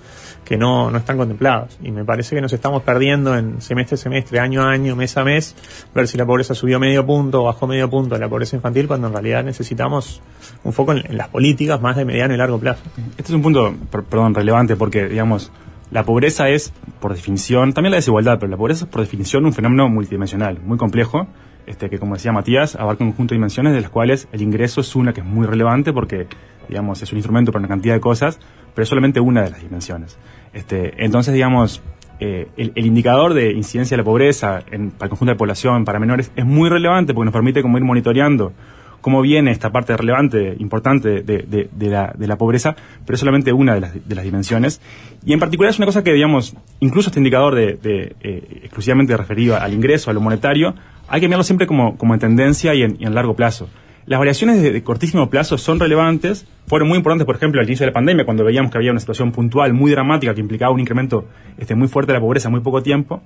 que 0.45 0.57
no, 0.57 0.89
no 0.89 0.97
están 0.97 1.17
contemplados. 1.17 1.77
Y 1.83 1.91
me 1.91 2.05
parece 2.05 2.33
que 2.35 2.41
nos 2.41 2.53
estamos 2.53 2.81
perdiendo 2.83 3.37
en 3.37 3.61
semestre 3.61 3.95
a 3.95 3.97
semestre, 3.97 4.39
año 4.39 4.63
a 4.63 4.71
año, 4.71 4.95
mes 4.95 5.17
a 5.17 5.23
mes, 5.25 5.55
ver 5.93 6.07
si 6.07 6.17
la 6.17 6.25
pobreza 6.25 6.55
subió 6.55 6.79
medio 6.79 7.05
punto 7.05 7.41
o 7.41 7.45
bajó 7.45 7.67
medio 7.67 7.89
punto 7.89 8.17
la 8.17 8.29
pobreza 8.29 8.55
infantil, 8.55 8.87
cuando 8.87 9.07
en 9.07 9.13
realidad 9.13 9.43
necesitamos 9.43 10.21
un 10.63 10.73
foco 10.73 10.93
en, 10.93 11.17
las 11.17 11.29
políticas 11.29 11.81
más 11.81 11.95
de 11.95 12.05
mediano 12.05 12.33
y 12.33 12.37
largo 12.37 12.59
plazo. 12.59 12.83
Este 13.11 13.23
es 13.23 13.31
un 13.31 13.41
punto, 13.41 13.73
per- 13.91 14.03
perdón, 14.03 14.33
relevante 14.33 14.75
porque, 14.75 15.07
digamos, 15.07 15.51
la 15.91 16.03
pobreza 16.03 16.49
es, 16.49 16.71
por 16.99 17.13
definición, 17.13 17.73
también 17.73 17.91
la 17.91 17.97
desigualdad, 17.97 18.39
pero 18.39 18.49
la 18.49 18.57
pobreza 18.57 18.85
es, 18.85 18.91
por 18.91 19.01
definición, 19.01 19.45
un 19.45 19.53
fenómeno 19.53 19.89
multidimensional, 19.89 20.59
muy 20.63 20.77
complejo, 20.77 21.27
este, 21.67 21.89
que, 21.89 21.99
como 21.99 22.15
decía 22.15 22.31
Matías, 22.31 22.75
abarca 22.75 23.03
un 23.03 23.11
conjunto 23.11 23.33
de 23.33 23.37
dimensiones 23.37 23.73
de 23.73 23.81
las 23.81 23.89
cuales 23.89 24.27
el 24.31 24.41
ingreso 24.41 24.81
es 24.81 24.95
una 24.95 25.13
que 25.13 25.21
es 25.21 25.25
muy 25.25 25.45
relevante 25.45 25.93
porque, 25.93 26.27
digamos, 26.69 27.01
es 27.01 27.11
un 27.11 27.17
instrumento 27.17 27.51
para 27.51 27.61
una 27.61 27.67
cantidad 27.67 27.93
de 27.93 27.99
cosas, 27.99 28.39
pero 28.73 28.83
es 28.83 28.89
solamente 28.89 29.19
una 29.19 29.43
de 29.43 29.51
las 29.51 29.61
dimensiones. 29.61 30.17
Este, 30.53 31.03
entonces, 31.03 31.33
digamos, 31.33 31.81
eh, 32.19 32.47
el, 32.55 32.85
indicador 32.85 33.33
de 33.33 33.51
incidencia 33.51 33.95
de 33.95 34.01
la 34.01 34.05
pobreza 34.05 34.59
en, 34.71 34.91
para 34.91 35.05
el 35.05 35.09
conjunto 35.09 35.31
de 35.31 35.35
la 35.35 35.37
población, 35.37 35.85
para 35.85 35.99
menores, 35.99 36.31
es 36.35 36.45
muy 36.45 36.69
relevante 36.69 37.13
porque 37.13 37.25
nos 37.25 37.33
permite 37.33 37.61
como 37.61 37.77
ir 37.77 37.83
monitoreando 37.83 38.53
cómo 39.01 39.21
viene 39.21 39.51
esta 39.51 39.71
parte 39.71 39.97
relevante, 39.97 40.55
importante 40.59 41.23
de, 41.23 41.39
de- 41.39 41.69
de 41.71 41.89
la, 41.89 42.13
de 42.17 42.27
la 42.27 42.37
pobreza, 42.37 42.75
pero 43.05 43.15
es 43.15 43.19
solamente 43.19 43.51
una 43.51 43.73
de 43.73 43.81
las, 43.81 44.07
de 44.07 44.15
las 44.15 44.23
dimensiones. 44.23 44.79
Y 45.25 45.33
en 45.33 45.39
particular 45.39 45.71
es 45.71 45.77
una 45.79 45.85
cosa 45.87 46.03
que, 46.03 46.13
digamos, 46.13 46.55
incluso 46.79 47.09
este 47.09 47.19
indicador 47.19 47.55
de, 47.55 47.77
eh, 48.21 48.61
exclusivamente 48.63 49.15
referido 49.17 49.57
al 49.57 49.73
ingreso, 49.73 50.09
a 50.09 50.13
lo 50.13 50.21
monetario, 50.21 50.75
hay 51.07 51.19
que 51.19 51.27
mirarlo 51.27 51.43
siempre 51.43 51.67
como, 51.67 51.97
como 51.97 52.13
en 52.13 52.19
tendencia 52.19 52.73
y 52.73 52.83
en, 52.83 52.95
y 52.99 53.05
en 53.05 53.13
largo 53.13 53.35
plazo. 53.35 53.67
Las 54.05 54.17
variaciones 54.17 54.61
de 54.61 54.83
cortísimo 54.83 55.29
plazo 55.29 55.57
son 55.59 55.79
relevantes, 55.79 56.47
fueron 56.65 56.87
muy 56.87 56.97
importantes, 56.97 57.25
por 57.25 57.35
ejemplo, 57.35 57.61
al 57.61 57.67
inicio 57.67 57.85
de 57.85 57.91
la 57.91 57.93
pandemia, 57.93 58.25
cuando 58.25 58.43
veíamos 58.43 58.71
que 58.71 58.77
había 58.79 58.89
una 58.91 58.99
situación 58.99 59.31
puntual 59.31 59.73
muy 59.73 59.91
dramática 59.91 60.33
que 60.33 60.41
implicaba 60.41 60.71
un 60.73 60.79
incremento 60.79 61.25
este, 61.59 61.75
muy 61.75 61.87
fuerte 61.87 62.11
de 62.11 62.17
la 62.17 62.21
pobreza 62.21 62.47
en 62.47 62.53
muy 62.53 62.61
poco 62.61 62.81
tiempo 62.81 63.21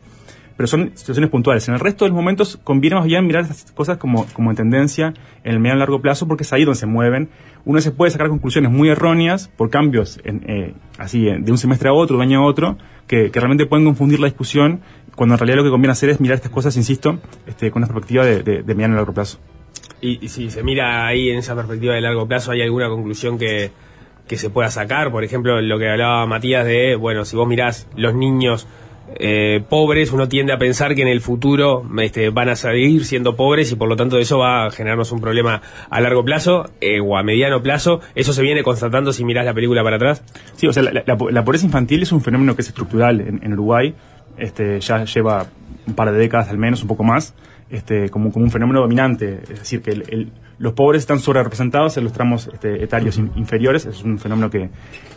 pero 0.58 0.68
son 0.68 0.92
situaciones 0.96 1.30
puntuales. 1.30 1.68
En 1.68 1.74
el 1.74 1.80
resto 1.80 2.06
de 2.06 2.10
los 2.10 2.16
momentos 2.16 2.60
conviene 2.64 2.96
más 2.96 3.06
bien 3.06 3.26
mirar 3.26 3.44
estas 3.44 3.72
cosas 3.72 3.98
como, 3.98 4.26
como 4.34 4.52
en 4.52 4.56
tendencia 4.56 5.14
en 5.44 5.54
el 5.54 5.60
mediano 5.60 5.80
y 5.80 5.82
largo 5.82 6.02
plazo 6.02 6.28
porque 6.28 6.44
es 6.44 6.54
ahí 6.54 6.64
donde 6.64 6.80
se 6.80 6.86
mueven. 6.86 7.30
Uno 7.66 7.82
se 7.82 7.92
puede 7.92 8.12
sacar 8.12 8.30
conclusiones 8.30 8.72
muy 8.72 8.90
erróneas 8.90 9.50
por 9.50 9.70
cambios 9.70 10.20
en, 10.24 10.44
eh, 10.48 10.74
así 10.98 11.28
eh, 11.28 11.38
de 11.40 11.52
un 11.52 11.58
semestre 11.58 11.90
a 11.90 11.94
otro, 11.94 12.16
de 12.16 12.24
un 12.24 12.30
año 12.30 12.40
a 12.42 12.46
otro, 12.46 12.78
que, 13.08 13.30
realmente 13.34 13.66
pueden 13.66 13.86
confundir 13.86 14.20
la 14.20 14.28
discusión 14.28 14.82
cuando 15.16 15.36
en 15.36 15.40
realidad 15.40 15.58
lo 15.58 15.64
que 15.64 15.70
conviene 15.70 15.92
hacer 15.92 16.10
es 16.10 16.20
mirar 16.20 16.36
estas 16.36 16.52
cosas, 16.52 16.76
insisto, 16.78 17.20
este, 17.48 17.72
con 17.72 17.82
una 17.82 17.88
perspectiva 17.88 18.26
de, 18.26 18.44
de- 18.44 18.64
mediano 18.64 18.96
y 18.96 18.98
largo 18.98 19.14
plazo. 19.14 19.40
Y, 20.02 20.24
y 20.24 20.30
si 20.30 20.50
se 20.50 20.62
mira 20.62 21.08
ahí 21.08 21.30
en 21.30 21.38
esa 21.38 21.56
perspectiva 21.56 21.96
de 21.96 22.02
largo 22.02 22.28
plazo, 22.28 22.52
¿hay 22.52 22.62
alguna 22.62 22.90
conclusión 22.90 23.38
que, 23.38 23.72
que 24.28 24.38
se 24.38 24.50
pueda 24.50 24.70
sacar? 24.70 25.12
Por 25.12 25.24
ejemplo, 25.24 25.62
lo 25.62 25.80
que 25.80 25.90
hablaba 25.90 26.26
Matías 26.26 26.66
de, 26.66 26.96
bueno, 26.96 27.26
si 27.26 27.36
vos 27.36 27.48
mirás 27.48 27.88
los 27.96 28.14
niños 28.14 28.68
eh, 29.18 29.64
pobres, 29.70 30.12
uno 30.12 30.28
tiende 30.28 30.52
a 30.54 30.58
pensar 30.58 30.96
que 30.96 31.02
en 31.02 31.08
el 31.08 31.22
futuro 31.22 31.84
este, 32.02 32.30
van 32.32 32.50
a 32.50 32.56
seguir 32.56 33.06
siendo 33.06 33.36
pobres 33.36 33.72
y 33.72 33.76
por 33.76 33.88
lo 33.88 33.96
tanto 33.96 34.18
eso 34.18 34.40
va 34.40 34.66
a 34.66 34.72
generarnos 34.72 35.12
un 35.12 35.22
problema 35.22 35.62
a 35.90 36.02
largo 36.02 36.26
plazo 36.26 36.70
eh, 36.82 37.00
o 37.00 37.18
a 37.18 37.24
mediano 37.24 37.62
plazo. 37.62 38.02
¿Eso 38.16 38.34
se 38.34 38.42
viene 38.42 38.64
constatando 38.64 39.14
si 39.14 39.24
mirás 39.24 39.46
la 39.46 39.54
película 39.54 39.84
para 39.84 39.98
atrás? 39.98 40.24
Sí, 40.56 40.68
o 40.68 40.74
sea, 40.74 40.84
la, 40.84 41.44
pobreza 41.46 41.66
infantil 41.66 42.02
es 42.04 42.12
un 42.12 42.22
fenómeno 42.22 42.56
que 42.56 42.62
es 42.62 42.68
estructural 42.68 43.22
en, 43.22 43.54
Uruguay. 43.54 43.94
Este, 44.38 44.80
ya 44.82 45.06
lleva 45.06 45.46
un 45.88 45.94
par 45.94 46.12
de 46.12 46.18
décadas 46.18 46.50
al 46.50 46.58
menos, 46.58 46.82
un 46.82 46.88
poco 46.90 47.04
más, 47.04 47.36
este, 47.70 48.10
como, 48.10 48.32
como 48.34 48.44
un 48.46 48.52
fenómeno 48.52 48.82
dominante. 48.82 49.40
Es 49.44 49.60
decir, 49.60 49.82
que 49.82 49.92
el- 49.92 50.32
los 50.58 50.72
pobres 50.74 51.02
están 51.02 51.20
sobre 51.20 51.44
representados 51.44 51.98
en 51.98 52.06
los 52.06 52.14
tramos 52.14 52.48
este, 52.52 52.82
etarios 52.84 53.18
in- 53.18 53.30
inferiores. 53.36 53.86
Es 53.86 54.04
un 54.04 54.18
fenómeno 54.20 54.50
que, 54.50 54.70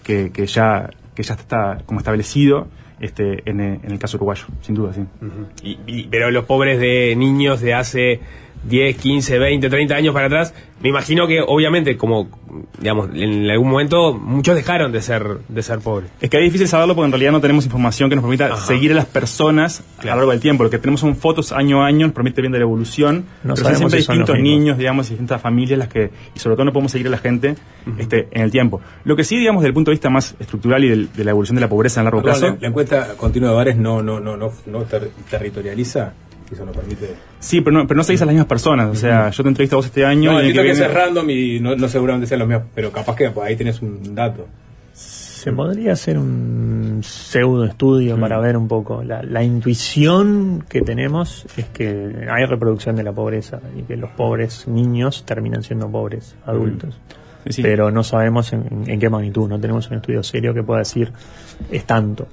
que 0.05 0.47
ya, 0.47 0.91
que 1.15 1.23
ya 1.23 1.35
está 1.35 1.79
como 1.87 2.01
establecido 2.01 2.67
este, 3.01 3.43
en, 3.49 3.61
el- 3.61 3.81
en 3.85 3.93
el 3.93 3.99
caso 3.99 4.17
uruguayo, 4.17 4.45
sin 4.61 4.75
duda, 4.75 4.93
sí. 4.93 5.03
Y- 5.63 5.79
y- 5.87 6.09
pero 6.11 6.31
los 6.31 6.45
pobres 6.45 6.79
de 6.81 7.15
niños 7.17 7.61
de 7.61 7.75
hace 7.75 8.21
10, 8.65 8.97
15, 8.97 9.39
20, 9.39 9.71
30 9.71 9.95
años 9.95 10.13
para 10.15 10.27
atrás, 10.27 10.53
me 10.83 10.89
imagino 10.91 11.27
que 11.27 11.41
obviamente 11.47 11.97
como, 11.97 12.29
digamos, 12.79 13.09
en 13.15 13.49
algún 13.51 13.71
momento 13.71 14.15
muchos 14.15 14.55
dejaron 14.55 14.93
de 14.93 15.01
ser, 15.01 15.39
de 15.49 15.63
ser 15.63 15.79
pobres. 15.79 16.11
Es 16.21 16.29
que 16.31 16.39
es 16.39 16.45
difícil 16.45 16.69
saberlo 16.69 16.95
porque 16.95 17.07
en 17.07 17.13
realidad 17.13 17.33
no 17.33 17.41
tenemos 17.41 17.65
información 17.65 18.09
que 18.11 18.17
nos 18.17 18.23
permita 18.25 18.57
seguir 18.57 18.93
a 18.93 18.95
las 18.95 19.07
personas 19.07 19.83
a 19.99 20.03
lo 20.05 20.15
largo 20.17 20.31
del 20.33 20.41
tiempo. 20.41 20.65
Lo 20.65 20.71
que 20.71 20.79
tenemos 20.79 21.01
son 21.01 21.17
fotos 21.17 21.53
año 21.53 21.83
a 21.83 21.87
año, 21.87 22.07
nos 22.07 22.15
permite 22.15 22.43
ver 22.43 22.51
la 22.51 22.59
evolución. 22.59 23.25
No 23.43 23.55
pero 23.55 23.57
son 23.57 23.65
sabemos 23.65 23.79
siempre 23.93 24.03
si 24.03 24.07
distintos 24.13 24.39
niños, 24.39 24.79
digamos, 24.79 25.07
y 25.07 25.11
distintas 25.11 25.41
familias 25.41 25.79
las 25.79 25.89
que, 25.89 26.11
y 26.35 26.39
sobre 26.39 26.57
todo 26.57 26.65
no 26.67 26.73
podemos 26.73 26.93
seguir 26.93 27.07
a 27.07 27.11
la 27.11 27.19
gente 27.19 27.55
este, 27.99 28.29
en 28.33 28.43
el 28.43 28.51
tiempo. 28.51 28.81
Lo 29.05 29.17
que 29.17 29.25
sí, 29.25 29.37
digamos, 29.39 29.63
desde 29.63 29.69
el 29.69 29.75
punto 29.75 29.91
de 29.91 29.95
vista 29.95 30.11
más 30.11 30.37
estructural 30.39 30.85
y 30.85 30.89
del- 30.89 31.13
de 31.13 31.25
la 31.25 31.31
evolución 31.31 31.55
de 31.57 31.63
la 31.63 31.69
pobreza 31.69 32.01
en 32.01 32.05
largo 32.05 32.23
Perdón, 32.23 32.41
plazo. 32.41 32.55
la, 32.55 32.61
la 32.61 32.69
encuesta 32.69 33.15
continua 33.17 33.49
de 33.51 33.55
hogares 33.55 33.77
no, 33.77 34.03
no, 34.03 34.21
no, 34.21 34.37
no, 34.37 34.51
no 34.67 34.83
ter- 34.83 35.11
territorializa. 35.31 36.13
Eso 36.51 36.65
no 36.65 36.73
permite. 36.73 37.15
Sí, 37.41 37.61
pero 37.61 37.77
no, 37.79 37.87
pero 37.87 37.99
no 37.99 38.05
seguís 38.05 38.23
a 38.23 38.25
las 38.25 38.33
mismas 38.35 38.49
personas. 38.49 38.89
O 38.91 38.95
sea, 38.95 39.31
yo 39.31 39.43
te 39.43 39.49
entrevisto 39.49 39.77
a 39.77 39.79
vos 39.79 39.87
este 39.87 40.05
año 40.05 40.33
No, 40.33 40.43
y 40.43 40.47
el 40.47 40.53
que 40.53 40.59
que, 40.59 40.63
viene- 40.65 40.87
es 40.87 40.93
random 40.95 41.31
y 41.31 41.61
no, 41.61 41.77
no 41.77 41.89
seguramente 41.89 42.27
sean 42.27 42.41
los 42.41 42.49
míos, 42.49 42.63
pero 42.75 42.91
capaz 42.91 43.15
que 43.17 43.31
pues, 43.31 43.47
ahí 43.47 43.57
tenés 43.57 43.83
un 43.83 44.15
dato. 44.15 44.47
Se 44.93 45.53
podría 45.53 45.93
hacer 45.93 46.19
un 46.19 47.01
pseudo 47.05 47.65
estudio 47.65 48.19
para 48.19 48.39
ver 48.41 48.57
un 48.57 48.67
poco. 48.67 49.05
La, 49.05 49.23
la 49.23 49.43
intuición 49.45 50.65
que 50.69 50.81
tenemos 50.83 51.47
es 51.57 51.67
que 51.67 52.27
hay 52.31 52.45
reproducción 52.45 52.97
de 52.97 53.05
la 53.05 53.13
pobreza 53.13 53.61
y 53.79 53.83
que 53.83 53.97
los 53.97 54.11
pobres 54.11 54.67
niños 54.67 55.25
terminan 55.25 55.63
siendo 55.63 55.89
pobres 55.89 56.35
adultos. 56.45 56.99
Sí, 57.47 57.53
sí. 57.53 57.63
Pero 57.63 57.91
no 57.93 58.03
sabemos 58.03 58.53
en, 58.53 58.85
en 58.87 58.99
qué 58.99 59.09
magnitud, 59.09 59.49
no 59.49 59.61
tenemos 59.61 59.89
un 59.91 59.99
estudio 59.99 60.23
serio 60.25 60.53
que 60.53 60.63
pueda 60.65 60.81
decir 60.81 61.13
es 61.71 61.85
tanto. 61.85 62.27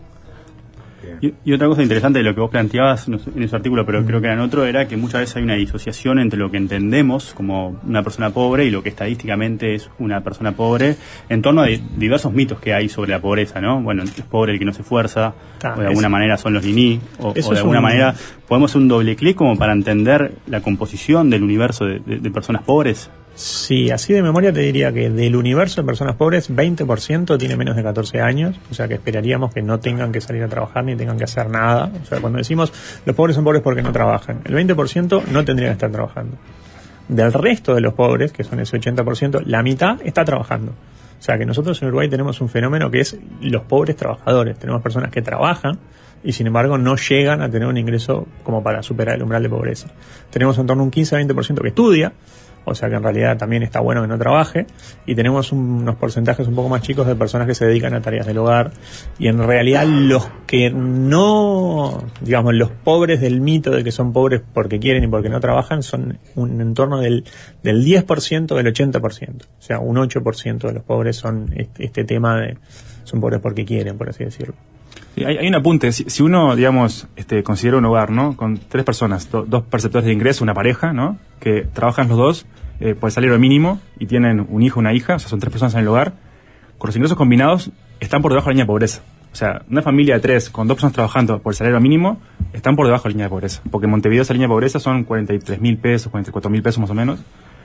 Y, 1.26 1.34
y 1.46 1.54
otra 1.54 1.68
cosa 1.68 1.82
interesante 1.82 2.20
de 2.20 2.24
lo 2.26 2.34
que 2.36 2.42
vos 2.42 2.50
planteabas 2.50 3.08
en 3.08 3.20
ese 3.44 3.56
artículo, 3.56 3.86
pero 3.86 4.06
creo 4.06 4.20
que 4.22 4.28
era 4.28 4.34
en 4.36 4.42
otro, 4.42 4.66
era 4.66 4.88
que 4.88 4.98
muchas 4.98 5.22
veces 5.22 5.36
hay 5.38 5.44
una 5.44 5.56
disociación 5.56 6.20
entre 6.20 6.38
lo 6.40 6.52
que 6.52 6.58
entendemos 6.58 7.34
como 7.34 7.80
una 7.88 8.04
persona 8.04 8.30
pobre 8.32 8.66
y 8.66 8.72
lo 8.72 8.84
que 8.84 8.90
estadísticamente 8.90 9.76
es 9.76 9.90
una 10.00 10.22
persona 10.22 10.52
pobre 10.52 10.96
en 11.30 11.42
torno 11.42 11.62
a 11.62 11.66
di- 11.68 11.82
diversos 11.98 12.34
mitos 12.34 12.60
que 12.60 12.74
hay 12.74 12.90
sobre 12.90 13.12
la 13.12 13.20
pobreza, 13.20 13.62
¿no? 13.62 13.82
Bueno, 13.82 14.04
es 14.04 14.12
pobre 14.22 14.54
el 14.54 14.60
que 14.60 14.66
no 14.66 14.74
se 14.74 14.82
esfuerza, 14.82 15.34
Ah, 15.64 15.74
o 15.78 15.80
de 15.82 15.88
alguna 15.88 16.08
eso- 16.08 16.10
manera 16.10 16.38
son 16.38 16.54
los 16.54 16.64
niní, 16.66 17.00
o, 17.20 17.34
de 17.34 17.42
alguna 17.60 17.80
un- 17.80 17.84
manera 17.84 18.16
podemos 18.48 18.72
hacer 18.72 18.82
un 18.82 18.88
doble 18.88 19.16
clic 19.16 19.36
como 19.36 19.58
para 19.58 19.74
entender 19.74 20.34
la 20.48 20.62
composición 20.62 21.30
del 21.30 21.44
universo 21.44 21.86
de, 21.86 22.00
de- 22.00 22.20
de 22.20 22.32
personas 22.32 22.64
pobres. 22.64 23.10
Sí, 23.36 23.92
así 23.92 24.14
de 24.14 24.24
memoria 24.24 24.54
te 24.54 24.62
diría 24.62 24.94
que 24.94 25.10
del 25.10 25.36
universo 25.36 25.82
de 25.82 25.86
personas 25.86 26.16
pobres, 26.16 26.50
20% 26.50 27.38
tiene 27.38 27.58
menos 27.58 27.76
de 27.76 27.84
14 27.84 28.22
años, 28.22 28.56
o 28.72 28.74
sea 28.74 28.88
que 28.88 28.94
esperaríamos 28.94 29.54
que 29.54 29.62
no 29.62 29.80
tengan 29.82 30.14
que 30.14 30.22
salir 30.22 30.42
a 30.42 30.48
trabajar 30.48 30.86
ni 30.86 30.96
tengan 30.96 31.18
que 31.18 31.26
hacer 31.26 31.50
nada. 31.50 31.92
O 32.02 32.06
sea, 32.06 32.22
cuando 32.22 32.38
decimos 32.38 32.72
los 33.06 33.14
pobres 33.14 33.36
son 33.36 33.44
pobres 33.44 33.62
porque 33.62 33.82
no 33.82 33.92
trabajan, 33.92 34.40
el 34.46 34.56
20% 34.56 35.26
no 35.26 35.44
tendría 35.44 35.68
que 35.68 35.74
estar 35.74 35.92
trabajando. 35.92 36.38
Del 37.10 37.34
resto 37.34 37.76
de 37.76 37.82
los 37.82 37.94
pobres, 37.94 38.32
que 38.32 38.46
son 38.46 38.62
ese 38.62 38.80
80%, 38.80 39.44
la 39.46 39.62
mitad 39.62 39.98
está 40.04 40.24
trabajando. 40.24 40.72
O 40.72 41.22
sea 41.22 41.38
que 41.38 41.46
nosotros 41.46 41.82
en 41.82 41.90
Uruguay 41.90 42.10
tenemos 42.10 42.40
un 42.40 42.48
fenómeno 42.50 42.90
que 42.90 43.02
es 43.02 43.18
los 43.42 43.64
pobres 43.64 43.98
trabajadores. 43.98 44.58
Tenemos 44.58 44.82
personas 44.82 45.12
que 45.12 45.22
trabajan 45.22 45.78
y 46.24 46.32
sin 46.32 46.48
embargo 46.48 46.78
no 46.78 46.96
llegan 46.96 47.42
a 47.42 47.50
tener 47.50 47.68
un 47.68 47.78
ingreso 47.78 48.28
como 48.44 48.64
para 48.64 48.82
superar 48.82 49.16
el 49.16 49.24
umbral 49.24 49.44
de 49.44 49.50
pobreza. 49.50 49.90
Tenemos 50.30 50.58
en 50.58 50.68
torno 50.68 50.84
a 50.84 50.86
un 50.86 50.92
15-20% 50.92 51.62
que 51.62 51.68
estudia, 51.68 52.14
o 52.66 52.76
sea 52.76 52.90
que 52.90 52.96
en 52.96 53.04
realidad 53.04 53.38
también 53.38 53.64
está 53.64 53.80
bueno 53.80 54.02
que 54.02 54.08
no 54.08 54.18
trabaje, 54.18 54.66
y 55.06 55.16
tenemos 55.16 55.52
un- 55.52 55.60
unos 55.84 55.96
porcentajes 55.96 56.48
un 56.48 56.56
poco 56.56 56.70
más 56.70 56.82
chicos 56.82 57.08
de 57.08 57.16
personas 57.16 57.48
que 57.48 57.56
se 57.56 57.66
dedican 57.66 57.94
a 57.94 58.02
tareas 58.02 58.26
del 58.26 58.38
hogar, 58.40 58.72
y 59.20 59.28
en 59.28 59.38
realidad 59.42 59.86
los 59.86 60.28
que 60.48 60.70
no, 60.72 62.04
digamos, 62.22 62.54
los 62.54 62.72
pobres 62.72 63.22
del 63.22 63.42
mito 63.42 63.72
de 63.72 63.84
que 63.84 63.92
son 63.92 64.12
pobres 64.14 64.42
porque 64.54 64.80
quieren 64.80 65.04
y 65.04 65.08
porque 65.08 65.30
no 65.30 65.40
trabajan 65.40 65.84
son 65.84 66.18
un 66.36 66.62
entorno 66.62 67.00
del, 67.00 67.24
del 67.64 67.84
10% 67.86 68.56
del 68.56 68.68
80%, 68.74 69.44
o 69.44 69.62
sea, 69.62 69.80
un 69.80 69.98
8% 69.98 70.68
de 70.68 70.74
los 70.74 70.84
pobres 70.84 71.16
son 71.16 71.52
este, 71.56 71.86
este 71.86 72.04
tema 72.04 72.40
de, 72.40 72.58
son 73.04 73.22
pobres 73.22 73.40
porque 73.40 73.66
quieren, 73.66 73.98
por 73.98 74.10
así 74.10 74.24
decirlo. 74.24 74.56
Hay, 75.24 75.48
un 75.48 75.56
apunte. 75.56 75.92
Si, 75.92 76.24
uno, 76.24 76.56
digamos, 76.56 77.08
este, 77.16 77.44
considera 77.44 77.78
un 77.78 77.86
hogar, 77.86 78.10
¿no? 78.12 78.36
Con 78.36 78.58
tres 78.58 78.84
personas, 78.84 79.30
do- 79.32 79.46
dos 79.48 79.64
perceptores 79.64 80.06
de 80.06 80.14
ingreso, 80.14 80.44
una 80.44 80.54
pareja, 80.54 80.92
¿no? 80.94 81.18
Que 81.40 81.62
trabajan 81.72 82.08
los 82.10 82.18
dos 82.18 82.46
eh, 82.80 82.96
por 82.96 83.08
el 83.10 83.12
salario 83.14 83.40
mínimo 83.40 83.80
y 84.00 84.08
tienen 84.08 84.46
un 84.50 84.62
hijo, 84.62 84.80
una 84.80 84.94
hija, 84.94 85.16
o 85.16 85.20
sea, 85.20 85.30
son 85.30 85.40
tres 85.40 85.52
personas 85.52 85.74
en 85.76 85.82
el 85.82 85.88
hogar. 85.88 86.14
Con 86.78 86.90
los 86.90 86.96
ingresos 86.96 87.18
combinados 87.18 87.72
están 88.02 88.22
por 88.22 88.32
debajo 88.32 88.48
de 88.50 88.52
la 88.52 88.54
línea 88.56 88.64
de 88.66 88.68
pobreza. 88.68 89.02
O 89.32 89.36
sea, 89.38 89.62
una 89.70 89.82
familia 89.82 90.16
de 90.16 90.22
tres 90.22 90.50
con 90.50 90.68
dos 90.68 90.76
personas 90.76 90.94
trabajando 90.94 91.40
por 91.40 91.52
el 91.54 91.58
salario 91.58 91.80
mínimo 91.80 92.20
están 92.54 92.76
por 92.76 92.86
debajo 92.86 93.04
de 93.04 93.10
la 93.10 93.14
línea 93.14 93.26
de 93.26 93.30
pobreza. 93.30 93.62
Porque 93.70 93.86
en 93.86 93.92
Montevideo 93.92 94.22
esa 94.24 94.34
línea 94.34 94.48
de 94.48 94.54
pobreza 94.54 94.80
son 94.80 95.04
43 95.04 95.60
mil 95.62 95.78
pesos, 95.78 96.10
44 96.12 96.50
mil 96.50 96.62
pesos 96.62 96.80
más 96.80 96.90
o 96.90 96.94
menos. 96.94 97.20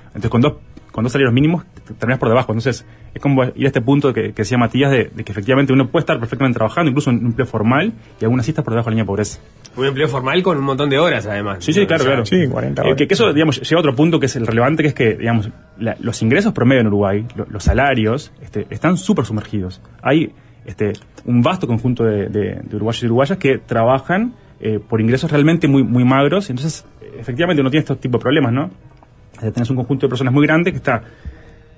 Entonces, 0.09 0.31
con 0.31 0.41
dos, 0.41 0.55
con 0.91 1.05
dos 1.05 1.13
salarios 1.13 1.33
mínimos 1.33 1.65
te- 1.87 1.95
terminas 1.95 2.19
por 2.19 2.29
debajo. 2.29 2.53
Entonces, 2.53 2.85
es 3.15 3.21
como 3.23 3.45
ir 3.45 3.65
a 3.65 3.67
este 3.67 3.81
punto 3.81 4.13
que, 4.13 4.33
que 4.33 4.43
decía 4.43 4.59
Matías 4.59 4.91
de, 4.91 5.11
de 5.15 5.25
que 5.25 5.33
efectivamente 5.33 5.73
uno 5.73 5.89
puede 5.89 6.03
estar 6.03 6.19
perfectamente 6.19 6.57
trabajando, 6.57 6.91
incluso 6.91 7.11
en 7.11 7.19
un 7.19 7.27
empleo 7.27 7.47
formal, 7.47 7.93
y 8.21 8.25
aún 8.25 8.39
así 8.41 8.51
está 8.51 8.63
por 8.63 8.73
debajo 8.73 8.87
de 8.89 8.91
la 8.91 8.95
línea 8.95 9.05
de 9.05 9.07
pobreza. 9.07 9.39
Un 9.77 9.87
empleo 9.87 10.09
formal 10.09 10.43
con 10.43 10.59
un 10.59 10.65
montón 10.65 10.91
de 10.91 10.99
horas, 10.99 11.27
además. 11.27 11.65
Sí, 11.65 11.73
sí, 11.73 11.87
claro, 11.87 12.05
claro. 12.05 12.27
Sí, 12.27 12.47
40 12.49 12.83
Eh, 12.83 12.85
horas. 12.87 12.97
que, 12.99 13.07
que 13.09 13.15
eso, 13.15 13.33
digamos, 13.33 13.61
llega 13.61 13.77
a 13.77 13.81
otro 13.81 13.95
punto 13.95 14.19
que 14.19 14.27
es 14.27 14.37
el 14.37 14.47
relevante, 14.47 14.83
que 14.83 14.89
es 14.89 14.95
que, 14.95 15.15
digamos, 15.17 15.49
la- 15.79 15.97
los 16.01 16.21
ingresos 16.23 16.53
promedio 16.53 16.81
en 16.81 16.87
Uruguay, 16.89 17.27
lo- 17.37 17.47
los 17.49 17.63
salarios, 17.65 18.33
este, 18.43 18.67
están 18.71 18.97
súper 18.97 19.25
sumergidos. 19.27 19.81
Hay 20.03 20.33
este, 20.67 20.93
un 21.25 21.41
vasto 21.43 21.67
conjunto 21.67 22.05
de, 22.05 22.29
de- 22.29 22.61
de 22.63 22.77
uruguayos 22.77 23.03
y 23.03 23.07
uruguayas 23.07 23.39
que 23.39 23.59
trabajan 23.59 24.35
eh, 24.61 24.79
por 24.79 25.01
ingresos 25.01 25.31
realmente 25.31 25.67
muy, 25.69 25.83
muy 25.83 26.05
magros, 26.05 26.51
entonces, 26.51 26.85
eh, 27.01 27.17
efectivamente, 27.19 27.63
uno 27.63 27.71
tiene 27.71 27.81
estos 27.81 27.99
tipos 27.99 28.19
de 28.19 28.23
problemas, 28.25 28.53
¿no? 28.53 28.71
Tenés 29.41 29.71
un 29.71 29.77
conjunto 29.77 30.07
de 30.07 30.11
personas 30.11 30.33
muy 30.33 30.47
grande 30.47 30.71
que 30.71 30.77
está 30.77 31.03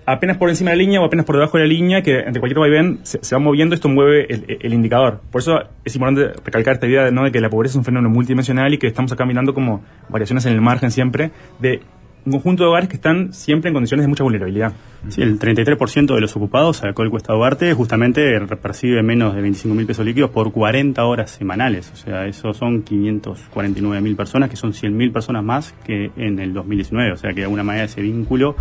apenas 0.07 0.37
por 0.37 0.49
encima 0.49 0.71
de 0.71 0.77
la 0.77 0.83
línea 0.83 1.01
o 1.01 1.05
apenas 1.05 1.25
por 1.25 1.37
debajo 1.37 1.59
de 1.59 1.65
la 1.65 1.69
línea, 1.69 2.03
que 2.03 2.21
entre 2.21 2.41
cualquier 2.41 2.59
vaivén 2.59 3.01
se, 3.03 3.23
se 3.23 3.35
va 3.35 3.39
moviendo, 3.39 3.75
esto 3.75 3.89
mueve 3.89 4.27
el, 4.29 4.73
indicador. 4.73 5.21
Por 5.31 5.41
eso 5.41 5.61
es 5.85 5.95
importante 5.95 6.41
recalcar 6.45 6.75
esta 6.75 6.87
idea 6.87 7.05
de, 7.05 7.13
¿no? 7.13 7.25
de 7.25 7.33
que 7.33 7.41
la 7.41 7.51
pobreza 7.51 7.73
es 7.73 7.77
un 7.77 7.85
fenómeno 7.85 8.11
multidimensional 8.13 8.73
y 8.75 8.79
que 8.79 8.89
estamos 8.89 9.13
acá 9.13 9.25
mirando 9.25 9.55
como 9.55 9.83
variaciones 10.09 10.45
en 10.47 10.53
el 10.53 10.61
margen 10.61 10.91
siempre 10.91 11.31
de 11.61 11.81
un 12.25 12.33
conjunto 12.33 12.63
de 12.63 12.69
hogares 12.69 12.89
que 12.89 12.97
están 12.97 13.33
siempre 13.33 13.69
en 13.69 13.75
condiciones 13.75 14.05
de 14.05 14.09
mucha 14.09 14.23
vulnerabilidad. 14.23 14.73
Sí, 15.09 15.23
el 15.23 15.39
33% 15.39 16.15
de 16.15 16.21
los 16.21 16.37
ocupados, 16.37 16.79
sacó 16.79 17.03
el 17.03 17.11
Cuesta 17.11 17.33
Duarte, 17.33 17.75
justamente 17.75 18.39
percibe 18.57 19.03
menos 19.03 19.35
de 19.35 19.43
25 19.43 19.75
mil 19.75 19.87
pesos 19.87 20.07
líquidos 20.07 20.31
por 20.31 20.53
40 20.53 21.05
horas 21.05 21.31
semanales. 21.33 21.91
O 21.93 21.97
sea, 21.97 22.27
eso 22.27 22.55
son 22.55 22.83
549 22.83 24.01
mil 24.01 24.15
personas, 24.15 24.49
que 24.49 24.57
son 24.57 24.73
100 24.73 24.97
mil 24.97 25.11
personas 25.11 25.43
más 25.43 25.75
que 25.85 26.13
en 26.17 26.39
el 26.39 26.55
2019. 26.55 27.13
O 27.13 27.17
sea, 27.17 27.31
que 27.31 27.41
de 27.41 27.45
alguna 27.45 27.65
manera 27.65 27.85
ese 27.85 28.01
vínculo, 28.01 28.55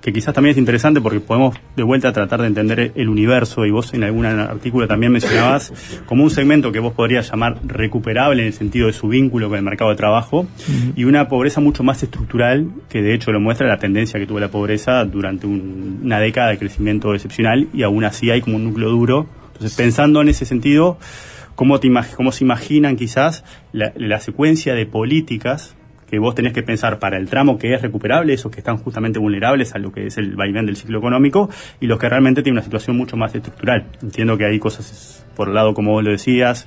que 0.00 0.12
quizás 0.12 0.32
también 0.32 0.52
es 0.52 0.58
interesante 0.58 1.00
porque 1.00 1.18
podemos 1.18 1.56
de 1.76 1.82
vuelta 1.82 2.12
tratar 2.12 2.40
de 2.40 2.46
entender 2.46 2.92
el 2.94 3.08
universo, 3.08 3.66
y 3.66 3.70
vos 3.72 3.92
en 3.94 4.04
algún 4.04 4.26
artículo 4.26 4.86
también 4.86 5.10
mencionabas 5.12 5.72
como 6.06 6.22
un 6.22 6.30
segmento 6.30 6.70
que 6.70 6.78
vos 6.78 6.92
podrías 6.92 7.28
llamar 7.30 7.58
recuperable 7.64 8.42
en 8.42 8.46
el 8.48 8.52
sentido 8.54 8.86
de 8.86 8.92
su 8.92 9.08
vínculo 9.08 9.48
con 9.48 9.58
el 9.58 9.64
mercado 9.64 9.90
de 9.90 9.96
trabajo, 9.96 10.46
y 10.94 11.02
una 11.04 11.26
pobreza 11.28 11.60
mucho 11.60 11.82
más 11.82 12.02
estructural, 12.02 12.68
que 12.88 13.02
de 13.02 13.12
hecho 13.14 13.32
lo 13.32 13.40
muestra 13.40 13.66
la 13.66 13.78
tendencia 13.78 14.20
que 14.20 14.26
tuvo 14.26 14.38
la 14.38 14.48
pobreza 14.50 15.04
durante 15.04 15.46
un- 15.46 16.00
una 16.04 16.20
década 16.20 16.50
de 16.50 16.58
crecimiento 16.58 17.12
excepcional, 17.14 17.68
y 17.74 17.82
aún 17.82 18.04
así 18.04 18.30
hay 18.30 18.40
como 18.40 18.56
un 18.56 18.64
núcleo 18.64 18.90
duro. 18.90 19.26
Entonces, 19.54 19.76
pensando 19.76 20.20
en 20.22 20.28
ese 20.28 20.44
sentido, 20.44 20.98
¿cómo, 21.56 21.80
te 21.80 21.90
cómo 22.16 22.30
se 22.30 22.44
imaginan 22.44 22.94
quizás 22.94 23.42
la 23.72 24.20
secuencia 24.20 24.74
de 24.74 24.86
políticas 24.86 25.74
que 26.08 26.18
vos 26.18 26.34
tenés 26.34 26.52
que 26.52 26.62
pensar 26.62 26.98
para 26.98 27.16
el 27.16 27.28
tramo 27.28 27.58
que 27.58 27.74
es 27.74 27.82
recuperable, 27.82 28.32
esos 28.32 28.50
que 28.50 28.60
están 28.60 28.78
justamente 28.78 29.18
vulnerables 29.18 29.74
a 29.74 29.78
lo 29.78 29.92
que 29.92 30.06
es 30.06 30.18
el 30.18 30.36
vaivén 30.36 30.66
del 30.66 30.76
ciclo 30.76 30.98
económico, 30.98 31.50
y 31.80 31.86
los 31.86 31.98
que 31.98 32.08
realmente 32.08 32.42
tienen 32.42 32.58
una 32.58 32.64
situación 32.64 32.96
mucho 32.96 33.16
más 33.16 33.34
estructural. 33.34 33.86
Entiendo 34.02 34.38
que 34.38 34.46
hay 34.46 34.58
cosas, 34.58 35.26
por 35.36 35.48
el 35.48 35.54
lado, 35.54 35.74
como 35.74 35.92
vos 35.92 36.02
lo 36.02 36.10
decías, 36.10 36.66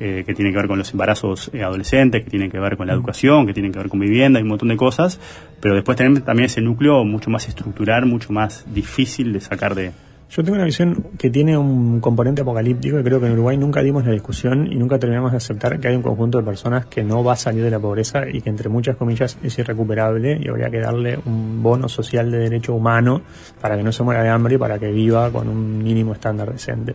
eh, 0.00 0.24
que 0.26 0.34
tienen 0.34 0.52
que 0.52 0.58
ver 0.58 0.66
con 0.66 0.78
los 0.78 0.90
embarazos 0.92 1.50
eh, 1.52 1.62
adolescentes, 1.62 2.24
que 2.24 2.30
tienen 2.30 2.50
que 2.50 2.58
ver 2.58 2.76
con 2.76 2.86
la 2.86 2.94
educación, 2.94 3.46
que 3.46 3.52
tienen 3.52 3.70
que 3.70 3.78
ver 3.78 3.88
con 3.88 4.00
vivienda 4.00 4.40
y 4.40 4.42
un 4.42 4.48
montón 4.48 4.68
de 4.68 4.76
cosas, 4.76 5.20
pero 5.60 5.74
después 5.74 5.96
tenemos 5.96 6.24
también 6.24 6.46
ese 6.46 6.60
núcleo 6.60 7.04
mucho 7.04 7.30
más 7.30 7.48
estructural, 7.48 8.06
mucho 8.06 8.32
más 8.32 8.64
difícil 8.72 9.32
de 9.32 9.40
sacar 9.40 9.74
de, 9.74 9.92
Yo 10.30 10.44
tengo 10.44 10.54
una 10.54 10.64
visión 10.64 11.08
que 11.18 11.28
tiene 11.28 11.58
un 11.58 11.98
componente 11.98 12.42
apocalíptico 12.42 13.00
y 13.00 13.02
creo 13.02 13.18
que 13.18 13.26
en 13.26 13.32
Uruguay 13.32 13.56
nunca 13.56 13.82
dimos 13.82 14.06
la 14.06 14.12
discusión 14.12 14.72
y 14.72 14.76
nunca 14.76 14.96
terminamos 14.96 15.32
de 15.32 15.38
aceptar 15.38 15.80
que 15.80 15.88
hay 15.88 15.96
un 15.96 16.02
conjunto 16.02 16.38
de 16.38 16.44
personas 16.44 16.86
que 16.86 17.02
no 17.02 17.24
va 17.24 17.32
a 17.32 17.36
salir 17.36 17.64
de 17.64 17.70
la 17.70 17.80
pobreza 17.80 18.28
y 18.32 18.40
que 18.40 18.48
entre 18.48 18.68
muchas 18.68 18.94
comillas 18.94 19.36
es 19.42 19.58
irrecuperable 19.58 20.38
y 20.40 20.48
habría 20.48 20.70
que 20.70 20.78
darle 20.78 21.18
un 21.26 21.60
bono 21.60 21.88
social 21.88 22.30
de 22.30 22.38
derecho 22.38 22.74
humano 22.74 23.22
para 23.60 23.76
que 23.76 23.82
no 23.82 23.90
se 23.90 24.04
muera 24.04 24.22
de 24.22 24.28
hambre 24.28 24.54
y 24.54 24.58
para 24.58 24.78
que 24.78 24.92
viva 24.92 25.32
con 25.32 25.48
un 25.48 25.82
mínimo 25.82 26.12
estándar 26.12 26.52
decente. 26.52 26.94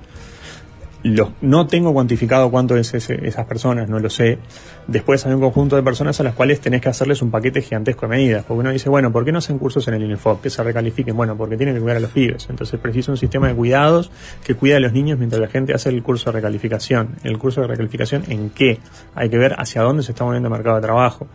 No 1.41 1.67
tengo 1.67 1.93
cuantificado 1.93 2.49
cuánto 2.49 2.75
es 2.77 2.93
ese- 2.95 3.27
esas 3.27 3.45
personas, 3.45 3.87
no 3.87 3.99
lo 3.99 4.09
sé. 4.09 4.39
Después 4.87 5.23
hay 5.25 5.33
un 5.33 5.39
conjunto 5.41 5.75
de 5.75 5.83
personas 5.83 6.19
a 6.19 6.23
las 6.23 6.33
cuales 6.33 6.59
tenés 6.59 6.81
que 6.81 6.89
hacerles 6.89 7.21
un 7.21 7.29
paquete 7.29 7.61
gigantesco 7.61 8.07
de 8.07 8.09
medidas. 8.09 8.43
Porque 8.43 8.61
uno 8.61 8.71
dice, 8.71 8.89
bueno, 8.89 9.11
¿por 9.11 9.23
qué 9.23 9.31
no 9.31 9.37
hacen 9.37 9.59
cursos 9.59 9.87
en 9.87 9.93
el 9.93 10.03
INEFOP? 10.03 10.41
Que 10.41 10.49
se 10.49 10.63
recalifiquen. 10.63 11.15
Bueno, 11.15 11.37
porque 11.37 11.57
tienen 11.57 11.75
que 11.75 11.81
cuidar 11.81 11.97
a 11.97 11.99
los 11.99 12.09
pibes. 12.09 12.47
Entonces 12.49 12.79
precisa 12.79 13.11
un 13.11 13.17
sistema 13.17 13.47
de 13.47 13.53
cuidados 13.53 14.09
que 14.43 14.55
cuida 14.55 14.77
a 14.77 14.79
los 14.79 14.93
niños 14.93 15.19
mientras 15.19 15.39
la 15.39 15.47
gente 15.47 15.75
hace 15.75 15.89
el 15.89 16.01
curso 16.01 16.31
de 16.31 16.37
recalificación. 16.37 17.09
¿El 17.23 17.37
curso 17.37 17.61
de 17.61 17.67
recalificación 17.67 18.23
en 18.29 18.49
qué? 18.49 18.79
Hay 19.13 19.29
que 19.29 19.37
ver 19.37 19.53
hacia 19.59 19.83
dónde 19.83 20.01
se 20.01 20.11
está 20.11 20.23
moviendo 20.23 20.47
el 20.47 20.53
mercado 20.53 20.77
de 20.77 20.81
trabajo 20.81 21.27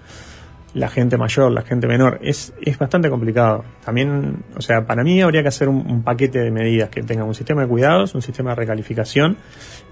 la 0.74 0.88
gente 0.88 1.16
mayor, 1.16 1.50
la 1.50 1.62
gente 1.62 1.86
menor, 1.88 2.20
es, 2.22 2.52
es 2.62 2.78
bastante 2.78 3.10
complicado. 3.10 3.64
También, 3.84 4.44
o 4.56 4.60
sea, 4.60 4.86
para 4.86 5.02
mí 5.02 5.20
habría 5.20 5.42
que 5.42 5.48
hacer 5.48 5.68
un, 5.68 6.02
paquete 6.02 6.38
de 6.38 6.50
medidas 6.50 6.88
que 6.90 7.02
tenga 7.02 7.24
un 7.24 7.34
sistema 7.34 7.62
de 7.62 7.68
cuidados, 7.68 8.14
un 8.14 8.22
sistema 8.22 8.50
de 8.50 8.56
recalificación 8.56 9.36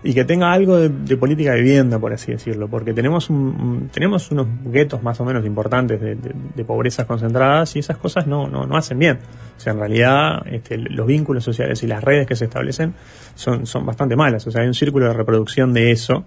y 0.05 0.15
que 0.15 0.25
tenga 0.25 0.53
algo 0.53 0.77
de, 0.79 1.17
política 1.17 1.53
de 1.53 1.63
vivienda, 1.63 1.99
por 1.99 2.13
así 2.13 2.31
decirlo, 2.31 2.69
porque 2.69 2.93
tenemos, 2.95 3.29
un- 3.29 3.91
tenemos 3.93 4.31
unos 4.31 4.47
guetos 4.67 5.03
más 5.03 5.21
o 5.21 5.25
menos 5.25 5.45
importantes 5.45 6.01
de, 6.01 6.15
de- 6.15 6.35
de 6.55 6.65
pobrezas 6.65 7.07
concentradas 7.07 7.75
y 7.75 7.81
esas 7.81 7.97
cosas 7.97 8.27
no, 8.29 8.47
no, 8.49 8.65
no 8.65 8.77
hacen 8.77 8.99
bien. 9.01 9.19
O 9.57 9.61
sea, 9.61 9.73
en 9.73 9.81
realidad 9.81 10.43
este, 10.47 10.79
los 10.79 11.05
vínculos 11.07 11.43
sociales 11.43 11.83
y 11.83 11.89
las 11.89 12.05
redes 12.05 12.29
que 12.29 12.37
se 12.37 12.45
establecen 12.45 12.95
son, 13.35 13.67
son 13.67 13.85
bastante 13.85 14.15
malas. 14.15 14.47
O 14.47 14.53
sea, 14.53 14.63
hay 14.63 14.69
un 14.69 14.75
círculo 14.75 15.07
de 15.09 15.15
reproducción 15.15 15.73
de 15.75 15.91
eso 15.91 16.25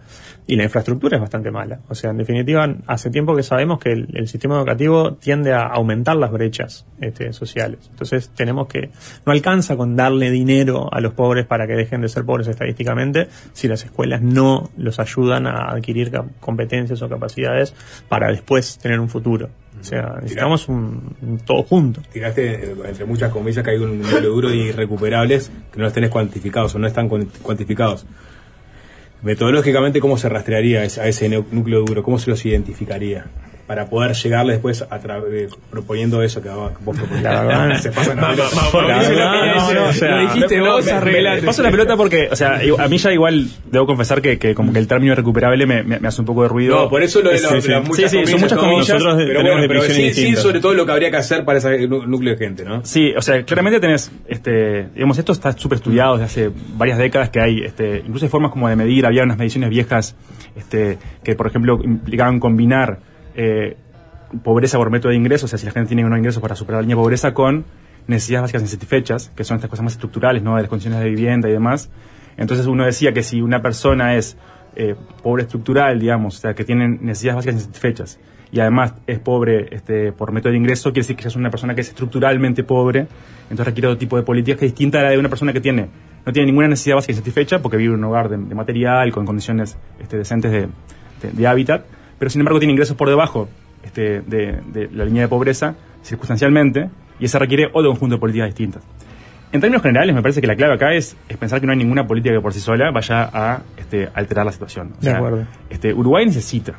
y 0.51 0.57
la 0.57 0.63
infraestructura 0.65 1.15
es 1.15 1.21
bastante 1.21 1.49
mala. 1.49 1.79
O 1.87 1.95
sea, 1.95 2.09
en 2.09 2.17
definitiva, 2.17 2.67
hace 2.85 3.09
tiempo 3.09 3.33
que 3.37 3.41
sabemos 3.41 3.79
que 3.79 3.93
el, 3.93 4.09
el 4.13 4.27
sistema 4.27 4.57
educativo 4.57 5.13
tiende 5.13 5.53
a 5.53 5.61
aumentar 5.61 6.17
las 6.17 6.29
brechas 6.29 6.85
este, 6.99 7.31
sociales. 7.31 7.87
Entonces 7.89 8.31
tenemos 8.35 8.67
que, 8.67 8.89
no 9.25 9.31
alcanza 9.31 9.77
con 9.77 9.95
darle 9.95 10.29
dinero 10.29 10.93
a 10.93 10.99
los 10.99 11.13
pobres 11.13 11.45
para 11.45 11.67
que 11.67 11.73
dejen 11.73 12.01
de 12.01 12.09
ser 12.09 12.25
pobres 12.25 12.49
estadísticamente 12.49 13.29
si 13.53 13.69
las 13.69 13.85
escuelas 13.85 14.21
no 14.21 14.69
los 14.75 14.99
ayudan 14.99 15.47
a 15.47 15.69
adquirir 15.71 16.11
competencias 16.41 17.01
o 17.01 17.07
capacidades 17.07 17.73
para 18.09 18.29
después 18.29 18.77
tener 18.77 18.99
un 18.99 19.07
futuro. 19.07 19.49
O 19.79 19.83
sea, 19.85 20.15
necesitamos 20.21 20.67
un, 20.67 21.15
un 21.21 21.37
todo 21.39 21.63
junto. 21.63 22.01
Tiraste, 22.11 22.71
eh, 22.71 22.75
entre 22.89 23.05
muchas 23.05 23.31
comillas, 23.31 23.63
que 23.63 23.71
hay 23.71 23.77
un 23.77 24.01
núcleo 24.01 24.31
duro 24.31 24.49
de 24.49 24.57
irrecuperables 24.57 25.49
que 25.71 25.77
no 25.79 25.85
los 25.85 25.93
tenés 25.93 26.09
cuantificados 26.09 26.75
o 26.75 26.79
no 26.79 26.87
están 26.87 27.07
cuan- 27.07 27.29
cuantificados. 27.41 28.05
Metodológicamente, 29.23 29.99
¿cómo 29.99 30.17
se 30.17 30.29
rastrearía 30.29 30.81
a 30.81 30.85
ese 30.85 31.29
nú- 31.29 31.45
núcleo 31.51 31.83
duro? 31.83 32.01
¿Cómo 32.03 32.17
se 32.17 32.29
los 32.29 32.43
identificaría? 32.45 33.25
Para 33.71 33.85
poder 33.85 34.11
llegarle 34.15 34.51
después 34.51 34.81
a 34.89 34.99
través, 34.99 35.55
proponiendo 35.69 36.21
eso 36.21 36.41
que 36.41 36.49
vos 36.49 36.73
proponés. 36.73 37.81
Se 37.81 37.89
pasan 37.89 38.17
la 38.19 38.31
pelota. 38.31 40.09
lo 40.09 40.19
dijiste 40.33 40.59
vos, 40.59 40.87
arreglate. 40.89 41.43
paso 41.45 41.63
la 41.63 41.71
pelota 41.71 41.95
porque, 41.95 42.27
o 42.29 42.35
sea, 42.35 42.59
a 42.79 42.87
mí 42.89 42.97
ya 42.97 43.13
igual 43.13 43.47
debo 43.71 43.85
confesar 43.85 44.21
que, 44.21 44.37
que 44.37 44.53
como 44.53 44.73
que 44.73 44.79
el 44.79 44.87
término 44.87 45.15
recuperable 45.15 45.65
me, 45.65 45.83
me- 45.83 45.99
me 46.01 46.07
hace 46.09 46.19
un 46.19 46.25
poco 46.27 46.43
de 46.43 46.49
ruido. 46.49 46.75
No, 46.83 46.89
por 46.89 47.01
eso 47.01 47.21
lo 47.21 47.29
de 47.29 47.37
Sí, 47.37 47.43
la- 47.45 47.61
sí. 47.61 47.67
las 47.69 47.83
Sí, 47.83 47.87
muchas 47.87 48.11
sí, 48.11 48.17
comillas. 48.17 48.29
son 48.31 48.41
muchas 48.41 48.57
comillas. 48.59 48.89
Nosotros 48.89 49.15
pero 49.25 49.39
tenemos 49.39 49.57
bueno, 49.67 49.67
pero 49.67 49.81
sí, 49.93 50.13
sí, 50.13 50.35
sobre 50.35 50.59
todo 50.59 50.73
lo 50.73 50.85
que 50.85 50.91
habría 50.91 51.09
que 51.11 51.17
hacer 51.17 51.45
para 51.45 51.59
ese 51.59 51.87
nú- 51.87 52.05
núcleo 52.05 52.33
de 52.35 52.45
gente, 52.45 52.65
¿no? 52.65 52.83
Sí, 52.85 53.13
o 53.15 53.21
sea, 53.21 53.41
claramente 53.43 53.79
tenés, 53.79 54.11
este, 54.27 54.89
digamos, 54.93 55.17
esto 55.17 55.31
está 55.31 55.53
súper 55.53 55.77
estudiado 55.77 56.17
desde 56.17 56.25
hace 56.25 56.51
varias 56.75 56.97
décadas 56.97 57.29
que 57.29 57.39
hay, 57.39 57.61
este, 57.63 57.99
incluso 58.05 58.25
hay 58.25 58.29
formas 58.29 58.51
como 58.51 58.67
de 58.67 58.75
medir, 58.75 59.05
había 59.05 59.23
unas 59.23 59.37
mediciones 59.37 59.69
viejas, 59.69 60.15
este, 60.57 60.97
que 61.23 61.35
por 61.35 61.47
ejemplo 61.47 61.79
implicaban 61.81 62.39
combinar 62.41 62.99
eh, 63.35 63.77
pobreza 64.43 64.77
por 64.77 64.89
método 64.89 65.09
de 65.11 65.17
ingresos, 65.17 65.45
o 65.45 65.47
sea, 65.49 65.59
si 65.59 65.65
la 65.65 65.71
gente 65.71 65.87
tiene 65.89 66.05
unos 66.05 66.17
ingresos 66.19 66.41
para 66.41 66.55
superar 66.55 66.77
la 66.79 66.81
línea 66.83 66.95
de 66.95 67.01
pobreza 67.01 67.33
con 67.33 67.65
necesidades 68.07 68.43
básicas 68.43 68.61
insatisfechas, 68.63 69.31
que 69.35 69.43
son 69.43 69.55
estas 69.57 69.69
cosas 69.69 69.83
más 69.83 69.93
estructurales, 69.93 70.41
¿no? 70.43 70.55
De 70.55 70.61
las 70.61 70.69
condiciones 70.69 70.99
de 71.01 71.09
vivienda 71.09 71.49
y 71.49 71.51
demás. 71.51 71.89
Entonces 72.37 72.65
uno 72.65 72.85
decía 72.85 73.11
que 73.13 73.23
si 73.23 73.41
una 73.41 73.61
persona 73.61 74.15
es 74.15 74.37
eh, 74.75 74.95
pobre 75.21 75.43
estructural, 75.43 75.99
digamos, 75.99 76.37
o 76.37 76.41
sea, 76.41 76.53
que 76.53 76.63
tiene 76.63 76.87
necesidades 76.87 77.35
básicas 77.37 77.55
insatisfechas, 77.55 78.19
y 78.53 78.59
además 78.59 78.95
es 79.07 79.19
pobre 79.19 79.67
este, 79.73 80.11
por 80.11 80.31
método 80.31 80.51
de 80.51 80.57
ingreso, 80.57 80.91
quiere 80.91 81.01
decir 81.03 81.15
que 81.15 81.27
es 81.27 81.35
una 81.35 81.49
persona 81.49 81.73
que 81.75 81.81
es 81.81 81.89
estructuralmente 81.89 82.63
pobre, 82.63 83.07
entonces 83.43 83.65
requiere 83.65 83.87
otro 83.87 83.97
tipo 83.97 84.17
de 84.17 84.23
políticas 84.23 84.59
que 84.59 84.65
es 84.65 84.71
distinta 84.71 84.99
a 84.99 85.03
la 85.03 85.09
de 85.11 85.17
una 85.19 85.29
persona 85.29 85.53
que 85.53 85.61
tiene 85.61 85.87
no 86.25 86.31
tiene 86.33 86.47
ninguna 86.47 86.67
necesidad 86.67 86.95
básica 86.97 87.13
insatisfecha 87.13 87.61
porque 87.63 87.77
vive 87.77 87.93
en 87.93 87.99
un 87.99 88.05
hogar 88.05 88.29
de, 88.29 88.37
de 88.37 88.53
material, 88.55 89.11
con 89.11 89.25
condiciones 89.25 89.75
este, 89.99 90.17
decentes 90.17 90.51
de, 90.51 90.59
de- 91.21 91.31
de 91.33 91.47
hábitat, 91.47 91.83
pero 92.21 92.29
sin 92.29 92.41
embargo 92.41 92.59
tiene 92.59 92.73
ingresos 92.73 92.95
por 92.95 93.09
debajo 93.09 93.49
este, 93.83 94.21
de, 94.21 94.61
de 94.71 94.89
la 94.93 95.05
línea 95.05 95.23
de 95.23 95.27
pobreza, 95.27 95.73
circunstancialmente, 96.03 96.89
y 97.19 97.25
eso 97.25 97.39
requiere 97.39 97.65
otro 97.73 97.89
conjunto 97.89 98.15
de 98.15 98.19
políticas 98.19 98.49
distintas. 98.49 98.83
En 99.51 99.59
términos 99.59 99.81
generales, 99.81 100.13
me 100.13 100.21
parece 100.21 100.39
que 100.39 100.45
la 100.45 100.55
clave 100.55 100.75
acá 100.75 100.93
es, 100.93 101.17
es 101.27 101.37
pensar 101.37 101.59
que 101.59 101.65
no 101.65 101.71
hay 101.71 101.79
ninguna 101.79 102.05
política 102.05 102.35
que 102.35 102.41
por 102.41 102.53
sí 102.53 102.59
sola 102.59 102.91
vaya 102.91 103.27
a 103.33 103.61
este, 103.75 104.07
alterar 104.13 104.45
la 104.45 104.51
situación. 104.51 104.93
O 104.99 105.03
De 105.03 105.11
acuerdo. 105.11 105.45
Este, 105.69 105.93
Uruguay 105.93 106.25
necesita 106.27 106.73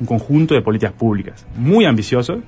un 0.00 0.06
conjunto 0.06 0.54
de 0.54 0.62
políticas 0.62 0.92
públicas 0.94 1.46
muy 1.56 1.84
ambiciosos 1.86 2.40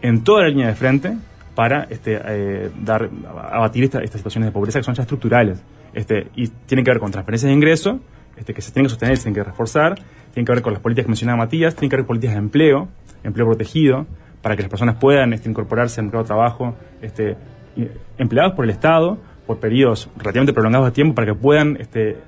en 0.00 0.24
toda 0.24 0.42
la 0.44 0.48
línea 0.48 0.68
de 0.68 0.74
frente 0.76 1.14
para 1.54 1.84
este, 1.90 2.18
eh, 2.24 2.70
dar, 2.82 3.08
abatir 3.52 3.84
esta- 3.84 4.00
estas 4.00 4.20
situaciones 4.20 4.48
de 4.48 4.52
pobreza 4.52 4.78
que 4.80 4.84
son 4.84 4.94
ya 4.94 5.02
estructurales. 5.02 5.62
Este, 5.94 6.28
y 6.34 6.48
tienen 6.48 6.84
que 6.84 6.90
ver 6.90 6.98
con 7.00 7.10
transferencias 7.12 7.48
de 7.48 7.54
ingreso, 7.54 8.00
este, 8.36 8.52
que 8.54 8.60
se 8.60 8.72
tienen 8.72 8.86
que 8.86 8.90
sostener, 8.90 9.16
se 9.18 9.22
tienen 9.24 9.42
que 9.42 9.48
reforzar, 9.48 9.94
tienen 10.36 10.44
que 10.44 10.52
ver 10.52 10.60
con 10.60 10.74
las 10.74 10.82
políticas 10.82 11.06
que 11.06 11.12
mencionaba 11.12 11.38
Matías, 11.38 11.74
tienen 11.76 11.88
que 11.88 11.96
ver 11.96 12.02
con 12.02 12.08
políticas 12.08 12.34
de 12.34 12.40
empleo, 12.40 12.88
empleo 13.24 13.46
protegido, 13.46 14.04
para 14.42 14.54
que 14.54 14.60
las 14.60 14.68
personas 14.68 14.96
puedan 14.96 15.32
este, 15.32 15.48
incorporarse 15.48 15.98
al 15.98 16.08
mercado 16.08 16.24
de 16.24 16.26
trabajo, 16.26 16.76
este, 17.00 17.38
empleados 18.18 18.52
por 18.52 18.66
el 18.66 18.70
Estado 18.70 19.16
por 19.46 19.60
periodos 19.60 20.10
relativamente 20.18 20.52
prolongados 20.52 20.88
de 20.88 20.92
tiempo 20.92 21.14
para 21.14 21.28
que 21.28 21.34
puedan 21.34 21.78
este, 21.80 22.18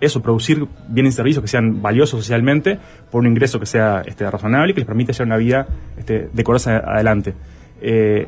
eso, 0.00 0.22
producir 0.22 0.66
bienes 0.88 1.12
y 1.12 1.16
servicios 1.16 1.42
que 1.42 1.48
sean 1.48 1.82
valiosos 1.82 2.20
socialmente 2.20 2.78
por 3.10 3.20
un 3.20 3.26
ingreso 3.26 3.60
que 3.60 3.66
sea 3.66 4.00
este, 4.06 4.30
razonable 4.30 4.70
y 4.70 4.72
que 4.72 4.80
les 4.80 4.86
permita 4.86 5.12
llevar 5.12 5.26
una 5.26 5.36
vida 5.36 5.66
este, 5.98 6.30
decorosa 6.32 6.78
adelante. 6.78 7.34
Eh, 7.82 8.26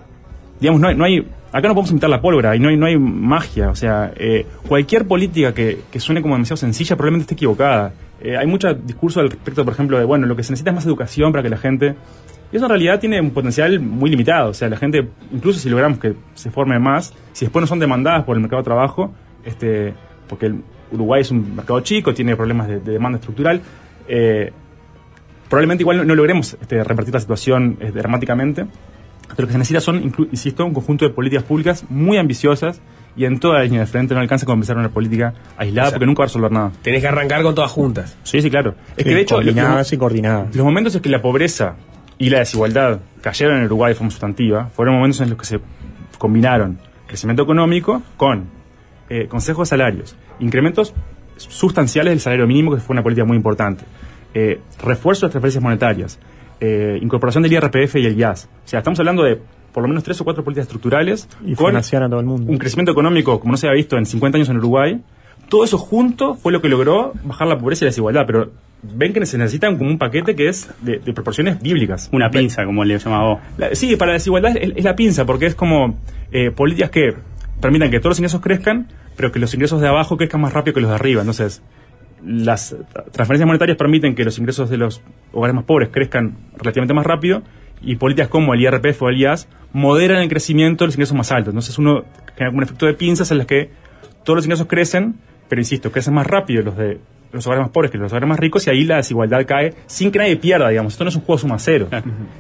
digamos, 0.61 0.79
no 0.79 0.89
hay, 0.89 0.95
no 0.95 1.05
hay, 1.05 1.27
acá 1.53 1.69
no 1.69 1.75
podemos 1.75 1.91
imitar 1.91 2.11
la 2.11 2.21
pólvora 2.21 2.55
y 2.55 2.59
no 2.59 2.69
hay, 2.69 2.77
no 2.77 2.85
hay 2.85 2.99
magia. 2.99 3.71
O 3.71 3.77
sea, 3.77 4.13
eh, 4.15 4.45
cualquier 4.69 5.07
política 5.07 5.55
que, 5.55 5.79
que 5.91 6.01
suene 6.01 6.21
como 6.21 6.35
demasiado 6.35 6.59
sencilla 6.59 6.97
probablemente 6.97 7.23
esté 7.23 7.35
equivocada. 7.35 7.95
Eh, 8.21 8.37
hay 8.37 8.47
mucho 8.47 8.73
discurso 8.75 9.21
al 9.21 9.31
respecto, 9.31 9.65
por 9.65 9.75
ejemplo, 9.75 9.99
de, 9.99 10.05
bueno, 10.05 10.27
lo 10.27 10.37
que 10.37 10.43
se 10.43 10.53
necesita 10.53 10.71
es 10.71 10.75
más 10.75 10.87
educación 10.87 11.33
para 11.33 11.43
que 11.43 11.51
la 11.51 11.59
gente... 11.59 11.95
Y 12.53 12.57
eso 12.57 12.67
en 12.67 12.71
realidad 12.71 13.01
tiene 13.01 13.21
un 13.21 13.31
potencial 13.31 13.81
muy 13.81 14.09
limitado. 14.09 14.51
O 14.51 14.55
sea, 14.55 14.69
la 14.69 14.77
gente, 14.77 15.09
incluso 15.33 15.59
si 15.59 15.69
logramos 15.69 15.99
que 15.99 16.15
se 16.35 16.51
forme 16.51 16.79
más, 16.79 17.13
si 17.33 17.45
después 17.45 17.61
no 17.61 17.67
son 17.67 17.81
demandadas 17.81 18.25
por 18.25 18.37
el 18.37 18.41
mercado 18.41 18.63
de 18.63 18.65
trabajo, 18.65 19.13
este, 19.45 19.95
porque 20.29 20.47
el 20.47 20.63
Uruguay 20.93 21.23
es 21.23 21.31
un 21.33 21.57
mercado 21.57 21.81
chico, 21.81 22.15
tiene 22.15 22.37
problemas 22.37 22.69
de, 22.69 22.79
de 22.79 22.93
demanda 22.93 23.19
estructural, 23.19 23.61
eh, 24.07 24.53
probablemente 25.49 25.83
igual 25.83 25.99
no, 25.99 26.05
no 26.05 26.15
logremos 26.15 26.57
este, 26.61 26.83
repartir 26.85 27.15
la 27.15 27.21
situación 27.21 27.79
eh, 27.81 27.91
dramáticamente. 27.93 28.67
Pero 29.29 29.43
lo 29.43 29.47
que 29.49 29.53
se 29.53 29.59
necesita 29.59 29.81
son, 29.81 30.15
insisto, 30.31 30.65
un 30.65 30.73
conjunto 30.73 31.05
de 31.05 31.11
políticas 31.13 31.45
públicas 31.45 31.85
muy 31.89 32.17
ambiciosas 32.17 32.81
y 33.17 33.25
en 33.25 33.41
toda 33.41 33.59
la 33.59 33.65
línea 33.65 33.81
de 33.81 33.87
frente 33.87 34.15
no 34.15 34.21
alcanza 34.21 34.45
con 34.47 34.55
empezar 34.55 34.77
una 34.77 34.91
política 34.91 35.33
aislada 35.57 35.89
O 35.89 35.91
sea, 35.91 35.97
porque 35.99 36.07
nunca 36.07 36.21
va 36.21 36.25
a 36.25 36.27
resolver 36.29 36.53
nada. 36.53 36.73
Tenés 36.83 37.01
que 37.01 37.09
arrancar 37.09 37.43
con 37.43 37.55
todas 37.55 37.71
juntas. 37.71 38.17
Sí, 38.23 38.43
sí, 38.43 38.51
claro. 38.51 38.75
Es 38.97 39.05
Sí, 39.05 39.05
que 39.05 39.15
de 39.15 39.21
hecho, 39.23 39.35
coordinadas 39.37 39.93
y 39.93 39.97
coordinadas. 39.97 40.55
los 40.55 40.65
momentos 40.65 40.95
en 40.95 41.01
que 41.03 41.09
la 41.09 41.23
pobreza 41.23 41.77
y 42.19 42.31
la 42.31 42.41
desigualdad 42.41 43.01
cayeron 43.23 43.59
en 43.59 43.65
Uruguay 43.65 43.93
de 43.93 43.95
forma 43.97 44.11
sustantiva 44.11 44.67
fueron 44.75 44.95
momentos 44.97 45.21
en 45.21 45.31
los 45.31 45.39
que 45.39 45.45
se 45.47 45.61
combinaron 46.19 46.79
crecimiento 47.07 47.43
económico 47.43 48.03
con 48.17 48.47
eh, 49.09 49.27
consejos 49.29 49.69
de 49.69 49.71
salarios, 49.71 50.17
incrementos 50.41 50.93
sustanciales 51.37 52.11
del 52.13 52.21
salario 52.21 52.47
mínimo, 52.47 52.75
que 52.75 52.81
fue 52.81 52.95
una 52.95 53.03
política 53.03 53.25
muy 53.25 53.37
importante, 53.37 53.85
eh, 54.35 54.61
refuerzo 54.83 55.21
de 55.23 55.27
las 55.29 55.33
transferencias 55.33 55.63
monetarias, 55.63 56.19
eh, 56.61 56.99
incorporación 57.01 57.43
del 57.43 57.53
IRPF 57.53 57.97
y 57.97 58.07
el 58.07 58.17
IAS. 58.19 58.49
O 58.65 58.69
sea, 58.69 58.79
estamos 58.81 58.99
hablando 58.99 59.23
de 59.23 59.41
por 59.77 59.83
lo 59.83 59.89
menos 59.89 60.05
tres 60.05 60.19
o 60.23 60.25
cuatro 60.25 60.43
políticas 60.43 60.69
estructurales 60.69 61.29
Y 61.45 61.55
con 61.55 61.67
financiar 61.67 62.03
a 62.03 62.09
todo 62.09 62.21
el 62.21 62.25
mundo. 62.25 62.51
un 62.51 62.57
crecimiento 62.57 62.93
económico 62.93 63.39
como 63.39 63.53
no 63.53 63.59
se 63.59 63.67
había 63.69 63.77
visto 63.77 63.99
en 63.99 64.07
50 64.07 64.39
años 64.39 64.49
en 64.49 64.57
Uruguay. 64.57 65.03
Todo 65.51 65.65
eso 65.65 65.77
junto 65.77 66.35
fue 66.35 66.51
lo 66.51 66.63
que 66.63 66.71
logró 66.71 67.13
bajar 67.25 67.47
la 67.47 67.59
pobreza 67.59 67.85
y 67.85 67.87
la 67.87 67.91
desigualdad, 67.91 68.25
pero 68.27 68.51
ven 68.83 69.13
que 69.13 69.27
se 69.27 69.37
necesitan 69.37 69.77
como 69.77 69.91
un 69.91 69.99
paquete 69.99 70.35
que 70.35 70.49
es 70.49 70.71
de, 70.81 70.99
de 71.01 71.13
proporciones 71.13 71.61
bíblicas. 71.61 72.09
Una 72.11 72.31
pinza, 72.31 72.65
como 72.65 72.85
le 72.87 72.99
llamaba 72.99 73.25
vos. 73.35 73.39
La- 73.59 73.75
sí, 73.75 73.97
para 73.97 74.13
la 74.13 74.15
desigualdad 74.15 74.57
es, 74.57 74.73
es 74.77 74.83
la 74.85 74.97
pinza, 74.97 75.27
porque 75.27 75.45
es 75.45 75.55
como 75.55 75.99
eh, 76.33 76.51
políticas 76.53 76.89
que 76.91 77.15
permitan 77.61 77.91
que 77.91 77.99
todos 78.01 78.13
los 78.13 78.19
ingresos 78.21 78.41
crezcan, 78.41 78.89
pero 79.15 79.31
que 79.31 79.39
los 79.39 79.53
ingresos 79.53 79.83
de 79.83 79.89
abajo 79.89 80.17
crezcan 80.17 80.41
más 80.41 80.55
rápido 80.55 80.73
que 80.75 80.81
los 80.81 80.89
de 80.89 80.97
arriba. 80.97 81.21
Entonces, 81.21 81.63
las 82.25 82.75
tra- 82.75 83.05
transferencias 83.13 83.47
monetarias 83.47 83.77
permiten 83.77 84.15
que 84.15 84.25
los 84.25 84.39
ingresos 84.39 84.71
de 84.71 84.79
los 84.79 85.03
hogares 85.33 85.55
más 85.55 85.65
pobres 85.65 85.91
crezcan 85.93 86.37
relativamente 86.57 86.95
más 86.95 87.05
rápido 87.07 87.43
y 87.87 87.97
políticas 87.97 88.29
como 88.29 88.53
el 88.53 88.61
IRPF 88.61 89.01
o 89.03 89.09
el 89.09 89.19
IAS 89.19 89.49
moderan 89.73 90.21
el 90.21 90.29
crecimiento 90.29 90.85
de 90.85 90.89
los 90.89 90.97
ingresos 90.97 91.17
más 91.17 91.33
altos. 91.33 91.53
Entonces 91.53 91.79
uno 91.79 92.05
genera 92.35 92.51
como 92.51 92.59
un 92.59 92.65
efecto 92.65 92.85
de 92.85 92.95
pinzas 92.95 93.31
en 93.31 93.39
las 93.39 93.47
que 93.47 93.71
todos 94.25 94.37
los 94.37 94.45
ingresos 94.45 94.67
crecen, 94.67 95.15
pero 95.49 95.61
insisto, 95.61 95.91
crecen 95.93 96.13
más 96.13 96.27
rápido 96.27 96.63
los 96.63 96.77
de 96.77 96.99
los 97.33 97.47
hogares 97.47 97.65
más 97.65 97.71
pobres 97.71 97.91
que 97.91 97.99
los 97.99 98.11
hogares 98.13 98.29
más 98.29 98.39
ricos 98.39 98.67
y 98.67 98.71
ahí 98.71 98.85
la 98.85 98.97
desigualdad 98.97 99.45
cae 99.47 99.75
sin 99.87 100.11
que 100.11 100.19
nadie 100.19 100.37
pierda, 100.37 100.69
digamos. 100.69 100.95
Esto 100.95 101.05
no 101.05 101.11
es 101.11 101.17
un 101.17 101.23
juego 101.23 101.39
suma 101.39 101.59
cero. 101.59 101.89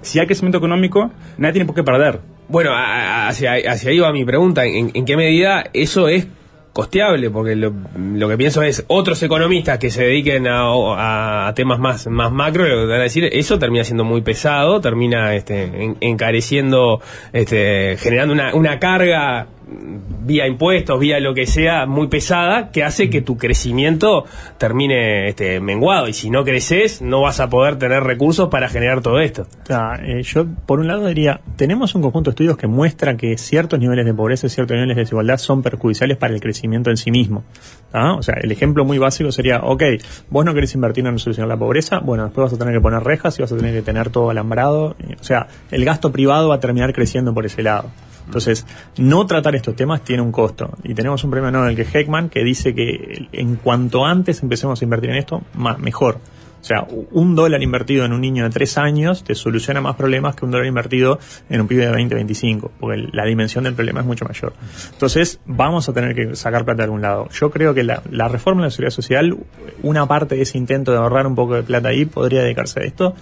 Si 0.00 0.18
hay 0.18 0.26
crecimiento 0.26 0.58
económico, 0.58 1.10
nadie 1.38 1.54
tiene 1.54 1.66
por 1.66 1.74
qué 1.74 1.82
perder. 1.82 2.20
Bueno, 2.48 2.70
hacia, 2.74 3.54
hacia 3.68 3.90
ahí 3.90 3.98
va 3.98 4.12
mi 4.12 4.24
pregunta. 4.24 4.64
¿En, 4.64 4.90
en 4.94 5.04
qué 5.04 5.16
medida 5.16 5.64
eso 5.72 6.08
es 6.08 6.26
costeable? 6.76 7.30
Porque 7.30 7.56
lo, 7.56 7.72
lo 7.96 8.28
que 8.28 8.36
pienso 8.36 8.62
es, 8.62 8.84
otros 8.88 9.22
economistas 9.22 9.78
que 9.78 9.88
se 9.90 10.04
dediquen 10.04 10.46
a, 10.46 11.46
a- 11.48 11.54
temas 11.54 11.78
más, 11.78 12.06
más 12.08 12.30
macro, 12.30 12.64
lo 12.68 12.82
que 12.82 12.92
van 12.92 13.00
a 13.00 13.04
decir, 13.04 13.24
eso 13.32 13.58
termina 13.58 13.82
siendo 13.82 14.04
muy 14.04 14.20
pesado, 14.20 14.78
termina 14.82 15.34
este, 15.34 15.62
en- 15.64 15.96
encareciendo, 16.00 17.00
este, 17.32 17.96
generando 17.98 18.34
una, 18.34 18.54
una 18.54 18.78
carga 18.78 19.46
vía 19.68 20.46
impuestos, 20.46 20.98
vía 20.98 21.18
lo 21.18 21.34
que 21.34 21.46
sea, 21.46 21.86
muy 21.86 22.06
pesada, 22.08 22.70
que 22.70 22.84
hace 22.84 23.10
que 23.10 23.20
tu 23.20 23.36
crecimiento 23.36 24.24
termine 24.58 25.28
este, 25.28 25.60
menguado. 25.60 26.08
Y 26.08 26.12
si 26.12 26.30
no 26.30 26.44
creces, 26.44 27.02
no 27.02 27.22
vas 27.22 27.40
a 27.40 27.50
poder 27.50 27.76
tener 27.76 28.02
recursos 28.04 28.48
para 28.48 28.68
generar 28.68 29.02
todo 29.02 29.18
esto. 29.18 29.46
Sea, 29.64 30.00
eh, 30.02 30.22
yo 30.22 30.46
por 30.66 30.80
un 30.80 30.86
lado 30.86 31.06
diría, 31.08 31.40
tenemos 31.56 31.94
un 31.94 32.02
conjunto 32.02 32.30
de 32.30 32.32
estudios 32.32 32.56
que 32.56 32.68
muestra 32.68 33.16
que 33.16 33.36
ciertos 33.38 33.78
niveles 33.78 34.04
de 34.04 34.14
pobreza 34.14 34.46
y 34.46 34.50
ciertos 34.50 34.74
niveles 34.76 34.96
de 34.96 35.02
desigualdad 35.02 35.38
son 35.38 35.62
perjudiciales 35.62 36.16
para 36.16 36.32
el 36.32 36.40
crecimiento 36.40 36.90
en 36.90 36.96
sí 36.96 37.10
mismo. 37.10 37.44
¿ah? 37.92 38.14
O 38.14 38.22
sea, 38.22 38.36
el 38.40 38.52
ejemplo 38.52 38.84
muy 38.84 38.98
básico 38.98 39.32
sería, 39.32 39.60
ok, 39.62 39.82
vos 40.30 40.44
no 40.44 40.54
querés 40.54 40.74
invertir 40.74 41.06
en 41.06 41.18
solucionar 41.18 41.48
la 41.48 41.56
pobreza, 41.56 41.98
bueno, 41.98 42.24
después 42.24 42.44
vas 42.44 42.52
a 42.52 42.58
tener 42.58 42.74
que 42.74 42.80
poner 42.80 43.02
rejas 43.02 43.38
y 43.38 43.42
vas 43.42 43.52
a 43.52 43.56
tener 43.56 43.74
que 43.74 43.82
tener 43.82 44.10
todo 44.10 44.30
alambrado. 44.30 44.96
O 45.20 45.24
sea, 45.24 45.48
el 45.70 45.84
gasto 45.84 46.12
privado 46.12 46.48
va 46.48 46.56
a 46.56 46.60
terminar 46.60 46.92
creciendo 46.92 47.34
por 47.34 47.46
ese 47.46 47.62
lado. 47.62 47.90
Entonces, 48.26 48.66
no 48.98 49.26
tratar 49.26 49.54
estos 49.54 49.74
temas 49.74 50.02
tiene 50.02 50.22
un 50.22 50.32
costo. 50.32 50.70
Y 50.84 50.94
tenemos 50.94 51.24
un 51.24 51.30
premio 51.30 51.50
Nobel 51.50 51.74
que 51.74 51.82
es 51.82 51.94
Heckman 51.94 52.28
que 52.28 52.44
dice 52.44 52.74
que 52.74 53.28
en 53.32 53.56
cuanto 53.56 54.04
antes 54.04 54.42
empecemos 54.42 54.80
a 54.80 54.84
invertir 54.84 55.10
en 55.10 55.16
esto, 55.16 55.42
más, 55.54 55.78
mejor. 55.78 56.20
O 56.60 56.68
sea, 56.68 56.84
un 57.12 57.36
dólar 57.36 57.62
invertido 57.62 58.04
en 58.04 58.12
un 58.12 58.20
niño 58.20 58.42
de 58.42 58.50
3 58.50 58.78
años 58.78 59.22
te 59.22 59.36
soluciona 59.36 59.80
más 59.80 59.94
problemas 59.94 60.34
que 60.34 60.44
un 60.44 60.50
dólar 60.50 60.66
invertido 60.66 61.20
en 61.48 61.60
un 61.60 61.68
pibe 61.68 61.86
de 61.86 61.92
20, 61.92 62.12
25, 62.16 62.72
porque 62.80 63.08
la 63.12 63.24
dimensión 63.24 63.62
del 63.62 63.74
problema 63.74 64.00
es 64.00 64.06
mucho 64.06 64.24
mayor. 64.24 64.52
Entonces, 64.90 65.38
vamos 65.46 65.88
a 65.88 65.92
tener 65.92 66.16
que 66.16 66.34
sacar 66.34 66.64
plata 66.64 66.78
de 66.78 66.84
algún 66.84 67.02
lado. 67.02 67.28
Yo 67.30 67.52
creo 67.52 67.72
que 67.72 67.84
la, 67.84 68.02
la 68.10 68.26
reforma 68.26 68.62
de 68.62 68.66
la 68.66 68.70
seguridad 68.72 68.90
social, 68.90 69.36
una 69.84 70.06
parte 70.06 70.34
de 70.34 70.42
ese 70.42 70.58
intento 70.58 70.90
de 70.90 70.98
ahorrar 70.98 71.28
un 71.28 71.36
poco 71.36 71.54
de 71.54 71.62
plata 71.62 71.90
ahí, 71.90 72.04
podría 72.04 72.42
dedicarse 72.42 72.80
a 72.80 72.82
esto. 72.82 73.14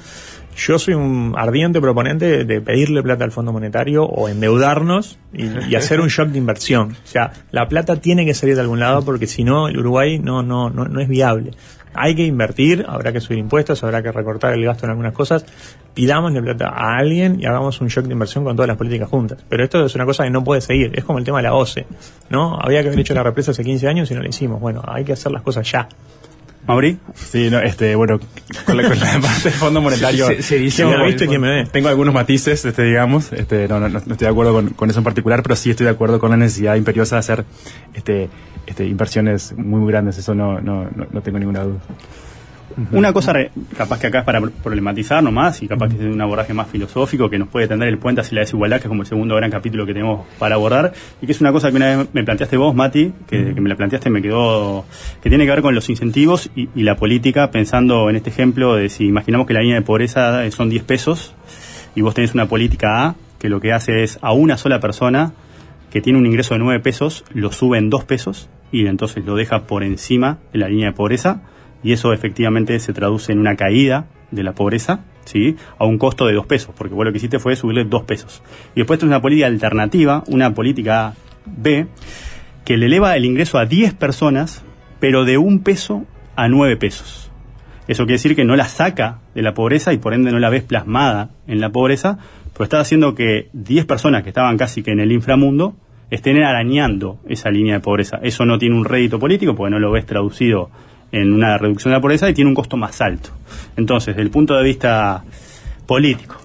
Yo 0.56 0.78
soy 0.78 0.94
un 0.94 1.35
ardiente 1.36 1.81
proponente 1.81 2.44
de 2.44 2.60
pedirle 2.60 3.02
plata 3.02 3.24
al 3.24 3.32
Fondo 3.32 3.52
Monetario 3.52 4.05
o 4.05 4.28
endeudarnos 4.28 5.18
y, 5.32 5.74
hacer 5.74 6.01
un 6.01 6.09
shock 6.09 6.28
de 6.28 6.39
inversión. 6.39 6.93
O 6.93 7.06
sea, 7.06 7.32
la 7.51 7.68
plata 7.68 7.97
tiene 7.97 8.24
que 8.24 8.35
salir 8.35 8.55
de 8.55 8.60
algún 8.60 8.81
lado 8.81 9.05
porque 9.05 9.26
si 9.26 9.43
no, 9.43 9.68
el 9.68 9.78
Uruguay 9.78 10.18
no, 10.18 10.43
no, 10.43 10.70
no, 10.70 10.85
no 10.85 11.01
es 11.01 11.09
viable. 11.09 11.51
Hay 11.97 12.16
que 12.16 12.24
invertir, 12.24 12.85
habrá 12.89 13.12
que 13.12 13.20
subir 13.20 13.39
impuestos, 13.39 13.82
habrá 13.85 14.02
que 14.02 14.10
recortar 14.10 14.52
el 14.52 14.64
gasto 14.64 14.85
en 14.86 14.90
algunas 14.90 15.12
cosas. 15.12 15.47
Pidámosle 15.94 16.43
plata 16.43 16.68
a 16.68 16.98
alguien 16.98 17.40
y 17.40 17.47
hagamos 17.47 17.81
un 17.81 17.89
shock 17.89 18.06
de 18.06 18.12
inversión 18.12 18.43
con 18.43 18.56
todas 18.56 18.68
las 18.68 18.76
políticas 18.76 19.09
juntas. 19.09 19.44
Pero 19.48 19.62
esto 19.62 19.85
es 19.85 19.94
una 19.94 20.05
cosa 20.05 20.24
que 20.24 20.31
no 20.31 20.43
puede 20.43 20.60
seguir. 20.60 20.90
Es 20.94 21.05
como 21.05 21.18
el 21.20 21.24
tema 21.24 21.39
de 21.39 21.44
la 21.44 21.55
OCE. 21.55 21.86
¿no? 22.31 22.59
Había 22.60 22.82
que 22.82 22.89
haber 22.89 23.01
hecho 23.01 23.14
la 23.14 23.22
represa 23.22 23.52
hace 23.52 23.62
15 23.62 23.89
años 23.89 24.10
y 24.10 24.14
no 24.14 24.22
la 24.22 24.28
hicimos. 24.28 24.60
Bueno, 24.60 24.82
hay 24.86 25.05
que 25.05 25.12
hacer 25.12 25.31
las 25.31 25.43
cosas 25.43 25.70
ya. 25.70 25.89
Mauri. 26.66 26.99
Sí, 27.15 27.51
no, 27.51 27.59
este, 27.61 27.95
bueno, 27.95 28.19
con 28.65 28.77
la, 28.77 28.89
con 28.89 28.99
la 28.99 29.12
parte 29.23 29.43
del 29.45 29.53
Fondo 29.53 29.81
Monetario. 29.81 30.27
Se- 30.28 30.43
se 30.43 30.59
dice, 30.59 30.85
tengo- 30.85 31.05
¿viste 31.05 31.27
quién 31.28 31.41
me 31.41 31.49
ve? 31.49 31.69
Tengo 31.70 31.89
algunos 31.89 32.15
matices, 32.15 32.65
este, 32.65 32.82
digamos, 32.85 33.32
este, 33.32 33.69
no, 33.69 33.81
no, 33.81 33.89
no 33.89 33.99
estoy 33.99 34.16
de 34.16 34.28
acuerdo 34.28 34.53
con, 34.53 34.70
con 34.70 34.89
eso 34.91 35.01
en 35.01 35.05
particular, 35.05 35.43
pero 35.43 35.57
sí 35.57 35.70
estoy 35.70 35.85
de 35.85 35.91
acuerdo 35.93 36.19
con 36.19 36.31
la 36.31 36.36
necesidad 36.36 36.77
imperiosa 36.77 37.16
de 37.16 37.20
hacer, 37.20 37.45
este, 37.95 38.28
este, 38.66 38.86
inversiones 38.86 39.53
muy, 39.57 39.81
muy 39.81 39.91
grandes, 39.93 40.16
eso 40.19 40.35
no, 40.35 40.61
no, 40.61 40.85
no, 40.95 41.07
no 41.11 41.20
tengo 41.20 41.39
ninguna 41.39 41.61
duda. 41.65 41.81
Una 42.93 43.13
cosa 43.13 43.33
re- 43.33 43.51
capaz 43.77 44.01
que 44.01 44.09
acá 44.09 44.19
es 44.21 44.25
para 44.25 44.41
problematizar 44.41 45.23
nomás 45.23 45.63
y 45.63 45.69
capaz 45.69 45.89
que 45.89 45.95
es 45.95 46.13
un 46.13 46.21
abordaje 46.21 46.53
más 46.55 46.67
filosófico 46.69 47.31
que 47.31 47.39
nos 47.39 47.49
puede 47.49 47.69
tender 47.69 47.89
el 47.89 47.99
puente 47.99 48.21
hacia 48.21 48.35
la 48.37 48.41
desigualdad, 48.41 48.79
que 48.79 48.85
es 48.85 48.89
como 48.89 49.03
el 49.03 49.07
segundo 49.07 49.37
gran 49.37 49.51
capítulo 49.51 49.87
que 49.87 49.93
tenemos 49.93 50.27
para 50.39 50.57
abordar, 50.57 50.93
y 51.23 51.27
que 51.27 51.33
es 51.33 51.41
una 51.41 51.53
cosa 51.53 51.71
que 51.71 51.77
una 51.77 51.97
vez 51.97 52.09
me 52.13 52.25
planteaste 52.25 52.57
vos, 52.57 52.75
Mati, 52.75 53.13
que, 53.29 53.55
que 53.55 53.61
me 53.61 53.69
la 53.69 53.77
planteaste 53.77 54.09
y 54.09 54.13
me 54.13 54.23
quedó, 54.23 54.85
que 55.23 55.29
tiene 55.29 55.45
que 55.45 55.51
ver 55.51 55.63
con 55.63 55.75
los 55.75 55.89
incentivos 55.89 56.51
y, 56.57 56.69
y 56.75 56.83
la 56.83 56.97
política, 56.97 57.51
pensando 57.51 58.11
en 58.11 58.17
este 58.17 58.31
ejemplo 58.31 58.75
de 58.75 58.89
si 58.89 59.07
imaginamos 59.07 59.47
que 59.47 59.55
la 59.55 59.61
línea 59.61 59.77
de 59.77 59.83
pobreza 59.83 60.51
son 60.51 60.69
10 60.69 60.83
pesos 60.85 61.35
y 61.95 62.01
vos 62.01 62.15
tenés 62.15 62.35
una 62.35 62.47
política 62.47 63.07
A 63.07 63.15
que 63.39 63.49
lo 63.49 63.61
que 63.61 63.73
hace 63.73 64.03
es 64.03 64.19
a 64.23 64.33
una 64.33 64.57
sola 64.57 64.81
persona 64.81 65.33
que 65.91 66.01
tiene 66.01 66.19
un 66.19 66.27
ingreso 66.27 66.55
de 66.55 66.61
9 66.61 66.81
pesos, 66.81 67.25
lo 67.35 67.53
sube 67.53 67.79
en 67.79 67.89
2 67.91 68.05
pesos 68.05 68.49
y 68.73 68.87
entonces 68.87 69.25
lo 69.25 69.37
deja 69.37 69.61
por 69.67 69.85
encima 69.85 70.39
de 70.53 70.59
la 70.59 70.69
línea 70.69 70.87
de 70.89 70.93
pobreza 70.93 71.43
y 71.85 71.93
eso 71.93 72.12
efectivamente 72.12 72.81
se 72.81 72.93
traduce 72.93 73.31
en 73.31 73.39
una 73.39 73.55
caída 73.55 74.06
de 74.31 74.43
la 74.43 74.52
pobreza, 74.52 75.05
¿sí? 75.24 75.56
A 75.78 75.85
un 75.85 75.98
costo 75.98 76.27
de 76.27 76.32
2 76.32 76.47
pesos, 76.47 76.74
porque 76.77 76.94
vos 76.94 77.05
lo 77.05 77.12
que 77.12 77.19
hiciste 77.19 77.39
fue 77.39 77.55
subirle 77.55 77.85
2 77.85 78.02
pesos. 78.02 78.43
Y 78.74 78.81
después 78.81 78.98
tenés 78.98 79.11
una 79.11 79.23
política 79.23 79.47
alternativa, 79.47 80.24
una 80.27 80.52
política 80.55 81.15
B, 81.44 81.86
que 82.65 82.77
le 82.77 82.86
eleva 82.86 83.15
el 83.16 83.24
ingreso 83.24 83.59
a 83.59 83.66
10 83.66 83.94
personas, 83.94 84.65
pero 84.98 85.24
de 85.24 85.39
un 85.39 85.61
peso 85.61 86.05
a 86.35 86.48
9 86.48 86.77
pesos. 86.78 87.31
Eso 87.86 88.05
quiere 88.05 88.15
decir 88.15 88.35
que 88.35 88.47
no 88.47 88.56
la 88.56 88.65
saca 88.65 89.19
de 89.35 89.43
la 89.43 89.52
pobreza 89.52 89.93
y 89.93 89.98
por 89.98 90.15
ende 90.15 90.32
no 90.32 90.39
la 90.39 90.48
ves 90.48 90.62
plasmada 90.62 91.31
en 91.47 91.61
la 91.61 91.69
pobreza, 91.69 92.19
pero 92.55 92.65
está 92.65 92.81
haciendo 92.81 93.15
que 93.15 93.51
10 93.52 93.85
personas 93.85 94.23
que 94.23 94.31
estaban 94.31 94.56
casi 94.56 94.82
que 94.82 94.93
en 94.93 95.01
el 95.01 95.12
inframundo 95.12 95.77
estén 96.11 96.43
arañando 96.43 97.19
esa 97.28 97.51
línea 97.51 97.74
de 97.74 97.81
pobreza. 97.81 98.19
Eso 98.23 98.47
no 98.47 98.59
tiene 98.59 98.77
un 98.77 98.86
rédito 98.86 99.19
político 99.19 99.55
porque 99.55 99.73
no 99.73 99.78
lo 99.78 99.90
ves 99.90 100.06
traducido 100.06 100.70
en 101.15 101.32
una 101.32 101.57
reducción 101.59 101.93
de 101.93 101.97
la 101.99 102.01
pobreza 102.01 102.28
y 102.28 102.35
tiene 102.35 102.49
un 102.51 102.55
costo 102.55 102.77
más 102.77 103.01
alto. 103.01 103.31
Entonces, 103.77 104.09
desde 104.15 104.23
el 104.23 104.31
punto 104.31 104.55
de 104.55 104.65
vista 104.65 105.23
político, 105.86 106.36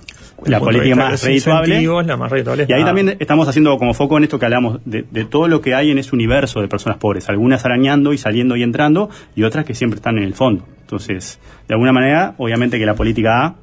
la 0.46 0.60
política 0.60 0.96
más 0.96 1.22
redituable 1.24 1.82
la 2.06 2.16
más 2.18 2.32
redituable 2.32 2.66
y 2.70 2.72
ahí 2.74 2.80
la- 2.82 2.86
también 2.86 3.18
estamos 3.20 3.48
haciendo 3.50 3.78
como 3.78 3.94
foco 3.94 4.18
en 4.18 4.24
esto 4.24 4.40
que 4.40 4.46
hablamos 4.46 4.80
de, 4.86 5.06
de 5.12 5.26
todo 5.26 5.48
lo 5.50 5.60
que 5.60 5.76
hay 5.76 5.92
en 5.92 5.98
ese 5.98 6.16
universo 6.16 6.62
de 6.62 6.68
personas 6.70 6.98
pobres, 6.98 7.28
algunas 7.30 7.66
arañando 7.66 8.14
y 8.14 8.18
saliendo 8.18 8.56
y 8.56 8.64
entrando, 8.64 9.10
y 9.36 9.44
otras 9.44 9.66
que 9.66 9.74
siempre 9.76 9.98
están 9.98 10.18
en 10.18 10.24
el 10.24 10.34
fondo. 10.36 10.66
Entonces, 10.82 11.40
de 11.68 11.74
alguna 11.74 11.92
manera, 11.92 12.36
obviamente 12.38 12.80
que 12.80 12.86
la 12.86 12.96
política 12.96 13.46
A 13.46 13.56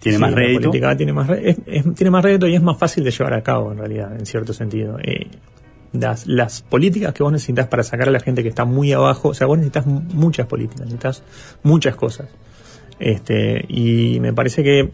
tiene 0.00 0.16
Sí, 0.18 0.20
más 0.22 0.30
la 0.32 0.36
rédito. 0.36 0.60
política 0.70 0.96
tiene 0.96 1.12
más, 1.12 1.26
re- 1.28 1.50
es- 1.50 1.58
es- 1.66 1.94
tiene 1.94 2.10
más 2.10 2.24
rédito 2.24 2.46
y 2.48 2.54
es 2.56 2.62
más 2.62 2.76
fácil 2.78 3.04
de 3.04 3.10
llevar 3.10 3.34
a 3.34 3.42
cabo, 3.42 3.70
en 3.72 3.78
realidad, 3.78 4.12
en 4.18 4.26
cierto 4.26 4.52
sentido. 4.52 4.98
Eh, 5.02 5.26
las, 5.92 6.26
las 6.26 6.62
políticas 6.62 7.12
que 7.14 7.22
vos 7.22 7.32
necesitas 7.32 7.66
para 7.68 7.82
sacar 7.82 8.08
a 8.08 8.10
la 8.10 8.20
gente 8.20 8.42
que 8.42 8.48
está 8.48 8.64
muy 8.64 8.92
abajo, 8.92 9.28
o 9.30 9.34
sea, 9.34 9.46
vos 9.46 9.56
necesitas 9.58 9.86
mu- 9.86 10.00
muchas 10.12 10.46
políticas, 10.46 10.80
necesitas 10.86 11.22
muchas 11.62 11.96
cosas. 11.96 12.28
Este, 12.98 13.64
y 13.68 14.18
me 14.20 14.32
parece 14.32 14.62
que 14.62 14.90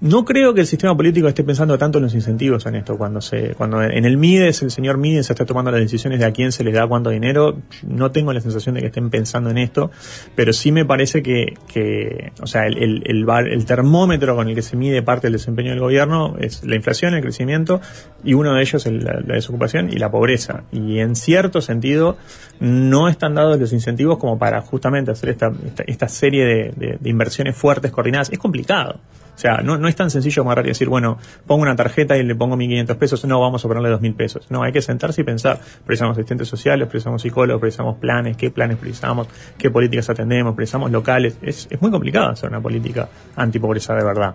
no 0.00 0.24
creo 0.24 0.52
que 0.52 0.60
el 0.60 0.66
sistema 0.66 0.94
político 0.96 1.26
esté 1.28 1.42
pensando 1.42 1.78
tanto 1.78 1.98
en 1.98 2.04
los 2.04 2.14
incentivos 2.14 2.66
en 2.66 2.74
esto. 2.74 2.98
Cuando 2.98 3.20
se, 3.20 3.54
cuando 3.54 3.82
en 3.82 4.04
el 4.04 4.18
Mides, 4.18 4.62
el 4.62 4.70
señor 4.70 4.98
Mides 4.98 5.30
está 5.30 5.46
tomando 5.46 5.70
las 5.70 5.80
decisiones 5.80 6.20
de 6.20 6.26
a 6.26 6.32
quién 6.32 6.52
se 6.52 6.64
les 6.64 6.74
da 6.74 6.86
cuánto 6.86 7.10
dinero, 7.10 7.56
no 7.86 8.10
tengo 8.10 8.32
la 8.32 8.40
sensación 8.40 8.74
de 8.74 8.82
que 8.82 8.88
estén 8.88 9.08
pensando 9.08 9.50
en 9.50 9.58
esto, 9.58 9.90
pero 10.34 10.52
sí 10.52 10.70
me 10.70 10.84
parece 10.84 11.22
que, 11.22 11.54
que 11.72 12.32
o 12.42 12.46
sea, 12.46 12.66
el, 12.66 13.02
el, 13.06 13.26
el, 13.28 13.64
termómetro 13.64 14.36
con 14.36 14.48
el 14.48 14.54
que 14.54 14.62
se 14.62 14.76
mide 14.76 15.02
parte 15.02 15.28
del 15.28 15.34
desempeño 15.34 15.70
del 15.70 15.80
gobierno 15.80 16.36
es 16.38 16.62
la 16.64 16.76
inflación, 16.76 17.14
el 17.14 17.22
crecimiento, 17.22 17.80
y 18.22 18.34
uno 18.34 18.54
de 18.54 18.60
ellos 18.60 18.84
es 18.84 19.02
la, 19.02 19.20
desocupación 19.20 19.90
y 19.90 19.96
la 19.96 20.10
pobreza. 20.10 20.64
Y 20.72 20.98
en 20.98 21.16
cierto 21.16 21.60
sentido, 21.60 22.16
no 22.60 23.08
están 23.08 23.34
dados 23.34 23.58
los 23.58 23.72
incentivos 23.72 24.18
como 24.18 24.38
para 24.38 24.60
justamente 24.60 25.10
hacer 25.10 25.30
esta, 25.30 25.52
esta, 25.64 25.84
esta 25.86 26.08
serie 26.08 26.44
de 26.76 26.98
inversiones 27.04 27.45
fuertes, 27.52 27.92
coordinadas. 27.92 28.30
Es 28.30 28.38
complicado. 28.38 29.00
O 29.36 29.38
sea, 29.38 29.58
no, 29.58 29.76
no 29.76 29.86
es 29.86 29.94
tan 29.94 30.10
sencillo 30.10 30.42
agarrar 30.44 30.64
y 30.64 30.70
decir, 30.70 30.88
bueno, 30.88 31.18
pongo 31.46 31.60
una 31.62 31.76
tarjeta 31.76 32.16
y 32.16 32.22
le 32.22 32.34
pongo 32.34 32.56
1.500 32.56 32.96
pesos, 32.96 33.24
no, 33.26 33.38
vamos 33.38 33.62
a 33.62 33.68
ponerle 33.68 33.90
2.000 33.90 34.16
pesos. 34.16 34.50
No, 34.50 34.62
hay 34.62 34.72
que 34.72 34.80
sentarse 34.80 35.20
y 35.20 35.24
pensar, 35.24 35.60
precisamos 35.84 36.16
asistentes 36.16 36.48
sociales, 36.48 36.88
precisamos 36.88 37.20
psicólogos, 37.20 37.60
precisamos 37.60 37.98
planes, 37.98 38.38
qué 38.38 38.50
planes 38.50 38.78
precisamos, 38.78 39.28
qué 39.58 39.70
políticas 39.70 40.08
atendemos, 40.08 40.54
precisamos 40.54 40.90
locales. 40.90 41.36
Es, 41.42 41.68
es 41.70 41.82
muy 41.82 41.90
complicado 41.90 42.30
hacer 42.30 42.48
una 42.48 42.62
política 42.62 43.10
antipobreza 43.36 43.94
de 43.94 44.04
verdad. 44.04 44.34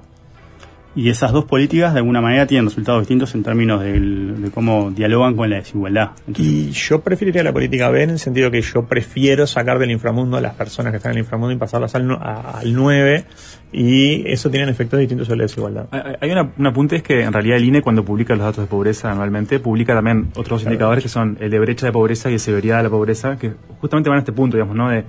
Y 0.94 1.10
esas 1.10 1.32
dos 1.32 1.46
políticas 1.46 1.94
de 1.94 2.00
alguna 2.00 2.20
manera 2.20 2.46
tienen 2.46 2.66
resultados 2.66 3.02
distintos 3.04 3.34
en 3.34 3.44
términos 3.44 3.82
del- 3.82 4.42
de 4.42 4.52
cómo 4.52 4.92
dialogan 4.92 5.38
con 5.38 5.50
la 5.50 5.56
desigualdad. 5.56 6.12
Y 6.38 6.72
yo 6.72 7.00
preferiría 7.00 7.44
la 7.44 7.54
política 7.54 7.90
B 7.90 8.04
en 8.04 8.10
el 8.10 8.20
sentido 8.20 8.52
que 8.52 8.62
yo 8.62 8.84
prefiero 8.86 9.48
sacar 9.48 9.80
del 9.80 9.90
inframundo 9.92 10.36
a 10.36 10.42
las 10.42 10.54
personas 10.54 10.92
que 10.92 10.98
están 10.98 11.14
en 11.14 11.20
el 11.20 11.24
inframundo 11.24 11.54
y 11.54 11.58
pasarlas 11.58 11.96
al, 11.96 12.12
a- 12.12 12.60
al 12.60 12.74
9 12.74 13.24
y 13.72 14.30
eso 14.30 14.50
tiene 14.50 14.70
efectos 14.70 15.00
distintos 15.00 15.28
sobre 15.28 15.38
la 15.38 15.44
desigualdad. 15.44 15.86
Hay- 16.20 16.30
una, 16.32 16.52
un 16.58 16.68
apunte 16.68 16.98
es 16.98 17.04
que 17.04 17.22
en 17.22 17.32
realidad 17.32 17.56
el 17.58 17.64
INE 17.66 17.82
cuando 17.82 18.04
publica 18.04 18.36
los 18.36 18.44
datos 18.44 18.66
de 18.66 18.68
pobreza 18.70 19.12
anualmente 19.12 19.60
publica 19.60 19.94
también 19.94 20.28
otros 20.36 20.64
indicadores 20.64 21.04
que 21.04 21.10
son 21.10 21.38
el 21.40 21.50
de 21.50 21.60
brecha 21.60 21.86
de 21.86 21.94
pobreza 21.94 22.30
y 22.30 22.34
de 22.34 22.40
severidad 22.40 22.78
de 22.78 22.84
la 22.84 22.90
pobreza 22.90 23.38
que 23.38 23.54
justamente 23.80 24.10
van 24.10 24.18
a 24.18 24.20
este 24.20 24.34
punto, 24.34 24.58
digamos, 24.58 24.76
¿no? 24.76 24.90
De 24.90 25.06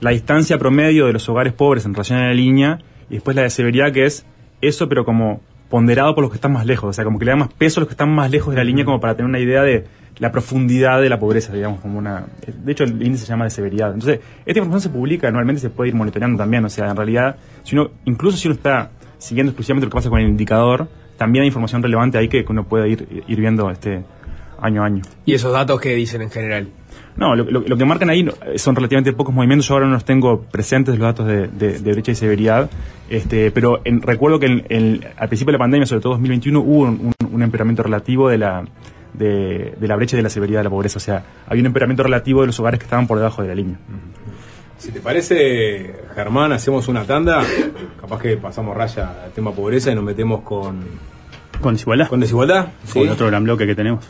la 0.00 0.10
distancia 0.10 0.56
promedio 0.58 1.06
de 1.06 1.12
los 1.12 1.28
hogares 1.28 1.52
pobres 1.52 1.84
en 1.84 1.92
relación 1.92 2.18
a 2.18 2.28
la 2.28 2.34
línea 2.34 2.78
y 3.10 3.14
después 3.14 3.36
la 3.36 3.42
de 3.42 3.50
severidad 3.50 3.92
que 3.92 4.06
es 4.06 4.24
eso 4.60 4.88
pero 4.88 5.04
como 5.04 5.40
ponderado 5.68 6.14
por 6.14 6.22
los 6.22 6.30
que 6.30 6.36
están 6.36 6.52
más 6.52 6.66
lejos, 6.66 6.90
o 6.90 6.92
sea, 6.92 7.04
como 7.04 7.18
que 7.18 7.24
le 7.24 7.32
da 7.32 7.36
más 7.36 7.52
peso 7.52 7.78
a 7.78 7.82
los 7.82 7.88
que 7.88 7.92
están 7.92 8.10
más 8.10 8.30
lejos 8.30 8.54
de 8.54 8.56
la 8.56 8.64
línea 8.64 8.84
como 8.84 9.00
para 9.00 9.14
tener 9.14 9.28
una 9.28 9.38
idea 9.38 9.62
de 9.62 9.84
la 10.18 10.32
profundidad 10.32 11.00
de 11.00 11.08
la 11.08 11.18
pobreza, 11.18 11.52
digamos, 11.52 11.80
como 11.80 11.98
una... 11.98 12.26
De 12.46 12.72
hecho, 12.72 12.84
el 12.84 13.02
índice 13.02 13.24
se 13.24 13.30
llama 13.30 13.44
de 13.44 13.50
severidad. 13.50 13.92
Entonces, 13.92 14.20
esta 14.44 14.58
información 14.58 14.80
se 14.80 14.88
publica 14.88 15.28
anualmente 15.28 15.58
y 15.58 15.62
se 15.62 15.70
puede 15.70 15.90
ir 15.90 15.94
monitoreando 15.94 16.36
también. 16.38 16.64
O 16.64 16.68
sea, 16.68 16.90
en 16.90 16.96
realidad, 16.96 17.36
si 17.62 17.76
uno, 17.76 17.90
incluso 18.04 18.36
si 18.36 18.48
uno 18.48 18.56
está 18.56 18.90
siguiendo 19.18 19.50
exclusivamente 19.50 19.86
lo 19.86 19.90
que 19.90 19.94
pasa 19.94 20.10
con 20.10 20.20
el 20.20 20.28
indicador, 20.28 20.88
también 21.16 21.42
hay 21.42 21.48
información 21.48 21.82
relevante 21.82 22.18
ahí 22.18 22.28
que 22.28 22.44
uno 22.48 22.64
puede 22.64 22.88
ir, 22.88 23.24
ir 23.28 23.40
viendo 23.40 23.70
este 23.70 24.02
año 24.60 24.82
a 24.82 24.86
año. 24.86 25.02
¿Y 25.24 25.34
esos 25.34 25.52
datos 25.52 25.80
qué 25.80 25.94
dicen 25.94 26.22
en 26.22 26.30
general? 26.30 26.68
No, 27.18 27.34
lo, 27.34 27.44
lo- 27.50 27.60
lo 27.60 27.76
que 27.76 27.84
marcan 27.84 28.10
ahí 28.10 28.22
no- 28.22 28.32
son 28.56 28.76
relativamente 28.76 29.12
pocos 29.12 29.34
movimientos. 29.34 29.66
Yo 29.68 29.74
ahora 29.74 29.86
no 29.86 29.92
los 29.94 30.04
tengo 30.04 30.40
presentes 30.42 30.94
los 30.98 31.02
datos 31.06 31.26
de, 31.26 31.48
de- 31.48 31.80
de 31.80 31.92
brecha 31.92 32.12
y 32.12 32.14
severidad. 32.14 32.70
Este, 33.10 33.50
pero 33.50 33.80
en- 33.84 34.00
recuerdo 34.02 34.38
que 34.38 34.46
en- 34.46 34.64
en- 34.68 35.00
al 35.16 35.28
principio 35.28 35.50
de 35.52 35.58
la 35.58 35.64
pandemia, 35.64 35.84
sobre 35.86 36.00
todo 36.00 36.12
2021, 36.12 36.60
hubo 36.60 36.82
un, 36.84 37.12
un- 37.20 37.34
un 37.34 37.42
empeoramiento 37.42 37.82
relativo 37.82 38.28
de 38.28 38.38
la, 38.38 38.64
de, 39.14 39.74
de 39.80 39.88
la 39.88 39.96
brecha 39.96 40.14
y 40.14 40.18
de 40.18 40.22
la 40.22 40.30
severidad 40.30 40.60
de 40.60 40.64
la 40.64 40.70
pobreza. 40.70 40.98
O 40.98 41.00
sea, 41.00 41.24
había 41.48 41.60
un 41.62 41.66
empeoramiento 41.66 42.04
relativo 42.04 42.42
de 42.42 42.46
los 42.46 42.60
hogares 42.60 42.78
que 42.78 42.84
estaban 42.84 43.06
por 43.08 43.18
debajo 43.18 43.42
de 43.42 43.48
la 43.48 43.54
línea. 43.56 43.76
Si 44.78 44.92
te 44.92 45.00
parece, 45.00 45.92
Germán, 46.14 46.52
hacemos 46.52 46.86
una 46.86 47.02
tanda. 47.04 47.42
Capaz 48.00 48.20
que 48.22 48.36
pasamos 48.36 48.76
raya 48.76 49.24
al 49.24 49.32
tema 49.32 49.50
pobreza 49.50 49.90
y 49.90 49.94
nos 49.96 50.04
metemos 50.04 50.42
con. 50.42 50.84
¿Con 51.60 51.74
desigualdad? 51.74 52.06
Con 52.06 52.20
desigualdad. 52.20 52.68
Con 52.92 53.02
el 53.02 53.08
otro 53.08 53.26
gran 53.26 53.42
bloque 53.42 53.66
que 53.66 53.74
tenemos. 53.74 54.08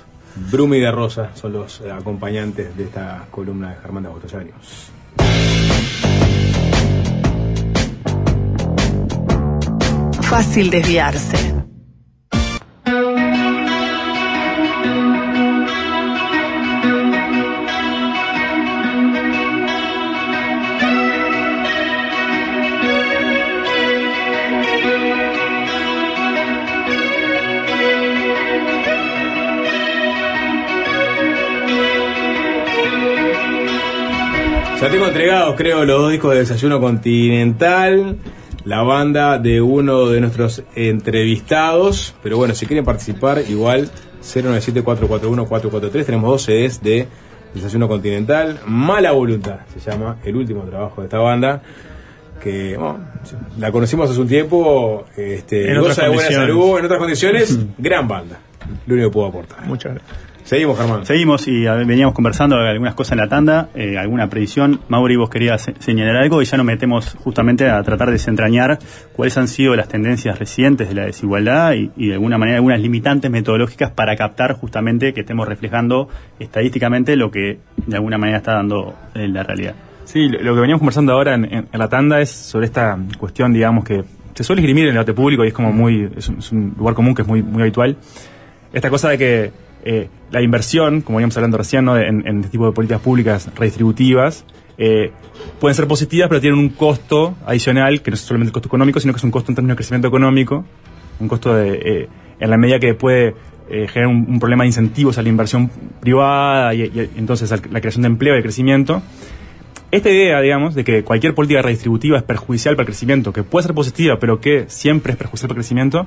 Brumi 0.50 0.80
de 0.80 0.90
Rosa 0.90 1.30
son 1.34 1.52
los 1.52 1.80
eh, 1.80 1.90
acompañantes 1.90 2.76
de 2.76 2.84
esta 2.84 3.26
columna 3.30 3.70
de 3.70 3.76
Germán 3.76 4.04
de 4.04 4.08
Agosto. 4.08 4.28
Fácil 10.22 10.70
desviarse. 10.70 11.54
Ya 34.80 34.88
tengo 34.88 35.08
entregados, 35.08 35.56
creo, 35.56 35.84
los 35.84 36.00
dos 36.00 36.12
discos 36.12 36.32
de 36.34 36.38
Desayuno 36.38 36.80
Continental, 36.80 38.16
la 38.64 38.82
banda 38.82 39.36
de 39.38 39.60
uno 39.60 40.06
de 40.06 40.20
nuestros 40.20 40.62
entrevistados. 40.76 42.14
Pero 42.22 42.36
bueno, 42.36 42.54
si 42.54 42.64
quieren 42.66 42.84
participar, 42.84 43.42
igual 43.48 43.90
097-441-443. 44.22 46.04
Tenemos 46.06 46.30
dos 46.30 46.42
CDs 46.44 46.80
de 46.80 47.08
Desayuno 47.54 47.88
Continental. 47.88 48.60
Mala 48.66 49.10
Voluntad 49.10 49.60
se 49.76 49.80
llama 49.80 50.18
el 50.22 50.36
último 50.36 50.62
trabajo 50.62 51.00
de 51.00 51.08
esta 51.08 51.18
banda. 51.18 51.60
Que 52.40 52.76
bueno, 52.76 53.00
la 53.58 53.72
conocimos 53.72 54.08
hace 54.08 54.20
un 54.20 54.28
tiempo, 54.28 55.06
este, 55.16 55.72
En 55.72 55.78
otras 55.78 55.96
goza 55.96 56.02
de 56.04 56.14
buena 56.14 56.30
salud, 56.30 56.78
en 56.78 56.84
otras 56.84 57.00
condiciones, 57.00 57.58
gran 57.78 58.06
banda. 58.06 58.38
Lo 58.86 58.94
único 58.94 59.08
que 59.08 59.12
puedo 59.12 59.26
aportar. 59.26 59.66
Muchas 59.66 59.94
gracias. 59.94 60.27
Seguimos, 60.48 60.78
Germán. 60.78 61.04
Seguimos 61.04 61.46
y 61.46 61.64
veníamos 61.64 62.14
conversando 62.14 62.56
algunas 62.56 62.94
cosas 62.94 63.12
en 63.12 63.18
la 63.18 63.28
tanda, 63.28 63.68
eh, 63.74 63.98
alguna 63.98 64.30
predicción. 64.30 64.80
Mauri, 64.88 65.14
vos 65.16 65.28
querías 65.28 65.60
se- 65.60 65.74
señalar 65.78 66.16
algo 66.16 66.40
y 66.40 66.46
ya 66.46 66.56
nos 66.56 66.64
metemos 66.64 67.16
justamente 67.22 67.68
a 67.68 67.82
tratar 67.82 68.06
de 68.06 68.14
desentrañar 68.14 68.78
cuáles 69.14 69.36
han 69.36 69.46
sido 69.46 69.76
las 69.76 69.88
tendencias 69.88 70.38
recientes 70.38 70.88
de 70.88 70.94
la 70.94 71.04
desigualdad 71.04 71.74
y, 71.74 71.90
y 71.98 72.06
de 72.08 72.14
alguna 72.14 72.38
manera 72.38 72.56
algunas 72.56 72.80
limitantes 72.80 73.30
metodológicas 73.30 73.90
para 73.90 74.16
captar 74.16 74.54
justamente 74.54 75.12
que 75.12 75.20
estemos 75.20 75.46
reflejando 75.46 76.08
estadísticamente 76.38 77.14
lo 77.16 77.30
que 77.30 77.58
de 77.86 77.96
alguna 77.96 78.16
manera 78.16 78.38
está 78.38 78.54
dando 78.54 78.94
eh, 79.14 79.28
la 79.28 79.42
realidad. 79.42 79.74
Sí, 80.04 80.30
lo, 80.30 80.40
lo 80.40 80.54
que 80.54 80.60
veníamos 80.62 80.80
conversando 80.80 81.12
ahora 81.12 81.34
en, 81.34 81.44
en- 81.44 81.68
en 81.70 81.78
la 81.78 81.90
tanda 81.90 82.22
es 82.22 82.30
sobre 82.30 82.64
esta 82.64 82.98
cuestión, 83.18 83.52
digamos, 83.52 83.84
que 83.84 84.02
se 84.32 84.44
suele 84.44 84.62
esgrimir 84.62 84.84
en 84.84 84.88
el 84.90 84.94
debate 84.94 85.12
público 85.12 85.44
y 85.44 85.48
es 85.48 85.52
como 85.52 85.72
muy, 85.74 86.08
es 86.16 86.26
un, 86.30 86.38
es 86.38 86.50
un 86.52 86.72
lugar 86.78 86.94
común 86.94 87.14
que 87.14 87.20
es 87.20 87.28
muy, 87.28 87.42
muy 87.42 87.60
habitual. 87.60 87.98
Esta 88.72 88.88
cosa 88.88 89.10
de 89.10 89.18
que 89.18 89.67
eh, 89.84 90.08
la 90.30 90.42
inversión, 90.42 91.00
como 91.00 91.16
veníamos 91.16 91.36
hablando 91.36 91.56
recién, 91.58 91.84
¿no? 91.84 91.96
en, 91.96 92.26
este 92.26 92.50
tipo 92.50 92.66
de 92.66 92.72
políticas 92.72 93.00
públicas 93.00 93.50
redistributivas, 93.54 94.44
eh, 94.76 95.12
pueden 95.60 95.74
ser 95.74 95.86
positivas, 95.86 96.28
pero 96.28 96.40
tienen 96.40 96.58
un 96.58 96.70
costo 96.70 97.36
adicional, 97.46 98.02
que 98.02 98.10
no 98.10 98.14
es 98.14 98.20
solamente 98.20 98.50
el 98.50 98.52
costo 98.52 98.68
económico, 98.68 99.00
sino 99.00 99.12
que 99.12 99.18
es 99.18 99.24
un 99.24 99.30
costo 99.30 99.50
en 99.50 99.56
términos 99.56 99.76
de 99.76 99.78
crecimiento 99.78 100.08
económico, 100.08 100.64
un 101.20 101.28
costo 101.28 101.54
de, 101.54 101.72
eh, 101.74 102.08
en 102.38 102.50
la 102.50 102.56
medida 102.56 102.78
que 102.78 102.94
puede 102.94 103.34
generar 103.68 104.06
un, 104.06 104.40
problema 104.40 104.64
de 104.64 104.68
incentivos 104.68 105.18
a 105.18 105.22
la 105.22 105.28
inversión 105.28 105.70
privada 106.00 106.72
y, 106.72 107.10
entonces 107.16 107.52
a 107.52 107.56
la 107.70 107.80
creación 107.80 108.00
de 108.00 108.06
empleo 108.06 108.32
y 108.32 108.38
de 108.38 108.42
crecimiento. 108.42 109.02
Esta 109.90 110.08
idea, 110.08 110.40
digamos, 110.40 110.74
de 110.74 110.84
que 110.84 111.04
cualquier 111.04 111.34
política 111.34 111.60
redistributiva 111.60 112.16
es 112.16 112.22
perjudicial 112.22 112.76
para 112.76 112.84
el 112.84 112.86
crecimiento, 112.86 113.32
que 113.32 113.42
puede 113.42 113.66
ser 113.66 113.74
positiva, 113.74 114.18
pero 114.18 114.40
que 114.40 114.64
siempre 114.68 115.12
es 115.12 115.18
perjudicial 115.18 115.48
para 115.48 115.58
el 115.58 115.64
crecimiento, 115.64 116.06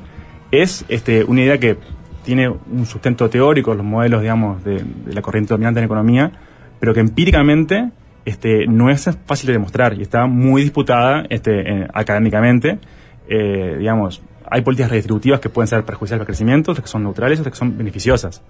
es 0.52 0.86
este, 0.90 1.24
una 1.24 1.42
idea 1.42 1.60
que 1.60 1.78
tiene 2.24 2.50
un 2.50 2.86
sustento 2.86 3.30
teórico 3.30 3.74
los 3.74 3.86
modelos, 3.86 4.22
digamos, 4.22 4.64
de, 4.64 4.84
la 5.08 5.22
corriente 5.22 5.54
dominante 5.54 5.80
en 5.80 5.86
economía, 5.86 6.32
pero 6.80 6.94
que 6.94 7.00
empíricamente 7.00 7.90
este, 8.26 8.68
no 8.68 8.90
es 8.90 9.10
fácil 9.26 9.48
de 9.48 9.54
demostrar 9.54 9.94
y 9.94 10.02
está 10.02 10.26
muy 10.26 10.62
disputada 10.64 11.26
este, 11.30 11.88
académicamente. 11.94 12.80
Eh, 13.28 13.78
digamos, 13.80 14.22
hay 14.50 14.62
políticas 14.62 14.92
redistributivas 14.92 15.40
que 15.40 15.50
pueden 15.50 15.68
ser 15.68 15.84
perjudiciales 15.84 16.20
para 16.20 16.24
el 16.24 16.28
crecimiento, 16.28 16.72
otras 16.72 16.86
que 16.86 16.92
son 16.92 17.04
neutrales, 17.04 17.40
otras 17.40 17.54
que 17.54 17.60
son 17.60 17.78
beneficiosas. 17.78 18.42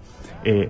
Eh, 0.43 0.69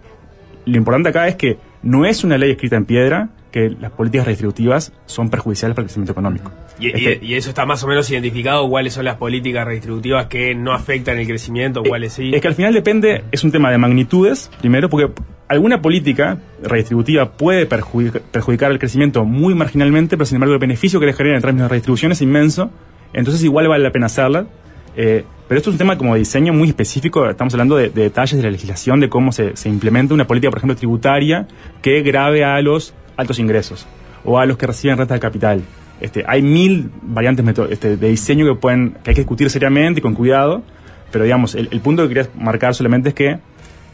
lo 0.65 0.77
importante 0.77 1.09
acá 1.09 1.27
es 1.27 1.35
que 1.35 1.57
no 1.83 2.05
es 2.05 2.23
una 2.23 2.37
ley 2.37 2.51
escrita 2.51 2.75
en 2.75 2.85
piedra 2.85 3.29
que 3.51 3.69
las 3.69 3.91
políticas 3.91 4.25
redistributivas 4.25 4.93
son 5.05 5.29
perjudiciales 5.29 5.75
para 5.75 5.83
el 5.83 5.87
crecimiento 5.87 6.11
económico. 6.11 6.51
Y, 6.81 6.87
y- 6.87 7.07
Este- 7.07 7.25
y 7.25 7.35
eso 7.35 7.49
está 7.49 7.65
más 7.65 7.83
o 7.83 7.87
menos 7.87 8.09
identificado 8.09 8.67
cuáles 8.67 8.93
son 8.93 9.05
las 9.05 9.15
políticas 9.17 9.65
redistributivas 9.65 10.25
que 10.25 10.55
no 10.55 10.73
afectan 10.73 11.19
el 11.19 11.27
crecimiento, 11.27 11.83
cuáles 11.83 12.13
sí. 12.13 12.31
Es 12.33 12.41
que 12.41 12.47
al 12.47 12.55
final 12.55 12.73
depende, 12.73 13.23
es 13.31 13.43
un 13.43 13.51
tema 13.51 13.69
de 13.71 13.77
magnitudes, 13.77 14.49
primero, 14.59 14.89
porque 14.89 15.11
alguna 15.47 15.81
política 15.81 16.39
redistributiva 16.63 17.31
puede 17.33 17.67
perjudica- 17.67 18.21
perjudicar 18.31 18.71
el 18.71 18.79
crecimiento 18.79 19.23
muy 19.25 19.53
marginalmente, 19.53 20.17
pero 20.17 20.25
sin 20.25 20.37
embargo 20.37 20.53
el 20.53 20.59
beneficio 20.59 20.99
que 20.99 21.05
le 21.05 21.13
genera 21.13 21.35
en 21.35 21.41
términos 21.41 21.65
de 21.65 21.69
redistribución 21.69 22.11
es 22.13 22.21
inmenso, 22.21 22.71
entonces 23.13 23.43
igual 23.43 23.67
vale 23.67 23.83
la 23.83 23.91
pena 23.91 24.07
hacerla. 24.07 24.47
Eh, 24.95 25.23
pero 25.47 25.57
esto 25.57 25.69
es 25.69 25.75
un 25.75 25.77
tema 25.77 25.97
como 25.97 26.13
de 26.13 26.19
diseño 26.19 26.51
muy 26.53 26.67
específico, 26.69 27.29
estamos 27.29 27.53
hablando 27.53 27.75
de, 27.77 27.89
de 27.89 28.03
detalles 28.03 28.37
de 28.37 28.43
la 28.43 28.51
legislación, 28.51 28.99
de 28.99 29.07
cómo 29.09 29.31
se, 29.31 29.55
se 29.55 29.69
implementa 29.69 30.13
una 30.13 30.25
política, 30.27 30.49
por 30.49 30.57
ejemplo, 30.59 30.75
tributaria 30.75 31.47
que 31.81 32.01
grave 32.01 32.43
a 32.43 32.59
los 32.61 32.93
altos 33.17 33.37
ingresos 33.39 33.85
o 34.25 34.39
a 34.39 34.45
los 34.45 34.57
que 34.57 34.67
reciben 34.67 34.97
renta 34.97 35.13
de 35.13 35.19
capital. 35.19 35.61
Este, 36.01 36.23
hay 36.27 36.41
mil 36.41 36.89
variantes 37.03 37.45
este, 37.69 37.95
de 37.97 38.09
diseño 38.09 38.45
que, 38.45 38.55
pueden, 38.59 38.95
que 39.03 39.11
hay 39.11 39.15
que 39.15 39.21
discutir 39.21 39.49
seriamente 39.49 39.99
y 39.99 40.01
con 40.01 40.13
cuidado, 40.15 40.63
pero 41.11 41.23
digamos, 41.23 41.55
el, 41.55 41.69
el 41.71 41.79
punto 41.79 42.03
que 42.03 42.13
quería 42.15 42.29
marcar 42.37 42.73
solamente 42.73 43.09
es 43.09 43.15
que, 43.15 43.37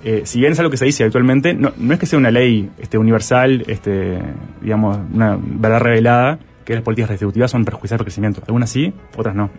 eh, 0.03 0.21
si 0.25 0.39
bien 0.39 0.53
es 0.53 0.59
algo 0.59 0.71
que 0.71 0.77
se 0.77 0.85
dice 0.85 1.03
actualmente, 1.03 1.53
no, 1.53 1.73
no 1.77 1.93
es 1.93 1.99
que 1.99 2.05
sea 2.05 2.17
una 2.17 2.31
ley 2.31 2.69
este, 2.79 2.97
universal, 2.97 3.63
este, 3.67 4.19
digamos, 4.61 4.97
una 5.13 5.37
verdad 5.41 5.79
revelada, 5.81 6.39
que 6.63 6.73
las 6.73 6.83
políticas 6.83 7.09
redistributivas 7.09 7.49
son 7.51 7.63
perjudiciales 7.65 7.99
para 7.99 8.03
el 8.03 8.05
crecimiento. 8.05 8.41
Algunas 8.45 8.69
sí, 8.69 8.93
otras 9.15 9.33
no. 9.35 9.49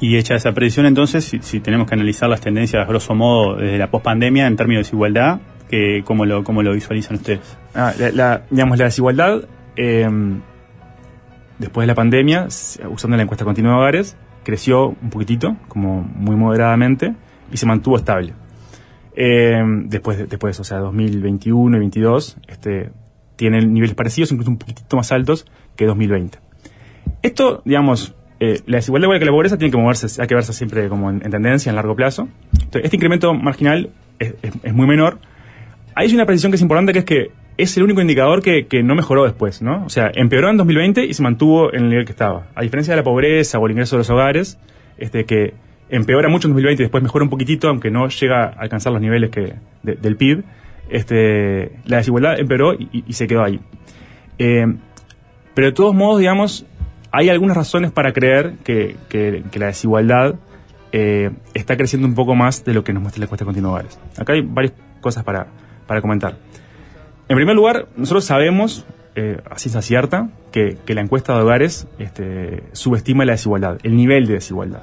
Y 0.00 0.16
hecha 0.16 0.34
esa 0.34 0.52
predicción, 0.52 0.86
entonces, 0.86 1.24
si, 1.24 1.38
si 1.42 1.60
tenemos 1.60 1.86
que 1.88 1.94
analizar 1.94 2.28
las 2.28 2.40
tendencias, 2.40 2.86
grosso 2.88 3.14
modo, 3.14 3.56
desde 3.56 3.78
la 3.78 3.90
pospandemia 3.90 4.46
en 4.46 4.56
términos 4.56 4.80
de 4.80 4.84
desigualdad, 4.84 5.40
que, 5.68 6.02
¿cómo, 6.04 6.24
lo, 6.26 6.42
¿cómo 6.42 6.62
lo 6.62 6.72
visualizan 6.72 7.16
ustedes? 7.16 7.56
Ah, 7.74 7.92
la, 7.98 8.10
la- 8.10 8.42
digamos, 8.50 8.78
la 8.78 8.86
desigualdad, 8.86 9.42
eh, 9.76 10.08
después 11.60 11.84
de 11.84 11.86
la 11.88 11.94
pandemia, 11.94 12.48
usando 12.90 13.16
la 13.16 13.22
encuesta 13.22 13.44
continua 13.44 13.72
de 13.74 13.78
hogares, 13.78 14.16
creció 14.42 14.88
un 15.00 15.10
poquitito, 15.10 15.56
como 15.68 16.02
muy 16.02 16.34
moderadamente, 16.34 17.14
y 17.52 17.56
se 17.56 17.66
mantuvo 17.66 17.96
estable. 17.96 18.32
Eh, 19.16 19.60
después, 19.86 20.18
de- 20.18 20.26
después, 20.26 20.58
o 20.60 20.64
sea, 20.64 20.78
2021 20.78 21.76
y 21.76 21.80
2022, 21.80 22.38
este, 22.48 22.90
tienen 23.36 23.72
niveles 23.72 23.94
parecidos, 23.94 24.32
incluso 24.32 24.50
un 24.50 24.58
poquitito 24.58 24.96
más 24.96 25.12
altos 25.12 25.46
que 25.76 25.86
2020. 25.86 26.38
Esto, 27.22 27.62
digamos, 27.64 28.14
eh, 28.38 28.60
la 28.66 28.78
desigualdad 28.78 29.06
igual 29.06 29.18
que 29.18 29.24
la 29.26 29.32
pobreza 29.32 29.58
tiene 29.58 29.70
que 29.70 29.76
moverse, 29.78 30.20
hay 30.22 30.26
que 30.28 30.34
verse 30.34 30.52
siempre 30.52 30.88
como 30.88 31.10
en, 31.10 31.22
en 31.24 31.30
tendencia, 31.30 31.68
en 31.70 31.76
largo 31.76 31.94
plazo. 31.94 32.28
Este 32.72 32.96
incremento 32.96 33.34
marginal 33.34 33.90
es, 34.18 34.34
es- 34.42 34.52
es 34.62 34.74
muy 34.74 34.86
menor. 34.86 35.18
Hay 35.94 36.14
una 36.14 36.24
precisión 36.24 36.50
que 36.52 36.56
es 36.56 36.62
importante, 36.62 36.92
que 36.92 36.98
es 37.00 37.04
que 37.04 37.30
es 37.62 37.76
el 37.76 37.82
único 37.84 38.00
indicador 38.00 38.42
que, 38.42 38.66
que 38.66 38.82
no 38.82 38.94
mejoró 38.94 39.24
después, 39.24 39.62
¿no? 39.62 39.84
O 39.84 39.88
sea, 39.88 40.10
empeoró 40.14 40.50
en 40.50 40.56
2020 40.56 41.04
y 41.06 41.14
se 41.14 41.22
mantuvo 41.22 41.72
en 41.72 41.84
el 41.84 41.88
nivel 41.90 42.04
que 42.04 42.12
estaba. 42.12 42.46
A 42.54 42.62
diferencia 42.62 42.92
de 42.92 42.98
la 42.98 43.04
pobreza 43.04 43.58
o 43.58 43.66
el 43.66 43.72
ingreso 43.72 43.96
de 43.96 44.00
los 44.00 44.10
hogares, 44.10 44.58
este 44.98 45.24
que 45.24 45.54
empeora 45.88 46.28
mucho 46.28 46.46
en 46.48 46.52
2020 46.52 46.82
y 46.82 46.84
después 46.84 47.02
mejora 47.02 47.24
un 47.24 47.30
poquitito, 47.30 47.68
aunque 47.68 47.90
no 47.90 48.08
llega 48.08 48.44
a 48.44 48.48
alcanzar 48.60 48.92
los 48.92 49.00
niveles 49.02 49.30
que, 49.30 49.54
de- 49.82 49.94
del 49.96 50.16
PIB, 50.16 50.44
este, 50.88 51.72
la 51.86 51.98
desigualdad 51.98 52.38
empeoró 52.38 52.74
y, 52.74 53.12
se 53.12 53.26
quedó 53.26 53.42
ahí. 53.44 53.60
Eh, 54.38 54.66
pero 55.54 55.68
de 55.68 55.72
todos 55.72 55.94
modos, 55.94 56.20
digamos, 56.20 56.66
hay 57.12 57.28
algunas 57.28 57.56
razones 57.56 57.90
para 57.92 58.12
creer 58.12 58.54
que, 58.64 58.96
que- 59.08 59.42
la 59.58 59.66
desigualdad 59.66 60.34
eh, 60.92 61.30
está 61.54 61.76
creciendo 61.76 62.06
un 62.08 62.14
poco 62.14 62.34
más 62.34 62.64
de 62.64 62.74
lo 62.74 62.82
que 62.84 62.92
nos 62.92 63.02
muestra 63.02 63.20
la 63.20 63.24
encuesta 63.26 63.44
de. 63.44 63.98
Acá 64.18 64.32
hay 64.32 64.42
varias 64.42 64.74
cosas 65.00 65.22
para, 65.24 65.46
para 65.86 66.00
comentar. 66.00 66.36
En 67.30 67.36
primer 67.36 67.54
lugar, 67.54 67.86
nosotros 67.96 68.24
sabemos, 68.24 68.84
eh, 69.14 69.38
a 69.48 69.56
ciencia 69.56 69.82
cierta, 69.82 70.30
que, 70.50 70.76
la 70.88 71.00
encuesta 71.00 71.32
de 71.36 71.42
hogares 71.42 71.86
este, 72.00 72.64
subestima 72.72 73.24
la 73.24 73.34
desigualdad, 73.34 73.78
el 73.84 73.94
nivel 73.94 74.26
de 74.26 74.32
desigualdad. 74.34 74.82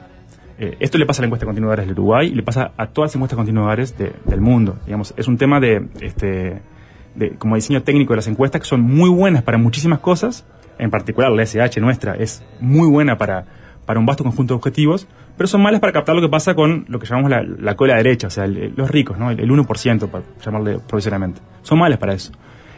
Eh, 0.57 0.77
esto 0.79 0.97
le 0.97 1.05
pasa 1.05 1.19
a 1.19 1.23
la 1.23 1.25
encuesta 1.25 1.45
continua 1.45 1.67
de 1.67 1.73
hogares 1.73 1.87
del 1.87 1.99
Uruguay 1.99 2.27
y 2.27 2.35
le 2.35 2.43
pasa 2.43 2.71
a 2.77 2.87
todas 2.87 3.09
las 3.09 3.15
encuestas 3.15 3.35
continua 3.35 3.63
de 3.63 3.65
hogares 3.65 3.97
de- 3.97 4.13
del 4.23 4.39
mundo. 4.39 4.77
Digamos, 4.85 5.13
es 5.17 5.27
un 5.27 5.37
tema 5.37 5.59
de, 5.59 5.89
este, 5.99 6.61
de, 7.15 7.31
como 7.31 7.55
diseño 7.55 7.83
técnico 7.83 8.13
de 8.13 8.17
las 8.19 8.27
encuestas 8.29 8.61
que 8.61 8.67
son 8.67 8.79
muy 8.79 9.09
buenas 9.09 9.43
para 9.43 9.57
muchísimas 9.57 9.99
cosas, 9.99 10.45
en 10.79 10.89
particular 10.89 11.29
la 11.33 11.43
SH 11.43 11.81
nuestra 11.81 12.15
es 12.15 12.45
muy 12.61 12.87
buena 12.87 13.17
para 13.17 13.43
un 13.99 14.05
vasto 14.05 14.23
conjunto 14.23 14.53
de 14.53 14.55
objetivos, 14.59 15.05
pero 15.37 15.47
son 15.47 15.61
malas 15.61 15.79
para 15.79 15.93
captar 15.93 16.15
lo 16.15 16.21
que 16.21 16.29
pasa 16.29 16.55
con 16.55 16.85
lo 16.87 16.99
que 16.99 17.05
llamamos 17.05 17.29
la, 17.31 17.43
la 17.43 17.75
cola 17.75 17.95
derecha, 17.95 18.27
o 18.27 18.29
sea, 18.29 18.47
los 18.47 18.89
ricos, 18.89 19.17
¿no? 19.17 19.29
el, 19.31 19.39
el 19.39 19.49
1%, 19.49 20.09
para 20.09 20.23
llamarle 20.43 20.79
provisionalmente. 20.87 21.41
Son 21.61 21.77
malas 21.79 21.99
para 21.99 22.13
eso. 22.13 22.31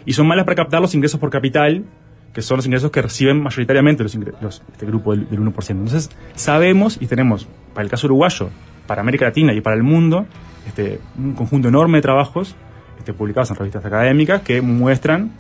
Y 0.05 0.13
son 0.13 0.27
malas 0.27 0.45
para 0.45 0.55
captar 0.55 0.81
los 0.81 0.93
ingresos 0.95 1.19
por 1.19 1.29
capital, 1.29 1.85
que 2.33 2.41
son 2.41 2.57
los 2.57 2.65
ingresos 2.65 2.91
que 2.91 3.01
reciben 3.01 3.41
mayoritariamente 3.41 4.03
los, 4.03 4.15
los- 4.41 4.61
este 4.71 4.85
grupo 4.85 5.15
del, 5.15 5.27
del 5.29 5.39
1%. 5.39 5.69
Entonces, 5.71 6.09
sabemos 6.35 6.97
y 7.01 7.07
tenemos, 7.07 7.47
para 7.73 7.83
el 7.85 7.89
caso 7.89 8.07
uruguayo, 8.07 8.49
para 8.87 9.01
América 9.01 9.25
Latina 9.25 9.53
y 9.53 9.61
para 9.61 9.75
el 9.75 9.83
mundo, 9.83 10.25
este, 10.67 10.99
un 11.17 11.33
conjunto 11.33 11.67
enorme 11.69 11.99
de 11.99 12.01
trabajos 12.01 12.55
este, 12.97 13.13
publicados 13.13 13.49
en 13.51 13.55
revistas 13.57 13.85
académicas 13.85 14.41
que 14.41 14.61
muestran 14.61 15.31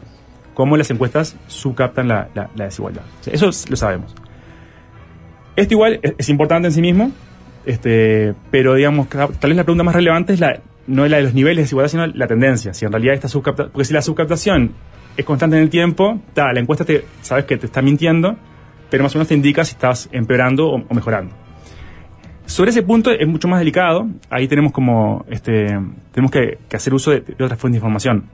cómo 0.53 0.77
las 0.77 0.89
encuestas 0.91 1.35
subcaptan 1.47 2.07
la, 2.07 2.27
la- 2.35 2.49
desigualdad. 2.65 3.01
Eso 3.25 3.49
es- 3.49 3.69
lo 3.69 3.75
sabemos. 3.75 4.13
Esto 5.59 5.73
igual 5.73 5.99
es, 6.01 6.29
importante 6.29 6.69
en 6.69 6.73
sí 6.73 6.79
mismo, 6.79 7.11
este, 7.65 8.33
pero 8.49 8.75
digamos, 8.75 9.09
tal 9.09 9.29
vez 9.41 9.55
la 9.57 9.65
pregunta 9.65 9.83
más 9.83 9.93
relevante 9.93 10.31
es 10.31 10.39
la, 10.39 10.61
no 10.87 11.03
es 11.03 11.11
la 11.11 11.17
de 11.17 11.23
los 11.23 11.33
niveles 11.33 11.57
de 11.57 11.61
desigualdad, 11.63 11.91
sino 11.91 12.07
la 12.07 12.27
tendencia. 12.27 12.73
Si 12.73 12.85
en 12.85 12.93
realidad 12.93 13.15
esta 13.15 13.27
subcaptación, 13.27 13.73
porque 13.73 13.83
si 13.83 13.93
la 13.93 14.01
subcaptación 14.01 14.71
es 15.17 15.25
constante 15.25 15.57
en 15.57 15.63
el 15.63 15.69
tiempo, 15.69 16.21
ta, 16.33 16.53
la 16.53 16.61
encuesta 16.61 16.85
te, 16.85 17.03
sabes 17.21 17.43
que 17.43 17.57
te 17.57 17.65
está 17.65 17.81
mintiendo, 17.81 18.37
pero 18.89 19.03
más 19.03 19.13
o 19.15 19.17
menos 19.17 19.27
te 19.27 19.33
indica 19.33 19.65
si 19.65 19.73
estás 19.73 20.07
empeorando 20.13 20.69
o, 20.69 20.93
mejorando. 20.93 21.35
Sobre 22.45 22.69
ese 22.71 22.81
punto 22.81 23.11
es 23.11 23.27
mucho 23.27 23.49
más 23.49 23.59
delicado. 23.59 24.07
Ahí 24.29 24.47
tenemos 24.47 24.71
como 24.71 25.25
este 25.29 25.77
tenemos 26.13 26.31
que, 26.31 26.57
hacer 26.73 26.93
uso 26.93 27.11
de 27.11 27.19
otras 27.33 27.59
fuentes 27.59 27.73
de 27.73 27.77
información. 27.79 28.29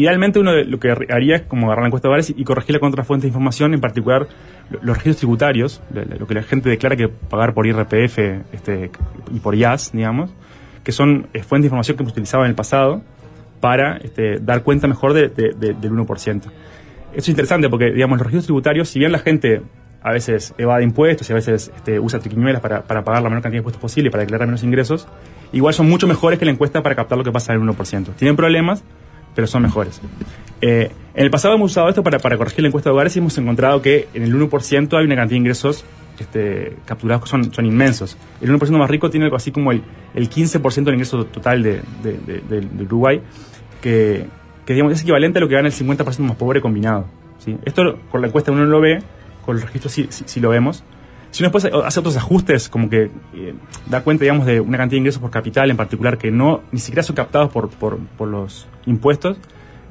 Idealmente 0.00 0.38
uno 0.38 0.52
lo 0.54 0.78
que 0.80 0.90
haría 0.90 1.36
es 1.36 1.42
como 1.42 1.66
agarrar 1.66 1.82
la 1.84 1.88
encuesta 1.88 2.08
de 2.08 2.10
hogares 2.10 2.34
y 2.36 2.44
corregirla 2.44 2.78
con 2.80 2.88
otras 2.90 3.06
fuentes 3.06 3.22
de 3.24 3.28
información, 3.28 3.74
en 3.74 3.80
particular 3.80 4.26
lo- 4.70 4.78
los 4.82 4.96
registros 4.96 5.16
tributarios, 5.18 5.82
lo 6.18 6.26
que 6.26 6.34
la 6.34 6.42
gente 6.42 6.68
declara 6.70 6.96
que 6.96 7.08
pagar 7.08 7.54
por 7.54 7.66
IRPF 7.66 8.18
este, 8.52 8.90
y 9.34 9.38
por 9.40 9.54
IAS, 9.54 9.92
digamos, 9.92 10.30
que 10.84 10.92
son 10.92 11.26
eh, 11.34 11.42
fuentes 11.42 11.62
de 11.64 11.66
información 11.66 11.96
que 11.96 12.02
hemos 12.02 12.12
utilizado 12.12 12.44
en 12.44 12.50
el 12.50 12.54
pasado 12.56 13.02
para 13.60 13.96
este, 13.98 14.38
dar 14.40 14.62
cuenta 14.62 14.86
mejor 14.86 15.12
de- 15.14 15.28
de- 15.28 15.52
de- 15.58 15.74
del 15.74 15.92
1%. 15.92 16.42
Eso 16.46 16.50
es 17.14 17.28
interesante 17.28 17.68
porque, 17.68 17.92
digamos, 17.92 18.18
los 18.18 18.26
registros 18.26 18.44
tributarios, 18.46 18.88
si 18.88 18.98
bien 18.98 19.10
la 19.12 19.18
gente 19.18 19.62
a 20.02 20.12
veces 20.12 20.54
evade 20.58 20.84
impuestos 20.84 21.28
y 21.28 21.32
a 21.32 21.34
veces 21.36 21.72
este, 21.74 21.98
usa 21.98 22.20
triquiñuelas 22.20 22.60
para, 22.60 22.82
para 22.82 23.02
pagar 23.02 23.22
la 23.22 23.28
menor 23.28 23.42
cantidad 23.42 23.56
de 23.58 23.62
impuestos 23.62 23.80
posible 23.80 24.08
y 24.08 24.10
para 24.10 24.22
declarar 24.22 24.46
menos 24.46 24.62
ingresos, 24.62 25.08
igual 25.52 25.74
son 25.74 25.88
mucho 25.88 26.06
mejores 26.06 26.38
que 26.38 26.44
la 26.44 26.52
encuesta 26.52 26.82
para 26.82 26.94
captar 26.94 27.18
lo 27.18 27.24
que 27.24 27.32
pasa 27.32 27.52
en 27.54 27.62
el 27.62 27.68
1%. 27.68 28.14
Tienen 28.16 28.36
problemas, 28.36 28.84
pero 29.36 29.46
son 29.46 29.62
mejores. 29.62 30.00
Eh, 30.60 30.90
en 31.14 31.24
el 31.24 31.30
pasado 31.30 31.54
hemos 31.54 31.70
usado 31.70 31.88
esto 31.88 32.02
para, 32.02 32.18
para 32.18 32.36
corregir 32.36 32.62
la 32.62 32.68
encuesta 32.68 32.90
de 32.90 32.94
hogares 32.94 33.14
y 33.14 33.20
hemos 33.20 33.36
encontrado 33.38 33.80
que 33.82 34.08
en 34.14 34.22
el 34.24 34.34
1% 34.34 34.98
hay 34.98 35.04
una 35.04 35.14
cantidad 35.14 35.26
de 35.28 35.36
ingresos 35.36 35.84
este, 36.18 36.76
capturados 36.86 37.24
que 37.24 37.28
son, 37.30 37.52
son 37.52 37.66
inmensos. 37.66 38.16
El 38.40 38.50
1% 38.50 38.70
más 38.78 38.90
rico 38.90 39.10
tiene 39.10 39.24
algo 39.26 39.36
así 39.36 39.52
como 39.52 39.70
el, 39.70 39.82
el 40.14 40.28
15% 40.30 40.84
del 40.84 40.94
ingreso 40.94 41.24
total 41.26 41.62
de, 41.62 41.82
de- 42.02 42.18
de- 42.48 42.60
de- 42.62 42.84
Uruguay, 42.84 43.20
que, 43.82 44.26
que 44.64 44.72
digamos, 44.72 44.94
es 44.94 45.02
equivalente 45.02 45.38
a 45.38 45.42
lo 45.42 45.48
que 45.48 45.54
gana 45.54 45.68
el 45.68 45.74
50% 45.74 46.18
más 46.20 46.36
pobre 46.36 46.60
combinado. 46.60 47.06
¿sí? 47.38 47.56
Esto 47.64 47.98
con 48.10 48.22
la 48.22 48.28
encuesta 48.28 48.50
uno 48.50 48.62
no 48.64 48.70
lo 48.70 48.80
ve, 48.80 49.02
con 49.44 49.56
el 49.56 49.62
registro 49.62 49.90
sí, 49.90 50.06
sí- 50.10 50.24
sí 50.26 50.40
lo 50.40 50.48
vemos. 50.48 50.82
Si 51.36 51.42
uno 51.42 51.50
después 51.52 51.70
hace 51.84 52.00
otros 52.00 52.16
ajustes, 52.16 52.70
como 52.70 52.88
que 52.88 53.10
eh, 53.34 53.54
da 53.90 54.02
cuenta, 54.02 54.22
digamos, 54.22 54.46
de 54.46 54.58
una 54.58 54.78
cantidad 54.78 54.96
de 54.96 55.00
ingresos 55.00 55.20
por 55.20 55.30
capital 55.30 55.70
en 55.70 55.76
particular 55.76 56.16
que 56.16 56.30
no 56.30 56.62
ni 56.72 56.78
siquiera 56.78 57.02
son 57.02 57.14
captados 57.14 57.52
por, 57.52 57.68
por, 57.68 57.98
los 58.26 58.66
impuestos, 58.86 59.36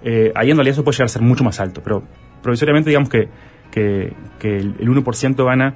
eh, 0.03 0.31
ahí 0.33 0.49
en 0.49 0.57
realidad 0.57 0.73
eso 0.73 0.83
puede 0.83 0.95
llegar 0.95 1.05
a 1.05 1.09
ser 1.09 1.21
mucho 1.21 1.43
más 1.43 1.59
alto. 1.59 1.81
Pero 1.83 2.01
provisoriamente, 2.41 2.89
digamos 2.89 3.09
que, 3.09 3.29
que, 3.69 4.15
el, 4.41 4.73
el 4.79 4.87
1% 4.89 5.45
gana, 5.45 5.75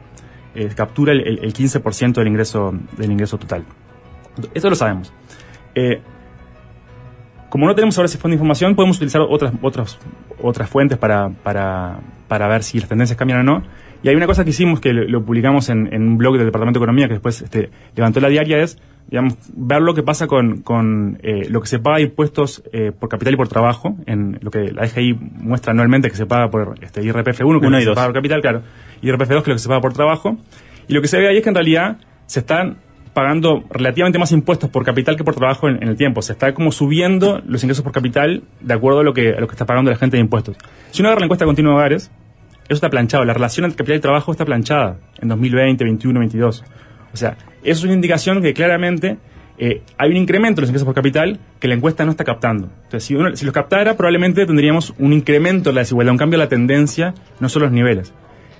eh, 0.55 0.69
captura 0.75 1.11
el, 1.11 1.19
el- 1.27 1.43
el 1.43 1.53
15% 1.53 2.13
del 2.13 2.27
ingreso, 2.27 2.73
del 2.97 3.11
ingreso 3.11 3.37
total. 3.37 3.63
Eso 4.55 4.71
lo 4.71 4.75
sabemos. 4.75 5.13
Eh, 5.75 6.01
como 7.49 7.67
no 7.67 7.75
tenemos 7.75 7.95
ahora 7.95 8.05
ese 8.07 8.17
fondo 8.17 8.29
de 8.31 8.37
información, 8.37 8.73
podemos 8.73 8.97
utilizar 8.97 9.21
otras, 9.21 9.53
otras, 9.61 9.99
otras 10.41 10.67
fuentes 10.67 10.97
para, 10.97 11.29
para, 11.29 11.99
para 12.27 12.47
ver 12.47 12.63
si 12.63 12.79
las 12.79 12.89
tendencias 12.89 13.19
cambian 13.19 13.41
o 13.41 13.43
no. 13.43 13.63
Y 14.01 14.09
hay 14.09 14.15
una 14.15 14.27
cosa 14.27 14.43
que 14.43 14.51
hicimos, 14.51 14.79
que 14.79 14.93
lo, 14.93 15.23
publicamos 15.25 15.69
en, 15.69 15.93
en 15.93 16.03
un 16.03 16.17
blog 16.17 16.37
del 16.37 16.45
Departamento 16.45 16.79
de 16.79 16.83
Economía, 16.83 17.07
que 17.07 17.15
después 17.15 17.41
este, 17.41 17.69
levantó 17.95 18.19
la 18.19 18.29
diaria, 18.29 18.61
es 18.61 18.77
digamos, 19.09 19.35
ver 19.55 19.81
lo 19.81 19.95
que 19.95 20.03
pasa 20.03 20.27
con, 20.27 20.61
con 20.61 21.17
eh, 21.23 21.49
lo 21.49 21.61
que 21.61 21.67
se 21.67 21.79
paga 21.79 21.97
de 21.97 22.03
impuestos 22.03 22.63
eh, 22.71 22.91
por 22.97 23.09
capital 23.09 23.33
y 23.33 23.37
por 23.37 23.47
trabajo, 23.47 23.97
en 24.05 24.37
lo 24.41 24.51
que 24.51 24.71
la 24.71 24.85
DGI 24.85 25.13
muestra 25.13 25.71
anualmente 25.71 26.09
que 26.09 26.15
se 26.15 26.27
paga 26.27 26.49
por 26.49 26.75
este, 26.81 27.03
IRPF 27.03 27.41
1, 27.41 27.59
que 27.59 27.67
Uno 27.67 27.79
y 27.79 27.83
se 27.83 27.89
paga 27.89 28.07
por 28.07 28.13
capital, 28.13 28.41
claro, 28.41 28.61
y 29.01 29.07
IRPF 29.07 29.29
2, 29.29 29.29
que 29.29 29.35
es 29.35 29.47
lo 29.47 29.53
que 29.55 29.59
se 29.59 29.67
paga 29.67 29.81
por 29.81 29.93
trabajo. 29.93 30.37
Y 30.87 30.93
lo 30.93 31.01
que 31.01 31.07
se 31.07 31.17
ve 31.17 31.27
ahí 31.27 31.37
es 31.37 31.43
que 31.43 31.49
en 31.49 31.55
realidad 31.55 31.97
se 32.27 32.39
están 32.39 32.77
pagando 33.13 33.63
relativamente 33.71 34.19
más 34.19 34.31
impuestos 34.31 34.69
por 34.69 34.85
capital 34.85 35.17
que 35.17 35.23
por 35.23 35.35
trabajo 35.35 35.67
en, 35.67 35.81
en 35.81 35.89
el 35.89 35.97
tiempo. 35.97 36.21
Se 36.21 36.33
está 36.33 36.53
como 36.53 36.71
subiendo 36.71 37.41
los 37.47 37.63
ingresos 37.63 37.83
por 37.83 37.91
capital 37.91 38.43
de 38.61 38.73
acuerdo 38.73 38.99
a 38.99 39.03
lo 39.03 39.13
que, 39.13 39.33
a 39.33 39.39
lo 39.39 39.47
que 39.47 39.53
está 39.53 39.65
pagando 39.65 39.89
la 39.89 39.97
gente 39.97 40.17
de 40.17 40.21
impuestos. 40.21 40.55
Si 40.91 41.01
uno 41.01 41.09
agarra 41.09 41.21
la 41.21 41.25
encuesta 41.25 41.45
continua 41.45 41.71
de 41.71 41.77
hogares, 41.77 42.11
eso 42.69 42.75
está 42.75 42.89
planchado. 42.89 43.25
La 43.25 43.33
relación 43.33 43.65
entre 43.65 43.77
capital 43.77 43.97
y 43.97 44.01
trabajo 44.01 44.31
está 44.31 44.45
planchada 44.45 44.97
en 45.21 45.27
2020, 45.27 45.83
21, 45.83 46.19
22. 46.19 46.63
O 47.13 47.17
sea, 47.17 47.31
eso 47.63 47.79
es 47.79 47.83
una 47.83 47.93
indicación 47.93 48.41
que 48.41 48.53
claramente 48.53 49.17
eh, 49.57 49.81
hay 49.97 50.11
un 50.11 50.17
incremento 50.17 50.61
en 50.61 50.63
los 50.63 50.69
ingresos 50.69 50.85
por 50.85 50.95
capital 50.95 51.39
que 51.59 51.67
la 51.67 51.73
encuesta 51.73 52.05
no 52.05 52.11
está 52.11 52.23
captando. 52.23 52.69
Entonces, 52.83 53.03
si, 53.03 53.15
uno, 53.15 53.35
si 53.35 53.43
los 53.43 53.53
captara, 53.53 53.97
probablemente 53.97 54.45
tendríamos 54.45 54.93
un 54.99 55.11
incremento 55.11 55.69
en 55.69 55.75
la 55.75 55.81
desigualdad, 55.81 56.13
un 56.13 56.17
cambio 56.17 56.37
en 56.37 56.41
la 56.41 56.47
tendencia, 56.49 57.13
no 57.39 57.49
solo 57.49 57.65
los 57.65 57.73
niveles. 57.73 58.13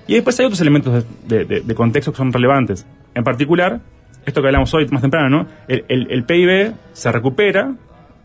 Y 0.06 0.14
después 0.14 0.38
hay 0.40 0.46
otros 0.46 0.60
elementos 0.60 1.04
de, 1.28 1.38
de- 1.38 1.44
de- 1.44 1.60
de 1.60 1.74
contexto 1.74 2.10
que 2.10 2.18
son 2.18 2.32
relevantes. 2.32 2.84
En 3.14 3.22
particular, 3.24 3.80
esto 4.26 4.42
que 4.42 4.48
hablamos 4.48 4.74
hoy 4.74 4.86
más 4.88 5.00
temprano, 5.00 5.28
¿no? 5.30 5.46
El, 5.68 5.84
el- 5.88 6.10
el 6.10 6.24
PIB 6.24 6.72
se 6.92 7.12
recupera 7.12 7.72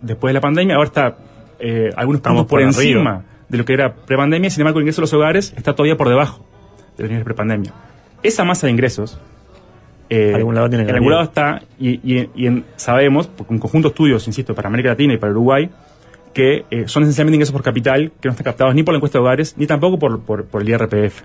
después 0.01 0.31
de 0.31 0.33
la 0.33 0.41
pandemia, 0.41 0.75
ahora 0.75 0.87
está 0.87 1.17
eh, 1.59 1.91
algunos 1.95 2.21
puntos 2.21 2.47
por, 2.47 2.59
por 2.59 2.61
encima 2.61 3.11
arriba. 3.11 3.23
De 3.49 3.57
lo 3.57 3.65
que 3.65 3.73
era 3.73 3.93
prepandemia, 3.95 4.49
sin 4.49 4.61
embargo 4.61 4.79
el 4.79 4.83
ingreso 4.83 5.01
de 5.01 5.03
los 5.03 5.13
hogares 5.13 5.53
está 5.57 5.73
todavía 5.73 5.97
por 5.97 6.09
debajo 6.09 6.45
de 6.97 7.03
los 7.03 7.09
niveles 7.09 7.25
prepandemia. 7.25 7.71
Esa 8.23 8.43
masa 8.43 8.67
de 8.67 8.71
ingresos 8.71 9.19
eh, 10.09 10.33
Algún 10.35 10.53
lado 10.55 10.69
tiene 10.69 10.83
en 10.83 10.93
algún 10.95 11.11
lado 11.11 11.23
está, 11.23 11.61
y, 11.79 11.93
y- 12.03 12.29
y 12.35 12.45
en- 12.47 12.63
sabemos, 12.75 13.27
por 13.27 13.47
un 13.49 13.57
conjunto 13.57 13.87
de 13.89 13.93
estudios, 13.93 14.27
insisto, 14.27 14.53
para 14.53 14.67
América 14.67 14.89
Latina 14.89 15.13
y 15.13 15.17
para 15.17 15.31
Uruguay, 15.31 15.67
que 16.33 16.65
eh, 16.69 16.83
son 16.87 17.03
esencialmente 17.03 17.35
ingresos 17.37 17.53
por 17.53 17.63
capital 17.63 18.11
que 18.21 18.27
no 18.27 18.31
están 18.31 18.43
captados 18.45 18.75
ni 18.75 18.83
por 18.83 18.93
la 18.93 18.97
encuesta 18.97 19.17
de 19.17 19.23
hogares, 19.23 19.55
ni 19.57 19.65
tampoco 19.65 19.97
por, 19.97 20.21
por, 20.21 20.45
por 20.45 20.61
el 20.61 20.69
IRPF. 20.69 21.23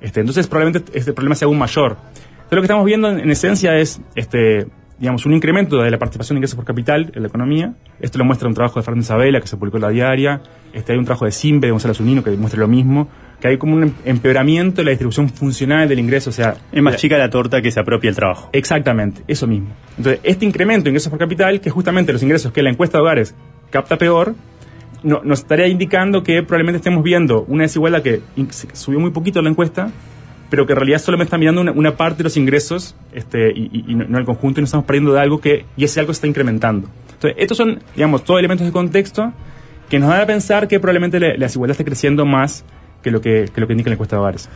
Este, 0.00 0.20
entonces, 0.20 0.46
probablemente 0.46 0.96
este 0.98 1.12
problema 1.12 1.34
sea 1.34 1.46
aún 1.46 1.58
mayor. 1.58 1.96
Entonces, 1.98 2.50
lo 2.52 2.60
que 2.62 2.66
estamos 2.66 2.84
viendo 2.86 3.08
en, 3.10 3.20
en 3.20 3.30
esencia 3.30 3.76
es, 3.76 4.00
este, 4.14 4.66
digamos, 4.98 5.26
un 5.26 5.34
incremento 5.34 5.82
de 5.82 5.90
la 5.90 5.98
participación 5.98 6.36
de 6.36 6.38
ingresos 6.38 6.56
por 6.56 6.64
capital 6.64 7.10
en 7.14 7.22
la 7.22 7.28
economía. 7.28 7.74
Esto 8.00 8.18
lo 8.18 8.24
muestra 8.24 8.48
un 8.48 8.54
trabajo 8.54 8.78
de 8.78 8.84
Fernández 8.84 9.06
Isabela 9.06 9.40
que 9.40 9.46
se 9.46 9.56
publicó 9.56 9.76
en 9.78 9.82
la 9.82 9.88
diaria. 9.90 10.40
Este, 10.72 10.92
hay 10.92 10.98
un 10.98 11.04
trabajo 11.04 11.24
de 11.24 11.32
Simbe, 11.32 11.66
de 11.66 11.72
Gonzalo 11.72 11.94
Zunino, 11.94 12.22
que 12.22 12.30
muestra 12.32 12.60
lo 12.60 12.68
mismo. 12.68 13.08
Que 13.40 13.48
hay 13.48 13.58
como 13.58 13.74
un 13.74 13.82
em- 13.82 13.92
empeoramiento 14.04 14.76
de 14.76 14.84
la 14.84 14.90
distribución 14.90 15.28
funcional 15.28 15.88
del 15.88 15.98
ingreso. 15.98 16.30
O 16.30 16.32
sea, 16.32 16.56
Es 16.72 16.82
más 16.82 16.96
chica 16.96 17.18
la 17.18 17.28
torta 17.28 17.60
que 17.60 17.70
se 17.70 17.80
apropia 17.80 18.08
el 18.08 18.16
trabajo. 18.16 18.48
Exactamente, 18.52 19.22
eso 19.28 19.46
mismo. 19.46 19.68
Entonces, 19.98 20.20
este 20.22 20.46
incremento 20.46 20.84
de 20.84 20.90
ingresos 20.90 21.10
por 21.10 21.18
capital, 21.18 21.60
que 21.60 21.68
es 21.68 21.72
justamente 21.74 22.12
los 22.12 22.22
ingresos 22.22 22.52
que 22.52 22.62
la 22.62 22.70
encuesta 22.70 22.98
de 22.98 23.02
hogares 23.02 23.34
capta 23.70 23.98
peor, 23.98 24.34
no- 25.02 25.20
nos 25.24 25.40
estaría 25.40 25.66
indicando 25.66 26.22
que 26.22 26.42
probablemente 26.42 26.78
estemos 26.78 27.02
viendo 27.02 27.44
una 27.48 27.64
desigualdad 27.64 28.00
que 28.02 28.20
subió 28.72 29.00
muy 29.00 29.10
poquito 29.10 29.40
en 29.40 29.44
la 29.46 29.50
encuesta, 29.50 29.90
pero 30.54 30.66
que 30.68 30.72
en 30.72 30.76
realidad 30.76 31.00
solamente 31.00 31.26
está 31.30 31.36
mirando 31.36 31.62
una, 31.62 31.96
parte 31.96 32.18
de 32.18 32.22
los 32.22 32.36
ingresos 32.36 32.94
este, 33.12 33.50
y, 33.50 33.84
y- 33.88 33.94
no, 33.96 34.16
el 34.18 34.24
conjunto, 34.24 34.60
y 34.60 34.62
nos 34.62 34.68
estamos 34.68 34.86
perdiendo 34.86 35.12
de 35.12 35.18
algo 35.18 35.40
que, 35.40 35.64
y 35.76 35.82
ese 35.82 35.98
algo 35.98 36.12
está 36.12 36.28
incrementando. 36.28 36.88
Entonces, 37.14 37.34
estos 37.40 37.56
son, 37.56 37.80
digamos, 37.96 38.22
todos 38.22 38.38
elementos 38.38 38.64
de 38.64 38.72
contexto 38.72 39.32
que 39.90 39.98
nos 39.98 40.10
dan 40.10 40.20
a 40.20 40.26
pensar 40.26 40.68
que 40.68 40.78
probablemente 40.78 41.18
la, 41.18 41.30
la 41.30 41.46
desigualdad 41.46 41.72
esté 41.72 41.84
creciendo 41.84 42.24
más 42.24 42.64
que 43.02 43.10
lo 43.10 43.20
que, 43.20 43.50
que 43.52 43.60
lo 43.60 43.66
que 43.66 43.72
indica 43.72 43.90
la 43.90 43.94
encuesta 43.94 44.14
de 44.14 44.20
hogares. 44.20 44.48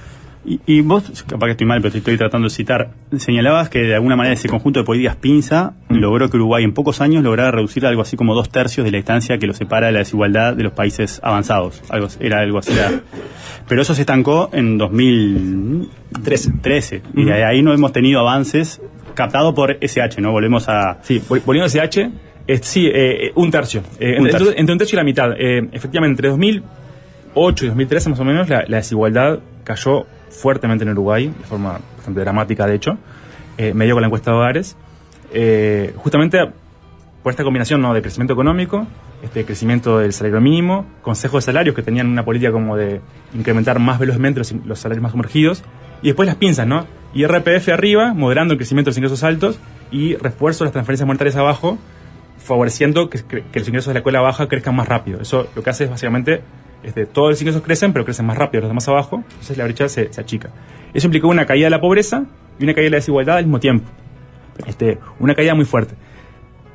Y, 0.45 0.61
y 0.67 0.81
vos, 0.81 1.25
capaz 1.27 1.47
que 1.47 1.51
estoy 1.53 1.67
mal, 1.67 1.81
pero 1.83 1.93
te 1.93 1.99
estoy 1.99 2.17
tratando 2.17 2.49
de 2.49 2.55
citar, 2.55 2.91
señalabas 3.17 3.69
que 3.69 3.81
de 3.81 3.95
alguna 3.95 4.17
manera 4.17 4.35
ese 4.35 4.49
conjunto 4.49 4.81
de 4.81 4.87
políticas 4.87 5.17
pinza 5.17 5.75
logró 5.91 6.31
que 6.31 6.37
Uruguay 6.37 6.65
en 6.65 6.73
pocos 6.73 7.01
años 7.01 7.23
lograra 7.23 7.51
reducir 7.51 7.85
algo 7.85 8.03
así 8.03 8.17
como 8.17 8.35
dos 8.35 8.49
tercios 8.49 8.85
de 8.85 8.91
la 8.93 8.97
distancia 8.99 9.39
que 9.39 9.47
lo 9.47 9.53
separa 9.53 9.89
de 9.89 9.93
la 9.93 9.99
desigualdad 9.99 10.55
de 10.55 10.63
los 10.63 10.73
países 10.73 11.21
avanzados. 11.23 11.83
Algo, 11.91 12.09
era 12.21 12.41
algo 12.41 12.59
así. 12.59 12.73
era- 12.73 13.01
Pero 13.69 13.83
eso 13.83 13.95
se 13.95 14.03
estancó 14.03 14.49
en 14.53 14.79
2013. 14.79 17.03
Y 17.15 17.25
de 17.25 17.45
ahí 17.45 17.63
no 17.63 17.73
hemos 17.75 17.93
tenido 17.93 18.21
avances 18.21 18.81
captado 19.15 19.55
por 19.55 19.77
SH, 19.81 20.21
¿no? 20.21 20.31
Volvemos 20.33 20.69
a... 20.69 20.99
Sí, 21.03 21.21
vol- 21.29 21.43
volviendo 21.45 21.65
a 21.67 21.69
SH, 21.69 22.11
eh, 22.47 22.59
sí, 22.63 22.89
eh, 22.93 23.33
un 23.35 23.51
tercio. 23.51 23.83
Eh, 23.99 24.11
Un 24.19 24.27
entre, 24.27 24.33
tercio. 24.33 24.53
entre 24.57 24.73
un 24.73 24.79
tercio 24.79 24.97
y 24.97 24.99
la 24.99 25.05
mitad. 25.05 25.33
Eh, 25.39 25.69
efectivamente, 25.73 26.13
entre 26.13 26.29
2008 26.31 27.65
y 27.65 27.69
2013 27.69 28.11
más 28.11 28.21
o 28.21 28.25
menos, 28.25 28.49
la, 28.49 28.65
la 28.69 28.77
desigualdad 28.79 29.41
cayó 29.65 30.07
fuertemente 30.31 30.85
en 30.85 30.91
Uruguay, 30.91 31.29
de 31.29 31.45
forma 31.45 31.81
bastante 31.97 32.21
dramática, 32.21 32.67
de 32.67 32.75
hecho, 32.75 32.99
eh, 33.57 33.75
medio 33.75 33.95
con 33.95 34.03
la 34.03 34.07
encuesta 34.07 34.31
de 34.31 34.37
hogares. 34.37 34.77
Eh, 35.33 35.93
justamente 35.97 36.39
por 37.23 37.33
esta 37.33 37.45
combinación 37.45 37.81
¿no? 37.81 37.93
de 37.93 38.01
crecimiento 38.01 38.33
económico, 38.33 38.87
este 39.23 39.45
crecimiento 39.45 39.99
del 39.99 40.13
salario 40.13 40.41
mínimo, 40.41 40.87
consejos 41.03 41.45
de 41.45 41.47
salarios 41.47 41.75
que 41.75 41.83
tenían 41.83 42.07
una 42.07 42.25
política 42.25 42.53
como 42.53 42.77
de 42.77 43.01
incrementar 43.35 43.79
más 43.79 43.99
velozmente 43.99 44.41
los, 44.41 44.79
salarios 44.79 45.03
más 45.03 45.13
sumergidos, 45.13 45.63
y 46.03 46.07
después 46.07 46.27
las 46.27 46.37
pinzas, 46.37 46.67
¿no? 46.67 46.87
IRPF 47.15 47.69
arriba, 47.71 48.15
moderando 48.15 48.53
el 48.55 48.59
crecimiento 48.59 48.89
de 48.89 48.93
los 48.93 48.99
ingresos 48.99 49.25
altos, 49.25 49.59
y 49.91 50.15
refuerzo 50.17 50.65
de 50.65 50.67
las 50.69 50.73
transferencias 50.73 51.07
monetarias 51.07 51.37
abajo, 51.37 51.79
favoreciendo 52.39 53.11
que, 53.11 53.23
que 53.25 53.59
los 53.59 53.69
ingresos 53.69 53.89
de 53.89 53.95
la 53.95 53.99
escuela 53.99 54.21
baja 54.21 54.47
crezcan 54.47 54.77
más 54.77 54.87
rápido. 54.87 55.21
Eso 55.21 55.49
lo 55.57 55.63
que 55.63 55.71
hace 55.71 55.85
es 55.85 55.91
básicamente, 55.91 56.43
este, 56.83 57.07
todos 57.07 57.31
los 57.31 57.41
ingresos 57.41 57.63
crecen, 57.63 57.93
pero 57.93 58.05
crecen 58.05 58.27
más 58.27 58.39
rápido 58.39 58.63
los 58.63 58.71
demás 58.71 58.89
abajo, 58.89 59.23
entonces 59.29 59.57
la 59.57 59.65
brecha 59.65 59.89
se, 59.89 60.13
se 60.13 60.21
achica. 60.21 60.51
Eso 60.95 61.07
implicó 61.07 61.29
una 61.29 61.47
caída 61.47 61.67
de 61.67 61.71
la 61.71 61.81
pobreza 61.81 62.25
y 62.59 62.65
una 62.65 62.75
caída 62.75 62.87
de 62.87 62.91
la 62.91 62.97
desigualdad 62.97 63.37
al 63.37 63.45
mismo 63.45 63.61
tiempo. 63.61 63.89
Este, 64.67 64.99
una 65.19 65.35
caída 65.35 65.55
muy 65.55 65.65
fuerte. 65.65 65.95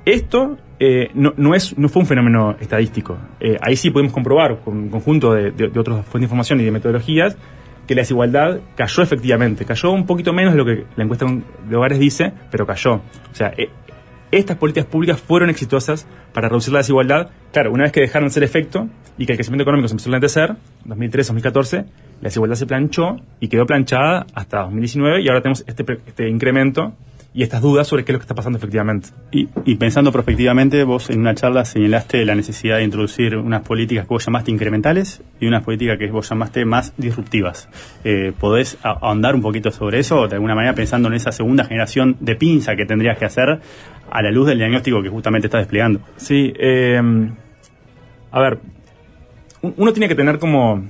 Esto 0.06 0.58
eh, 0.80 1.10
no, 1.14 1.34
no, 1.38 1.56
es, 1.56 1.78
no 1.78 1.90
fue 1.90 2.02
un 2.02 2.08
fenómeno 2.08 2.56
estadístico. 2.60 3.18
Eh, 3.40 3.58
ahí 3.62 3.76
sí 3.76 3.90
podemos 3.90 4.14
comprobar 4.14 4.60
con 4.60 4.78
un 4.78 4.90
conjunto 4.90 5.34
de, 5.34 5.52
de, 5.52 5.70
de 5.70 5.80
otras 5.80 5.98
fuentes 6.06 6.22
de 6.22 6.26
información 6.26 6.60
y 6.60 6.64
de 6.66 6.72
metodologías 6.72 7.38
que 7.88 7.96
la 7.96 8.02
desigualdad 8.02 8.60
cayó 8.76 9.04
efectivamente. 9.04 9.66
Cayó 9.66 9.92
un 9.92 10.06
poquito 10.06 10.34
menos 10.34 10.54
de 10.54 10.58
lo 10.58 10.66
que 10.66 10.86
la 10.96 11.04
encuesta 11.04 11.26
de 11.26 11.76
hogares 11.76 12.00
dice, 12.00 12.32
pero 12.52 12.66
cayó. 12.66 12.96
O 12.96 13.02
sea, 13.36 13.54
eh, 13.58 13.70
estas 14.38 14.58
políticas 14.58 14.88
públicas 14.90 15.20
fueron 15.20 15.50
exitosas 15.50 16.08
para 16.34 16.50
reducir 16.50 16.74
la 16.74 16.80
desigualdad. 16.80 17.30
Claro, 17.52 17.72
una 17.72 17.84
vez 17.84 17.92
que 17.92 18.02
dejaron 18.02 18.30
de 18.30 18.34
ser 18.34 18.44
efecto 18.44 18.88
y 19.18 19.26
que 19.26 19.34
el 19.34 19.38
crecimiento 19.38 19.64
económico 19.64 19.88
se 19.88 19.94
empezó 19.94 20.10
a 20.10 20.14
lentecer, 20.14 20.56
2013-2014, 20.88 21.86
la 22.22 22.30
desigualdad 22.30 22.56
se 22.56 22.66
planchó 22.66 23.18
y 23.40 23.48
quedó 23.48 23.66
planchada 23.66 24.26
hasta 24.34 24.62
2019 24.62 25.22
y 25.22 25.28
ahora 25.28 25.42
tenemos 25.42 25.64
este, 25.68 25.86
este 26.08 26.30
incremento 26.30 26.94
y 27.34 27.44
estas 27.44 27.62
dudas 27.62 27.88
sobre 27.88 28.06
qué 28.06 28.12
es 28.12 28.14
lo 28.14 28.20
que 28.20 28.24
está 28.24 28.36
pasando 28.36 28.58
efectivamente. 28.58 29.10
Y, 29.32 29.76
pensando 29.76 30.12
prospectivamente, 30.12 30.84
vos 30.84 31.10
en 31.10 31.20
una 31.20 31.34
charla 31.34 31.66
señalaste 31.66 32.24
la 32.26 32.36
necesidad 32.36 32.78
de 32.78 32.84
introducir 32.84 33.36
unas 33.36 33.64
políticas 33.64 34.06
que 34.06 34.14
vos 34.14 34.26
llamaste 34.26 34.52
incrementales 34.52 35.22
y 35.40 35.48
unas 35.48 35.64
políticas 35.64 35.98
que 35.98 36.12
vos 36.12 36.30
llamaste 36.30 36.66
más 36.66 36.94
disruptivas. 36.98 37.70
Eh, 38.04 38.34
¿Podés 38.40 38.78
ahondar 38.84 39.36
un 39.36 39.42
poquito 39.42 39.72
sobre 39.72 40.00
eso? 40.00 40.28
De 40.28 40.36
alguna 40.36 40.54
manera 40.54 40.76
pensando 40.76 41.08
en 41.08 41.16
esa 41.16 41.32
segunda 41.32 41.66
generación 41.66 42.18
de 42.20 42.36
pinza 42.36 42.76
que 42.76 42.86
tendrías 42.86 43.18
que 43.18 43.26
hacer 43.26 43.60
a 44.14 44.22
la 44.22 44.32
luz 44.32 44.48
del 44.48 44.58
diagnóstico 44.60 45.02
que 45.02 45.10
justamente 45.10 45.48
estás 45.48 45.62
desplegando. 45.62 46.00
Sí, 46.18 46.54
eh, 46.58 47.02
a 48.32 48.40
ver, 48.40 48.60
un- 49.62 49.74
uno 49.78 49.94
tiene 49.94 50.08
que 50.08 50.16
tener 50.16 50.40
como, 50.40 50.84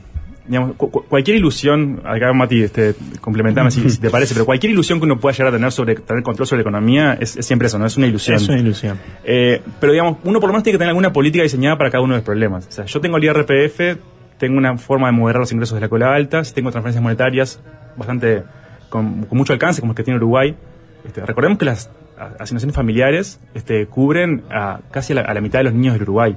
digamos, 0.47 0.75
cu- 0.75 0.89
cu- 0.91 1.05
cualquier 1.07 1.37
ilusión, 1.37 2.01
acá 2.03 2.33
Mati, 2.33 2.63
este, 2.63 2.95
complementame 3.21 3.71
si, 3.71 3.89
si 3.89 3.99
te 3.99 4.09
parece, 4.09 4.33
pero 4.33 4.45
cualquier 4.45 4.71
ilusión 4.73 4.99
que 4.99 5.05
uno 5.05 5.19
pueda 5.19 5.33
llegar 5.33 5.53
a 5.53 5.55
tener 5.57 5.71
sobre 5.71 5.95
tener 5.95 6.23
control 6.23 6.47
sobre 6.47 6.59
la 6.63 6.69
economía 6.69 7.17
es, 7.19 7.37
es 7.37 7.45
siempre 7.45 7.67
eso, 7.67 7.79
¿no? 7.79 7.85
Es 7.85 7.95
una 7.97 8.07
ilusión. 8.07 8.35
Es 8.37 8.47
una 8.49 8.59
ilusión. 8.59 8.97
Eh, 9.23 9.61
pero 9.79 9.93
digamos, 9.93 10.17
uno 10.23 10.39
por 10.39 10.49
lo 10.49 10.53
menos 10.53 10.63
tiene 10.63 10.73
que 10.75 10.79
tener 10.79 10.89
alguna 10.89 11.13
política 11.13 11.43
diseñada 11.43 11.77
para 11.77 11.89
cada 11.91 12.03
uno 12.03 12.13
de 12.13 12.19
los 12.19 12.25
problemas. 12.25 12.67
O 12.67 12.71
sea, 12.71 12.85
yo 12.85 12.99
tengo 12.99 13.17
el 13.17 13.23
IRPF, 13.23 13.97
tengo 14.37 14.57
una 14.57 14.77
forma 14.77 15.07
de 15.07 15.13
moderar 15.13 15.39
los 15.39 15.51
ingresos 15.53 15.75
de 15.75 15.81
la 15.81 15.87
cola 15.89 16.13
alta, 16.13 16.41
tengo 16.53 16.71
transferencias 16.71 17.01
monetarias 17.01 17.61
bastante 17.95 18.43
con, 18.89 19.23
con 19.23 19.37
mucho 19.37 19.53
alcance, 19.53 19.79
como 19.81 19.93
el 19.93 19.95
que 19.95 20.03
tiene 20.03 20.17
Uruguay. 20.17 20.55
Este, 21.05 21.25
recordemos 21.25 21.57
que 21.57 21.65
las 21.65 21.89
asignaciones 22.39 22.75
familiares 22.75 23.39
este, 23.53 23.87
cubren 23.87 24.43
a 24.49 24.79
casi 24.91 25.13
a 25.13 25.17
la, 25.17 25.21
a 25.21 25.33
la 25.33 25.41
mitad 25.41 25.59
de 25.59 25.65
los 25.65 25.73
niños 25.73 25.93
del 25.93 26.03
Uruguay 26.03 26.35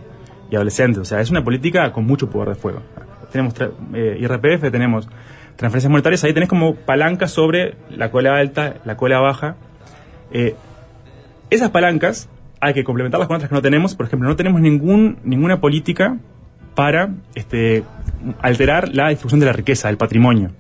y 0.51 0.57
adolescentes. 0.57 1.01
O 1.01 1.05
sea, 1.05 1.21
es 1.21 1.31
una 1.31 1.45
política 1.45 1.93
con 1.93 2.05
mucho 2.07 2.31
poder 2.31 2.51
de 2.51 2.55
fuego. 2.55 2.83
Tenemos 3.31 3.55
eh, 3.95 4.19
IRPF, 4.21 4.71
tenemos 4.71 5.09
transferencias 5.57 5.91
monetarias, 5.91 6.23
ahí 6.25 6.33
tenés 6.33 6.49
como 6.49 6.75
palancas 6.75 7.31
sobre 7.31 7.75
la 7.91 8.11
cola 8.11 8.37
alta, 8.37 8.77
la 8.85 8.97
cola 8.97 9.19
baja. 9.19 9.57
Eh, 10.33 10.55
esas 11.51 11.71
palancas 11.71 12.29
hay 12.61 12.75
que 12.75 12.85
complementarlas 12.85 13.29
con 13.29 13.37
otras 13.37 13.49
que 13.49 13.55
no 13.55 13.63
tenemos. 13.63 13.95
Por 13.95 14.07
ejemplo, 14.07 14.29
no 14.29 14.37
tenemos 14.37 14.61
ningún, 14.61 15.19
ninguna 15.25 15.61
política 15.61 16.17
para 16.75 17.11
este, 17.35 17.85
alterar 18.41 18.95
la 18.95 19.09
distribución 19.09 19.41
de 19.41 19.47
la 19.47 19.53
riqueza, 19.53 19.89
del 19.89 19.97
patrimonio. 19.97 20.51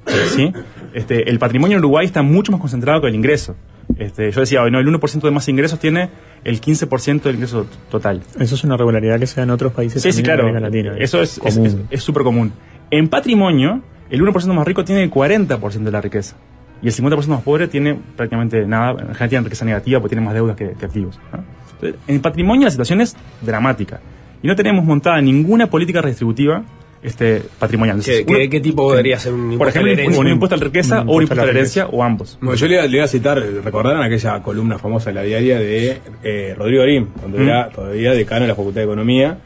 Este, 0.95 1.29
el 1.29 1.39
patrimonio 1.39 1.77
en 1.77 1.81
Uruguay 1.81 2.07
está 2.07 2.23
mucho 2.23 2.53
más 2.53 2.61
concentrado 2.61 3.03
que 3.03 3.09
el 3.09 3.15
ingreso. 3.15 3.55
Este, 3.99 4.31
yo 4.33 4.41
decía, 4.41 4.61
no, 4.71 4.79
el 4.79 4.87
1% 4.87 5.21
de 5.21 5.31
más 5.31 5.49
ingresos 5.49 5.79
tiene 5.79 6.11
el 6.45 6.61
15% 6.61 7.23
del 7.23 7.35
ingreso 7.37 7.67
total. 7.91 8.23
Eso 8.39 8.55
es 8.55 8.65
una 8.65 8.77
regularidad 8.77 9.19
que 9.19 9.27
se 9.27 9.37
da 9.37 9.45
en 9.45 9.51
otros 9.51 9.73
países 9.73 10.03
Sí, 10.03 10.13
sí, 10.13 10.23
claro. 10.23 10.49
en 10.49 10.57
América 10.57 10.67
Latina. 10.91 10.95
Eso 10.99 11.21
es 11.23 11.39
es- 11.45 11.55
común. 11.55 11.67
es- 11.67 11.77
es 11.91 12.03
súper 12.03 12.23
común. 12.25 12.53
En 12.91 13.09
patrimonio, 13.09 13.83
el 14.11 14.21
1% 14.23 14.55
más 14.55 14.67
rico 14.67 14.85
tiene 14.85 15.03
el 15.03 15.11
40% 15.11 15.85
de 15.85 15.91
la 15.93 16.01
riqueza. 16.01 16.37
Y 16.83 16.89
el 16.89 16.93
50% 16.93 17.37
más 17.37 17.43
pobre 17.43 17.69
tiene 17.69 17.99
prácticamente 18.17 18.67
nada. 18.67 18.91
En 18.93 18.99
general 19.09 19.29
tiene 19.29 19.45
riqueza 19.45 19.65
negativa 19.65 19.99
porque 20.01 20.15
tiene 20.15 20.25
más 20.27 20.35
deudas 20.35 20.57
que, 20.57 20.73
que 20.79 20.85
activos. 20.85 21.19
¿no? 21.33 21.43
Entonces, 21.73 22.01
en 22.07 22.21
patrimonio 22.21 22.65
la 22.67 22.71
situación 22.71 23.01
es 23.01 23.17
dramática. 23.41 24.01
Y 24.43 24.47
no 24.47 24.55
tenemos 24.57 24.85
montada 24.85 25.21
ninguna 25.23 25.69
política 25.69 26.03
redistributiva 26.03 26.63
este, 27.07 27.43
patrimonial. 27.59 28.03
¿Qué, 28.05 28.19
Entonces, 28.19 28.37
qué- 28.45 28.51
qué 28.51 28.61
tipo 28.61 28.83
podría 28.89 29.19
ser 29.19 29.33
un 29.33 29.53
impuesto 29.53 29.59
Por 29.59 29.69
ejemplo, 29.69 29.93
a 29.93 29.95
la 29.95 30.01
herencia? 30.03 30.21
un, 30.21 30.27
un 30.27 30.33
impuesto 30.33 30.55
a 30.55 30.59
la 30.59 30.65
riqueza 30.65 31.01
Un 31.03 31.09
o 31.09 31.13
un 31.13 31.23
impuesto 31.23 31.43
a 31.43 31.47
la 31.47 31.51
herencia 31.53 31.87
o 31.87 32.03
ambos. 32.03 32.39
Bueno, 32.41 32.55
yo 32.57 32.67
le, 32.67 32.75
iba- 32.75 32.87
le 32.87 32.97
iba 32.97 33.05
a 33.05 33.09
citar, 33.09 33.39
recordaron 33.65 34.03
aquella 34.03 34.43
columna 34.43 34.79
famosa 34.79 35.11
en 35.11 35.17
la 35.17 35.23
diaria 35.23 35.59
de 35.59 35.99
eh, 36.23 36.55
Rodrigo 36.59 36.83
Arim, 36.83 37.07
cuando 37.19 37.39
Mm. 37.39 37.43
era 37.43 37.69
todavía 37.71 38.13
decano 38.13 38.43
de 38.43 38.49
la 38.49 38.55
Facultad 38.55 38.81
de 38.81 38.85
Economía, 38.85 39.39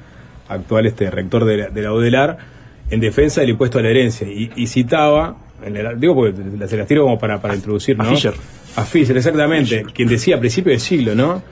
actual 0.49 0.87
este 0.87 1.11
rector 1.11 1.45
de 1.45 1.57
la, 1.59 1.69
de 1.69 1.83
la 1.83 1.93
UDELAR, 1.93 2.39
en 2.91 2.99
defensa 3.01 3.41
del 3.43 3.51
impuesto 3.51 3.79
a 3.79 3.83
la 3.83 3.91
herencia. 3.91 4.27
Y, 4.27 4.51
y 4.57 4.67
citaba, 4.67 5.37
en 5.65 5.77
el- 5.77 6.01
digo 6.01 6.15
porque 6.15 6.35
la- 6.59 6.67
se 6.67 6.77
las 6.77 6.87
tiro 6.89 7.03
como 7.05 7.19
para, 7.19 7.41
para 7.41 7.55
introducir, 7.55 7.95
A 8.01 8.05
¿no? 8.05 8.11
Fisher. 8.11 8.35
A 8.77 8.85
Fisher, 8.85 9.17
exactamente, 9.17 9.85
quien 9.95 10.09
decía 10.09 10.37
a 10.37 10.41
principios 10.41 10.73
del 10.73 10.81
siglo, 10.81 11.15
¿no? 11.15 11.43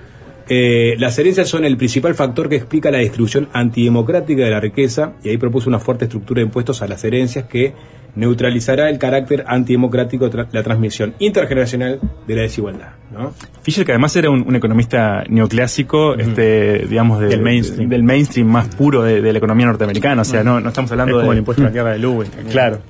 Eh, 0.51 0.97
las 0.99 1.19
herencias 1.19 1.49
son 1.49 1.65
el 1.65 1.77
principal 1.77 2.15
factor 2.15 2.49
que 2.49 2.57
explica 2.57 2.91
la 2.91 2.99
distribución 2.99 3.49
antidemocrática 3.53 4.45
de 4.45 4.51
la 4.51 4.61
riqueza 4.61 5.13
y 5.23 5.29
ahí 5.29 5.37
propuso 5.37 5.69
una 5.69 5.79
fuerte 5.79 6.07
estructura 6.07 6.41
de 6.41 6.47
impuestos 6.47 6.81
a 6.81 6.89
las 6.89 7.05
herencias 7.05 7.45
que 7.45 7.75
neutralizará 8.19 8.91
el 8.91 8.99
carácter 8.99 9.45
antidemocrático 9.47 10.29
de 10.29 10.37
tra- 10.39 10.49
la 10.53 10.63
transmisión 10.63 11.15
intergeneracional 11.19 12.01
de 12.27 12.35
la 12.37 12.43
desigualdad. 12.43 12.89
¿no? 13.13 13.33
Fisher, 13.63 13.87
que 13.87 13.93
además 13.93 14.15
era 14.17 14.29
un, 14.31 14.43
un 14.47 14.55
economista 14.57 15.25
neoclásico, 15.29 16.15
este, 16.15 16.87
digamos, 16.89 17.21
de- 17.21 17.29
Del 17.29 17.41
mainstream. 17.43 17.89
del 17.89 18.03
mainstream 18.03 18.47
más 18.49 18.69
puro 18.75 19.03
de, 19.03 19.21
de 19.23 19.33
la 19.33 19.39
economía 19.39 19.67
norteamericana. 19.67 20.23
O 20.23 20.25
sea, 20.25 20.43
no, 20.45 20.61
no 20.61 20.69
estamos 20.69 20.89
Es 20.89 20.93
hablando 20.93 21.15
como 21.17 21.29
de. 21.31 21.33
el 21.33 21.39
impuesto 21.39 21.63
a 21.63 21.67
la 21.67 21.73
tierra 21.73 21.93
de 21.93 21.99
Lewis. 21.99 22.31
Claro. 22.51 22.81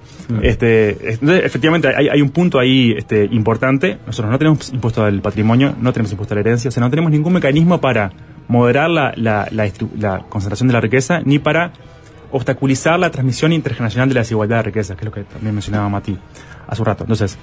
Este, 0.42 0.90
entonces, 1.12 1.44
efectivamente, 1.44 1.88
hay, 1.96 2.08
hay 2.08 2.20
un 2.20 2.30
punto 2.30 2.58
ahí 2.58 2.92
este, 2.96 3.24
importante. 3.30 3.98
Nosotros 4.06 4.30
no 4.30 4.38
tenemos 4.38 4.72
impuesto 4.72 5.02
al 5.04 5.20
patrimonio, 5.22 5.74
no 5.80 5.92
tenemos 5.92 6.10
impuesto 6.12 6.34
a 6.34 6.36
la 6.36 6.40
herencia, 6.40 6.68
o 6.68 6.72
sea, 6.72 6.82
no 6.82 6.90
tenemos 6.90 7.10
ningún 7.10 7.32
mecanismo 7.32 7.80
para 7.80 8.12
moderar 8.48 8.90
la, 8.90 9.12
la- 9.16 9.48
la 9.50 9.68
la 9.98 10.18
concentración 10.28 10.68
de 10.68 10.74
la 10.74 10.80
riqueza 10.80 11.20
ni 11.24 11.38
para 11.38 11.72
obstaculizar 12.30 12.98
la 12.98 13.10
transmisión 13.10 13.52
intergeneracional 13.52 14.08
de 14.08 14.14
la 14.14 14.20
desigualdad 14.20 14.56
de 14.56 14.62
riqueza, 14.64 14.94
que 14.94 15.00
es 15.00 15.04
lo 15.06 15.12
que 15.12 15.24
también 15.24 15.54
mencionaba 15.54 15.88
Mati 15.88 16.18
hace 16.66 16.82
un 16.82 16.86
rato. 16.86 17.04
Entonces, 17.04 17.38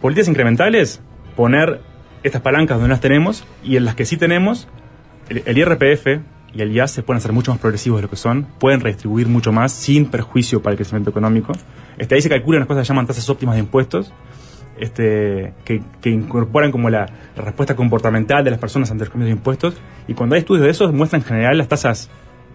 políticas 0.00 0.28
incrementales, 0.28 1.00
poner 1.36 1.80
estas 2.22 2.42
palancas 2.42 2.76
donde 2.76 2.88
no 2.88 2.94
las 2.94 3.00
tenemos 3.00 3.44
y 3.62 3.76
en 3.76 3.84
las 3.84 3.94
que 3.94 4.06
sí 4.06 4.16
tenemos, 4.16 4.68
el, 5.28 5.58
IRPF 5.58 6.22
y 6.54 6.62
el 6.62 6.72
IAS 6.72 6.92
se 6.92 7.02
pueden 7.02 7.18
hacer 7.18 7.32
mucho 7.32 7.50
más 7.50 7.60
progresivos 7.60 7.98
de 7.98 8.02
lo 8.02 8.10
que 8.10 8.16
son, 8.16 8.46
pueden 8.58 8.80
redistribuir 8.80 9.28
mucho 9.28 9.52
más 9.52 9.72
sin 9.72 10.06
perjuicio 10.06 10.62
para 10.62 10.72
el 10.72 10.76
crecimiento 10.78 11.10
económico. 11.10 11.52
Este, 11.98 12.14
ahí 12.14 12.22
se 12.22 12.28
calculan 12.28 12.60
unas 12.60 12.68
cosas 12.68 12.82
que 12.82 12.88
llaman 12.88 13.06
tasas 13.06 13.28
óptimas 13.28 13.56
de 13.56 13.60
impuestos, 13.60 14.12
este, 14.78 15.52
que, 15.64 15.82
que 16.00 16.10
incorporan 16.10 16.72
como 16.72 16.90
la, 16.90 17.06
la 17.36 17.42
respuesta 17.42 17.76
comportamental 17.76 18.42
de 18.42 18.50
las 18.50 18.58
personas 18.58 18.90
ante 18.90 19.04
los 19.04 19.10
cambios 19.10 19.28
de 19.28 19.36
impuestos. 19.36 19.74
Y 20.08 20.14
cuando 20.14 20.34
hay 20.34 20.40
estudios 20.40 20.64
de 20.64 20.70
esos, 20.70 20.92
muestran 20.92 21.22
en 21.22 21.28
general 21.28 21.58
las 21.58 21.68
tasas 21.68 22.10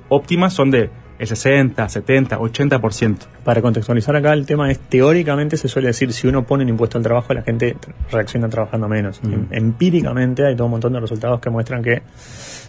óptimas 0.09 0.53
son 0.53 0.71
de 0.71 0.89
el 1.19 1.27
60, 1.27 1.87
70, 1.89 2.39
80%. 2.39 3.17
Para 3.43 3.61
contextualizar 3.61 4.15
acá, 4.15 4.33
el 4.33 4.45
tema 4.45 4.71
es, 4.71 4.79
teóricamente 4.79 5.57
se 5.57 5.67
suele 5.67 5.89
decir, 5.89 6.13
si 6.13 6.27
uno 6.27 6.43
pone 6.45 6.63
un 6.63 6.69
impuesto 6.69 6.97
al 6.97 7.03
trabajo, 7.03 7.33
la 7.33 7.41
gente 7.43 7.75
reacciona 8.11 8.47
trabajando 8.49 8.87
menos. 8.87 9.19
Em- 9.23 9.47
Empíricamente 9.51 10.45
hay 10.45 10.55
todo 10.55 10.65
un 10.65 10.71
montón 10.71 10.93
de 10.93 10.99
resultados 11.01 11.39
que 11.41 11.49
muestran 11.49 11.83
que 11.83 12.01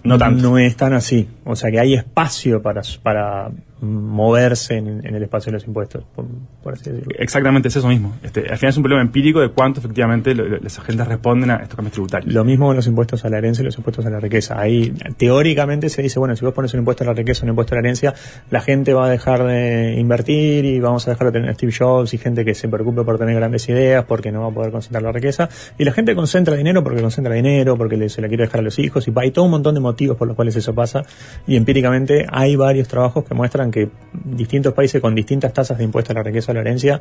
No 0.05 0.19
tanto. 0.19 0.43
no 0.43 0.59
es 0.59 0.77
tan 0.77 0.93
así. 0.93 1.29
O 1.45 1.57
sea 1.57 1.71
que 1.71 1.81
hay 1.81 1.95
espacio 1.95 2.61
para, 2.63 2.83
para 3.03 3.51
moverse 3.83 4.77
en, 4.77 5.07
en 5.07 5.15
el 5.15 5.23
espacio 5.23 5.51
de 5.51 5.55
los 5.57 5.67
impuestos, 5.67 6.05
por, 6.15 6.27
por 6.63 6.75
así 6.75 6.91
decirlo. 6.91 7.15
Exactamente, 7.19 7.69
es 7.69 7.77
eso 7.77 7.89
mismo. 7.89 8.15
Este, 8.23 8.41
al 8.51 8.59
final 8.59 8.71
es 8.71 8.77
un 8.77 8.83
problema 8.83 9.03
empírico 9.03 9.41
de 9.41 9.49
cuánto 9.49 9.81
efectivamente 9.81 10.35
lo- 10.35 10.45
lo- 10.47 10.59
las 10.59 10.79
agendas 10.79 11.09
responden 11.09 11.51
a 11.51 11.57
estos 11.57 11.77
cambios 11.77 11.93
tributarios. 11.93 12.33
Lo 12.35 12.45
mismo 12.45 12.67
con 12.67 12.77
los 12.77 12.87
impuestos 12.87 13.25
a 13.25 13.31
la 13.31 13.39
herencia 13.39 13.63
y 13.63 13.65
los 13.65 13.77
impuestos 13.79 14.05
a 14.07 14.11
la 14.11 14.21
riqueza. 14.21 14.61
Ahí 14.61 14.93
teóricamente 15.17 15.89
se 15.89 16.03
dice, 16.03 16.19
bueno, 16.19 16.37
si 16.37 16.45
vos 16.45 16.53
pones 16.55 16.73
un 16.75 16.81
impuesto 16.81 17.05
a 17.05 17.07
la 17.09 17.15
riqueza, 17.15 17.45
un 17.45 17.51
impuesto 17.51 17.75
a 17.75 17.77
la 17.77 17.81
herencia, 17.81 18.15
la 18.51 18.61
gente 18.61 18.93
va 18.95 19.07
a 19.07 19.09
dejar 19.11 19.45
de 19.45 19.97
invertir 19.99 20.65
y 20.67 20.79
vamos 20.81 21.07
a 21.09 21.13
dejar 21.13 21.29
de 21.33 21.41
tener 21.41 21.55
Steve 21.55 21.73
Jobs 21.79 22.13
y 22.15 22.19
gente 22.19 22.45
que 22.45 22.55
se 22.55 22.69
preocupe 22.69 23.03
por 23.03 23.19
tener 23.19 23.35
grandes 23.35 23.69
ideas 23.69 24.05
porque 24.05 24.31
no 24.31 24.43
va 24.43 24.49
a 24.49 24.51
poder 24.53 24.73
concentrar 24.73 25.03
la 25.03 25.13
riqueza. 25.13 25.49
Y 25.79 25.85
la 25.85 25.93
gente 25.93 26.15
concentra 26.15 26.55
dinero 26.55 26.83
porque 26.85 27.01
concentra 27.01 27.33
dinero, 27.35 27.77
porque 27.79 27.97
le- 27.97 28.09
se 28.09 28.21
la 28.21 28.29
quiere 28.29 28.45
dejar 28.45 28.61
a 28.61 28.63
los 28.65 28.79
hijos 28.79 29.09
y 29.09 29.13
hay 29.17 29.31
todo 29.31 29.45
un 29.47 29.51
montón 29.53 29.75
de 29.75 29.81
motivos 29.91 30.17
por 30.17 30.27
los 30.29 30.37
cuales 30.37 30.55
eso 30.57 30.75
pasa. 30.75 31.03
Y 31.47 31.57
empíricamente 31.57 32.27
hay 32.31 32.57
varios 32.57 32.89
trabajos 32.89 33.25
que 33.25 33.35
muestran 33.35 33.71
que 33.71 33.89
distintos 34.25 34.73
países 34.73 35.01
con 35.01 35.15
distintas 35.15 35.53
tasas 35.53 35.79
de 35.79 35.85
impuesto 35.85 36.13
a 36.13 36.15
la 36.15 36.23
riqueza 36.23 36.53
o 36.53 36.55
la 36.55 36.61
herencia 36.61 37.01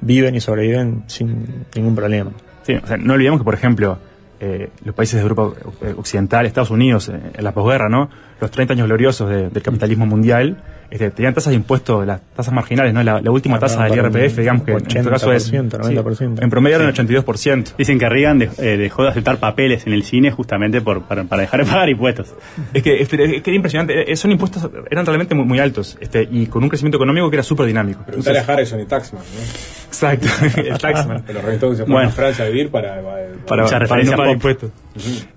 viven 0.00 0.34
y 0.34 0.40
sobreviven 0.40 1.04
sin 1.06 1.64
ningún 1.74 1.94
problema. 1.94 2.30
Sí, 2.62 2.74
o 2.74 2.86
sea, 2.86 2.96
no 2.96 3.14
olvidemos 3.14 3.40
que, 3.40 3.44
por 3.44 3.54
ejemplo, 3.54 3.98
eh, 4.40 4.68
los 4.84 4.94
países 4.94 5.16
de 5.16 5.22
Europa 5.22 5.52
Occidental, 5.96 6.46
Estados 6.46 6.70
Unidos, 6.70 7.08
eh, 7.08 7.18
en 7.34 7.44
la 7.44 7.52
posguerra, 7.52 7.88
¿no? 7.88 8.08
Los 8.40 8.50
30 8.50 8.74
años 8.74 8.86
gloriosos 8.86 9.28
de- 9.28 9.48
del 9.50 9.62
capitalismo 9.62 10.06
mundial, 10.06 10.62
este, 10.90 11.10
tenían 11.10 11.34
tasas 11.34 11.50
de 11.50 11.56
impuestos, 11.56 12.06
las 12.06 12.20
tasas 12.34 12.52
marginales, 12.54 12.94
¿no? 12.94 13.02
La, 13.02 13.20
la 13.20 13.30
última 13.30 13.58
tasa 13.58 13.84
del 13.84 13.90
para 13.98 14.08
un 14.08 14.14
IRPF, 14.16 14.38
digamos 14.38 14.62
que 14.64 14.72
en 14.72 14.78
este 14.86 15.10
caso 15.10 15.32
es... 15.32 15.52
80%, 15.52 15.70
90%. 15.70 16.42
en 16.42 16.50
promedio 16.50 16.76
era 16.76 16.84
un 16.86 16.92
82%. 16.92 17.74
Dicen 17.76 17.98
que 17.98 18.08
Reagan 18.08 18.40
dej- 18.40 18.58
eh, 18.58 18.76
dejó 18.76 19.02
de 19.02 19.10
aceptar 19.10 19.36
papeles 19.38 19.86
en 19.86 19.92
el 19.92 20.02
cine 20.04 20.30
justamente 20.30 20.80
por, 20.80 21.02
para, 21.02 21.24
para 21.24 21.42
dejar 21.42 21.60
de 21.64 21.70
pagar 21.70 21.88
impuestos. 21.90 22.34
Es 22.72 22.82
que, 22.82 22.94
es, 23.02 23.12
es 23.12 23.42
que 23.42 23.50
era 23.50 23.54
impresionante, 23.56 24.10
eh, 24.10 24.16
son 24.16 24.32
impuestos, 24.32 24.68
eran 24.90 25.04
realmente 25.04 25.34
muy, 25.34 25.44
muy 25.44 25.58
altos, 25.58 25.98
este, 26.00 26.26
y 26.30 26.46
con 26.46 26.62
un 26.62 26.68
crecimiento 26.68 26.96
económico 26.96 27.28
que 27.30 27.36
era 27.36 27.42
súper 27.42 27.66
dinámico. 27.66 28.00
A 28.08 28.52
Harrison 28.52 28.80
y 28.80 28.86
Taxman, 28.86 29.22
¿no? 29.22 29.40
Exacto, 29.88 30.28
el 30.60 30.78
taxman. 30.78 31.24
De 31.26 31.32
los 31.34 31.76
se 31.76 31.82
Bueno. 31.84 32.08
a 32.08 32.12
Francia 32.12 32.44
a 32.44 32.48
vivir 32.48 32.70
para... 32.70 33.00
para, 33.46 33.62
Mucha 33.64 33.78
para 33.80 34.02
no 34.04 34.10
pagar 34.12 34.26
pop. 34.26 34.34
impuestos. 34.34 34.70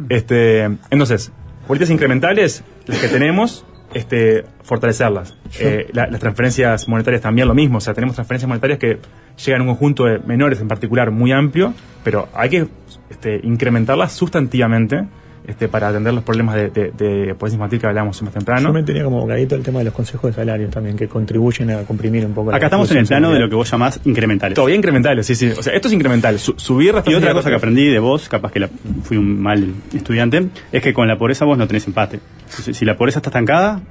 Este, 0.10 0.64
entonces, 0.90 1.32
políticas 1.68 1.90
incrementales, 1.92 2.64
las 2.86 3.00
que 3.00 3.08
tenemos, 3.08 3.66
este, 3.94 4.44
fortalecerlas. 4.64 5.36
Eh, 5.60 5.88
la- 5.94 6.08
las 6.08 6.20
transferencias 6.20 6.88
monetarias 6.88 7.22
también 7.22 7.48
lo 7.48 7.54
mismo, 7.54 7.78
o 7.78 7.82
sea, 7.82 7.94
tenemos 7.94 8.16
transferencias 8.16 8.48
monetarias 8.48 8.80
que 8.80 9.00
llegan 9.46 9.62
a 9.62 9.64
un 9.64 9.70
conjunto 9.72 10.06
de 10.06 10.20
menores 10.20 10.60
en 10.62 10.68
particular 10.68 11.12
muy 11.12 11.32
amplio, 11.32 11.74
pero 12.04 12.28
hay 12.34 12.50
que 12.50 12.68
este, 13.10 13.40
incrementarlas 13.44 14.14
sustantivamente 14.14 15.04
este, 15.48 15.68
para 15.68 15.88
atender 15.90 16.14
los 16.14 16.24
problemas 16.24 16.56
de, 16.56 16.70
de, 16.70 16.92
de 16.92 17.36
pobreza 17.36 17.56
infantil 17.56 17.80
que 17.80 17.88
hablábamos 17.88 18.22
más 18.22 18.34
temprano. 18.34 18.68
Yo 18.68 18.74
me 18.74 18.84
tenía 18.84 19.04
como 19.04 19.22
bocadito 19.22 19.56
el 19.56 19.64
tema 19.64 19.80
de 19.80 19.86
los 19.86 19.94
consejos 19.94 20.30
de 20.32 20.36
salarios 20.36 20.70
también, 20.72 20.96
que 20.96 21.08
contribuyen 21.08 21.72
a 21.72 21.84
comprimir 21.84 22.26
un 22.26 22.34
poco 22.34 22.52
la 22.52 22.58
Acá 22.58 22.68
estamos 22.68 22.90
en 22.92 22.98
el 22.98 23.08
plano 23.08 23.32
de 23.32 23.40
lo 23.40 23.50
que 23.50 23.56
vos 23.56 23.70
llamás 23.70 24.00
incrementales. 24.06 24.56
Todavía 24.56 24.76
incrementales, 24.76 25.26
sí, 25.26 25.36
sí. 25.36 25.50
O 25.58 25.64
sea, 25.64 25.74
esto 25.74 25.88
es 25.88 25.94
incremental. 25.94 26.38
Su- 26.40 26.54
subir 26.58 26.94
Y 27.06 27.14
otra 27.16 27.34
cosa 27.34 27.50
que 27.50 27.56
aprendí 27.56 27.88
de 27.90 28.00
vos, 28.00 28.30
capaz 28.30 28.52
que 28.52 28.60
la- 28.60 28.70
fui 29.04 29.18
un 29.18 29.42
mal 29.42 29.66
estudiante, 29.94 30.48
es 30.72 30.84
que 30.84 30.94
con 30.94 31.08
la 31.08 31.18
pobreza 31.18 31.46
vos 31.46 31.58
no 31.58 31.68
tenés 31.68 31.88
empate. 31.88 32.20
Entonces, 32.50 32.78
si 32.78 32.86
la 32.86 32.96
pobreza 32.98 33.20
está 33.20 33.30
estancada, 33.30 33.82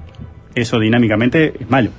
eso 0.54 0.78
dinámicamente 0.78 1.54
es 1.60 1.68
malo. 1.70 1.90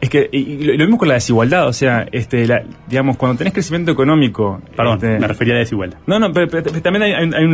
Es 0.00 0.08
que 0.08 0.28
y, 0.32 0.64
lo, 0.64 0.72
lo 0.72 0.78
mismo 0.78 0.96
con 0.98 1.08
la 1.08 1.14
desigualdad, 1.14 1.66
o 1.68 1.72
sea, 1.72 2.06
este, 2.10 2.46
la- 2.46 2.62
digamos, 2.88 3.16
cuando 3.18 3.36
tenés 3.38 3.52
crecimiento 3.52 3.92
económico. 3.92 4.60
Perdón, 4.76 4.94
este, 4.94 5.18
me 5.18 5.26
refería 5.26 5.52
a 5.54 5.56
la 5.56 5.60
desigualdad. 5.60 5.98
No, 6.06 6.18
no, 6.18 6.32
pero, 6.32 6.48
pero- 6.48 6.62
pero 6.64 6.80
también 6.82 7.02
hay, 7.02 7.12
hay 7.12 7.24
un- 7.24 7.34
hay 7.34 7.44
un, 7.44 7.52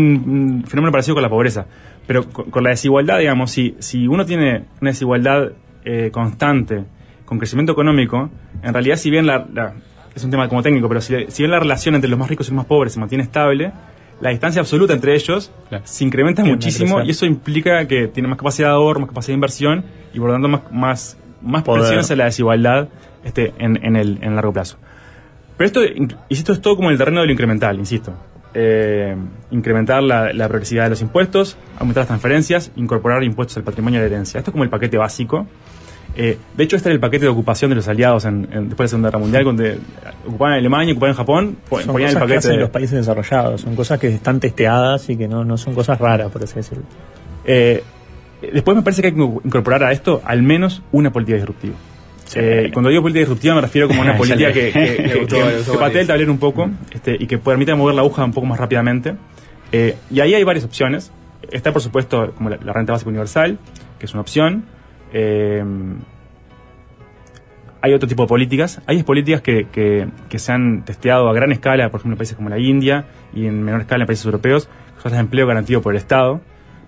un 0.61 0.65
fenómeno 0.67 0.93
parecido 0.93 1.15
con 1.15 1.23
la 1.23 1.29
pobreza. 1.29 1.67
Pero 2.07 2.25
con, 2.31 2.51
con 2.51 2.63
la 2.63 2.71
desigualdad, 2.71 3.19
digamos, 3.19 3.51
si, 3.51 3.75
si 3.81 4.07
uno 4.07 4.25
tiene 4.25 4.65
una 4.81 4.91
desigualdad 4.91 5.51
eh, 5.85 6.11
constante 6.13 6.85
con 7.25 7.39
crecimiento 7.39 7.73
económico, 7.73 8.31
en 8.63 8.73
realidad, 8.73 8.97
si 8.97 9.11
bien 9.11 9.27
la, 9.27 9.47
la- 9.53 9.75
es 10.15 10.23
un 10.25 10.31
tema 10.31 10.49
como 10.49 10.63
técnico, 10.63 10.87
pero 10.89 11.01
si, 11.01 11.15
si 11.29 11.43
bien 11.43 11.51
la 11.51 11.59
relación 11.59 11.95
entre 11.97 12.09
los 12.09 12.19
más 12.19 12.29
ricos 12.29 12.47
y 12.47 12.51
los 12.53 12.57
más 12.59 12.67
pobres 12.67 12.93
se 12.93 13.01
mantiene 13.01 13.25
estable, 13.25 13.73
la 14.21 14.31
distancia 14.31 14.61
absoluta 14.61 14.95
entre 14.95 15.15
ellos 15.15 15.53
se 15.85 16.05
incrementa 16.05 16.43
muchísimo 16.55 16.97
y 17.07 17.11
eso 17.11 17.27
implica 17.27 17.87
que 17.87 18.07
tiene 18.09 18.29
más 18.29 18.39
capacidad 18.39 18.69
de 18.69 18.75
ahorro, 18.75 19.01
más 19.01 19.09
capacidad 19.11 19.33
de 19.33 19.35
inversión 19.35 19.85
y 20.15 20.19
por 20.21 20.29
lo 20.29 20.35
tanto 20.35 20.49
más, 20.49 20.61
más, 20.73 21.19
más 21.43 21.63
Poder. 21.63 21.81
presión 21.83 22.01
hacia 22.01 22.17
la 22.17 22.25
desigualdad 22.27 22.89
este, 23.25 23.53
en, 23.59 23.83
en 23.85 23.97
el, 23.97 24.19
en 24.23 24.35
largo 24.35 24.53
plazo. 24.53 24.77
Pero 25.57 25.67
esto, 25.67 25.85
in- 25.85 26.15
insisto, 26.29 26.53
es 26.53 26.61
todo 26.61 26.77
como 26.77 26.91
el 26.91 26.99
terreno 26.99 27.21
de 27.21 27.27
lo 27.27 27.33
incremental, 27.33 27.79
insisto. 27.79 28.13
Eh, 28.55 29.15
incrementar 29.51 30.03
la, 30.03 30.33
la 30.33 30.49
progresividad 30.49 30.85
de 30.85 30.91
los 30.91 31.03
impuestos, 31.03 31.57
aumentar 31.79 32.03
las 32.03 32.09
transferencias, 32.09 32.71
incorporar 32.77 33.23
impuestos 33.25 33.57
al 33.59 33.65
patrimonio 33.65 33.99
y 33.99 34.01
a 34.01 34.03
la 34.09 34.15
herencia. 34.15 34.39
Esto 34.39 34.51
es 34.51 34.53
como 34.53 34.65
el 34.65 34.71
paquete 34.71 34.97
básico. 34.97 35.47
Eh, 36.19 36.39
de 36.57 36.65
hecho, 36.65 36.77
este 36.77 36.89
era 36.89 36.95
el 36.95 37.01
paquete 37.01 37.27
de 37.27 37.31
ocupación 37.31 37.69
de 37.71 37.75
los 37.75 37.87
aliados 37.89 38.25
en, 38.25 38.49
en- 38.51 38.69
después 38.71 38.79
de 38.79 38.85
la 38.85 38.89
Segunda 38.89 39.09
Guerra 39.11 39.19
Mundial, 39.19 39.45
donde 39.45 39.79
ocupaban 40.27 40.55
Alemania, 40.55 40.93
ocupaban 40.95 41.15
Japón, 41.15 41.57
Son 41.69 41.87
ponían 41.93 41.93
cosas 41.93 42.01
el 42.09 42.15
que 42.15 42.21
paquete. 42.21 42.39
hacen 42.39 42.51
de- 42.53 42.59
los 42.61 42.71
países 42.71 42.93
desarrollados, 42.97 43.61
son 43.61 43.77
cosas 43.77 43.99
que 44.01 44.09
están 44.09 44.41
testeadas 44.41 45.11
y 45.11 45.17
que 45.19 45.29
no, 45.29 45.45
no 45.45 45.59
son 45.59 45.75
cosas 45.75 45.99
raras, 45.99 46.31
por 46.33 46.43
así 46.43 46.55
decirlo. 46.55 46.85
Eh, 47.45 47.83
después 48.41 48.77
me 48.77 48.83
parece 48.83 49.03
que 49.03 49.09
hay 49.09 49.15
que 49.15 49.21
incorporar 49.21 49.85
a 49.85 49.93
esto 49.93 50.23
al 50.25 50.43
menos 50.43 50.83
una 50.93 51.13
política 51.13 51.37
disruptiva. 51.37 51.75
Eh, 52.35 52.71
cuando 52.73 52.91
digo 52.91 53.03
política 53.03 53.21
disruptiva 53.21 53.55
me 53.55 53.61
refiero 53.61 53.87
como 53.87 54.01
a 54.01 54.05
una 54.05 54.17
política 54.19 54.53
que, 54.53 54.73
que, 54.73 55.27
patee 55.79 56.01
el 56.01 56.07
tablero 56.07 56.33
un 56.33 56.39
poco 56.39 56.69
este, 56.93 57.17
y 57.19 57.27
que 57.27 57.39
permita 57.39 57.77
mover 57.77 57.95
la 57.95 58.03
aguja 58.03 58.25
un 58.25 58.33
poco 58.33 58.47
más 58.47 58.59
rápidamente. 58.59 59.15
Eh, 59.73 59.97
y 60.11 60.21
ahí 60.21 60.35
hay 60.35 60.45
varias 60.45 60.65
opciones. 60.65 61.13
Está, 61.51 61.73
por 61.73 61.83
supuesto, 61.83 62.33
como 62.35 62.51
la, 62.51 62.59
la 62.65 62.73
renta 62.73 62.93
básica 62.93 63.09
universal, 63.11 63.59
que 63.99 64.07
es 64.07 64.13
una 64.13 64.23
opción. 64.23 64.65
Eh, 65.13 65.63
hay 67.87 67.95
otro 67.95 68.09
tipo 68.09 68.23
de 68.25 68.29
políticas. 68.29 68.81
Hay 68.87 69.03
políticas 69.05 69.43
que, 69.43 69.69
que, 69.71 70.09
que 70.29 70.39
se 70.39 70.53
han 70.53 70.85
testeado 70.85 71.29
a 71.29 71.33
gran 71.33 71.53
escala, 71.53 71.89
por 71.91 72.01
ejemplo, 72.01 72.15
en 72.15 72.19
países 72.19 72.37
como 72.37 72.49
la 72.49 72.59
India 72.59 73.07
y 73.33 73.47
en 73.47 73.63
menor 73.63 73.83
escala 73.83 74.03
en 74.03 74.07
países 74.07 74.25
europeos, 74.25 74.67
que 74.67 75.03
son 75.03 75.13
las 75.13 75.13
de 75.13 75.21
empleo 75.21 75.47
garantido 75.47 75.83
por 75.83 75.95
el 75.95 75.99
Estado, 75.99 76.41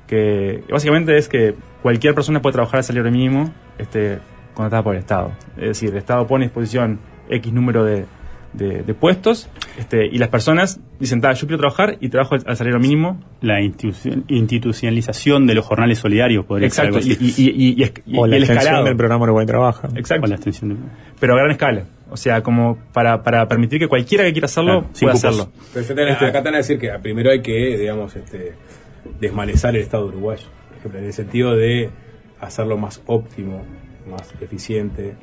que 0.09 0.65
básicamente 0.71 1.17
es 1.17 1.29
que 1.29 1.55
cualquier 1.83 2.15
persona 2.15 2.43
puede 2.43 2.55
trabajar 2.55 2.79
al 2.79 2.85
salario 2.85 3.11
mínimo 3.13 3.53
este, 3.79 4.19
contratada 4.55 4.83
por 4.83 4.95
el 4.95 5.01
Estado. 5.01 5.33
Es 5.57 5.69
decir, 5.69 5.91
el 5.91 5.99
Estado 5.99 6.27
pone 6.27 6.45
a 6.45 6.49
disposición 6.49 6.99
X 7.31 7.53
número 7.53 7.85
de, 7.85 8.07
de- 8.55 8.83
de 8.83 8.95
puestos 8.95 9.49
este, 9.79 10.07
y 10.07 10.19
las 10.19 10.29
personas 10.31 10.81
dicen, 10.99 11.21
"Ta, 11.21 11.33
yo 11.35 11.47
quiero 11.47 11.59
trabajar 11.61 11.99
y 12.01 12.09
trabajo 12.09 12.35
al, 12.35 12.43
al 12.47 12.57
salario 12.57 12.81
mínimo. 12.81 13.21
La 13.43 13.61
institu- 13.61 14.25
institucionalización 14.27 15.47
de 15.47 15.55
los 15.55 15.65
jornales 15.65 15.99
solidarios 15.99 16.45
podría 16.47 16.69
ser 16.71 16.87
Exacto, 16.87 16.99
algo 16.99 17.09
y, 17.23 17.27
así. 17.29 17.43
y- 17.43 17.51
y- 17.51 17.75
y 17.79 17.83
es- 17.83 17.93
o 18.19 18.27
y 18.27 18.31
la 18.31 18.37
el 18.37 18.43
extensión 18.45 18.85
del 18.85 18.97
programa 18.97 19.25
Uruguay 19.25 19.47
Trabaja. 19.47 19.89
Exacto. 19.95 20.25
O 20.25 20.29
la 20.29 20.35
extensión 20.37 20.71
de- 20.71 20.77
Pero 21.21 21.35
a 21.35 21.37
gran 21.39 21.51
escala. 21.51 21.85
O 22.11 22.17
sea, 22.17 22.43
como 22.43 22.79
para, 22.95 23.23
para 23.23 23.47
permitir 23.47 23.79
que 23.79 23.87
cualquiera 23.87 24.25
que 24.25 24.33
quiera 24.33 24.47
hacerlo 24.47 24.81
Claro, 24.81 24.93
pueda 24.99 25.13
hacerlo. 25.13 25.49
Pero 25.75 25.87
te- 25.87 26.11
Este- 26.11 26.25
acá 26.27 26.39
te 26.43 26.45
van 26.47 26.55
a 26.55 26.59
decir 26.59 26.79
que 26.79 26.91
primero 27.03 27.31
hay 27.31 27.43
que, 27.43 27.77
digamos, 27.77 28.17
este, 28.17 28.55
desmalezar 29.20 29.75
el 29.77 29.83
Estado 29.83 30.07
uruguayo, 30.07 30.47
por 30.69 30.79
ejemplo, 30.79 30.99
en 31.01 31.07
el 31.07 31.12
sentido 31.12 31.55
de 31.57 31.91
hacerlo 32.41 32.77
más 32.79 33.03
óptimo, 33.07 33.62
más 34.11 34.33
eficiente. 34.41 35.15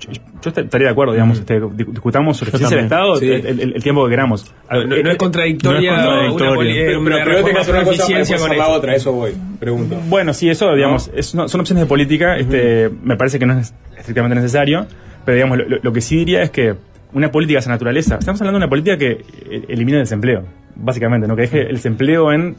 Yo 0.00 0.10
est- 0.10 0.58
estaría 0.58 0.88
de 0.88 0.92
acuerdo, 0.92 1.12
digamos, 1.12 1.38
este, 1.38 1.60
di- 1.60 1.84
discutamos 1.84 2.36
sobre 2.36 2.50
del 2.68 2.80
Estado 2.80 3.14
Sí. 3.14 3.30
el, 3.30 3.46
el- 3.46 3.74
el 3.76 3.82
tiempo 3.82 4.04
que 4.04 4.10
queramos. 4.10 4.52
No, 4.68 4.84
no- 4.86 4.96
no 5.02 5.10
es 5.10 5.16
contradictoria 5.16 5.92
No 5.92 6.02
es 6.26 6.34
Pero, 6.36 7.00
una 7.00 7.24
pero 7.24 7.44
que 7.44 7.70
una 7.70 7.82
eficiencia 7.82 8.36
con 8.38 8.56
la 8.56 8.68
otra, 8.68 8.96
eso 8.96 9.12
voy, 9.12 9.32
pregunto. 9.60 9.96
Bueno, 10.08 10.32
sí, 10.34 10.50
eso, 10.50 10.74
digamos, 10.74 11.10
es- 11.14 11.34
no- 11.36 11.48
son 11.48 11.60
opciones 11.60 11.84
de 11.84 11.88
política, 11.88 12.36
este, 12.36 12.90
me 13.04 13.16
parece 13.16 13.38
que 13.38 13.46
no 13.46 13.56
es 13.56 13.72
estrictamente 13.96 14.34
necesario, 14.34 14.84
pero 15.24 15.36
digamos, 15.36 15.58
lo, 15.58 15.64
lo- 15.68 15.78
lo 15.80 15.92
que 15.92 16.00
sí 16.00 16.16
diría 16.16 16.42
es 16.42 16.50
que 16.50 16.74
una 17.12 17.30
política 17.30 17.58
de 17.58 17.60
esa 17.60 17.70
naturaleza, 17.70 18.16
estamos 18.18 18.40
hablando 18.40 18.58
de 18.58 18.64
una 18.64 18.68
política 18.70 18.98
que 18.98 19.12
eh, 19.48 19.64
elimina 19.68 19.98
el 19.98 20.02
desempleo, 20.02 20.42
básicamente, 20.74 21.28
¿no? 21.28 21.36
que 21.36 21.42
deje 21.42 21.60
el 21.68 21.76
desempleo 21.76 22.32
en 22.32 22.56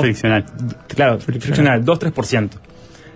Friccional. 0.00 0.44
claro, 0.88 1.18
friccional, 1.18 1.84
2-3%. 1.84 2.50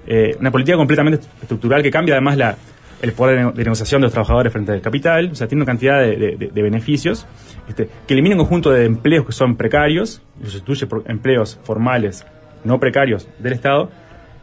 Eh, 0.06 0.36
una 0.40 0.50
política 0.50 0.76
completamente 0.76 1.20
estructural 1.42 1.82
que 1.82 1.90
cambia 1.90 2.14
además 2.14 2.36
la, 2.36 2.56
el 3.02 3.12
poder 3.12 3.36
de, 3.38 3.44
ne- 3.44 3.52
de 3.52 3.64
negociación 3.64 4.00
de 4.00 4.06
los 4.06 4.12
trabajadores 4.12 4.52
frente 4.52 4.72
al 4.72 4.80
capital, 4.80 5.30
o 5.32 5.34
sea, 5.34 5.46
tiene 5.46 5.62
una 5.62 5.66
cantidad 5.70 6.00
de, 6.00 6.36
de- 6.52 6.62
beneficios, 6.62 7.26
este, 7.68 7.88
que 8.06 8.14
elimina 8.14 8.34
un 8.34 8.40
conjunto 8.40 8.70
de 8.70 8.84
empleos 8.86 9.24
que 9.26 9.32
son 9.32 9.56
precarios, 9.56 10.22
y 10.42 10.44
sustituye 10.46 10.86
por 10.86 11.04
empleos 11.06 11.58
formales, 11.62 12.26
no 12.64 12.78
precarios 12.80 13.28
del 13.38 13.52
Estado. 13.52 13.90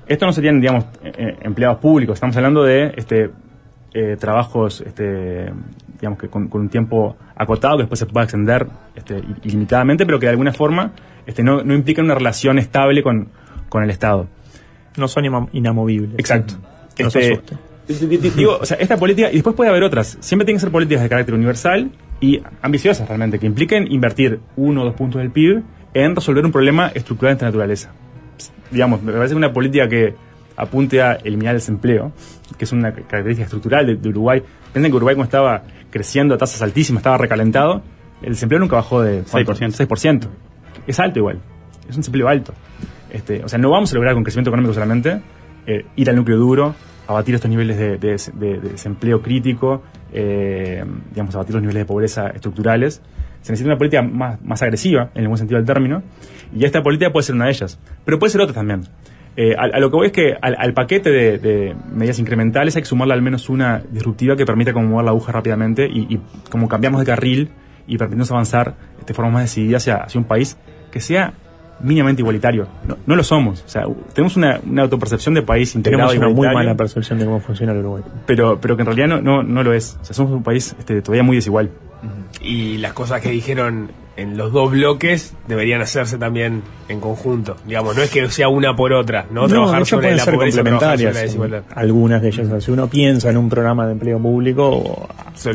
Esto 0.08 0.26
no 0.26 0.32
serían, 0.32 0.62
digamos, 0.62 0.86
eh, 1.04 1.12
eh, 1.18 1.36
empleados 1.42 1.80
públicos, 1.80 2.14
estamos 2.16 2.38
hablando 2.38 2.64
de 2.64 2.94
este, 2.96 3.30
eh, 3.94 4.16
trabajos, 4.20 4.82
este, 4.82 5.52
digamos 6.00 6.20
que 6.20 6.28
con, 6.28 6.48
con 6.48 6.62
un 6.62 6.70
tiempo 6.70 7.18
acotado 7.36 7.78
que 7.78 7.84
después 7.84 8.00
se 8.00 8.06
pueda 8.06 8.24
extender 8.24 8.68
este, 8.96 9.18
il- 9.20 9.40
ilimitadamente, 9.44 10.06
pero 10.06 10.20
que 10.20 10.26
de 10.28 10.32
alguna 10.32 10.54
forma 10.54 10.92
este, 11.26 11.44
no, 11.44 11.64
no 11.64 11.74
implican 11.74 12.06
una 12.06 12.16
relación 12.16 12.58
estable 12.60 13.02
con, 13.04 13.30
con 13.70 13.84
el 13.84 13.90
Estado. 13.90 14.28
No 14.98 15.08
son 15.08 15.26
inamovibles. 15.54 16.18
Exacto. 16.18 16.56
No 17.00 17.10
se 17.12 17.32
Este, 17.34 17.58
digo, 18.36 18.58
o 18.60 18.66
sea, 18.66 18.78
esta 18.78 18.98
política, 18.98 19.30
y 19.30 19.36
después 19.36 19.56
puede 19.56 19.70
haber 19.70 19.84
otras, 19.84 20.18
siempre 20.20 20.46
tienen 20.46 20.58
que 20.58 20.62
ser 20.62 20.72
políticas 20.72 21.04
de 21.04 21.10
carácter 21.10 21.36
universal 21.36 21.92
y 22.20 22.42
ambiciosas 22.62 23.08
realmente, 23.08 23.40
que 23.40 23.46
impliquen 23.46 23.90
invertir 23.92 24.40
uno 24.58 24.82
o 24.82 24.86
dos 24.86 24.94
puntos 24.96 25.22
del 25.22 25.32
PIB 25.32 25.62
en 25.94 26.16
resolver 26.16 26.44
un 26.46 26.52
problema 26.52 26.92
estructural 26.94 27.32
de 27.34 27.36
esta 27.38 27.46
naturaleza. 27.46 27.92
Digamos, 28.72 29.02
me 29.02 29.14
parece 29.14 29.34
que 29.34 29.38
una 29.38 29.54
política 29.54 29.88
que 29.88 30.16
apunte 30.58 31.02
a 31.02 31.14
eliminar 31.14 31.54
el 31.56 31.62
desempleo, 31.62 32.12
que 32.58 32.66
es 32.66 32.72
una 32.72 32.92
característica 32.92 33.44
estructural 33.46 33.86
de, 33.86 33.96
de 33.96 34.10
Uruguay. 34.10 34.42
Piensen 34.74 34.92
que 34.92 34.96
Uruguay 34.98 35.16
cuando 35.16 35.26
estaba 35.28 35.64
creciendo 35.98 36.36
a 36.36 36.38
tasas 36.38 36.62
altísimas, 36.62 37.00
estaba 37.02 37.18
recalentado, 37.18 37.82
el 38.22 38.30
desempleo 38.30 38.60
nunca 38.60 38.76
bajó 38.78 39.02
de 39.02 39.24
¿cuánto? 39.30 39.54
6%. 39.54 39.88
6%. 39.88 40.28
Es 40.88 41.00
alto 41.00 41.20
igual, 41.20 41.40
es 41.90 41.96
un 41.96 42.02
desempleo 42.02 42.28
alto. 42.28 42.54
Este, 43.10 43.44
o 43.44 43.48
sea, 43.50 43.58
no 43.60 43.70
vamos 43.70 43.92
a 43.92 43.96
lograr 43.96 44.14
con 44.14 44.24
crecimiento 44.24 44.50
económico 44.50 44.74
solamente 44.74 45.22
eh, 45.66 45.86
ir 45.96 46.10
al 46.10 46.16
núcleo 46.16 46.38
duro, 46.38 46.76
abatir 47.08 47.36
estos 47.36 47.50
niveles 47.50 47.78
de, 47.78 47.98
de- 47.98 48.18
de- 48.34 48.60
de 48.60 48.70
desempleo 48.72 49.22
crítico, 49.22 49.82
eh, 50.14 50.84
digamos, 51.12 51.34
abatir 51.36 51.54
los 51.56 51.62
niveles 51.62 51.82
de 51.82 51.86
pobreza 51.86 52.28
estructurales. 52.30 53.02
Se 53.42 53.52
necesita 53.54 53.70
una 53.70 53.78
política 53.78 54.02
más, 54.02 54.42
más 54.42 54.62
agresiva, 54.62 55.10
en 55.16 55.22
el 55.22 55.28
buen 55.28 55.38
sentido 55.38 55.58
del 55.58 55.66
término, 55.66 56.04
y 56.54 56.66
esta 56.66 56.82
política 56.84 57.12
puede 57.12 57.24
ser 57.24 57.36
una 57.36 57.46
de 57.46 57.52
ellas, 57.52 57.80
pero 58.04 58.20
puede 58.20 58.32
ser 58.32 58.42
otra 58.42 58.54
también. 58.56 58.82
Eh, 59.40 59.56
a, 59.56 59.66
a 59.66 59.80
lo 59.80 59.92
que 59.92 59.96
voy 59.96 60.08
es 60.08 60.12
que 60.12 60.36
al, 60.42 60.56
al 60.58 60.74
paquete 60.74 61.12
de, 61.12 61.38
de 61.38 61.76
medidas 61.94 62.18
incrementales 62.18 62.76
hay 62.76 62.82
que 62.82 62.88
sumarle 62.88 63.14
al 63.14 63.22
menos 63.22 63.50
una 63.50 63.84
disruptiva 63.92 64.36
que 64.36 64.48
permita 64.48 64.74
como 64.74 64.88
mover 64.88 65.06
la 65.06 65.12
aguja 65.12 65.32
rápidamente 65.32 65.86
y, 65.86 66.16
y 66.16 66.20
como 66.50 66.68
cambiarnos 66.68 67.02
de 67.02 67.06
carril 67.06 67.52
y 67.86 67.98
permitirnos 68.00 68.32
avanzar 68.32 68.76
de 69.06 69.14
forma 69.14 69.30
más 69.32 69.44
decidida 69.44 69.78
hacia, 69.78 69.98
hacia 69.98 70.20
un 70.20 70.26
país 70.26 70.58
que 70.92 71.00
sea 71.00 71.34
mínimamente 71.80 72.24
igualitario. 72.24 72.68
No, 72.88 72.98
no 73.06 73.16
lo 73.16 73.24
somos. 73.24 73.64
O 73.64 73.70
sea, 73.70 73.84
tenemos 74.14 74.36
una, 74.38 74.60
una 74.66 74.82
autopercepción 74.82 75.36
de 75.36 75.44
país 75.44 75.76
integrado 75.76 76.10
Tenemos 76.10 76.34
una 76.34 76.36
muy 76.36 76.48
mala 76.48 76.76
percepción 76.76 77.20
de 77.20 77.26
cómo 77.26 77.40
funciona 77.40 77.74
el 77.74 77.80
Uruguay. 77.80 78.04
pero, 78.26 78.60
pero 78.60 78.76
que 78.76 78.82
en 78.82 78.88
realidad 78.88 79.08
no, 79.08 79.22
no, 79.22 79.44
no 79.44 79.62
lo 79.62 79.74
es. 79.74 80.00
O 80.02 80.06
sea, 80.06 80.16
somos 80.16 80.32
un 80.32 80.42
país 80.42 80.76
este, 80.80 81.02
todavía 81.04 81.22
muy 81.22 81.36
desigual. 81.36 81.70
Y 82.42 82.78
las 82.78 82.94
cosas 82.94 83.22
que 83.22 83.30
dijeron 83.30 83.92
en 84.18 84.36
los 84.36 84.52
dos 84.52 84.72
bloques 84.72 85.34
deberían 85.48 85.82
hacerse 85.82 86.18
también 86.18 86.64
en 86.90 87.00
conjunto. 87.00 87.56
Digamos, 87.66 87.96
no 87.96 88.02
es 88.02 88.10
que 88.10 88.30
sea 88.30 88.50
una 88.50 88.76
por 88.76 88.92
otra, 88.92 89.28
no, 89.32 89.48
trabajar 89.48 89.76
de 89.76 89.82
hecho, 89.84 89.96
sobre 89.96 90.08
pueden 90.08 90.18
la 90.18 90.24
ser 90.24 90.34
pobreza, 90.34 90.62
trabajar 90.64 90.82
sobre 90.82 91.04
la 91.04 91.12
complementarias. 91.12 91.22
desigualdad. 91.22 91.64
Algunas 91.76 92.22
de 92.22 92.28
ellas. 92.30 92.64
Si 92.64 92.72
uno 92.72 92.88
piensa 92.88 93.30
en 93.30 93.38
un 93.38 93.48
programa 93.48 93.86
de 93.86 93.94
empleo 93.94 94.20
público, 94.20 95.08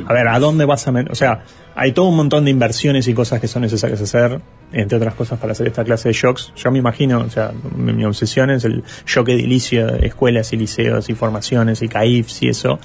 a 0.06 0.12
ver, 0.12 0.28
¿a 0.28 0.38
dónde 0.38 0.64
vas 0.64 0.86
a... 0.86 0.92
O 1.10 1.14
sea, 1.14 1.42
hay 1.74 1.92
todo 1.92 2.06
un 2.06 2.16
montón 2.16 2.44
de 2.44 2.50
inversiones 2.50 3.08
y 3.08 3.14
cosas 3.14 3.40
que 3.40 3.48
son 3.48 3.62
necesarias 3.62 4.00
hacer, 4.00 4.40
entre 4.72 4.96
otras 4.96 5.14
cosas 5.14 5.38
para 5.38 5.52
hacer 5.52 5.66
esta 5.66 5.82
clase 5.82 6.10
de 6.10 6.14
shocks. 6.14 6.52
Yo 6.54 6.70
me 6.70 6.78
imagino, 6.78 7.20
o 7.20 7.30
sea, 7.30 7.50
mi, 7.76 7.92
mi 7.92 8.04
obsesión 8.04 8.50
es 8.50 8.64
el 8.64 8.84
shock 9.06 9.30
edilicio 9.30 9.86
de 9.86 10.06
escuelas 10.06 10.52
y 10.52 10.56
liceos 10.56 11.08
y 11.08 11.14
formaciones 11.14 11.82
y 11.82 11.88
CAIFs 11.88 12.42
y 12.42 12.48
eso. 12.48 12.78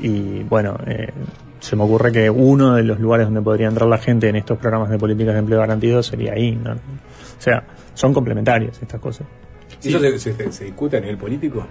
Y 0.00 0.42
bueno, 0.42 0.76
eh, 0.86 1.12
se 1.62 1.76
me 1.76 1.84
ocurre 1.84 2.10
que 2.12 2.28
uno 2.28 2.74
de 2.74 2.82
los 2.82 2.98
lugares 2.98 3.26
donde 3.26 3.40
podría 3.40 3.68
entrar 3.68 3.88
la 3.88 3.98
gente 3.98 4.28
en 4.28 4.36
estos 4.36 4.58
programas 4.58 4.90
de 4.90 4.98
políticas 4.98 5.34
de 5.34 5.38
empleo 5.40 5.60
garantido 5.60 6.02
sería 6.02 6.32
ahí, 6.32 6.52
¿no? 6.52 6.74
sea, 7.38 7.62
son 7.94 8.12
complementarias 8.12 8.80
estas 8.82 9.00
cosas. 9.00 9.26
¿Y 9.82 9.88
¿Eso 9.88 9.98
se, 10.00 10.18
se- 10.18 10.52
se 10.52 10.64
discute 10.64 10.96
a 10.96 11.00
nivel 11.00 11.16
político? 11.18 11.66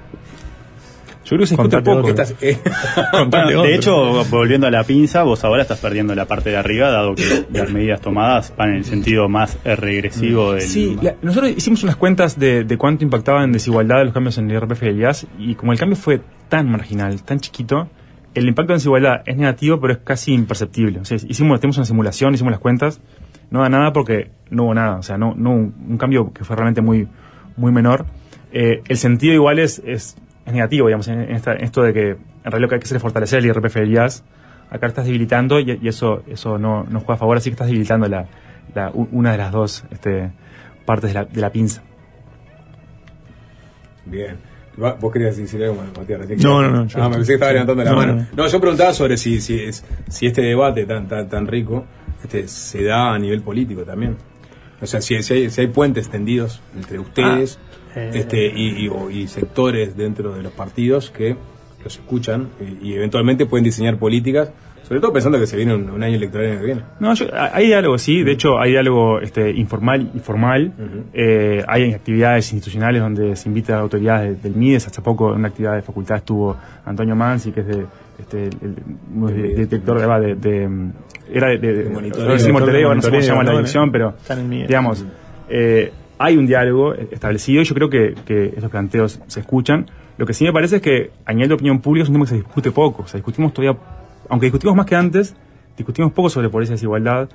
Yo 1.24 1.38
creo 1.38 1.40
que 1.40 1.46
se 1.48 1.56
discute 1.56 1.76
Contate 1.78 1.96
poco. 1.96 2.10
Estás- 2.10 2.36
eh, 2.42 2.58
Bueno, 3.30 3.64
de 3.64 3.76
hecho, 3.76 4.26
volviendo 4.26 4.68
a 4.68 4.72
la 4.72 4.84
pinza, 4.84 5.24
vos 5.24 5.44
ahora 5.44 5.62
estás 5.62 5.80
perdiendo 5.80 6.14
la 6.16 6.26
parte 6.26 6.50
de 6.52 6.58
arriba, 6.58 6.90
dado 6.90 7.14
que 7.16 7.46
las 7.54 7.70
medidas 7.72 8.02
tomadas 8.02 8.54
van 8.58 8.70
en 8.70 8.76
el 8.78 8.86
sentido 8.86 9.30
más 9.30 9.58
regresivo 9.64 10.54
del. 10.54 10.62
Sí, 10.62 10.98
la- 11.02 11.16
nosotros 11.22 11.52
hicimos 11.56 11.84
unas 11.84 11.96
cuentas 11.96 12.40
de, 12.40 12.64
de 12.64 12.78
cuánto 12.78 13.04
impactaban 13.04 13.44
en 13.46 13.52
desigualdad 13.54 14.04
los 14.04 14.14
cambios 14.14 14.38
en 14.38 14.50
el 14.52 14.58
IRPF 14.58 14.84
y 14.84 14.88
el 14.88 15.00
IAS 15.00 15.28
y 15.38 15.56
como 15.56 15.72
el 15.74 15.80
cambio 15.80 15.96
fue 15.98 16.22
tan 16.50 16.70
marginal, 16.70 17.22
tan 17.24 17.40
chiquito, 17.40 17.88
el 18.34 18.48
impacto 18.48 18.74
en 18.74 18.78
desigualdad 18.78 19.22
es 19.26 19.36
negativo 19.38 19.80
pero 19.80 19.94
es 19.94 20.00
casi 20.00 20.34
imperceptible. 20.34 21.00
O 21.00 21.02
hicimos, 21.02 21.60
tenemos 21.60 21.78
una 21.78 21.86
simulación, 21.86 22.34
hicimos 22.34 22.52
las 22.52 22.60
cuentas, 22.60 23.02
no 23.50 23.62
da 23.62 23.70
nada 23.70 23.94
porque 23.94 24.32
no 24.50 24.64
hubo 24.64 24.74
nada, 24.74 24.98
o 24.98 25.04
sea, 25.04 25.18
no, 25.18 25.34
no 25.36 25.52
un, 25.52 25.98
cambio 25.98 26.32
que 26.34 26.44
fue 26.44 26.56
realmente 26.56 26.82
muy, 26.82 27.08
muy 27.58 27.72
menor. 27.72 28.06
Eh, 28.54 28.82
el 28.88 28.98
sentido 28.98 29.34
igual 29.34 29.60
es, 29.60 29.82
es, 29.86 30.18
negativo, 30.46 30.88
digamos, 30.88 31.08
en, 31.08 31.22
esta- 31.32 31.54
en 31.54 31.64
esto 31.64 31.82
de 31.82 31.94
que 31.94 32.10
en 32.10 32.18
realidad 32.44 32.60
lo 32.62 32.68
que 32.70 32.76
hay 32.76 32.80
que 32.80 32.86
hacer 32.86 32.98
es 32.98 33.02
fortalecer 33.02 33.40
el 33.40 33.46
IRPF 33.46 33.78
y 33.78 33.80
el 33.80 33.92
IAS. 33.92 34.24
Acá 34.70 34.88
estás 34.88 35.06
debilitando 35.06 35.60
y, 35.60 35.80
eso, 35.88 36.24
eso 36.28 36.58
no, 36.58 36.84
no 36.84 37.00
juega 37.02 37.16
a 37.16 37.18
favor, 37.18 37.38
así 37.38 37.50
que 37.50 37.54
estás 37.54 37.68
debilitando 37.68 38.08
la, 38.08 38.26
una 39.12 39.32
de 39.34 39.38
las 39.38 39.52
dos 39.52 39.86
este, 39.92 40.32
partes 40.86 41.14
de 41.14 41.42
la 41.42 41.50
pinza. 41.52 41.84
Bien. 44.06 44.51
¿Vos 44.78 45.12
querías 45.12 45.36
decir 45.38 45.62
algo, 45.64 45.84
Matías? 45.98 46.20
recién? 46.22 46.40
No, 46.42 46.62
no, 46.62 46.70
no, 46.72 46.88
yo 46.88 47.04
Ah, 47.04 47.10
me 47.10 47.16
pensé 47.16 47.32
que 47.32 47.34
estaba 47.36 47.52
levantando 47.52 47.84
la 47.84 47.92
No, 47.92 47.98
mano. 47.98 48.16
no. 48.16 48.28
No, 48.44 48.48
yo 48.48 48.60
preguntaba 48.62 48.94
sobre 48.94 49.18
si, 49.18 49.42
si, 49.42 49.60
es- 49.60 49.84
si 50.10 50.28
este 50.28 50.42
debate 50.42 50.86
tan, 50.86 51.08
tan, 51.08 51.28
tan 51.30 51.46
rico 51.48 51.86
este, 52.24 52.48
se 52.48 52.84
da 52.84 53.14
a 53.14 53.20
nivel 53.20 53.42
político 53.42 53.84
también. 53.84 54.16
O 54.82 54.88
sea, 54.88 55.02
si, 55.02 55.22
si 55.24 55.34
hay, 55.34 55.50
si 55.50 55.62
hay 55.62 55.68
puentes 55.68 56.10
tendidos 56.10 56.62
entre 56.76 57.00
ustedes 57.00 57.60
Ah, 57.94 58.00
eh. 58.00 58.12
este, 58.14 58.46
y, 58.48 58.88
y- 58.88 59.20
y 59.20 59.28
sectores 59.28 59.98
dentro 59.98 60.34
de 60.34 60.42
los 60.42 60.54
partidos 60.54 61.12
que 61.12 61.36
los 61.84 61.96
escuchan 61.98 62.50
y, 62.82 62.90
y 62.90 62.94
eventualmente 62.94 63.46
pueden 63.46 63.66
diseñar 63.66 63.98
políticas, 63.98 64.52
sobre 64.92 65.00
todo 65.00 65.14
pensando 65.14 65.40
que 65.40 65.48
se 65.48 65.56
viene 65.56 65.74
un, 65.74 65.90
un 65.90 66.04
año 66.04 66.18
electoral 66.18 66.48
el 66.48 66.52
año 66.52 66.60
que 66.60 66.66
viene. 66.66 66.82
No, 67.00 67.14
yo- 67.14 67.28
hay 67.34 67.68
diálogo, 67.68 67.98
sí. 67.98 68.24
De 68.24 68.34
hecho, 68.34 68.60
hay 68.60 68.72
diálogo 68.72 69.22
este, 69.22 69.50
informal 69.52 70.12
y 70.14 70.20
formal. 70.20 70.74
Eh, 71.14 71.64
hay 71.66 71.94
actividades 71.94 72.52
institucionales 72.52 73.02
donde 73.02 73.38
se 73.38 73.48
invita 73.48 73.78
a 73.78 73.80
autoridades 73.80 74.44
de- 74.44 74.50
del 74.50 74.60
MIDES. 74.60 74.88
Hace 74.88 75.02
poco 75.02 75.32
en 75.32 75.40
una 75.40 75.48
actividad 75.48 75.76
de 75.76 75.82
facultad 75.82 76.18
estuvo 76.18 76.58
Antonio 76.86 77.16
Mansi, 77.16 77.54
que 77.54 77.62
es 77.62 77.68
de, 77.68 77.86
este, 78.20 78.44
el, 78.48 78.50
el- 78.62 79.30
es 79.30 79.36
de- 79.36 79.42
de- 79.44 79.66
director 79.66 79.98
de, 80.00 80.06
va, 80.06 80.20
de- 80.20 80.36
de, 80.36 80.70
era 81.32 81.48
de, 81.48 81.58
de, 81.60 81.74
de- 81.86 81.90
monitoreo. 81.90 82.38
sí, 82.38 82.52
monitoreo, 82.52 82.94
no 82.94 83.02
sé 83.02 83.10
cómo 83.10 83.22
se 83.22 83.28
llama 83.30 83.44
la 83.46 83.52
dirección, 83.52 83.92
pero 83.94 84.10
Está 84.10 84.34
en 84.34 84.40
el 84.42 84.46
MIDES. 84.48 84.68
digamos, 84.68 85.06
eh, 85.48 85.92
hay 86.20 86.36
un 86.38 86.46
diálogo 86.46 86.94
establecido 86.94 87.62
y 87.62 87.66
yo 87.66 87.74
creo 87.76 87.90
que, 87.90 88.14
que 88.26 88.48
estos 88.48 88.70
planteos 88.70 89.22
se 89.28 89.40
escuchan. 89.40 89.86
Lo 90.18 90.26
que 90.26 90.34
sí 90.34 90.44
me 90.44 90.52
parece 90.54 90.76
es 90.76 90.82
que 90.82 91.12
a 91.26 91.34
nivel 91.34 91.48
de 91.48 91.56
opinión 91.56 91.80
pública 91.80 92.04
es 92.04 92.10
un 92.10 92.14
tema 92.16 92.26
que 92.26 92.30
se 92.32 92.36
discute 92.36 92.72
poco. 92.72 93.04
O 93.04 93.08
sea, 93.08 93.18
discutimos 93.18 93.54
todavía, 93.54 93.80
aunque 94.32 94.46
discutimos 94.46 94.78
más 94.78 94.86
que 94.86 94.96
antes, 94.96 95.36
discutimos 95.76 96.14
poco 96.14 96.30
sobre 96.30 96.50
pobreza 96.50 96.72
y 96.72 96.76
desigualdad. 96.76 97.30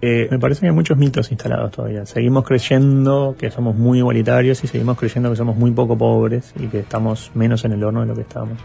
Eh, 0.00 0.26
Me 0.28 0.40
parece 0.40 0.62
que 0.62 0.66
hay 0.66 0.72
muchos 0.72 0.98
mitos 0.98 1.30
instalados 1.30 1.70
todavía. 1.70 2.04
Seguimos 2.04 2.44
creyendo 2.44 3.36
que 3.38 3.48
somos 3.52 3.76
muy 3.76 3.98
igualitarios 3.98 4.62
y 4.64 4.66
seguimos 4.66 4.98
creyendo 4.98 5.30
que 5.30 5.36
somos 5.36 5.56
muy 5.56 5.70
poco 5.70 5.96
pobres 5.96 6.52
y 6.58 6.66
que 6.66 6.80
estamos 6.80 7.30
menos 7.34 7.64
en 7.64 7.72
el 7.72 7.84
horno 7.84 8.00
de 8.00 8.06
lo 8.06 8.14
que 8.16 8.22
estamos. 8.22 8.58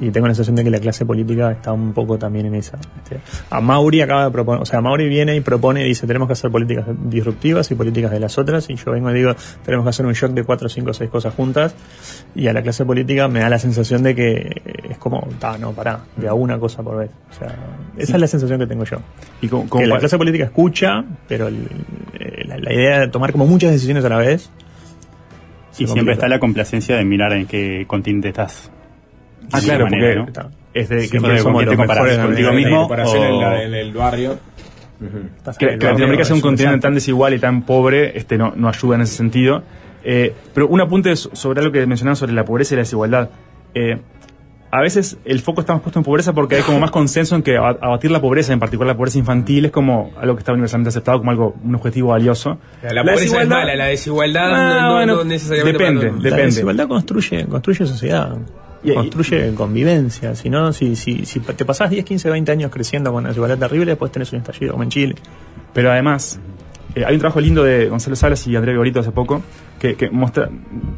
Y 0.00 0.10
tengo 0.10 0.26
la 0.26 0.34
sensación 0.34 0.56
de 0.56 0.64
que 0.64 0.70
la 0.70 0.80
clase 0.80 1.06
política 1.06 1.52
está 1.52 1.72
un 1.72 1.92
poco 1.92 2.18
también 2.18 2.46
en 2.46 2.56
esa. 2.56 2.78
Este, 3.02 3.20
a 3.48 3.60
Mauri 3.60 4.00
acaba 4.00 4.24
de 4.24 4.30
proponer, 4.32 4.60
o 4.60 4.66
sea, 4.66 4.80
Mauri 4.80 5.08
viene 5.08 5.36
y 5.36 5.40
propone 5.40 5.84
y 5.84 5.88
dice, 5.88 6.04
tenemos 6.06 6.26
que 6.26 6.32
hacer 6.32 6.50
políticas 6.50 6.86
disruptivas 7.04 7.70
y 7.70 7.76
políticas 7.76 8.10
de 8.10 8.18
las 8.18 8.36
otras, 8.36 8.68
y 8.70 8.74
yo 8.74 8.90
vengo 8.90 9.10
y 9.12 9.14
digo, 9.14 9.36
tenemos 9.64 9.84
que 9.84 9.90
hacer 9.90 10.04
un 10.04 10.12
shock 10.12 10.32
de 10.32 10.42
cuatro, 10.42 10.68
cinco, 10.68 10.92
seis 10.92 11.08
cosas 11.10 11.32
juntas, 11.34 11.76
y 12.34 12.48
a 12.48 12.52
la 12.52 12.60
clase 12.62 12.84
política 12.84 13.28
me 13.28 13.38
da 13.40 13.48
la 13.48 13.58
sensación 13.60 14.02
de 14.02 14.16
que 14.16 14.62
es 14.90 14.98
como, 14.98 15.28
ta, 15.38 15.58
no, 15.58 15.70
pará, 15.72 16.00
de 16.16 16.26
a 16.26 16.34
una 16.34 16.58
cosa 16.58 16.82
por 16.82 16.96
vez. 16.98 17.10
O 17.30 17.34
sea, 17.38 17.54
esa 17.96 18.14
es 18.14 18.20
la 18.20 18.26
sensación 18.26 18.58
que 18.58 18.66
tengo 18.66 18.82
yo. 18.84 18.96
y 19.42 19.48
que 19.48 19.86
la 19.86 19.94
clase 20.00 20.18
política 20.18 20.44
escucha, 20.44 21.04
pero 21.28 21.46
el- 21.46 21.68
la, 22.48 22.58
la 22.58 22.72
idea 22.74 23.00
de 23.00 23.08
tomar 23.08 23.30
como 23.32 23.46
muchas 23.46 23.70
decisiones 23.70 24.04
a 24.04 24.08
la 24.08 24.18
vez. 24.18 24.50
Y 25.78 25.86
siempre 25.86 26.14
está 26.14 26.28
la 26.28 26.38
complacencia 26.40 26.96
de 26.96 27.04
mirar 27.04 27.32
en 27.32 27.46
qué 27.46 27.84
continente 27.86 28.28
estás. 28.28 28.70
Ah, 29.52 29.60
claro, 29.62 29.84
manera, 29.84 30.24
porque 30.24 30.40
¿no? 30.40 30.50
es 30.74 30.88
de 30.88 30.96
que 30.96 31.08
que 31.08 31.18
con 31.18 31.38
somos 31.38 31.62
los 31.64 31.70
te 31.70 31.76
comparas, 31.76 32.04
mejores 32.04 32.18
contigo 32.26 32.52
mismo 32.52 32.86
o- 32.86 33.40
la- 33.40 33.62
en 33.62 33.74
el 33.74 33.92
barrio. 33.92 34.38
Estás 35.36 35.58
que, 35.58 35.66
en 35.66 35.72
el 35.72 35.78
que 35.78 35.86
Latinoamérica 35.86 36.24
sea 36.24 36.34
un 36.34 36.38
es 36.38 36.42
continente 36.44 36.78
tan 36.80 36.94
desigual 36.94 37.34
y 37.34 37.38
tan 37.38 37.62
pobre 37.62 38.16
este 38.16 38.38
no, 38.38 38.52
no 38.56 38.68
ayuda 38.68 38.96
en 38.96 39.02
ese 39.02 39.14
sentido. 39.16 39.62
Eh, 40.04 40.34
pero 40.54 40.68
un 40.68 40.80
apunte 40.80 41.14
so- 41.16 41.30
sobre 41.34 41.60
algo 41.60 41.72
que 41.72 41.84
mencionaba 41.86 42.14
sobre 42.16 42.32
la 42.32 42.44
pobreza 42.44 42.74
y 42.74 42.76
la 42.76 42.82
desigualdad. 42.82 43.28
Eh, 43.74 43.98
a 44.70 44.80
veces 44.80 45.18
el 45.24 45.40
foco 45.40 45.60
está 45.60 45.72
más 45.72 45.82
puesto 45.82 46.00
en 46.00 46.04
pobreza 46.04 46.32
porque 46.32 46.56
hay 46.56 46.62
como 46.62 46.80
más 46.80 46.90
consenso 46.90 47.36
en 47.36 47.42
que 47.42 47.56
aba- 47.56 47.78
abatir 47.80 48.10
la 48.10 48.20
pobreza, 48.20 48.52
en 48.52 48.58
particular 48.60 48.88
la 48.88 48.96
pobreza 48.96 49.18
infantil, 49.18 49.66
es 49.66 49.70
como 49.70 50.12
algo 50.18 50.34
que 50.34 50.40
está 50.40 50.52
universalmente 50.52 50.88
aceptado 50.88 51.18
como 51.18 51.30
algo 51.30 51.54
un 51.62 51.74
objetivo 51.76 52.08
valioso. 52.08 52.58
La, 52.82 53.02
pobreza 53.04 53.42
es 53.42 53.48
mala, 53.48 53.74
la 53.76 53.86
desigualdad 53.86 54.50
Ah, 54.52 54.80
no, 54.80 54.88
no- 54.88 54.94
bueno, 54.94 55.14
no 55.16 55.24
necesariamente 55.24 55.78
depende, 55.78 56.06
mundo. 56.06 56.22
La 56.22 56.30
depende. 56.30 56.46
desigualdad 56.46 56.88
construye, 56.88 57.44
construye 57.46 57.86
sociedad. 57.86 58.36
Y- 58.84 58.90
y- 58.90 58.94
construye 58.94 59.54
convivencia. 59.54 60.34
Si 60.34 60.50
no, 60.50 60.72
si, 60.72 60.94
si, 60.96 61.24
si 61.24 61.40
te 61.40 61.64
pasás 61.64 61.90
10, 61.90 62.04
15, 62.04 62.30
20 62.30 62.52
años 62.52 62.70
creciendo 62.70 63.10
con 63.10 63.20
una 63.20 63.28
desigualdad 63.30 63.58
terrible, 63.58 63.92
después 63.92 64.12
tenés 64.12 64.32
un 64.32 64.40
estallido 64.40 64.72
como 64.72 64.82
en 64.84 64.90
Chile. 64.90 65.14
Pero 65.72 65.90
además, 65.90 66.38
eh, 66.94 67.04
hay 67.04 67.14
un 67.14 67.20
trabajo 67.20 67.40
lindo 67.40 67.64
de 67.64 67.88
Gonzalo 67.88 68.14
Salas 68.14 68.46
y 68.46 68.54
Andrés 68.54 68.76
Gorito 68.76 69.00
hace 69.00 69.10
poco 69.10 69.42
que, 69.78 69.96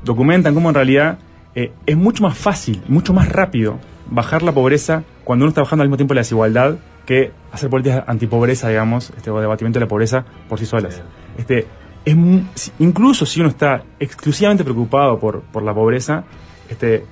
documentan 0.05 0.55
cómo 0.55 0.69
en 0.69 0.75
realidad 0.75 1.19
eh, 1.55 1.73
es 1.87 1.97
mucho 1.97 2.23
más 2.23 2.37
fácil, 2.37 2.83
mucho 2.89 3.13
más 3.15 3.29
rápido 3.29 3.79
bajar 4.11 4.43
la 4.43 4.53
pobreza 4.53 5.03
cuando 5.25 5.45
uno 5.45 5.51
está 5.51 5.63
bajando 5.63 5.83
al 5.83 5.89
mismo 5.89 5.97
tiempo 5.97 6.15
la 6.15 6.21
desigualdad 6.21 6.77
que 7.07 7.33
hacer 7.53 7.71
políticas 7.71 8.05
antipobreza, 8.07 8.69
digamos, 8.69 9.11
este, 9.17 9.31
o 9.31 9.39
de 9.39 9.47
abatimiento 9.47 9.79
de 9.79 9.85
la 9.85 9.89
pobreza 9.89 10.25
por 10.49 10.59
sí 10.59 10.67
solas. 10.67 11.03
Este, 11.39 11.67
es 12.05 12.73
incluso 12.79 13.27
si 13.27 13.41
uno 13.41 13.49
está 13.49 13.83
exclusivamente 13.99 14.65
preocupado 14.65 15.19
por, 15.19 15.43
por 15.43 15.63
la 15.63 15.73
pobreza, 15.75 16.25
este, 16.69 17.05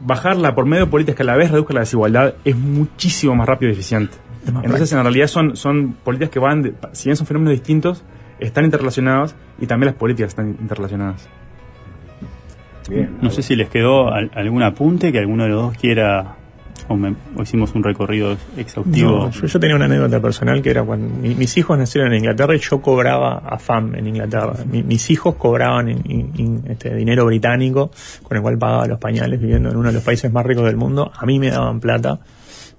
bajarla 0.00 0.54
por 0.54 0.66
medio 0.66 0.84
de 0.86 0.90
políticas 0.90 1.16
que 1.16 1.22
a 1.22 1.26
la 1.26 1.36
vez 1.36 1.50
reduzcan 1.50 1.74
la 1.76 1.80
desigualdad 1.80 2.34
es 2.44 2.56
muchísimo 2.56 3.34
más 3.34 3.46
rápido 3.48 3.70
y 3.70 3.74
eficiente. 3.74 4.16
Entonces, 4.46 4.92
en 4.92 5.02
realidad 5.02 5.26
son, 5.26 5.56
son 5.56 5.92
políticas 6.04 6.30
que 6.30 6.38
van, 6.38 6.62
de- 6.62 6.74
si 6.92 7.08
bien 7.08 7.16
son 7.16 7.26
fenómenos 7.26 7.52
distintos, 7.52 8.02
están 8.38 8.64
interrelacionados 8.64 9.34
y 9.60 9.66
también 9.66 9.86
las 9.88 9.96
políticas 9.96 10.28
están 10.30 10.56
interrelacionadas. 10.60 11.28
Bien. 12.88 13.18
No 13.20 13.30
sé 13.30 13.42
si 13.42 13.54
les 13.56 13.68
quedó 13.68 14.12
al- 14.12 14.30
algún 14.34 14.62
apunte 14.62 15.12
que 15.12 15.18
alguno 15.18 15.42
de 15.44 15.50
los 15.50 15.62
dos 15.62 15.76
quiera. 15.76 16.36
O, 16.88 17.42
hicimos 17.42 17.74
un 17.74 17.82
recorrido 17.82 18.36
exhaustivo. 18.56 19.30
Yo, 19.30 19.46
yo 19.46 19.60
tenía 19.60 19.76
una 19.76 19.86
anécdota 19.86 20.20
personal 20.20 20.62
que 20.62 20.70
era 20.70 20.82
cuando 20.84 21.08
mi- 21.20 21.34
mis 21.34 21.56
hijos 21.56 21.76
nacieron 21.78 22.12
en 22.12 22.18
Inglaterra 22.20 22.54
y 22.54 22.60
yo 22.60 22.80
cobraba 22.80 23.38
AFAM 23.38 23.94
en 23.96 24.06
Inglaterra. 24.06 24.54
Mi- 24.70 24.82
mis 24.82 25.10
hijos 25.10 25.34
cobraban 25.34 25.88
este, 26.68 26.94
dinero 26.94 27.26
británico 27.26 27.90
con 28.22 28.36
el 28.36 28.42
cual 28.42 28.58
pagaba 28.58 28.86
los 28.86 28.98
pañales 28.98 29.40
viviendo 29.40 29.70
en 29.70 29.76
uno 29.76 29.88
de 29.88 29.94
los 29.94 30.02
países 30.02 30.32
más 30.32 30.46
ricos 30.46 30.64
del 30.64 30.76
mundo. 30.76 31.10
A 31.16 31.26
mí 31.26 31.38
me 31.38 31.50
daban 31.50 31.80
plata 31.80 32.18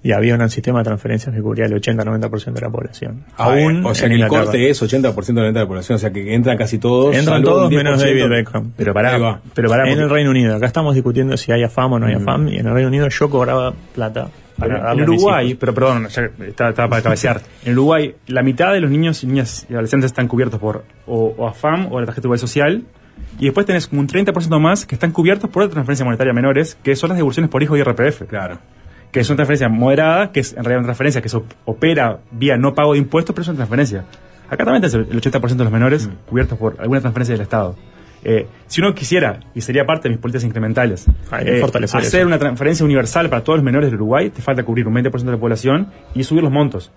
y 0.02 0.12
había 0.12 0.34
un 0.34 0.48
sistema 0.48 0.78
de 0.78 0.84
transferencias 0.84 1.34
que 1.34 1.42
cubría 1.42 1.66
el 1.66 1.72
80-90% 1.74 2.52
de 2.52 2.60
la 2.60 2.70
población. 2.70 3.24
Ah, 3.36 3.44
Aún 3.44 3.84
o 3.84 3.94
sea 3.94 4.06
en 4.08 4.16
que 4.16 4.22
el 4.22 4.28
corte 4.28 4.70
es 4.70 4.82
80% 4.82 5.34
de 5.34 5.52
la 5.52 5.66
población, 5.66 5.96
o 5.96 5.98
sea 5.98 6.10
que 6.10 6.34
entran 6.34 6.56
casi 6.56 6.78
todos. 6.78 7.14
Entran 7.14 7.42
todos 7.42 7.70
menos 7.70 8.02
10%. 8.02 8.06
David 8.06 8.28
Beckham. 8.28 8.72
Pero 8.76 8.94
pará, 8.94 9.40
pero 9.54 9.68
pará, 9.68 9.84
en 9.84 9.90
porque- 9.90 10.02
el 10.04 10.10
Reino 10.10 10.30
Unido. 10.30 10.56
Acá 10.56 10.66
estamos 10.66 10.94
discutiendo 10.94 11.36
si 11.36 11.52
hay 11.52 11.62
AFAM 11.62 11.92
o 11.92 11.98
no 11.98 12.06
hay 12.06 12.14
AFAM. 12.14 12.48
Y 12.48 12.58
en 12.58 12.66
el 12.66 12.72
Reino 12.72 12.88
Unido 12.88 13.08
yo 13.08 13.28
cobraba 13.28 13.72
plata 13.94 14.28
en 14.62 15.00
Uruguay, 15.02 15.54
pero 15.54 15.72
perdón, 15.74 16.08
ya 16.08 16.30
estaba, 16.46 16.70
estaba 16.70 16.88
para 16.88 17.02
cabecear. 17.02 17.40
En 17.64 17.72
Uruguay, 17.72 18.14
la 18.26 18.42
mitad 18.42 18.72
de 18.72 18.80
los 18.80 18.90
niños 18.90 19.22
y 19.22 19.26
niñas 19.26 19.66
y 19.68 19.72
adolescentes 19.74 20.10
están 20.10 20.28
cubiertos 20.28 20.60
por 20.60 20.84
o, 21.06 21.34
o 21.36 21.46
AFAM 21.48 21.92
o 21.92 22.00
la 22.00 22.06
tarjeta 22.06 22.28
de 22.28 22.38
social. 22.38 22.84
Y 23.38 23.44
después 23.44 23.66
tenés 23.66 23.86
como 23.86 24.00
un 24.00 24.08
30% 24.08 24.58
más 24.60 24.86
que 24.86 24.94
están 24.94 25.12
cubiertos 25.12 25.48
por 25.50 25.62
otra 25.62 25.74
transferencia 25.74 26.04
monetaria 26.04 26.32
menores, 26.32 26.76
que 26.82 26.96
son 26.96 27.08
las 27.10 27.16
devoluciones 27.18 27.50
por 27.50 27.62
hijo 27.62 27.76
y 27.76 27.82
RPF. 27.82 28.22
Claro. 28.28 28.58
Que 29.12 29.20
es 29.20 29.28
una 29.28 29.36
transferencia 29.36 29.68
moderada, 29.68 30.32
que 30.32 30.40
es 30.40 30.52
en 30.52 30.58
realidad 30.64 30.78
una 30.80 30.86
transferencia 30.86 31.20
que 31.20 31.28
se 31.28 31.36
op- 31.38 31.52
opera 31.64 32.18
vía 32.30 32.56
no 32.56 32.74
pago 32.74 32.92
de 32.92 32.98
impuestos, 32.98 33.34
pero 33.34 33.42
es 33.42 33.48
una 33.48 33.56
transferencia. 33.56 34.04
Acá 34.48 34.64
también 34.64 34.80
tenés 34.82 34.94
el 34.94 35.06
el 35.10 35.20
80% 35.20 35.56
de 35.56 35.64
los 35.64 35.72
menores 35.72 36.08
cubiertos 36.26 36.58
por 36.58 36.76
alguna 36.80 37.00
transferencia 37.00 37.34
del 37.34 37.42
Estado. 37.42 37.76
Eh, 38.22 38.46
si 38.66 38.82
uno 38.82 38.94
quisiera, 38.94 39.40
y 39.54 39.62
sería 39.62 39.86
parte 39.86 40.08
de 40.08 40.10
mis 40.10 40.20
políticas 40.20 40.44
incrementales, 40.44 41.06
que 41.42 41.56
eh, 41.56 41.60
hacer 42.06 42.20
eso. 42.20 42.26
una 42.26 42.38
transferencia 42.38 42.84
universal 42.84 43.30
para 43.30 43.42
todos 43.42 43.58
los 43.60 43.64
menores 43.64 43.88
del 43.90 43.94
Uruguay, 43.96 44.28
te 44.28 44.42
falta 44.42 44.62
cubrir 44.62 44.86
un 44.86 44.94
20% 44.94 45.24
de 45.24 45.30
la 45.32 45.38
población 45.38 45.86
y 46.14 46.22
subir 46.24 46.42
los 46.42 46.52
montos, 46.52 46.92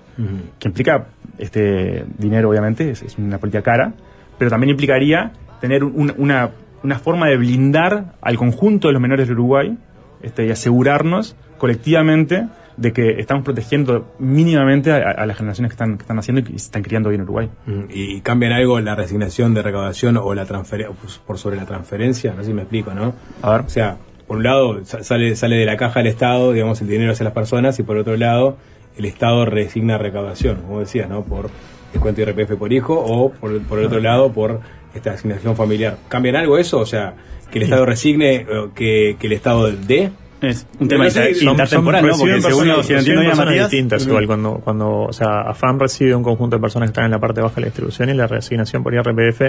que 0.60 0.68
implica 0.68 1.06
este 1.38 2.06
dinero, 2.18 2.50
obviamente, 2.50 2.92
es, 2.92 3.02
es 3.04 3.18
una 3.18 3.38
política 3.38 3.62
cara, 3.64 3.94
pero 4.38 4.50
también 4.50 4.72
implicaría 4.72 5.32
tener 5.62 5.84
un- 5.86 6.14
una, 6.18 6.50
una 6.84 7.00
forma 7.00 7.28
de 7.28 7.38
blindar 7.38 8.16
al 8.22 8.36
conjunto 8.36 8.88
de 8.88 8.94
los 8.94 9.02
menores 9.02 9.28
del 9.28 9.38
Uruguay 9.38 9.78
este, 10.24 10.46
y 10.48 10.52
asegurarnos 10.52 11.36
colectivamente 11.60 12.48
de 12.78 12.92
que 12.92 13.20
estamos 13.20 13.44
protegiendo 13.44 14.14
mínimamente 14.18 14.92
a, 14.92 14.98
a 15.12 15.26
las 15.28 15.38
generaciones 15.38 15.70
que 15.70 15.74
están, 15.76 15.98
que 15.98 16.02
están 16.02 16.18
haciendo 16.18 16.40
y 16.42 16.44
que 16.44 16.50
se 16.52 16.66
están 16.66 16.82
criando 16.82 17.10
hoy 17.10 17.16
en 17.16 17.22
Uruguay. 17.22 17.50
Mm, 17.68 17.82
¿Y 17.90 18.22
cambian 18.22 18.52
algo 18.52 18.80
la 18.80 18.96
resignación 18.96 19.54
de 19.54 19.62
recaudación 19.62 20.18
o 20.18 20.34
la 20.34 20.46
transferencia 20.46 20.96
por 21.28 21.38
sobre 21.38 21.58
la 21.58 21.66
transferencia? 21.66 22.34
No 22.34 22.42
sé 22.42 22.48
si 22.48 22.54
me 22.54 22.64
explico, 22.64 22.94
¿no? 22.94 23.14
A 23.44 23.52
ver. 23.52 23.62
O 23.62 23.70
sea, 23.70 23.98
por 24.28 24.38
un 24.38 24.44
lado 24.44 24.84
sa- 24.86 25.04
sale, 25.04 25.36
sale 25.36 25.58
de 25.58 25.66
la 25.66 25.78
caja 25.78 26.00
del 26.00 26.08
Estado, 26.08 26.52
digamos, 26.52 26.82
el 26.82 26.88
dinero 26.88 27.12
hacia 27.12 27.26
las 27.26 27.34
personas, 27.34 27.78
y 27.80 27.84
por 27.84 27.98
otro 27.98 28.18
lado, 28.18 28.58
el 28.98 29.06
Estado 29.06 29.46
resigna 29.46 29.98
recaudación, 30.00 30.62
como 30.62 30.80
decías, 30.80 31.08
¿no? 31.10 31.24
Por 31.24 31.50
descuento 31.92 32.26
de 32.26 32.32
IRPF 32.32 32.56
por 32.58 32.74
hijo 32.74 32.96
o 33.00 33.32
por, 33.34 33.62
por 33.64 33.78
el 33.80 33.86
otro 33.86 34.00
lado, 34.00 34.32
por 34.34 34.62
esta 34.96 35.12
asignación 35.12 35.56
familiar. 35.56 35.98
¿Cambian 36.08 36.36
algo 36.36 36.58
eso? 36.58 36.80
O 36.80 36.86
sea, 36.88 37.14
que 37.54 37.60
el 37.60 37.64
Estado 37.66 37.86
resigne, 37.86 38.36
eh, 38.36 38.46
que, 38.76 39.16
que 39.20 39.28
el 39.28 39.34
Estado 39.34 39.72
dé. 39.72 40.12
Es 40.42 40.68
un 40.78 40.90
tema 40.90 41.08
inter- 41.08 41.34
son- 41.36 41.48
intertemporal, 41.52 42.06
¿no? 42.06 42.18
Porque 42.18 42.42
según 42.42 42.68
lo- 42.68 42.84
si 42.84 42.92
entiendo 42.94 43.22
personas 43.22 43.46
Matías, 43.46 43.72
distintas 43.72 44.06
igual 44.06 44.28
cuando, 44.28 44.56
cuando, 44.56 45.04
o 45.04 45.14
sea, 45.14 45.40
AFAM 45.48 45.80
recibe 45.80 46.14
un 46.14 46.24
conjunto 46.24 46.58
de 46.58 46.62
personas 46.62 46.90
que 46.90 46.92
están 46.92 47.06
en 47.06 47.12
la 47.12 47.20
parte 47.20 47.40
baja 47.40 47.56
de 47.56 47.62
la 47.62 47.68
distribución 47.68 48.10
y 48.10 48.14
la 48.14 48.28
reasignación 48.28 48.84
por 48.84 48.94
IRPF 48.94 49.42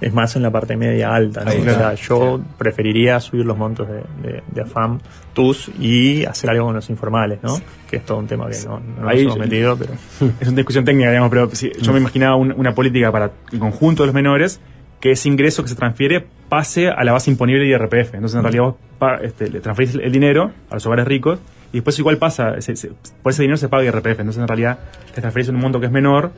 es 0.00 0.12
más 0.12 0.34
en 0.34 0.42
la 0.42 0.50
parte 0.50 0.76
media 0.76 1.14
alta. 1.14 1.44
¿no? 1.44 1.52
Ahí 1.52 1.60
O 1.60 1.62
sea, 1.62 1.94
yo 1.94 2.40
preferiría 2.58 3.20
subir 3.20 3.46
los 3.46 3.56
montos 3.56 3.86
de, 3.88 4.02
de, 4.28 4.42
de 4.52 4.62
AFAM, 4.62 4.98
TUS 5.34 5.70
y 5.78 6.24
hacer 6.24 6.50
algo 6.50 6.64
con 6.64 6.74
los 6.74 6.90
informales, 6.90 7.38
¿no? 7.44 7.56
Que 7.88 7.98
es 7.98 8.04
todo 8.04 8.18
un 8.18 8.26
tema 8.26 8.48
que 8.50 8.56
no, 8.66 8.80
no 8.80 9.08
Ahí 9.08 9.24
nos 9.24 9.36
hemos 9.36 9.38
metido, 9.46 9.76
pero 9.76 9.92
Es 10.40 10.48
una 10.48 10.56
discusión 10.56 10.84
técnica, 10.84 11.10
digamos, 11.10 11.30
pero 11.30 11.48
sí, 11.52 11.70
yo 11.80 11.92
me 11.92 12.00
imaginaba 12.00 12.34
un- 12.34 12.54
una 12.56 12.74
política 12.74 13.12
para 13.12 13.30
el 13.52 13.58
conjunto 13.60 14.02
de 14.02 14.08
los 14.08 14.14
menores 14.16 14.60
que 15.00 15.12
ese 15.12 15.28
ingreso 15.28 15.62
que 15.62 15.68
se 15.68 15.74
transfiere 15.76 16.26
pase 16.48 16.88
a 16.88 17.02
la 17.04 17.12
base 17.12 17.30
imponible 17.30 17.62
de 17.64 17.68
IRPF. 17.70 18.14
Entonces, 18.14 18.36
en 18.36 18.42
realidad, 18.42 18.62
vos 18.64 18.74
este, 19.22 19.48
le 19.50 19.60
transferís 19.60 19.94
el 19.94 20.12
dinero 20.12 20.50
a 20.68 20.74
los 20.74 20.84
hogares 20.86 21.06
ricos 21.06 21.38
y 21.72 21.76
después 21.78 21.98
igual 21.98 22.18
pasa, 22.18 22.54
ese- 22.56 22.72
ese- 22.72 22.90
por 23.22 23.32
ese 23.32 23.42
dinero 23.42 23.56
se 23.56 23.68
paga 23.68 23.84
IRPF. 23.84 24.20
Entonces, 24.20 24.42
en 24.42 24.48
realidad, 24.48 24.78
te 25.14 25.20
transferís 25.20 25.48
un 25.48 25.56
monto 25.56 25.80
que 25.80 25.86
es 25.86 25.92
menor 25.92 26.32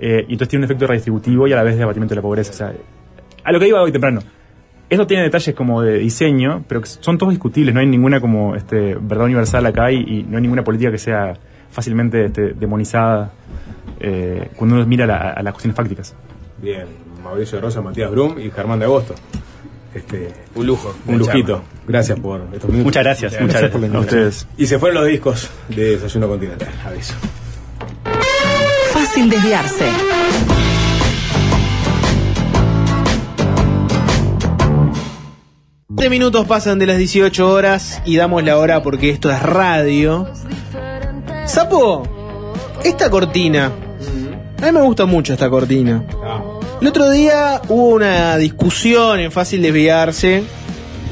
eh, 0.00 0.24
y 0.28 0.32
entonces 0.32 0.48
tiene 0.48 0.64
un 0.64 0.70
efecto 0.70 0.86
redistributivo 0.86 1.46
y 1.46 1.52
a 1.52 1.56
la 1.56 1.62
vez 1.62 1.76
de 1.76 1.82
abatimiento 1.82 2.12
de 2.14 2.16
la 2.16 2.22
pobreza. 2.22 2.50
O 2.50 2.54
sea, 2.54 2.72
a 3.44 3.52
lo 3.52 3.60
que 3.60 3.68
iba 3.68 3.80
hoy 3.82 3.92
temprano. 3.92 4.20
Esto 4.90 5.06
tiene 5.06 5.22
detalles 5.24 5.54
como 5.54 5.82
de 5.82 5.98
diseño, 5.98 6.64
pero 6.66 6.80
son 6.86 7.18
todos 7.18 7.30
discutibles. 7.32 7.74
No 7.74 7.80
hay 7.80 7.86
ninguna 7.86 8.20
como 8.20 8.56
este, 8.56 8.94
verdad 8.98 9.26
universal 9.26 9.66
acá 9.66 9.92
y, 9.92 9.96
y 10.00 10.22
no 10.28 10.36
hay 10.38 10.42
ninguna 10.42 10.64
política 10.64 10.90
que 10.90 10.98
sea 10.98 11.34
fácilmente 11.70 12.24
este, 12.24 12.54
demonizada 12.54 13.30
eh, 14.00 14.48
cuando 14.56 14.76
uno 14.76 14.86
mira 14.86 15.06
la- 15.06 15.32
a 15.32 15.42
las 15.42 15.52
cuestiones 15.52 15.76
fácticas. 15.76 16.14
Bien, 16.62 16.86
Mauricio 17.22 17.60
Rosa, 17.60 17.80
Matías 17.80 18.10
Brum 18.10 18.38
y 18.38 18.50
Germán 18.50 18.78
de 18.78 18.84
Agosto. 18.86 19.14
Este, 19.94 20.32
Un 20.54 20.66
lujo. 20.66 20.94
un 21.06 21.18
lujito. 21.18 21.62
Gracias 21.86 22.18
por 22.20 22.40
estos 22.52 22.70
minutos. 22.70 22.84
Muchas 22.84 23.02
gracias, 23.04 23.40
muchas 23.40 23.62
gracias. 23.62 23.94
A 23.94 23.98
ustedes. 23.98 24.46
Y 24.58 24.66
se 24.66 24.78
fueron 24.78 25.02
los 25.02 25.08
discos 25.10 25.50
de 25.68 25.90
Desayuno 25.96 26.28
Continental. 26.28 26.68
Aviso. 26.86 27.14
Fácil 28.92 29.30
desviarse. 29.30 29.86
Siete 35.88 36.10
minutos 36.10 36.46
pasan 36.46 36.78
de 36.78 36.86
las 36.86 36.98
18 36.98 37.50
horas 37.50 38.00
y 38.04 38.16
damos 38.16 38.44
la 38.44 38.56
hora 38.58 38.82
porque 38.82 39.10
esto 39.10 39.30
es 39.32 39.42
radio. 39.42 40.28
Sapo, 41.46 42.04
esta 42.84 43.10
cortina. 43.10 43.72
A 44.62 44.66
mí 44.66 44.72
me 44.72 44.82
gusta 44.82 45.06
mucho 45.06 45.32
esta 45.32 45.50
cortina. 45.50 46.04
El 46.80 46.86
otro 46.86 47.10
día 47.10 47.60
hubo 47.68 47.88
una 47.88 48.36
discusión 48.36 49.18
en 49.18 49.32
Fácil 49.32 49.62
Desviarse, 49.62 50.44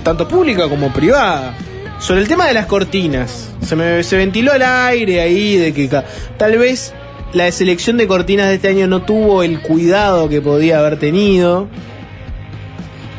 tanto 0.05 0.29
pública 0.29 0.69
como 0.69 0.93
privada, 0.93 1.55
sobre 1.99 2.21
el 2.21 2.29
tema 2.29 2.47
de 2.47 2.55
las 2.55 2.67
cortinas. 2.67 3.51
Se, 3.63 3.75
me, 3.75 4.05
se 4.05 4.17
ventiló 4.17 4.53
al 4.53 4.63
aire 4.63 5.21
ahí 5.21 5.57
de 5.57 5.75
que 5.75 5.91
tal 6.37 6.57
vez 6.57 6.95
la 7.33 7.51
selección 7.51 7.97
de 7.97 8.07
cortinas 8.07 8.47
de 8.47 8.55
este 8.55 8.69
año 8.69 8.87
no 8.87 9.03
tuvo 9.03 9.43
el 9.43 9.61
cuidado 9.61 10.29
que 10.29 10.41
podía 10.41 10.79
haber 10.79 11.01
tenido. 11.01 11.67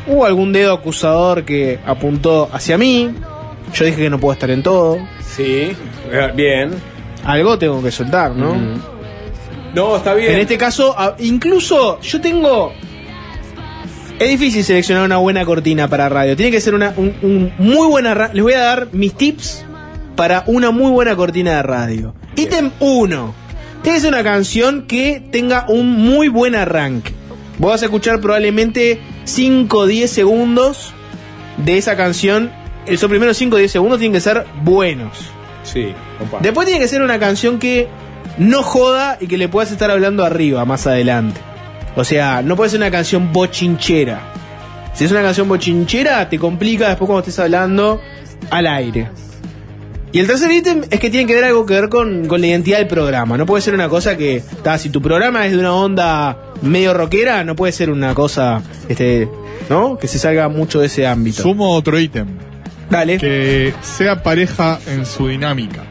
Hubo 0.06 0.24
algún 0.24 0.50
dedo 0.54 0.72
acusador 0.72 1.44
que 1.44 1.78
apuntó 1.84 2.48
hacia 2.50 2.78
mí. 2.78 3.10
Yo 3.74 3.84
dije 3.84 4.04
que 4.04 4.10
no 4.10 4.18
puedo 4.18 4.32
estar 4.32 4.48
en 4.48 4.62
todo. 4.62 4.96
Sí, 5.20 5.76
eh, 6.10 6.32
bien. 6.34 6.70
Algo 7.24 7.58
tengo 7.58 7.82
que 7.82 7.90
soltar, 7.90 8.34
¿no? 8.34 8.56
No, 9.74 9.96
está 9.96 10.14
bien. 10.14 10.32
En 10.32 10.38
este 10.40 10.56
caso, 10.58 10.94
incluso 11.18 12.00
yo 12.00 12.20
tengo. 12.20 12.72
Es 14.18 14.28
difícil 14.30 14.64
seleccionar 14.64 15.04
una 15.04 15.18
buena 15.18 15.44
cortina 15.44 15.88
para 15.88 16.08
radio. 16.08 16.36
Tiene 16.36 16.50
que 16.50 16.60
ser 16.60 16.74
una 16.74 16.92
un- 16.96 17.14
un 17.22 17.52
muy 17.58 17.86
buena. 17.88 18.14
ra- 18.14 18.30
Les 18.32 18.42
voy 18.42 18.54
a 18.54 18.60
dar 18.60 18.88
mis 18.92 19.14
tips 19.14 19.64
para 20.16 20.42
una 20.46 20.70
muy 20.72 20.90
buena 20.90 21.14
cortina 21.14 21.56
de 21.56 21.62
radio. 21.62 22.14
Ítem 22.34 22.70
1. 22.80 23.34
Tiene 23.82 23.98
que 23.98 24.00
ser 24.02 24.12
una 24.12 24.24
canción 24.24 24.86
que 24.88 25.22
tenga 25.30 25.66
un 25.68 25.92
muy 25.92 26.28
buen 26.28 26.56
arranque. 26.56 27.12
Vos 27.58 27.70
vas 27.72 27.82
a 27.82 27.84
escuchar 27.84 28.20
probablemente 28.20 28.98
5 29.24 29.78
o 29.78 29.86
10 29.86 30.10
segundos 30.10 30.92
de 31.58 31.78
esa 31.78 31.96
canción. 31.96 32.50
Esos 32.86 33.08
primeros 33.08 33.36
5 33.36 33.54
o 33.54 33.58
10 33.60 33.70
segundos 33.70 33.98
tienen 34.00 34.14
que 34.14 34.20
ser 34.20 34.44
buenos. 34.64 35.18
Sí, 35.62 35.92
compa. 36.18 36.38
Después 36.40 36.66
tiene 36.66 36.80
que 36.80 36.88
ser 36.88 37.02
una 37.02 37.20
canción 37.20 37.58
que 37.60 37.86
no 38.38 38.62
joda 38.62 39.18
y 39.20 39.26
que 39.26 39.36
le 39.38 39.48
puedas 39.48 39.70
estar 39.72 39.90
hablando 39.90 40.24
arriba 40.24 40.64
más 40.64 40.86
adelante. 40.86 41.40
O 41.96 42.04
sea, 42.04 42.42
no 42.42 42.56
puede 42.56 42.70
ser 42.70 42.80
una 42.80 42.90
canción 42.90 43.32
bochinchera. 43.32 44.20
Si 44.94 45.04
es 45.04 45.10
una 45.12 45.22
canción 45.22 45.48
bochinchera, 45.48 46.28
te 46.28 46.38
complica 46.38 46.88
después 46.88 47.06
cuando 47.06 47.20
estés 47.20 47.38
hablando 47.38 48.00
al 48.50 48.66
aire. 48.66 49.08
Y 50.10 50.20
el 50.20 50.26
tercer 50.26 50.50
ítem 50.50 50.82
es 50.90 51.00
que 51.00 51.10
tiene 51.10 51.26
que 51.26 51.34
ver 51.34 51.44
algo 51.44 51.66
que 51.66 51.74
ver 51.74 51.88
con, 51.90 52.26
con 52.26 52.40
la 52.40 52.46
identidad 52.46 52.78
del 52.78 52.86
programa. 52.88 53.36
No 53.36 53.44
puede 53.44 53.60
ser 53.62 53.74
una 53.74 53.88
cosa 53.88 54.16
que, 54.16 54.42
ta, 54.62 54.78
si 54.78 54.88
tu 54.88 55.02
programa 55.02 55.44
es 55.44 55.52
de 55.52 55.58
una 55.58 55.74
onda 55.74 56.38
medio 56.62 56.94
rockera, 56.94 57.44
no 57.44 57.54
puede 57.54 57.72
ser 57.72 57.90
una 57.90 58.14
cosa, 58.14 58.62
este, 58.88 59.28
¿no? 59.68 59.98
Que 59.98 60.08
se 60.08 60.18
salga 60.18 60.48
mucho 60.48 60.80
de 60.80 60.86
ese 60.86 61.06
ámbito. 61.06 61.42
Sumo 61.42 61.70
otro 61.74 61.98
ítem. 61.98 62.26
Dale. 62.88 63.18
Que 63.18 63.74
sea 63.82 64.22
pareja 64.22 64.78
en 64.86 65.04
su 65.04 65.28
dinámica. 65.28 65.82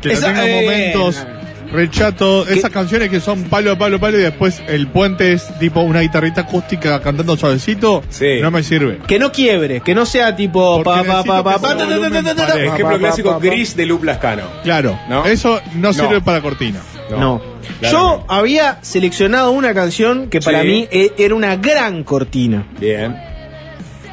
Que 0.00 0.12
Esa- 0.12 0.28
tenga 0.28 0.46
eh, 0.48 0.62
momentos 0.62 1.26
rechato. 1.72 2.46
Esas 2.46 2.70
canciones 2.70 3.10
que 3.10 3.20
son 3.20 3.44
palo 3.44 3.72
a 3.72 3.78
palo, 3.78 3.98
palo 4.00 4.18
y 4.18 4.22
después 4.22 4.62
el 4.68 4.88
puente 4.88 5.32
es 5.32 5.46
tipo 5.58 5.80
una 5.80 6.00
guitarrita 6.00 6.42
acústica 6.42 7.00
cantando 7.00 7.36
suavecito. 7.36 8.02
No 8.42 8.50
me 8.50 8.62
sirve. 8.62 8.98
Que 9.06 9.18
no 9.18 9.32
quiebre, 9.32 9.80
que 9.80 9.94
no 9.94 10.06
sea 10.06 10.34
tipo 10.36 10.82
pa 10.82 11.02
pa 11.04 11.22
pa 11.24 11.42
pa 11.42 11.58
pa 11.58 11.72
Ejemplo 11.72 12.84
pa, 12.84 12.90
pa, 12.92 12.98
clásico 12.98 13.30
pa, 13.30 13.38
pa. 13.38 13.44
gris 13.44 13.76
de 13.76 13.86
Lup 13.86 14.04
Lascano. 14.04 14.42
Claro. 14.62 14.98
¿No? 15.08 15.24
Eso 15.26 15.60
no 15.74 15.92
sirve 15.92 16.14
No. 16.14 16.24
para 16.24 16.40
cortina. 16.40 16.80
No. 17.10 17.40
Yo 17.82 18.24
había 18.28 18.78
seleccionado 18.82 19.50
una 19.50 19.74
canción 19.74 20.28
que 20.28 20.40
para 20.40 20.62
Sí. 20.62 20.66
mí 20.68 20.88
e- 20.90 21.12
era 21.18 21.34
una 21.34 21.56
gran 21.56 22.04
cortina. 22.04 22.66
Bien. 22.80 23.16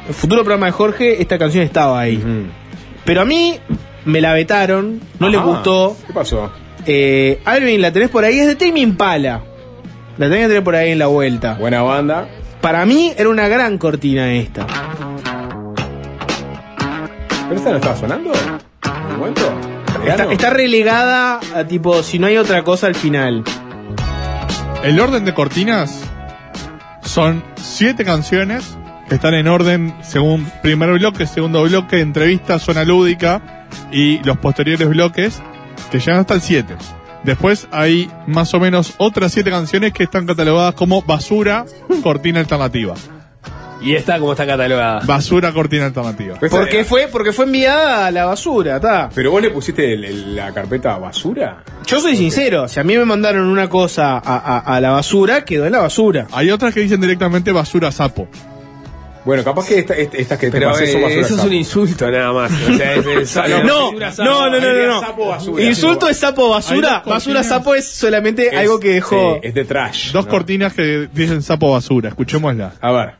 El 0.06 0.14
futuro 0.14 0.42
programa 0.42 0.66
de 0.66 0.72
Jorge, 0.72 1.22
esta 1.22 1.38
canción 1.38 1.64
estaba 1.64 1.98
ahí. 2.00 2.22
Pero 3.04 3.22
a 3.22 3.24
mí 3.24 3.58
me 4.04 4.20
la 4.20 4.32
vetaron, 4.34 5.00
no 5.18 5.28
les 5.28 5.40
Ajá. 5.40 5.48
gustó. 5.48 5.96
¿Qué 6.06 6.12
pasó? 6.12 6.52
Eh, 6.86 7.40
Alvin, 7.44 7.80
la 7.80 7.92
tenés 7.92 8.10
por 8.10 8.24
ahí, 8.24 8.38
es 8.38 8.46
de 8.46 8.56
Tame 8.56 8.80
Impala. 8.80 9.42
La 10.18 10.26
tenés 10.26 10.44
que 10.44 10.48
tener 10.48 10.64
por 10.64 10.74
ahí 10.76 10.92
en 10.92 10.98
la 10.98 11.06
vuelta. 11.06 11.54
Buena 11.54 11.82
banda. 11.82 12.28
Para 12.60 12.84
mí 12.86 13.12
era 13.16 13.28
una 13.28 13.48
gran 13.48 13.78
cortina 13.78 14.32
esta. 14.32 14.66
¿Pero 17.48 17.56
esta 17.56 17.70
no 17.70 17.76
estaba 17.76 17.96
sonando? 17.96 18.32
¿En 18.32 19.12
un 19.12 19.18
momento? 19.18 19.42
Está, 20.06 20.32
está 20.32 20.50
relegada 20.50 21.40
a 21.54 21.64
tipo, 21.64 22.02
si 22.02 22.18
no 22.18 22.26
hay 22.26 22.36
otra 22.36 22.62
cosa 22.62 22.86
al 22.86 22.94
final. 22.94 23.44
El 24.82 25.00
orden 25.00 25.24
de 25.24 25.32
cortinas 25.32 26.02
son 27.02 27.42
siete 27.56 28.04
canciones 28.04 28.76
que 29.08 29.14
están 29.14 29.34
en 29.34 29.48
orden 29.48 29.94
según 30.02 30.50
primer 30.62 30.90
bloque, 30.90 31.26
segundo 31.26 31.62
bloque, 31.62 32.00
entrevista, 32.00 32.58
zona 32.58 32.84
lúdica 32.84 33.66
y 33.90 34.22
los 34.24 34.38
posteriores 34.38 34.88
bloques 34.88 35.42
que 35.90 35.98
llegan 36.00 36.20
hasta 36.20 36.34
el 36.34 36.40
7. 36.40 36.74
Después 37.22 37.68
hay 37.70 38.10
más 38.26 38.52
o 38.54 38.60
menos 38.60 38.94
otras 38.98 39.32
siete 39.32 39.50
canciones 39.50 39.92
que 39.94 40.02
están 40.04 40.26
catalogadas 40.26 40.74
como 40.74 41.00
basura, 41.02 41.64
cortina 42.02 42.40
alternativa. 42.40 42.94
Y 43.80 43.94
esta, 43.94 44.18
como 44.18 44.32
está 44.32 44.46
catalogada? 44.46 45.00
Basura, 45.04 45.52
cortina 45.52 45.86
alternativa. 45.86 46.36
Porque 46.38 46.84
fue, 46.84 47.08
porque 47.10 47.32
fue 47.32 47.44
enviada 47.44 48.06
a 48.06 48.10
la 48.10 48.24
basura, 48.24 48.76
está. 48.76 49.10
¿Pero 49.14 49.30
vos 49.30 49.42
le 49.42 49.50
pusiste 49.50 49.92
el- 49.92 50.04
el- 50.04 50.36
la 50.36 50.52
carpeta 50.52 50.96
basura? 50.96 51.62
Yo 51.86 52.00
soy 52.00 52.16
sincero, 52.16 52.66
si 52.68 52.80
a 52.80 52.84
mí 52.84 52.96
me 52.96 53.04
mandaron 53.04 53.46
una 53.46 53.68
cosa 53.68 54.16
a, 54.18 54.20
a- 54.36 54.58
a 54.76 54.80
la 54.80 54.90
basura, 54.90 55.44
quedó 55.44 55.66
en 55.66 55.72
la 55.72 55.80
basura. 55.80 56.26
Hay 56.32 56.50
otras 56.50 56.72
que 56.72 56.80
dicen 56.80 57.00
directamente 57.00 57.52
basura 57.52 57.90
sapo. 57.92 58.26
Bueno, 59.24 59.42
capaz 59.42 59.66
que 59.66 59.78
esta- 59.78 59.94
esta- 59.94 60.16
estas 60.18 60.38
que 60.38 60.46
te 60.50 60.52
Pero 60.58 60.70
pasé 60.72 60.86
son 60.92 61.00
eh, 61.00 61.04
basura 61.04 61.20
eso 61.26 61.34
es 61.36 61.44
un 61.44 61.52
insulto 61.54 62.10
nada 62.10 62.32
más. 62.32 62.52
O 62.52 62.74
sea, 62.76 62.94
es, 62.94 63.06
es- 63.06 63.36
No, 63.64 63.92
basura, 63.98 64.12
no, 64.18 64.50
no, 64.50 64.60
no, 64.60 65.00
no. 65.52 65.60
Insulto 65.60 66.08
es 66.08 66.18
sapo 66.18 66.50
basura. 66.50 67.02
Basura 67.06 67.42
sapo 67.42 67.74
es 67.74 67.86
solamente 67.88 68.48
Es- 68.48 68.54
algo 68.58 68.78
que 68.78 68.90
dejó. 68.94 69.34
sí, 69.40 69.48
es 69.48 69.54
de 69.54 69.64
trash. 69.64 70.12
Dos 70.12 70.26
¿no? 70.26 70.30
cortinas 70.30 70.74
que 70.74 71.08
dicen 71.12 71.42
sapo 71.42 71.70
basura. 71.72 72.10
Escuchémosla. 72.10 72.74
A 72.80 72.92
ver. 72.92 73.14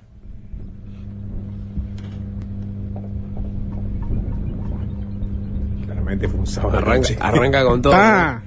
Permanente 5.87 6.29
fue 6.29 6.41
un 6.41 6.47
sábado. 6.47 6.79
Arranca, 6.79 7.09
arranca 7.21 7.65
con 7.65 7.83
todo. 7.83 7.93
Ah, 7.95 8.43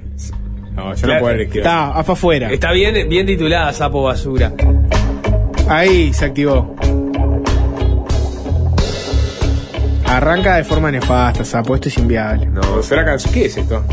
No, 0.75 0.93
yo 0.93 1.07
no 1.07 1.19
puedo 1.19 1.35
leer 1.35 1.49
está, 1.57 1.91
afa 1.97 2.13
afuera. 2.13 2.51
Está 2.51 2.71
bien, 2.71 3.09
bien 3.09 3.25
titulada 3.25 3.73
Sapo 3.73 4.03
Basura. 4.03 4.53
Ahí 5.67 6.13
se 6.13 6.25
activó. 6.25 6.75
Arranca 10.17 10.55
de 10.55 10.63
forma 10.63 10.89
nefasta, 10.91 11.45
sapo. 11.45 11.75
Esto 11.75 11.89
es 11.89 11.97
inviable. 11.99 12.47
No, 12.47 12.81
será 12.81 13.05
canción. 13.05 13.31
¿Qué 13.33 13.45
es 13.45 13.55
esto? 13.57 13.83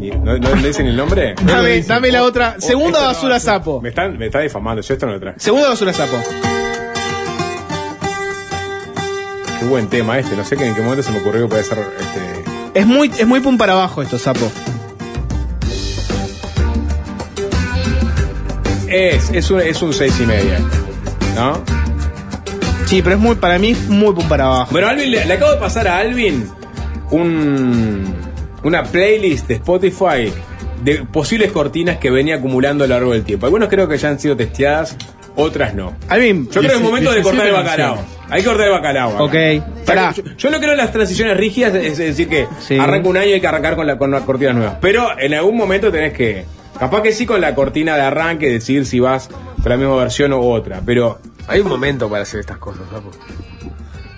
¿Y- 0.00 0.10
¿No, 0.10 0.38
no 0.38 0.54
le 0.56 0.68
dicen 0.68 0.86
el 0.86 0.96
nombre? 0.96 1.34
No 1.44 1.52
Dame, 1.52 1.68
dicen. 1.70 1.88
dame 1.88 2.10
la 2.10 2.22
otra. 2.22 2.54
Oh, 2.56 2.60
Segunda 2.60 3.02
basura 3.02 3.38
sapo. 3.38 3.80
Me 3.82 3.90
están, 3.90 4.16
me 4.16 4.26
está 4.26 4.40
difamando, 4.40 4.80
yo 4.80 4.94
esto 4.94 5.04
no 5.06 5.12
lo 5.12 5.20
traje. 5.20 5.38
Segunda 5.40 5.68
basura 5.68 5.92
sapo. 5.92 6.16
Qué 9.60 9.66
buen 9.66 9.88
tema 9.88 10.18
este, 10.18 10.34
no 10.34 10.44
sé 10.44 10.56
que 10.56 10.66
en 10.66 10.74
qué 10.74 10.80
momento 10.80 11.02
se 11.02 11.10
me 11.12 11.18
ocurrió 11.18 11.42
que 11.42 11.48
puede 11.48 11.64
ser 11.64 11.78
este. 11.78 12.80
Es 12.80 12.86
muy, 12.86 13.10
es 13.18 13.26
muy 13.26 13.40
pum 13.40 13.56
para 13.58 13.74
abajo 13.74 14.00
esto, 14.02 14.18
sapo. 14.18 14.50
Es, 18.88 19.30
es 19.30 19.50
un, 19.50 19.60
es 19.60 19.82
un 19.82 19.92
seis 19.92 20.18
y 20.20 20.26
media. 20.26 20.58
¿No? 21.36 21.62
Sí, 22.86 23.02
pero 23.02 23.16
es 23.16 23.20
muy, 23.20 23.34
para 23.36 23.58
mí, 23.58 23.74
muy 23.88 24.14
para 24.28 24.44
abajo. 24.46 24.68
Bueno, 24.72 24.88
Alvin, 24.88 25.10
le, 25.10 25.24
le 25.24 25.32
acabo 25.34 25.52
de 25.52 25.58
pasar 25.58 25.88
a 25.88 25.98
Alvin 25.98 26.46
un, 27.10 28.14
una 28.62 28.82
playlist 28.84 29.48
de 29.48 29.54
Spotify 29.54 30.32
de 30.82 30.96
posibles 31.10 31.50
cortinas 31.50 31.96
que 31.98 32.10
venía 32.10 32.36
acumulando 32.36 32.84
a 32.84 32.86
lo 32.86 32.94
largo 32.94 33.12
del 33.12 33.24
tiempo. 33.24 33.46
Algunas 33.46 33.68
creo 33.68 33.88
que 33.88 33.96
ya 33.96 34.10
han 34.10 34.18
sido 34.20 34.36
testeadas, 34.36 34.96
otras 35.34 35.74
no. 35.74 35.94
Alvin, 36.08 36.44
Yo 36.50 36.60
creo 36.60 36.72
que 36.72 36.76
es 36.76 36.82
momento 36.82 37.10
de 37.10 37.16
17 37.16 37.22
cortar 37.22 37.46
el 37.46 37.52
bacalao. 37.54 38.04
Hay 38.28 38.42
que 38.42 38.48
cortar 38.48 38.66
el 38.66 38.72
bacalao. 38.72 39.10
acá. 39.14 39.22
Ok, 39.22 39.34
O 39.82 39.84
pará. 39.86 40.12
Yo, 40.12 40.22
yo 40.36 40.50
no 40.50 40.58
creo 40.58 40.72
en 40.72 40.78
las 40.78 40.92
transiciones 40.92 41.36
rígidas, 41.36 41.74
es 41.74 41.96
decir, 41.98 42.28
que 42.28 42.46
Sí. 42.60 42.78
arranca 42.78 43.08
un 43.08 43.16
año 43.16 43.28
y 43.30 43.32
hay 43.34 43.40
que 43.40 43.46
arrancar 43.46 43.76
con, 43.76 43.86
la, 43.86 43.96
con 43.96 44.10
las 44.10 44.22
cortinas 44.22 44.54
nuevas. 44.54 44.76
Pero 44.80 45.18
en 45.18 45.32
algún 45.34 45.56
momento 45.56 45.90
tenés 45.90 46.12
que. 46.12 46.44
Capaz 46.78 47.02
que 47.02 47.12
sí 47.12 47.24
con 47.24 47.40
la 47.40 47.54
cortina 47.54 47.94
de 47.96 48.02
arranque, 48.02 48.50
decidir 48.50 48.84
si 48.84 48.98
vas 49.00 49.28
con 49.62 49.70
la 49.70 49.76
misma 49.76 49.94
versión 49.96 50.32
u 50.32 50.42
otra. 50.42 50.82
Pero 50.84 51.18
Hay 51.46 51.60
un 51.60 51.68
momento 51.68 52.08
para 52.08 52.22
hacer 52.22 52.40
estas 52.40 52.58
cosas, 52.58 52.82
Sapo. 52.90 53.10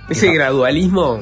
Ese 0.08 0.32
gradualismo. 0.32 1.20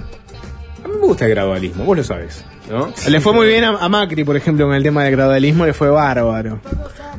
a 0.84 0.88
mí 0.88 0.94
me 1.00 1.06
gusta 1.06 1.24
el 1.24 1.30
gradualismo, 1.30 1.84
vos 1.84 1.96
lo 1.96 2.04
sabés. 2.04 2.44
¿no? 2.70 2.90
Le 3.10 3.20
fue 3.20 3.32
muy 3.34 3.46
bien 3.46 3.62
a, 3.64 3.76
a 3.76 3.88
Macri, 3.90 4.24
por 4.24 4.36
ejemplo, 4.38 4.66
con 4.66 4.74
el 4.74 4.82
tema 4.82 5.04
del 5.04 5.12
gradualismo, 5.16 5.66
le 5.66 5.74
fue 5.74 5.90
bárbaro. 5.90 6.60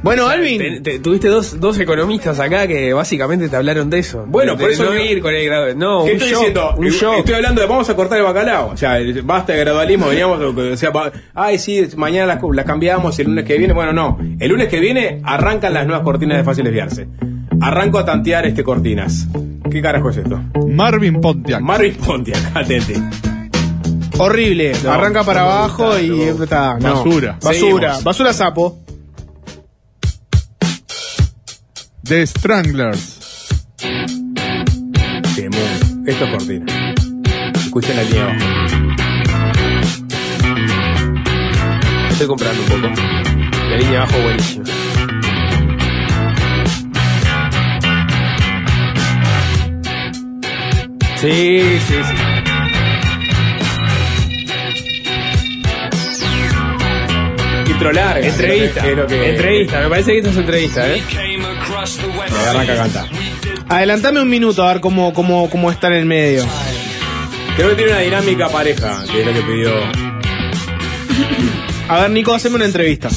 Bueno, 0.01 0.27
Alvin. 0.27 0.57
Te- 0.59 0.81
te- 0.81 0.99
tuviste 0.99 1.27
dos, 1.27 1.59
dos 1.59 1.77
economistas 1.79 2.39
acá 2.39 2.67
que 2.67 2.93
básicamente 2.93 3.47
te 3.49 3.55
hablaron 3.55 3.89
de 3.89 3.99
eso. 3.99 4.25
Bueno, 4.27 4.53
De- 4.55 4.57
por 4.63 4.71
eso 4.71 4.85
no 4.85 4.91
digo- 4.91 5.03
ir 5.05 5.21
con 5.21 5.33
el 5.33 5.45
grado. 5.45 5.73
No, 5.75 6.03
¿Qué 6.05 6.11
un 6.11 6.17
estoy 6.17 6.29
shock, 6.29 6.37
diciendo? 6.39 6.75
un 6.77 6.87
Eh, 6.87 6.89
shock. 6.91 7.17
Estoy 7.19 7.33
hablando 7.35 7.61
de 7.61 7.67
vamos 7.67 7.89
a 7.89 7.95
cortar 7.95 8.17
el 8.19 8.23
bacalao. 8.23 8.69
O 8.71 8.77
sea, 8.77 8.97
basta 9.23 9.53
de 9.53 9.59
gradualismo. 9.59 10.07
Veníamos, 10.07 10.39
o 10.39 10.77
sea, 10.77 10.91
ay, 11.33 11.57
sí, 11.59 11.87
mañana 11.95 12.35
las, 12.35 12.43
las 12.51 12.65
cambiamos 12.65 13.17
el 13.19 13.27
lunes 13.27 13.45
que 13.45 13.57
viene. 13.57 13.73
Bueno, 13.73 13.93
no. 13.93 14.19
El 14.39 14.49
lunes 14.49 14.67
que 14.67 14.79
viene 14.79 15.21
arrancan 15.23 15.73
las 15.73 15.85
nuevas 15.87 16.03
cortinas 16.03 16.37
de 16.37 16.43
fácil 16.43 16.63
desviarse. 16.65 17.07
Arranco 17.61 17.99
a 17.99 18.05
tantear 18.05 18.45
este 18.45 18.63
cortinas. 18.63 19.27
¿Qué 19.71 19.81
carajo 19.81 20.09
es 20.09 20.17
esto? 20.17 20.41
Marvin 20.69 21.19
Pontiac. 21.21 21.61
Marvin 21.61 21.95
Pontiac, 21.95 22.39
atente. 22.55 23.01
Horrible. 24.17 24.73
No, 24.83 24.91
Arranca 24.91 25.23
para 25.23 25.41
no 25.41 25.47
abajo 25.49 25.85
gusta, 25.87 26.01
y 26.01 26.09
no. 26.09 26.43
está. 26.43 26.73
Basura. 26.75 27.37
Basura. 27.41 27.97
Basura 28.03 28.33
sapo. 28.33 28.79
The 32.03 32.25
Stranglers. 32.27 33.47
Temón. 35.35 36.03
Esto 36.05 36.25
es 36.25 36.31
cortina. 36.31 36.65
Escuchen 37.55 37.95
la 37.95 38.03
línea 38.03 38.23
abajo. 38.23 38.45
Estoy 42.11 42.27
comprando 42.27 42.61
un 42.61 42.67
poco. 42.69 43.01
La 43.69 43.77
línea 43.77 44.03
abajo 44.03 44.21
buenísima. 44.21 44.65
Sí, 51.15 51.79
sí, 51.87 51.95
sí. 52.03 52.15
Intro 57.69 57.91
larga. 57.91 58.25
Entrevista. 58.27 58.81
que 58.81 58.91
es 58.91 58.97
lo 58.97 59.07
que- 59.07 59.29
Entrevista, 59.31 59.79
me 59.81 59.89
parece 59.89 60.11
que 60.11 60.17
esto 60.19 60.29
es 60.29 60.37
entrevista, 60.37 60.87
¿eh? 60.93 61.03
Me 62.31 62.49
arranca 62.49 62.73
a 62.73 62.77
cantar. 62.77 63.05
Adelantame 63.67 64.21
un 64.21 64.29
minuto 64.29 64.63
a 64.65 64.73
ver 64.73 64.81
cómo, 64.81 65.13
cómo, 65.13 65.49
cómo 65.49 65.71
está 65.71 65.87
en 65.87 65.93
el 65.93 66.05
medio. 66.05 66.45
Creo 67.55 67.69
que 67.69 67.75
tiene 67.75 67.91
una 67.91 68.01
dinámica 68.01 68.49
pareja, 68.49 69.03
que 69.11 69.21
es 69.21 69.25
lo 69.25 69.33
que 69.33 69.41
pidió. 69.41 69.71
A 71.87 72.01
ver, 72.01 72.11
Nico, 72.11 72.33
haceme 72.33 72.55
una 72.55 72.65
entrevista. 72.65 73.09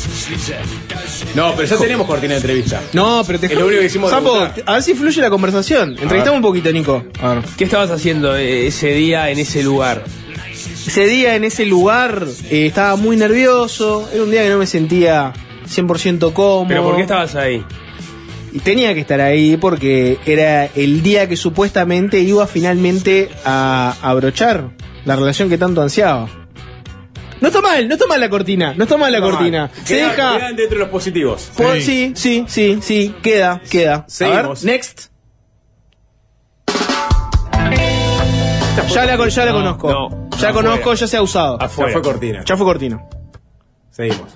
No, 1.35 1.55
pero 1.57 1.69
ya 1.69 1.77
tenemos 1.77 2.07
cortina 2.07 2.35
de 2.35 2.41
entrevista. 2.41 2.81
No, 2.93 3.23
pero 3.27 3.39
te 3.39 3.47
Es 3.47 3.55
lo 3.55 3.67
único 3.67 3.81
que 3.81 3.87
hicimos 3.87 4.11
Sapo, 4.11 4.37
a 4.67 4.73
ver 4.73 4.83
si 4.83 4.95
fluye 4.95 5.21
la 5.21 5.31
conversación. 5.31 5.97
Entrevistame 6.01 6.37
un 6.37 6.43
poquito, 6.43 6.71
Nico. 6.73 7.05
A 7.21 7.35
ver. 7.35 7.45
¿Qué 7.57 7.65
estabas 7.65 7.91
haciendo 7.91 8.37
eh, 8.37 8.67
ese 8.67 8.89
día 8.93 9.31
en 9.31 9.39
ese 9.39 9.63
lugar? 9.63 10.05
Ese 10.87 11.07
día 11.07 11.37
en 11.37 11.45
ese 11.45 11.67
lugar 11.67 12.27
eh, 12.51 12.67
estaba 12.67 12.97
muy 12.97 13.17
nervioso. 13.17 14.09
Era 14.13 14.23
un 14.23 14.31
día 14.31 14.43
que 14.43 14.51
no 14.51 14.59
me 14.59 14.67
sentía 14.67 15.33
100% 15.69 16.33
cómodo. 16.33 16.67
¿Pero 16.69 16.83
por 16.83 16.97
qué 16.97 17.03
estabas 17.03 17.35
ahí? 17.35 17.63
Y 18.53 18.61
tenía 18.61 18.95
que 18.95 19.01
estar 19.01 19.21
ahí 19.21 19.57
porque 19.59 20.19
era 20.25 20.65
el 20.67 21.03
día 21.03 21.29
que 21.29 21.37
supuestamente 21.37 22.21
iba 22.21 22.47
finalmente 22.47 23.29
a 23.45 23.97
abrochar 24.01 24.71
la 25.05 25.17
relación 25.17 25.49
que 25.51 25.59
tanto 25.59 25.83
ansiaba. 25.83 26.48
No 27.41 27.49
está 27.49 27.61
mal, 27.61 27.87
no 27.89 27.95
está 27.95 28.07
mal 28.07 28.21
la 28.21 28.29
cortina, 28.29 28.75
no 28.77 28.85
está 28.85 28.97
mal 28.97 29.13
la 29.13 29.21
No, 29.21 29.31
cortina. 29.31 29.71
mal. 29.75 29.87
Se 29.87 29.95
deja. 29.97 30.37
Quedan 30.39 30.57
dentro 30.57 30.79
de 30.79 30.85
los 30.85 30.89
positivos. 30.93 31.51
por- 31.57 31.81
sí, 31.81 32.13
sí, 32.17 32.45
sí, 32.49 32.79
sí, 32.83 33.15
queda, 33.23 33.61
queda. 33.71 34.05
Seguimos. 34.09 34.65
A 34.65 34.65
ver, 34.65 34.73
next. 34.75 35.01
Ya 38.93 39.05
la, 39.05 39.17
con- 39.17 39.29
ya 39.29 39.45
la 39.45 39.53
conozco. 39.53 39.91
no, 39.91 40.11
ya 40.31 40.49
afuera. 40.49 40.53
conozco, 40.53 40.95
ya 40.95 41.07
se 41.07 41.17
ha 41.17 41.23
usado. 41.23 41.59
Ya 41.61 41.69
fue 41.69 42.03
cortina. 42.03 42.43
Ya 42.45 42.57
fue 42.57 42.67
cortina. 42.67 43.01
Seguimos. 43.91 44.29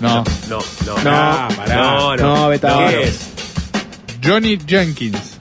No. 0.00 0.22
No, 0.48 0.58
no. 0.86 0.98
No, 1.02 1.10
Ah, 1.10 1.48
pará. 1.56 1.74
no, 1.76 2.16
No, 2.16 2.48
vetado. 2.48 2.88
¿Qué 2.88 3.02
es? 3.04 3.30
Johnny 4.24 4.58
Jenkins. 4.64 5.40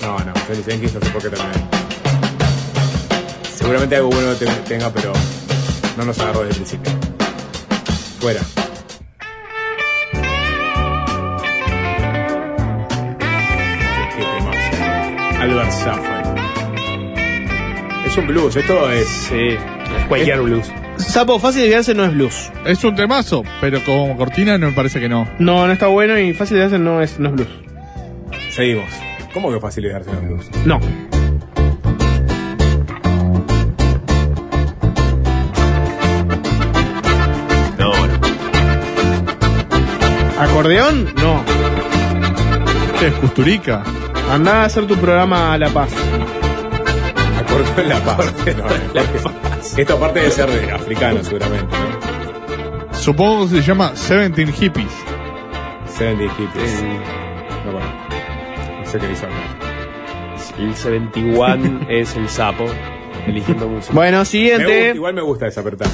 No, 0.00 0.18
no, 0.18 0.32
Johnny 0.46 0.62
Jenkins 0.64 0.94
no 0.94 1.00
sé 1.00 1.10
por 1.10 1.22
qué 1.22 1.30
también. 1.30 1.71
Seguramente 3.62 3.96
algo 3.96 4.10
bueno 4.10 4.34
te- 4.34 4.46
tenga, 4.68 4.90
pero 4.90 5.12
no 5.96 6.04
nos 6.04 6.18
agarró 6.18 6.40
desde 6.44 6.50
el 6.50 6.56
principio. 6.66 6.92
Fuera. 8.20 8.40
Qué. 14.16 15.36
Albert 15.38 15.70
Safran. 15.70 16.36
Es 18.06 18.16
un 18.16 18.26
blues, 18.26 18.56
esto 18.56 18.90
es. 18.90 19.06
Sí, 19.08 19.56
cualquier 20.08 20.40
blues. 20.42 20.70
Sapo, 20.98 21.38
fácil 21.38 21.62
de 21.62 21.70
verse 21.70 21.94
no 21.94 22.04
es 22.04 22.12
blues. 22.12 22.50
Es 22.66 22.84
un 22.84 22.94
temazo, 22.94 23.42
pero 23.60 23.82
como 23.84 24.16
cortina 24.16 24.58
no 24.58 24.66
me 24.68 24.72
parece 24.72 25.00
que 25.00 25.08
no. 25.08 25.26
No, 25.38 25.66
no 25.66 25.72
está 25.72 25.86
bueno 25.86 26.18
y 26.18 26.34
fácil 26.34 26.56
de 26.58 26.62
verse 26.64 26.78
no 26.78 27.00
es, 27.00 27.18
no 27.18 27.28
es 27.30 27.34
blues. 27.34 27.48
Seguimos. 28.50 28.86
¿Cómo 29.32 29.50
que 29.50 29.58
fácil 29.60 29.90
darse 29.90 30.10
en 30.10 30.28
blues? 30.28 30.50
No. 30.66 30.78
No, 30.78 30.86
¿Acordeón? 40.62 41.12
No. 41.16 41.44
¿Qué 43.00 43.08
es 43.08 43.14
Custurica? 43.14 43.82
Andá 44.30 44.62
a 44.62 44.64
hacer 44.66 44.86
tu 44.86 44.94
programa 44.96 45.52
a 45.52 45.58
La 45.58 45.68
Paz. 45.70 45.90
Acordó 47.36 47.82
en 47.82 47.88
la 47.88 47.98
paz. 47.98 48.32
No, 48.56 48.62
porque 49.02 49.82
Esto 49.82 49.94
aparte 49.94 50.20
de 50.20 50.30
ser 50.30 50.48
de 50.48 50.70
africano, 50.70 51.24
seguramente. 51.24 51.66
¿no? 51.66 52.94
Supongo 52.96 53.48
que 53.48 53.56
se 53.56 53.62
llama 53.62 53.96
Seventeen 53.96 54.52
Hippies. 54.52 54.92
Seventy 55.98 56.28
Hippies. 56.28 56.84
No, 57.66 57.72
bueno. 57.72 57.92
No 58.78 58.86
sé 58.86 58.98
qué 59.00 59.06
acá. 59.06 59.28
El 60.60 60.76
71 60.76 61.86
es 61.88 62.14
el 62.14 62.28
sapo 62.28 62.66
eligiendo 63.26 63.66
música. 63.68 63.92
Bueno, 63.94 64.12
Me 64.12 64.18
gusta- 64.20 64.30
siguiente. 64.30 64.92
igual 64.94 65.14
me 65.14 65.22
gusta 65.22 65.46
desapertar. 65.46 65.88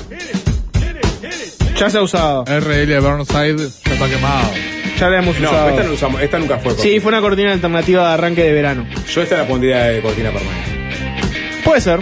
Ya 1.79 1.91
se 1.91 1.99
ha 1.99 2.03
usado. 2.03 2.45
RL 2.47 3.01
Burnside 3.01 3.57
ya 3.85 3.93
está 3.93 4.09
quemado. 4.09 4.51
Ya 4.99 5.09
la 5.09 5.19
hemos 5.19 5.39
No, 5.39 5.49
usado. 5.51 5.69
esta 5.71 5.83
no 5.85 5.93
usamos, 5.93 6.21
esta 6.23 6.39
nunca 6.39 6.59
fue. 6.59 6.73
Sí, 6.73 6.77
cortina. 6.79 7.03
fue 7.03 7.09
una 7.13 7.21
cortina 7.21 7.53
alternativa 7.53 8.09
de 8.09 8.15
arranque 8.15 8.43
de 8.43 8.53
verano. 8.53 8.87
Yo 9.09 9.23
esta 9.23 9.37
la 9.39 9.47
pondría 9.47 9.85
de 9.85 10.01
cortina 10.01 10.31
permanente. 10.33 11.61
Puede 11.65 11.81
ser. 11.81 12.01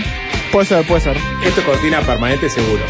Puede 0.51 0.67
ser, 0.67 0.85
puede 0.87 1.01
ser. 1.03 1.17
Esto 1.45 1.61
es 1.61 1.67
cortina 1.67 2.01
permanente 2.01 2.49
seguro. 2.49 2.83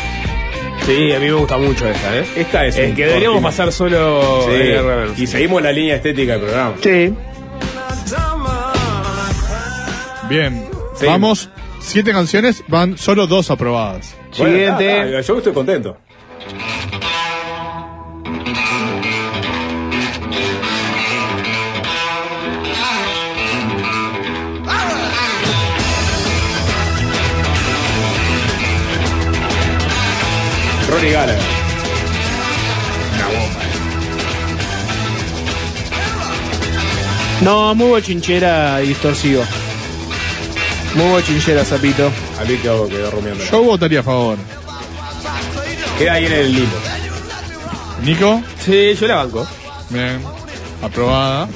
Sí, 0.84 1.12
a 1.12 1.18
mí 1.18 1.26
me 1.26 1.32
gusta 1.32 1.56
mucho 1.58 1.88
esta, 1.88 2.16
¿eh? 2.18 2.24
Esta 2.36 2.64
es 2.66 2.76
Es 2.76 2.90
un 2.90 2.94
que 2.94 3.06
deberíamos 3.06 3.42
cortina. 3.42 3.48
pasar 3.50 3.72
solo 3.72 4.42
Sí, 4.46 4.54
en 4.54 4.60
el 4.60 4.84
reverso. 4.84 5.14
y 5.22 5.26
seguimos 5.26 5.62
la 5.62 5.72
línea 5.72 5.96
estética 5.96 6.32
del 6.32 6.42
programa. 6.42 6.74
Sí. 6.80 7.12
Bien. 10.28 10.68
Seguimos. 10.94 11.00
Vamos 11.20 11.50
siete 11.80 12.12
canciones, 12.12 12.62
van 12.68 12.96
solo 12.98 13.26
dos 13.26 13.50
aprobadas. 13.50 14.14
Bueno, 14.38 14.52
Siguiente. 14.54 14.98
nada, 14.98 15.20
yo 15.20 15.38
estoy 15.38 15.52
contento. 15.52 15.96
Ronnie 31.06 31.12
Gallagher. 31.12 31.42
Una 33.14 33.26
bomba. 33.28 33.60
No, 37.42 37.74
muy 37.74 37.88
bochinchera 37.90 38.82
y 38.82 38.88
distorsivo. 38.88 39.44
Muy 40.94 41.06
bochinchera, 41.10 41.64
Zapito. 41.64 42.10
A 42.40 42.44
mí 42.44 42.56
quedó, 42.56 42.88
quedó 42.88 43.10
rumiando. 43.10 43.44
Yo 43.44 43.62
votaría 43.62 44.00
a 44.00 44.02
favor. 44.02 44.36
Queda 45.98 46.14
ahí 46.14 46.26
en 46.26 46.32
el 46.32 46.54
limbo. 46.54 46.76
Nico, 48.02 48.42
Sí, 48.64 48.94
yo 49.00 49.06
la 49.06 49.16
banco. 49.16 49.46
bien. 49.90 50.20
Aprobada. 50.82 51.48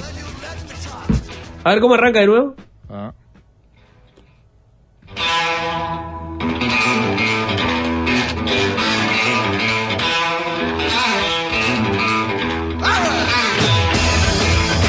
A 1.65 1.71
ver 1.71 1.81
cómo 1.81 1.95
arranca 1.95 2.21
de 2.21 2.27
nuevo. 2.27 2.55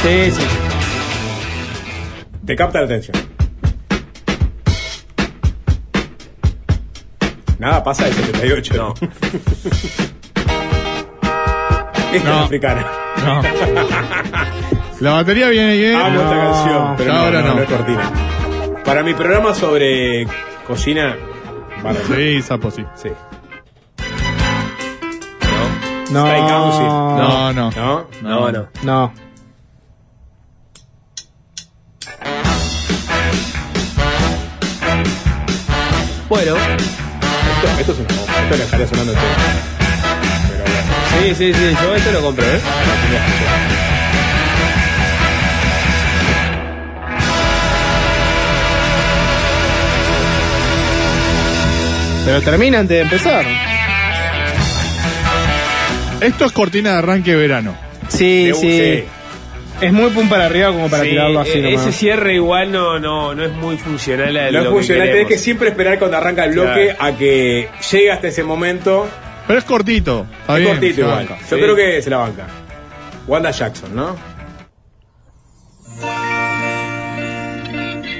Sí, 0.03 0.31
sí. 0.31 0.41
Te 2.45 2.55
capta 2.55 2.79
la 2.79 2.85
atención. 2.85 3.15
Nada 7.59 7.83
pasa 7.83 8.05
de 8.05 8.13
78. 8.13 8.73
No. 8.75 8.93
Esta 12.13 12.29
No. 12.29 12.39
es 12.39 12.45
africana. 12.45 12.85
No. 13.25 13.41
La 14.99 15.11
batería 15.13 15.49
viene 15.49 15.77
bien. 15.77 15.95
Amo 15.95 16.21
esta 16.21 16.35
No. 16.35 16.41
canción, 16.41 16.95
pero 16.97 17.13
no, 17.13 17.19
Ahora 17.19 17.41
no, 17.41 17.47
no. 17.49 17.53
no 17.55 17.61
es 17.61 17.69
cortina. 17.69 18.11
Para 18.83 19.03
mi 19.03 19.13
programa 19.13 19.53
sobre 19.53 20.25
cocina, 20.65 21.15
vale. 21.83 21.99
Sí, 22.07 22.41
sapo, 22.41 22.71
sí. 22.71 22.83
Sí. 22.95 23.09
No. 26.11 26.25
No, 26.25 27.53
no. 27.53 27.71
¿No? 27.71 28.07
No, 28.23 28.51
no. 28.51 28.67
No. 28.83 29.13
Bueno, 36.31 36.55
Esto, 36.55 37.79
esto 37.81 37.91
es 37.91 37.99
una 37.99 38.07
bomba. 38.15 38.33
Esto 38.43 38.55
le 38.55 38.63
estaría 38.63 38.87
sonando 38.87 39.11
entero. 39.11 39.31
Pero 40.47 40.63
bueno. 40.63 41.35
sí, 41.35 41.35
sí, 41.35 41.53
sí. 41.53 41.75
Yo 41.83 41.93
esto 41.93 42.11
lo 42.13 42.21
compro, 42.21 42.45
¿eh? 42.45 42.61
Pero 52.25 52.41
termina 52.41 52.79
antes 52.79 52.95
de 52.97 53.01
empezar. 53.01 53.45
Esto 56.21 56.45
es 56.45 56.51
cortina 56.51 56.91
de 56.91 56.97
arranque 56.99 57.31
de 57.31 57.37
verano. 57.37 57.75
Sí, 58.09 58.45
De- 58.47 58.53
sí. 58.53 59.03
Es 59.81 59.91
muy 59.93 60.09
pum 60.11 60.29
para 60.29 60.45
arriba 60.45 60.71
como 60.71 60.89
para 60.89 61.03
Sí, 61.03 61.09
tirarlo 61.09 61.39
así 61.39 61.51
e- 61.57 61.61
nomás. 61.61 61.81
ese 61.87 61.91
cierre 61.91 62.35
igual 62.35 62.71
no, 62.71 62.99
no, 62.99 63.33
no 63.33 63.43
es 63.43 63.51
muy 63.53 63.77
funcional 63.77 64.37
a 64.37 64.51
No 64.51 64.57
es 64.59 64.63
lo 64.65 64.71
funcional, 64.71 65.07
que 65.07 65.11
tenés 65.13 65.27
que 65.27 65.37
siempre 65.37 65.69
esperar 65.69 65.97
cuando 65.99 66.17
arranca 66.17 66.45
el 66.45 66.51
bloque 66.51 66.95
a 66.97 67.11
que 67.13 67.67
llegue 67.91 68.11
hasta 68.11 68.27
ese 68.27 68.43
momento. 68.43 69.07
Pero 69.47 69.59
es 69.59 69.65
cortito. 69.65 70.25
Está 70.41 70.53
es 70.53 70.59
bien, 70.59 70.71
cortito 70.71 71.01
igual. 71.01 71.15
banca. 71.27 71.37
Yo 71.49 71.55
Sí. 71.57 71.61
creo 71.61 71.75
que 71.75 72.01
se 72.01 72.09
la 72.09 72.17
banca. 72.17 72.47
Wanda 73.27 73.51
Jackson, 73.51 73.95
¿no? 73.95 74.15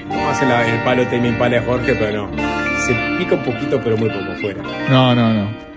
No 0.09 0.29
hace 0.29 0.45
la- 0.45 0.67
el 0.67 0.83
palo 0.83 1.03
Tame 1.05 1.29
Impala 1.29 1.59
de 1.59 1.65
Jorge, 1.65 1.95
pero 1.95 2.27
no. 2.27 2.51
Se 2.85 2.93
pica 3.17 3.35
un 3.35 3.43
poquito, 3.43 3.79
pero 3.83 3.97
muy 3.97 4.09
poco 4.09 4.33
fuera. 4.41 4.61
No, 4.89 5.13
no, 5.15 5.33
no. 5.33 5.70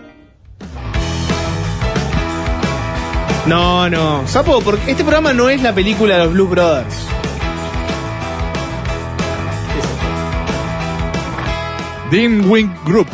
No, 3.46 3.90
no. 3.90 4.26
Sapo, 4.26 4.60
porque 4.62 4.90
este 4.90 5.04
programa 5.04 5.32
no 5.32 5.50
es 5.50 5.62
la 5.62 5.74
película 5.74 6.16
de 6.16 6.24
los 6.24 6.32
Blues 6.32 6.50
Brothers. 6.50 7.06
Dean 12.10 12.48
Wing 12.48 12.70
Group. 12.84 13.08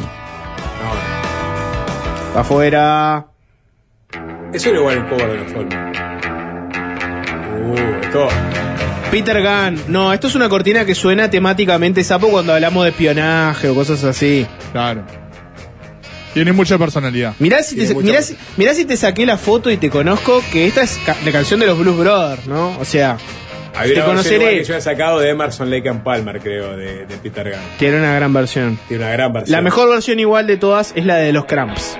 No, 2.35 2.41
Afuera. 2.41 3.27
Eso 4.53 4.69
era 4.69 4.79
igual 4.79 4.99
el 4.99 5.09
cover 5.09 5.31
de 5.31 5.37
los 5.39 5.53
Olmos. 5.53 5.75
Uh, 7.63 7.75
esto. 8.03 8.29
Peter 9.11 9.43
Gunn. 9.43 9.83
No, 9.89 10.13
esto 10.13 10.29
es 10.29 10.35
una 10.37 10.49
cortina 10.49 10.85
que 10.85 10.95
suena 10.95 11.29
temáticamente 11.31 12.05
sapo 12.05 12.29
cuando 12.29 12.55
hablamos 12.55 12.85
de 12.85 12.91
espionaje 12.91 13.69
o 13.69 13.75
cosas 13.75 14.05
así. 14.05 14.47
Claro. 14.73 15.05
Tiene 16.35 16.53
mucha 16.53 16.79
personalidad. 16.79 17.35
Mirá 17.39 17.63
si, 17.63 17.77
te, 17.77 17.93
mucha 17.95 18.07
mirá, 18.07 18.23
si, 18.23 18.37
mirá 18.57 18.75
si 18.75 18.85
te 18.85 18.97
saqué 18.97 19.27
la 19.27 19.37
foto 19.37 19.71
y 19.71 19.77
te 19.77 19.91
conozco 19.91 20.43
que 20.53 20.67
esta 20.67 20.83
es 20.83 20.99
ca- 21.05 21.17
la 21.25 21.33
canción 21.33 21.59
de 21.61 21.67
los 21.67 21.79
Blues 21.79 21.99
Brothers, 21.99 22.47
¿no? 22.47 22.79
O 22.79 22.85
sea, 22.85 23.17
Había 23.75 23.95
te 23.95 24.01
una 24.01 24.13
versión 24.15 24.37
conoceré. 24.39 24.59
que 24.59 24.65
yo 24.65 24.75
había 24.75 24.81
sacado 24.85 25.19
de 25.21 25.31
Emerson 25.31 25.71
Lake 25.71 25.89
and 25.89 26.03
Palmer, 26.03 26.39
creo, 26.41 26.77
de, 26.77 27.07
de 27.07 27.17
Peter 27.19 27.51
Gunn. 27.51 27.61
Tiene 27.79 27.99
una 27.99 28.15
gran 28.15 28.33
versión. 28.33 28.79
Tiene 28.89 29.05
una 29.05 29.13
gran 29.13 29.33
versión. 29.33 29.53
La 29.57 29.63
mejor 29.63 29.89
versión 29.91 30.21
igual 30.21 30.47
de 30.47 30.57
todas 30.57 30.93
es 30.95 31.05
la 31.05 31.17
de 31.17 31.33
los 31.33 31.47
Cramps. 31.47 31.97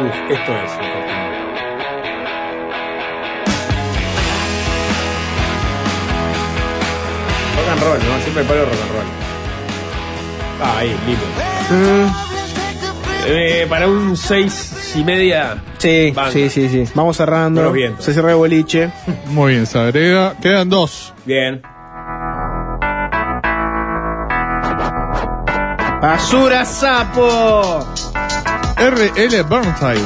Uf, 0.00 0.30
esto 0.30 0.52
es. 0.52 0.70
Rock 7.56 7.68
and 7.72 7.82
roll, 7.82 7.98
¿no? 7.98 8.20
Siempre 8.22 8.44
palo 8.44 8.64
rock 8.64 8.74
and 8.82 8.92
roll. 8.92 9.08
Ah, 10.62 10.78
ahí, 10.78 10.96
lindo. 11.06 12.31
Eh, 13.24 13.66
para 13.68 13.86
un 13.86 14.16
seis 14.16 14.94
y 14.96 15.04
media. 15.04 15.62
Sí, 15.78 16.12
sí, 16.32 16.50
sí, 16.50 16.68
sí. 16.68 16.84
Vamos 16.94 17.16
cerrando. 17.16 17.72
Se 17.98 18.12
cierra 18.12 18.30
el 18.30 18.36
boliche. 18.36 18.90
Muy 19.26 19.52
bien, 19.52 19.66
se 19.66 19.78
agrega. 19.78 20.34
Quedan 20.40 20.68
dos. 20.68 21.14
Bien. 21.24 21.62
¡Basura 26.00 26.64
sapo! 26.64 27.86
R.L. 28.76 29.42
Burnside. 29.42 30.00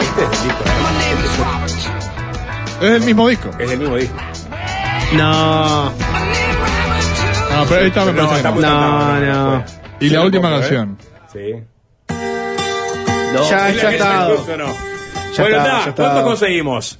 Este 0.00 0.22
es 0.22 0.32
el 0.32 0.44
disco. 0.44 0.64
Es 2.80 2.90
el 2.90 3.02
mismo 3.02 3.28
disco. 3.28 3.50
Es 3.58 3.70
el 3.70 3.78
mismo 3.78 3.96
disco. 3.96 4.16
No. 5.12 5.92
Ah, 7.52 7.64
pero 7.68 7.80
esta 7.80 8.04
me 8.06 8.12
No, 8.14 8.34
que 8.34 8.42
no. 8.42 8.54
No, 8.60 9.20
no. 9.20 9.64
Y 10.00 10.08
la 10.08 10.22
última 10.22 10.48
¿eh? 10.48 10.60
canción. 10.60 11.09
Sí. 11.32 11.54
No. 12.08 13.48
Ya, 13.48 13.70
ya 13.70 13.90
está. 13.92 14.28
bueno, 14.28 14.66
está. 15.28 15.92
¿cuánto 15.94 16.22
conseguimos? 16.24 16.98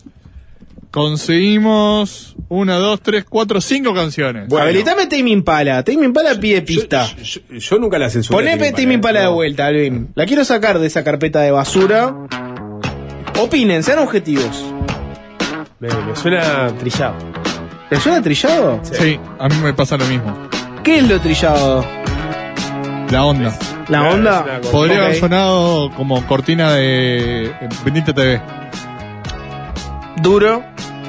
Conseguimos 0.92 2.34
una, 2.48 2.76
dos, 2.76 3.00
tres, 3.00 3.24
cuatro, 3.28 3.60
cinco 3.60 3.94
canciones. 3.94 4.48
Bueno. 4.48 4.64
Habilitame 4.66 5.06
Tame 5.06 5.30
Impala. 5.30 5.82
Tame 5.84 6.04
Impala 6.04 6.34
pide 6.38 6.62
pista. 6.62 7.06
Yo, 7.22 7.40
yo- 7.48 7.58
yo 7.58 7.78
nunca 7.78 7.98
la 7.98 8.10
censuré. 8.10 8.36
Poneme 8.36 8.72
Tame 8.72 8.94
Impala 8.94 9.20
de 9.20 9.28
vuelta, 9.28 9.66
Alvin. 9.66 10.08
La 10.14 10.26
quiero 10.26 10.44
sacar 10.44 10.78
de 10.78 10.86
esa 10.86 11.04
carpeta 11.04 11.40
de 11.40 11.50
basura. 11.52 12.14
Opinen, 13.40 13.82
sean 13.82 14.00
objetivos. 14.00 14.64
Me, 15.78 15.88
me 15.88 16.14
suena 16.16 16.68
trillado. 16.78 17.14
¿Le 17.90 17.98
suena 18.00 18.20
trillado? 18.22 18.80
Sí, 18.82 19.18
a 19.38 19.48
mí 19.48 19.54
me 19.62 19.72
pasa 19.74 19.96
lo 19.96 20.04
mismo. 20.06 20.48
¿Qué 20.84 20.98
es 20.98 21.08
lo 21.08 21.20
trillado? 21.20 21.84
La 23.10 23.24
onda. 23.24 23.56
¿La 23.90 23.98
Claro, 24.00 24.14
onda? 24.14 24.60
Podría 24.70 25.04
haber 25.04 25.16
sonado 25.16 25.90
como 25.96 26.24
cortina 26.26 26.72
de 26.72 27.46
eh, 27.46 27.68
Bendita 27.84 28.12
TV. 28.14 28.40
Duro. 30.22 30.62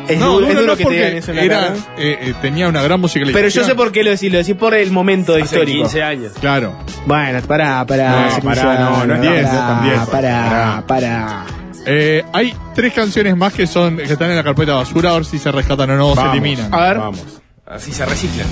Es 0.07 0.19
no, 0.19 0.33
duro, 0.33 0.47
es 0.47 0.53
no, 0.55 0.61
duro 0.61 0.71
no, 0.71 0.77
que 0.77 0.77
te 0.77 0.83
porque 0.83 0.97
digan 0.97 1.13
eso 1.17 1.31
en 1.31 1.37
la 1.37 1.43
era, 1.43 1.59
cara. 1.61 1.73
eh, 1.97 2.17
eh, 2.21 2.33
tenía 2.41 2.67
una 2.67 2.81
gran 2.81 2.99
musicalización. 2.99 3.39
Pero 3.43 3.49
yo 3.53 3.63
sé 3.63 3.75
por 3.75 3.91
qué 3.91 4.03
lo 4.03 4.09
decís, 4.09 4.31
lo 4.31 4.39
decís 4.39 4.55
por 4.55 4.73
el 4.73 4.91
momento 4.91 5.33
Hace 5.33 5.43
histórico. 5.43 5.83
15 5.83 6.03
años. 6.03 6.31
Claro. 6.41 6.73
Bueno, 7.05 7.39
pará, 7.43 7.85
pará. 7.85 8.09
No, 8.09 8.17
hace 8.27 8.41
pará, 8.41 8.61
15 8.61 8.79
no, 8.83 9.05
no 9.05 9.13
años, 9.13 9.25
es 9.25 9.31
10, 9.31 9.45
pará, 9.45 9.59
están 9.59 9.83
10, 9.83 9.99
Pará, 10.09 10.83
pará. 10.87 11.45
Eh, 11.85 12.23
hay 12.33 12.53
tres 12.73 12.93
canciones 12.93 13.37
más 13.37 13.53
que 13.53 13.67
son 13.67 13.97
que 13.97 14.03
están 14.03 14.29
en 14.31 14.37
la 14.37 14.43
carpeta 14.43 14.73
basura, 14.73 15.11
a 15.11 15.13
ver 15.13 15.25
si 15.25 15.37
se 15.37 15.51
rescatan 15.51 15.89
o 15.91 15.95
no, 15.95 16.07
o 16.09 16.15
se 16.15 16.21
Vamos. 16.21 16.35
eliminan. 16.35 16.73
A 16.73 16.81
ver. 16.81 16.97
Vamos. 16.97 17.41
Así 17.67 17.91
se 17.93 18.05
reciclan. 18.05 18.47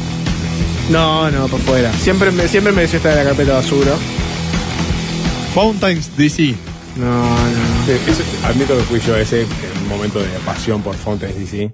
No, 0.89 1.29
no, 1.29 1.47
por 1.47 1.59
fuera. 1.61 1.93
Siempre 1.93 2.31
me, 2.31 2.47
siempre 2.47 2.73
me 2.73 2.81
decía 2.81 2.97
estar 2.97 3.11
en 3.11 3.19
la 3.19 3.23
carpeta 3.25 3.51
de 3.51 3.57
basura. 3.57 3.91
Fountains 5.53 6.15
DC. 6.17 6.55
No, 6.95 7.23
no. 7.23 7.85
Sí, 7.85 7.91
eso- 8.07 8.23
admito 8.43 8.75
que 8.77 8.83
fui 8.83 8.99
yo 8.99 9.15
ese, 9.15 9.45
momento 9.87 10.19
de 10.19 10.27
pasión 10.45 10.81
por 10.81 10.95
Fountains 10.95 11.35
DC. 11.37 11.71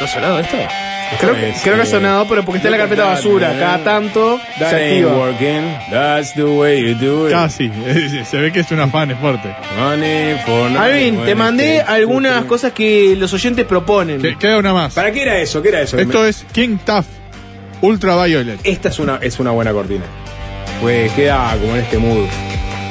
¿No 0.00 0.06
ha 0.06 0.08
sonado 0.08 0.38
esto? 0.40 0.56
Creo, 1.20 1.34
es, 1.36 1.62
creo 1.62 1.76
que 1.76 1.82
ha 1.82 1.86
sonado, 1.86 2.26
pero 2.28 2.44
porque 2.44 2.58
está 2.58 2.68
en 2.68 2.72
la 2.72 2.78
carpeta 2.78 3.04
basura. 3.04 3.54
Cada 3.58 3.78
tanto 3.84 4.38
That 4.58 4.70
se 4.70 4.76
activa. 4.76 5.12
working. 5.16 5.76
That's 5.90 6.34
the 6.34 6.44
way 6.44 6.82
you 6.82 6.94
do 6.94 7.26
it. 7.28 7.32
Casi. 7.32 7.70
Se 8.24 8.36
ve 8.38 8.52
que 8.52 8.60
es 8.60 8.70
una 8.72 8.88
fan, 8.88 9.10
es 9.10 9.18
fuerte. 9.18 9.54
Money 9.78 10.36
for 10.44 10.70
nothing 10.70 10.76
Alvin, 10.78 11.24
te 11.24 11.34
mandé 11.34 11.80
algunas 11.82 12.44
cosas 12.44 12.72
que 12.72 13.14
los 13.16 13.32
oyentes 13.32 13.64
proponen. 13.64 14.20
Que- 14.20 14.36
Queda 14.36 14.58
una 14.58 14.72
más. 14.72 14.94
¿Para 14.94 15.10
qué 15.12 15.22
era 15.22 15.38
eso? 15.38 15.62
¿Qué 15.62 15.68
era 15.70 15.80
eso? 15.80 15.98
Esto 15.98 16.24
es 16.26 16.44
King 16.52 16.76
Tough 16.84 17.04
Ultraviolet. 17.80 18.60
Esta 18.64 18.88
es 18.88 18.98
una, 18.98 19.18
es 19.20 19.38
una 19.38 19.50
buena 19.50 19.72
cortina. 19.72 20.04
Pues 20.80 21.12
queda 21.12 21.56
como 21.60 21.74
en 21.76 21.80
este 21.82 21.98
mood. 21.98 22.26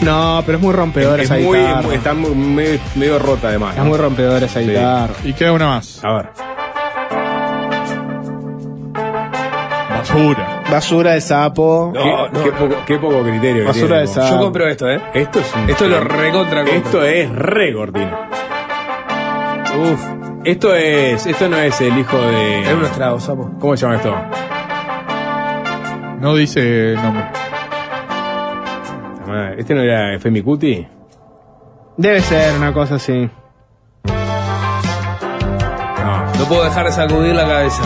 No, 0.02 0.44
pero 0.46 0.58
es 0.58 0.64
muy 0.64 0.74
rompedora 0.74 1.22
Es 1.24 1.32
esa 1.32 1.40
muy, 1.40 1.58
guitarra. 1.60 1.82
muy- 1.82 1.96
está 1.96 2.14
muy- 2.14 2.36
medio, 2.36 2.80
medio 2.96 3.20
rota 3.20 3.48
además. 3.50 3.74
Es 3.76 3.80
¿no? 3.84 3.86
muy 3.86 3.98
rompedora 3.98 4.46
esa 4.46 4.60
Sí. 4.60 4.68
guitarra. 4.68 5.14
Y 5.24 5.34
queda 5.34 5.52
una 5.54 5.68
más. 5.68 6.00
A 6.04 6.14
ver. 6.14 6.26
Basura. 10.14 10.62
Basura 10.70 11.12
de 11.14 11.22
sapo. 11.22 11.92
qué, 11.94 12.40
qué 12.44 12.52
poco, 12.52 12.76
qué 12.86 12.98
poco 13.00 13.24
criterio. 13.24 13.66
Basura 13.66 14.00
de 14.00 14.08
sapo. 14.08 14.30
Yo 14.36 14.40
compro 14.42 14.68
esto, 14.68 14.90
¿eh? 14.90 15.02
Esto 15.14 15.40
es 15.40 15.54
un- 15.56 15.70
Esto 15.70 15.88
lo 15.88 16.00
recontra. 16.02 16.62
Esto 16.64 17.04
es 17.04 17.30
re 17.30 17.74
cortina. 17.74 18.30
Uf, 19.76 20.04
Esto 20.44 20.76
es. 20.76 21.26
Esto 21.26 21.50
no 21.50 21.58
es 21.58 21.80
el 21.82 21.98
hijo 21.98 22.18
de. 22.18 22.62
es 22.62 22.74
unos 22.74 22.92
tragos, 22.92 23.24
sapo. 23.24 23.50
¿Cómo 23.60 23.76
se 23.76 23.82
llama 23.86 23.96
esto? 23.96 24.16
No 26.20 26.36
dice 26.36 26.94
nombre. 27.02 27.26
Ah, 29.30 29.52
¿Este 29.58 29.74
no 29.74 29.82
era 29.82 30.20
Femi 30.20 30.42
Cuti? 30.42 30.86
Debe 31.98 32.22
ser 32.22 32.56
una 32.56 32.72
cosa 32.74 32.96
así. 32.96 33.30
No. 36.04 36.26
No 36.40 36.46
puedo 36.48 36.64
dejar 36.66 36.86
de 36.86 36.92
sacudir 36.92 37.34
la 37.36 37.46
cabeza. 37.48 37.84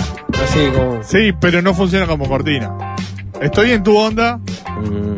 Así 0.50 0.70
como. 0.72 1.04
Sí, 1.04 1.34
pero 1.40 1.62
no 1.62 1.74
funciona 1.74 2.06
como 2.08 2.28
cortina. 2.28 2.96
Estoy 3.42 3.72
en 3.72 3.84
tu 3.84 3.96
onda. 3.98 4.38
Mm. 4.38 5.18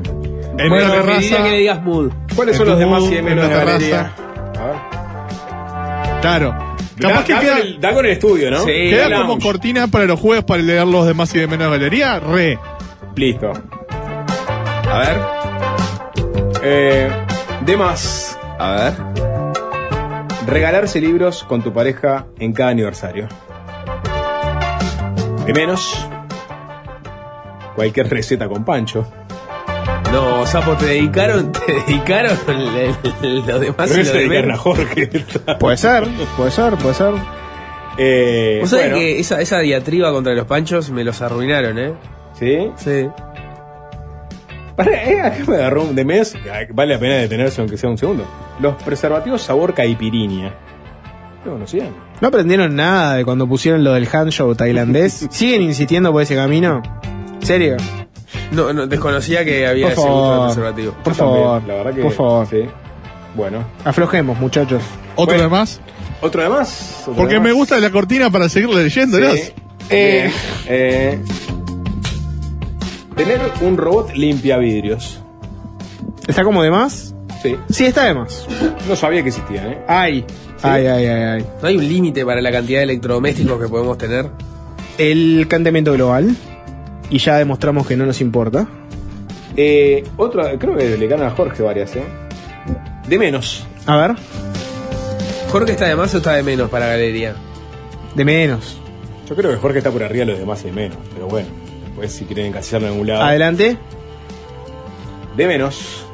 En 0.59 0.69
bueno, 0.69 0.85
una 0.85 0.93
terraza. 0.93 1.43
que 1.43 1.49
le 1.51 1.57
digas 1.57 1.81
mood. 1.83 2.11
¿Cuáles 2.35 2.57
son 2.57 2.67
los 2.67 2.77
demás 2.79 3.01
mood, 3.01 3.13
y 3.13 3.21
menos 3.21 3.47
de 3.47 3.53
la 3.55 3.59
terraza. 3.59 3.71
galería? 3.71 4.11
A 4.59 4.65
ver. 4.65 6.19
Claro. 6.21 6.69
Capaz 6.99 7.15
Da, 7.19 7.23
que 7.23 7.33
da 7.33 7.39
queda, 7.39 7.51
con 7.57 7.61
el, 7.67 7.79
da 7.79 7.93
con 7.93 8.05
el 8.05 8.11
estudio, 8.11 8.51
¿no? 8.51 8.59
Sí. 8.59 8.71
queda 8.89 9.07
Da 9.07 9.15
como 9.17 9.27
lounge. 9.29 9.43
cortina 9.47 9.87
para 9.87 10.03
los 10.05 10.19
juegos 10.19 10.43
para 10.43 10.61
leer 10.61 10.85
los 10.85 11.05
demás 11.07 11.33
y 11.33 11.39
de 11.39 11.47
menos 11.47 11.71
galería. 11.71 12.19
Re. 12.19 12.59
Listo. 13.15 13.53
A 14.91 14.99
ver. 14.99 15.17
Eh, 16.61 17.09
de 17.65 17.77
más. 17.77 18.37
A 18.57 18.71
ver. 18.73 18.93
Regalarse 20.45 20.99
libros 20.99 21.43
con 21.45 21.61
tu 21.61 21.71
pareja 21.71 22.25
en 22.39 22.51
cada 22.51 22.71
aniversario. 22.71 23.29
De 25.53 25.59
menos. 25.59 26.07
Cualquier 27.75 28.09
receta 28.09 28.47
con 28.47 28.63
Pancho. 28.63 29.07
No, 30.11 30.45
sapo, 30.45 30.73
te 30.73 30.85
dedicaron, 30.87 31.51
te 31.51 31.71
dedicaron 31.87 32.37
el- 32.47 32.95
el- 33.23 33.45
lo 33.45 33.59
demás 33.59 33.89
Pero 33.89 33.97
y 33.97 34.01
eso 34.01 34.13
lo 34.13 34.19
de 34.19 34.25
dedicaron 34.27 34.51
a. 34.51 34.57
Jorge. 34.57 35.09
Puede 35.59 35.77
ser, 35.77 36.07
puede 36.37 36.51
ser, 36.51 36.75
puede 36.75 36.93
ser. 36.93 37.13
eh, 37.97 38.57
Vos 38.61 38.69
sabés 38.69 38.93
que 38.93 39.19
esa, 39.19 39.39
esa 39.41 39.59
diatriba 39.59 40.11
contra 40.11 40.33
los 40.33 40.45
panchos 40.45 40.89
me 40.91 41.03
los 41.03 41.21
arruinaron, 41.21 41.77
¿eh? 41.79 41.93
¿Sí? 42.33 42.71
Sí. 42.77 43.07
Pará, 44.75 45.03
eh, 45.03 45.21
acá 45.21 45.43
me 45.47 45.55
agarró 45.57 45.83
un 45.83 45.95
de 45.95 46.05
mes. 46.05 46.35
Vale 46.73 46.93
la 46.93 46.99
pena 46.99 47.15
detenerse 47.15 47.61
aunque 47.61 47.77
sea 47.77 47.89
un 47.89 47.97
segundo. 47.97 48.25
Los 48.59 48.75
preservativos 48.83 49.41
sabor 49.41 49.73
caipirinha. 49.73 50.53
¿No 51.45 51.51
conocían? 51.53 51.89
¿No 52.21 52.27
aprendieron 52.27 52.75
nada 52.75 53.15
de 53.15 53.25
cuando 53.25 53.47
pusieron 53.47 53.83
lo 53.83 53.93
del 53.93 54.07
hand 54.11 54.31
show 54.31 54.53
tailandés? 54.55 55.27
¿Siguen 55.31 55.61
insistiendo 55.61 56.11
por 56.11 56.21
ese 56.23 56.35
camino? 56.35 56.81
¿Serio? 57.41 57.77
No, 58.51 58.73
no, 58.73 58.87
desconocía 58.87 59.45
que 59.45 59.65
había 59.67 59.85
Por 59.85 59.93
ese 59.93 60.01
gusto 60.01 60.15
de 60.19 60.27
favor. 60.29 60.45
preservativo. 60.47 60.91
Por 61.03 61.13
Yo 61.13 61.17
también, 61.19 61.43
favor, 61.43 61.63
la 61.67 61.73
verdad 61.75 61.93
que. 61.93 62.01
por 62.01 62.11
favor. 62.13 62.47
Sí. 62.47 62.61
Bueno. 63.35 63.63
Aflojemos, 63.85 64.39
muchachos. 64.39 64.81
Otro 65.15 65.35
Bueno. 65.35 65.43
de 65.43 65.49
más. 65.49 65.79
¿Otro 66.21 66.41
de 66.43 66.49
más? 66.49 66.97
¿Otro 67.03 67.13
Porque 67.15 67.35
de 67.35 67.39
me 67.39 67.49
más? 67.49 67.55
gusta 67.57 67.79
la 67.79 67.89
cortina 67.91 68.29
para 68.29 68.49
seguir 68.49 68.69
leyéndolos. 68.69 69.35
Sí. 69.35 69.53
Eh, 69.91 70.31
eh, 70.67 71.19
tener 73.15 73.39
un 73.61 73.77
robot 73.77 74.13
limpia 74.15 74.57
vidrios. 74.57 75.19
¿Está 76.27 76.43
como 76.43 76.61
de 76.63 76.71
más? 76.71 77.13
Sí. 77.41 77.55
Sí, 77.69 77.85
está 77.85 78.03
de 78.05 78.13
más. 78.13 78.45
No 78.87 78.95
sabía 78.95 79.21
que 79.23 79.29
existían, 79.29 79.67
¿eh? 79.67 79.77
Ay, 79.87 80.25
ay, 80.63 80.85
ay, 80.87 81.05
ay, 81.05 81.23
ay. 81.23 81.45
¿No 81.61 81.67
hay 81.67 81.77
un 81.77 81.87
límite 81.87 82.25
para 82.25 82.41
la 82.41 82.51
cantidad 82.51 82.79
de 82.79 82.83
electrodomésticos 82.83 83.61
que 83.61 83.67
podemos 83.67 83.97
tener? 83.97 84.29
El 84.97 85.45
calentamiento 85.47 85.93
global. 85.93 86.35
Y 87.09 87.17
ya 87.17 87.37
demostramos 87.37 87.87
que 87.87 87.95
no 87.97 88.05
nos 88.05 88.21
importa. 88.21 88.67
Eh, 89.57 90.03
otro, 90.17 90.43
creo 90.59 90.77
que 90.77 90.97
le 90.97 91.07
ganan 91.07 91.27
a 91.27 91.31
Jorge 91.31 91.63
varias, 91.63 91.95
¿eh? 91.95 92.03
De 93.07 93.17
menos. 93.17 93.65
A 93.85 93.97
ver, 93.97 94.15
¿Jorge 95.51 95.71
está 95.71 95.87
de 95.87 95.95
más 95.95 96.13
o 96.13 96.17
está 96.17 96.33
de 96.33 96.43
menos 96.43 96.69
para 96.69 96.85
galería? 96.87 97.35
de 98.15 98.25
menos. 98.25 98.77
Yo 99.27 99.35
creo 99.35 99.51
que 99.51 99.57
Jorge 99.57 99.77
está 99.79 99.91
por 99.91 100.03
arriba 100.03 100.25
de 100.25 100.31
los 100.31 100.39
demás 100.39 100.61
y 100.63 100.65
de 100.65 100.71
menos. 100.73 100.97
Pero 101.13 101.27
bueno, 101.27 101.47
después 101.85 102.11
si 102.11 102.25
quieren 102.25 102.47
encasillarlo 102.47 102.87
en 102.87 102.93
algún 102.93 103.07
lado. 103.07 103.23
Adelante. 103.23 103.77
De 105.35 105.47
menos. 105.47 106.05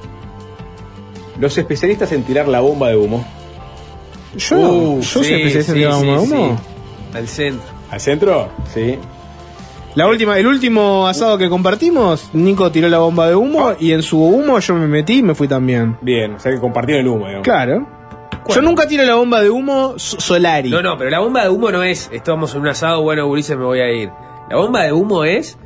Los 1.39 1.57
especialistas 1.57 2.11
en 2.11 2.23
tirar 2.23 2.47
la 2.47 2.59
bomba 2.61 2.89
de 2.89 2.95
humo. 2.95 3.25
Yo, 4.37 4.57
Uh, 4.57 4.97
yo 4.99 5.03
soy 5.03 5.25
especialista 5.33 5.71
en 5.71 5.77
tirar 5.77 5.93
bomba 5.93 6.11
de 6.13 6.17
humo. 6.19 6.57
sí. 7.11 7.17
Al 7.17 7.27
centro. 7.27 7.65
¿Al 7.91 7.99
centro? 8.01 8.49
Sí. 8.73 8.99
La 9.95 10.07
última, 10.07 10.37
el 10.37 10.45
último 10.47 11.07
asado 11.07 11.37
que 11.37 11.47
compartimos, 11.47 12.29
Nico 12.33 12.69
tiró 12.69 12.89
la 12.89 12.97
bomba 12.97 13.29
de 13.29 13.35
humo 13.35 13.73
y 13.79 13.93
en 13.93 14.01
su 14.03 14.21
humo 14.21 14.59
yo 14.59 14.73
me 14.75 14.87
metí 14.87 15.19
y 15.19 15.23
me 15.23 15.33
fui 15.35 15.47
también. 15.47 15.97
Bien, 16.01 16.33
o 16.35 16.39
sea 16.39 16.51
que 16.51 16.59
compartieron 16.59 17.05
el 17.05 17.07
humo, 17.09 17.25
digamos. 17.27 17.43
Claro. 17.45 17.87
Yo 18.49 18.61
nunca 18.61 18.85
tiro 18.87 19.05
la 19.05 19.15
bomba 19.15 19.41
de 19.41 19.49
humo 19.49 19.93
so- 19.97 20.19
Solari. 20.19 20.69
No, 20.69 20.81
no, 20.81 20.97
pero 20.97 21.09
la 21.09 21.19
bomba 21.19 21.43
de 21.43 21.49
humo 21.49 21.71
no 21.71 21.81
es 21.81 22.09
estamos 22.11 22.53
en 22.53 22.61
un 22.61 22.67
asado, 22.67 23.01
bueno, 23.01 23.25
Ulises, 23.27 23.57
me 23.57 23.63
voy 23.63 23.79
a 23.79 23.89
ir. 23.89 24.09
La 24.49 24.57
bomba 24.57 24.83
de 24.83 24.91
humo 24.91 25.23
es 25.23 25.57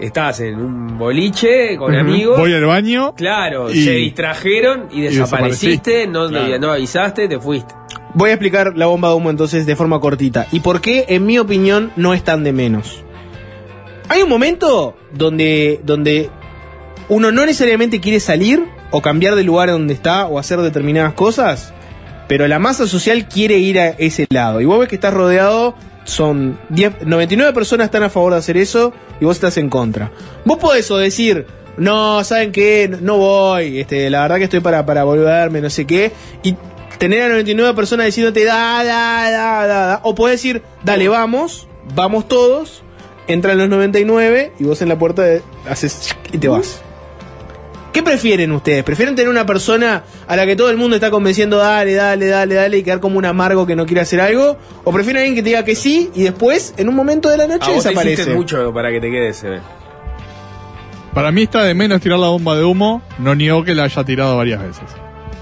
estás 0.00 0.40
en 0.40 0.56
un 0.60 0.98
boliche 0.98 1.76
con 1.76 1.94
amigos. 1.94 2.38
Voy 2.38 2.52
al 2.54 2.64
baño. 2.64 3.14
Claro, 3.14 3.70
Y- 3.70 3.84
se 3.84 3.92
distrajeron 3.92 4.88
y 4.90 5.02
desapareciste, 5.02 5.90
desaparecí. 6.06 6.12
no, 6.12 6.28
Claro. 6.28 6.58
no 6.58 6.72
avisaste, 6.72 7.28
te 7.28 7.38
fuiste. 7.38 7.74
Voy 8.14 8.30
a 8.30 8.34
explicar 8.34 8.76
la 8.76 8.86
bomba 8.86 9.08
de 9.08 9.14
humo 9.14 9.30
entonces 9.30 9.64
de 9.66 9.74
forma 9.76 9.98
cortita. 10.00 10.46
¿Y 10.52 10.60
por 10.60 10.80
qué, 10.80 11.06
en 11.08 11.24
mi 11.26 11.38
opinión, 11.38 11.92
no 11.96 12.12
es 12.14 12.22
tan 12.22 12.44
de 12.44 12.52
menos? 12.52 13.02
Hay 14.08 14.22
un 14.22 14.28
momento 14.28 14.96
donde, 15.12 15.80
donde 15.84 16.28
uno 17.08 17.32
no 17.32 17.46
necesariamente 17.46 18.00
quiere 18.00 18.20
salir 18.20 18.64
o 18.90 19.00
cambiar 19.00 19.34
de 19.34 19.44
lugar 19.44 19.70
donde 19.70 19.94
está 19.94 20.26
o 20.26 20.38
hacer 20.38 20.60
determinadas 20.60 21.14
cosas, 21.14 21.72
pero 22.28 22.46
la 22.48 22.58
masa 22.58 22.86
social 22.86 23.26
quiere 23.28 23.56
ir 23.58 23.78
a 23.80 23.88
ese 23.90 24.26
lado. 24.30 24.60
Y 24.60 24.66
vos 24.66 24.78
ves 24.78 24.88
que 24.88 24.94
estás 24.96 25.14
rodeado, 25.14 25.74
son 26.04 26.58
10, 26.70 27.06
99 27.06 27.52
personas 27.52 27.86
están 27.86 28.02
a 28.02 28.10
favor 28.10 28.32
de 28.32 28.38
hacer 28.38 28.56
eso 28.56 28.92
y 29.20 29.24
vos 29.24 29.36
estás 29.36 29.56
en 29.56 29.68
contra. 29.68 30.10
Vos 30.44 30.58
podés 30.58 30.90
o 30.90 30.96
decir, 30.98 31.46
no, 31.76 32.22
¿saben 32.24 32.52
qué? 32.52 32.90
No 33.00 33.16
voy, 33.18 33.80
este, 33.80 34.10
la 34.10 34.22
verdad 34.22 34.36
que 34.38 34.44
estoy 34.44 34.60
para, 34.60 34.84
para 34.84 35.04
volverme, 35.04 35.60
no 35.60 35.70
sé 35.70 35.86
qué, 35.86 36.12
y 36.42 36.56
tener 36.98 37.22
a 37.22 37.28
99 37.30 37.74
personas 37.74 38.06
diciéndote, 38.06 38.44
da, 38.44 38.84
da, 38.84 39.30
da, 39.30 39.66
da, 39.66 39.86
da. 39.86 40.00
O 40.02 40.14
podés 40.14 40.40
decir, 40.42 40.62
dale, 40.84 41.08
vamos, 41.08 41.66
vamos 41.94 42.28
todos, 42.28 42.82
entran 43.26 43.58
los 43.58 43.68
99 43.68 44.52
y 44.58 44.64
vos 44.64 44.82
en 44.82 44.88
la 44.88 44.98
puerta 44.98 45.22
de- 45.22 45.42
haces 45.68 46.14
y 46.32 46.38
te 46.38 46.48
vas. 46.48 46.80
¿Qué 47.92 48.02
prefieren 48.02 48.50
ustedes? 48.52 48.82
¿Prefieren 48.84 49.14
tener 49.14 49.28
una 49.28 49.44
persona 49.44 50.02
a 50.26 50.36
la 50.36 50.46
que 50.46 50.56
todo 50.56 50.70
el 50.70 50.76
mundo 50.78 50.96
está 50.96 51.10
convenciendo, 51.10 51.58
dale, 51.58 51.92
dale, 51.94 52.26
dale, 52.26 52.54
dale, 52.54 52.78
y 52.78 52.82
quedar 52.82 53.00
como 53.00 53.18
un 53.18 53.26
amargo 53.26 53.66
que 53.66 53.76
no 53.76 53.84
quiere 53.84 54.00
hacer 54.00 54.20
algo? 54.20 54.56
¿O 54.84 54.92
prefieren 54.92 55.20
alguien 55.20 55.34
que 55.34 55.42
te 55.42 55.50
diga 55.50 55.64
que 55.64 55.74
sí 55.74 56.10
y 56.14 56.22
después, 56.22 56.72
en 56.78 56.88
un 56.88 56.94
momento 56.94 57.28
de 57.28 57.36
la 57.36 57.44
A 57.44 57.48
noche, 57.48 57.70
vos 57.72 57.82
te 57.82 57.90
desaparece? 57.90 58.14
hiciste 58.22 58.34
mucho 58.34 58.72
para 58.72 58.90
que 58.90 59.00
te 59.00 59.10
quedes, 59.10 59.42
ve. 59.42 59.60
Para 61.14 61.30
mí 61.30 61.42
está 61.42 61.64
de 61.64 61.74
menos 61.74 62.00
tirar 62.00 62.18
la 62.18 62.28
bomba 62.28 62.56
de 62.56 62.64
humo. 62.64 63.02
No 63.18 63.34
niego 63.34 63.62
que 63.64 63.74
la 63.74 63.84
haya 63.84 64.02
tirado 64.04 64.36
varias 64.38 64.62
veces. 64.62 64.84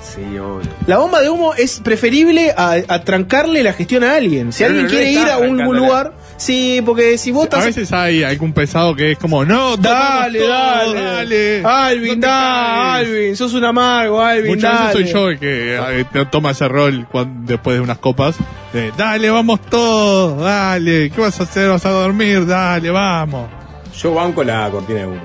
Sí, 0.03 0.23
obvio. 0.39 0.63
La 0.89 0.99
bomba 0.99 1.21
de 1.21 1.29
humo 1.31 1.55
es 1.55 1.79
preferible 1.79 2.53
a, 2.57 2.73
a 2.89 3.05
trancarle 3.05 3.63
la 3.63 3.73
gestión 3.73 4.03
a 4.03 4.15
alguien. 4.17 4.53
Si 4.53 4.65
Pero 4.65 4.71
alguien 4.71 4.87
no 4.87 4.91
quiere 4.91 5.13
ir 5.13 5.29
a 5.29 5.39
un 5.39 5.63
lugar, 5.77 6.15
sí, 6.41 6.83
porque 6.85 7.17
si 7.19 7.31
vos 7.31 7.43
A 7.43 7.45
estás. 7.45 7.65
veces 7.67 7.93
hay 7.93 8.23
algún 8.25 8.53
pesado 8.53 8.95
que 8.97 9.13
es 9.13 9.19
como, 9.19 9.45
no, 9.45 9.77
Dale, 9.77 10.39
todo, 10.39 10.49
dale, 10.49 11.01
dale. 11.03 11.63
Alvin, 11.65 12.21
no 12.21 12.27
da, 12.27 12.31
caes". 12.95 13.07
Alvin, 13.09 13.37
sos 13.37 13.55
un 13.55 13.65
amargo, 13.65 14.21
Alvin, 14.21 14.47
Muchas 14.55 14.73
dale. 14.73 14.87
veces 14.99 15.11
soy 15.13 15.13
yo 15.23 15.29
el 15.31 15.39
que 15.39 15.77
eh, 16.01 16.05
te 16.13 16.25
toma 16.27 16.51
ese 16.53 16.67
rol 16.69 17.07
cuan- 17.11 17.45
después 17.47 17.77
de 17.77 17.81
unas 17.83 17.99
copas. 17.99 18.37
De, 18.73 18.93
dale, 18.97 19.31
vamos 19.31 19.61
todos, 19.63 20.41
dale. 20.43 21.11
¿Qué 21.11 21.21
vas 21.21 21.39
a 21.41 21.43
hacer? 21.45 21.69
¿Vas 21.71 21.85
a 21.87 21.91
dormir? 21.91 22.47
Dale, 22.47 22.91
vamos. 22.91 23.49
Yo 24.01 24.15
banco 24.15 24.43
la 24.45 24.69
cortina 24.71 25.01
de 25.01 25.07
humo. 25.07 25.21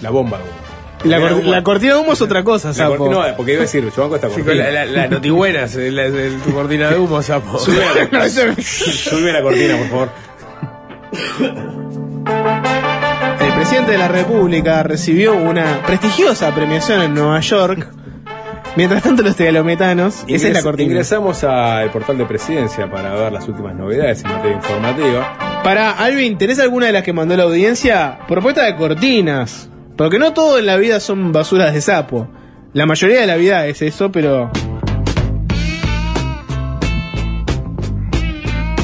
La 0.00 0.10
bomba 0.10 0.38
de 0.38 0.44
humo. 0.44 0.61
La, 1.04 1.18
cor- 1.20 1.44
la 1.44 1.62
cortina 1.62 1.94
de 1.94 2.00
humo 2.00 2.12
es 2.12 2.20
otra 2.22 2.44
cosa, 2.44 2.68
La 2.68 2.74
sapo. 2.74 2.96
cortina- 2.96 3.28
no, 3.30 3.36
porque 3.36 3.52
iba 3.52 3.60
a 3.60 3.62
decir, 3.62 3.84
yo 3.94 4.02
banco 4.02 4.14
esta 4.16 4.28
Sí, 4.28 4.34
cortina. 4.42 4.64
con 4.64 4.74
la, 4.74 4.84
la, 4.84 4.92
la 4.92 5.08
notibuenas, 5.08 5.74
la- 5.74 6.08
la- 6.08 6.44
tu 6.44 6.52
cortina 6.54 6.90
de 6.90 6.98
humo, 6.98 7.22
sapo. 7.22 7.58
Sube 7.58 7.76
la, 8.10 8.28
sube 8.62 9.32
la 9.32 9.42
cortina, 9.42 9.76
por 9.78 9.88
favor. 9.88 10.08
El 13.40 13.52
presidente 13.54 13.92
de 13.92 13.98
la 13.98 14.08
República 14.08 14.82
recibió 14.82 15.34
una 15.34 15.82
prestigiosa 15.86 16.54
premiación 16.54 17.02
en 17.02 17.14
Nueva 17.14 17.40
York. 17.40 17.88
Mientras 18.74 19.02
tanto, 19.02 19.22
los 19.22 19.36
tegalometanos. 19.36 20.24
Esa 20.26 20.48
es 20.48 20.54
la 20.54 20.62
cortina. 20.62 20.88
Ingresamos 20.90 21.44
al 21.44 21.90
portal 21.90 22.16
de 22.16 22.24
presidencia 22.24 22.90
para 22.90 23.12
ver 23.14 23.32
las 23.32 23.46
últimas 23.46 23.74
novedades 23.74 24.24
en 24.24 24.30
materia 24.32 24.56
informativa. 24.56 25.60
Para 25.62 25.90
Alvin, 25.92 26.38
¿tenés 26.38 26.58
alguna 26.58 26.86
de 26.86 26.92
las 26.92 27.02
que 27.02 27.12
mandó 27.12 27.36
la 27.36 27.42
audiencia? 27.42 28.18
Propuesta 28.26 28.64
de 28.64 28.74
cortinas. 28.76 29.68
Porque 30.02 30.18
no 30.18 30.32
todo 30.32 30.58
en 30.58 30.66
la 30.66 30.76
vida 30.78 30.98
son 30.98 31.30
basuras 31.30 31.72
de 31.72 31.80
sapo. 31.80 32.26
La 32.72 32.86
mayoría 32.86 33.20
de 33.20 33.26
la 33.28 33.36
vida 33.36 33.66
es 33.68 33.82
eso, 33.82 34.10
pero. 34.10 34.50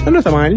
No, 0.04 0.10
no 0.12 0.18
está 0.18 0.30
mal. 0.30 0.56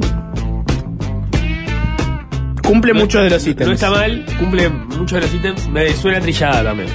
Cumple 2.64 2.94
muchos 2.94 3.24
de 3.24 3.30
los 3.32 3.48
ítems. 3.48 3.68
No 3.68 3.74
está 3.74 3.90
mal, 3.90 4.24
cumple 4.40 4.70
muchos 4.70 5.12
de 5.14 5.22
los 5.22 5.34
ítems. 5.34 5.68
Me 5.68 5.90
suena 5.94 6.20
trillada 6.22 6.64
también. 6.64 6.90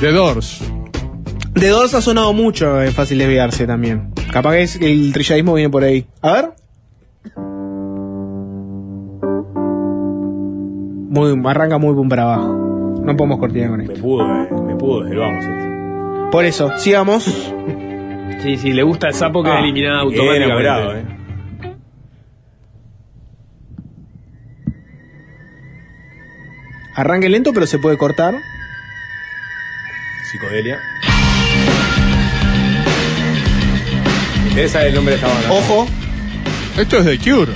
The 0.00 0.10
Doors. 0.10 0.60
De 1.54 1.68
dos 1.68 1.94
ha 1.94 2.02
sonado 2.02 2.32
mucho, 2.32 2.82
es 2.82 2.92
fácil 2.92 3.18
desviarse 3.18 3.68
también. 3.68 4.12
Capaz 4.32 4.50
que 4.52 4.62
es- 4.62 4.80
el 4.80 5.12
trilladismo 5.12 5.54
viene 5.54 5.70
por 5.70 5.84
ahí. 5.84 6.06
A 6.22 6.32
ver. 6.32 6.50
Muy, 11.08 11.40
arranca 11.48 11.78
muy 11.78 12.08
para 12.08 12.22
abajo. 12.24 12.65
No 13.06 13.16
podemos 13.16 13.38
cortinar 13.38 13.70
con 13.70 13.80
esto. 13.80 13.94
Me 13.94 14.00
pudo, 14.00 14.42
eh, 14.42 14.48
me 14.66 14.76
pudo 14.76 15.04
desde 15.04 15.16
vamos 15.16 15.44
esto. 15.44 16.30
Por 16.30 16.44
eso, 16.44 16.76
sigamos. 16.78 17.24
Sí, 18.42 18.56
sí, 18.58 18.72
le 18.72 18.82
gusta 18.82 19.08
el 19.08 19.14
sapo 19.14 19.42
que 19.42 19.50
Ah, 19.50 19.54
es 19.58 19.60
eliminado 19.64 20.10
quedé 20.10 20.18
automáticamente. 20.18 20.44
enamorado, 20.44 20.96
eh. 20.96 21.04
Arranque 26.94 27.28
lento, 27.28 27.52
pero 27.52 27.66
se 27.66 27.78
puede 27.78 27.98
cortar. 27.98 28.34
Psicodelia. 30.30 30.78
Me 34.42 34.48
interesa 34.48 34.84
el 34.86 34.94
nombre 34.94 35.16
de 35.16 35.20
esta 35.20 35.32
banda. 35.32 35.52
Ojo. 35.52 35.86
Esto 36.78 36.98
es 36.98 37.04
The 37.06 37.18
Cure. 37.30 37.52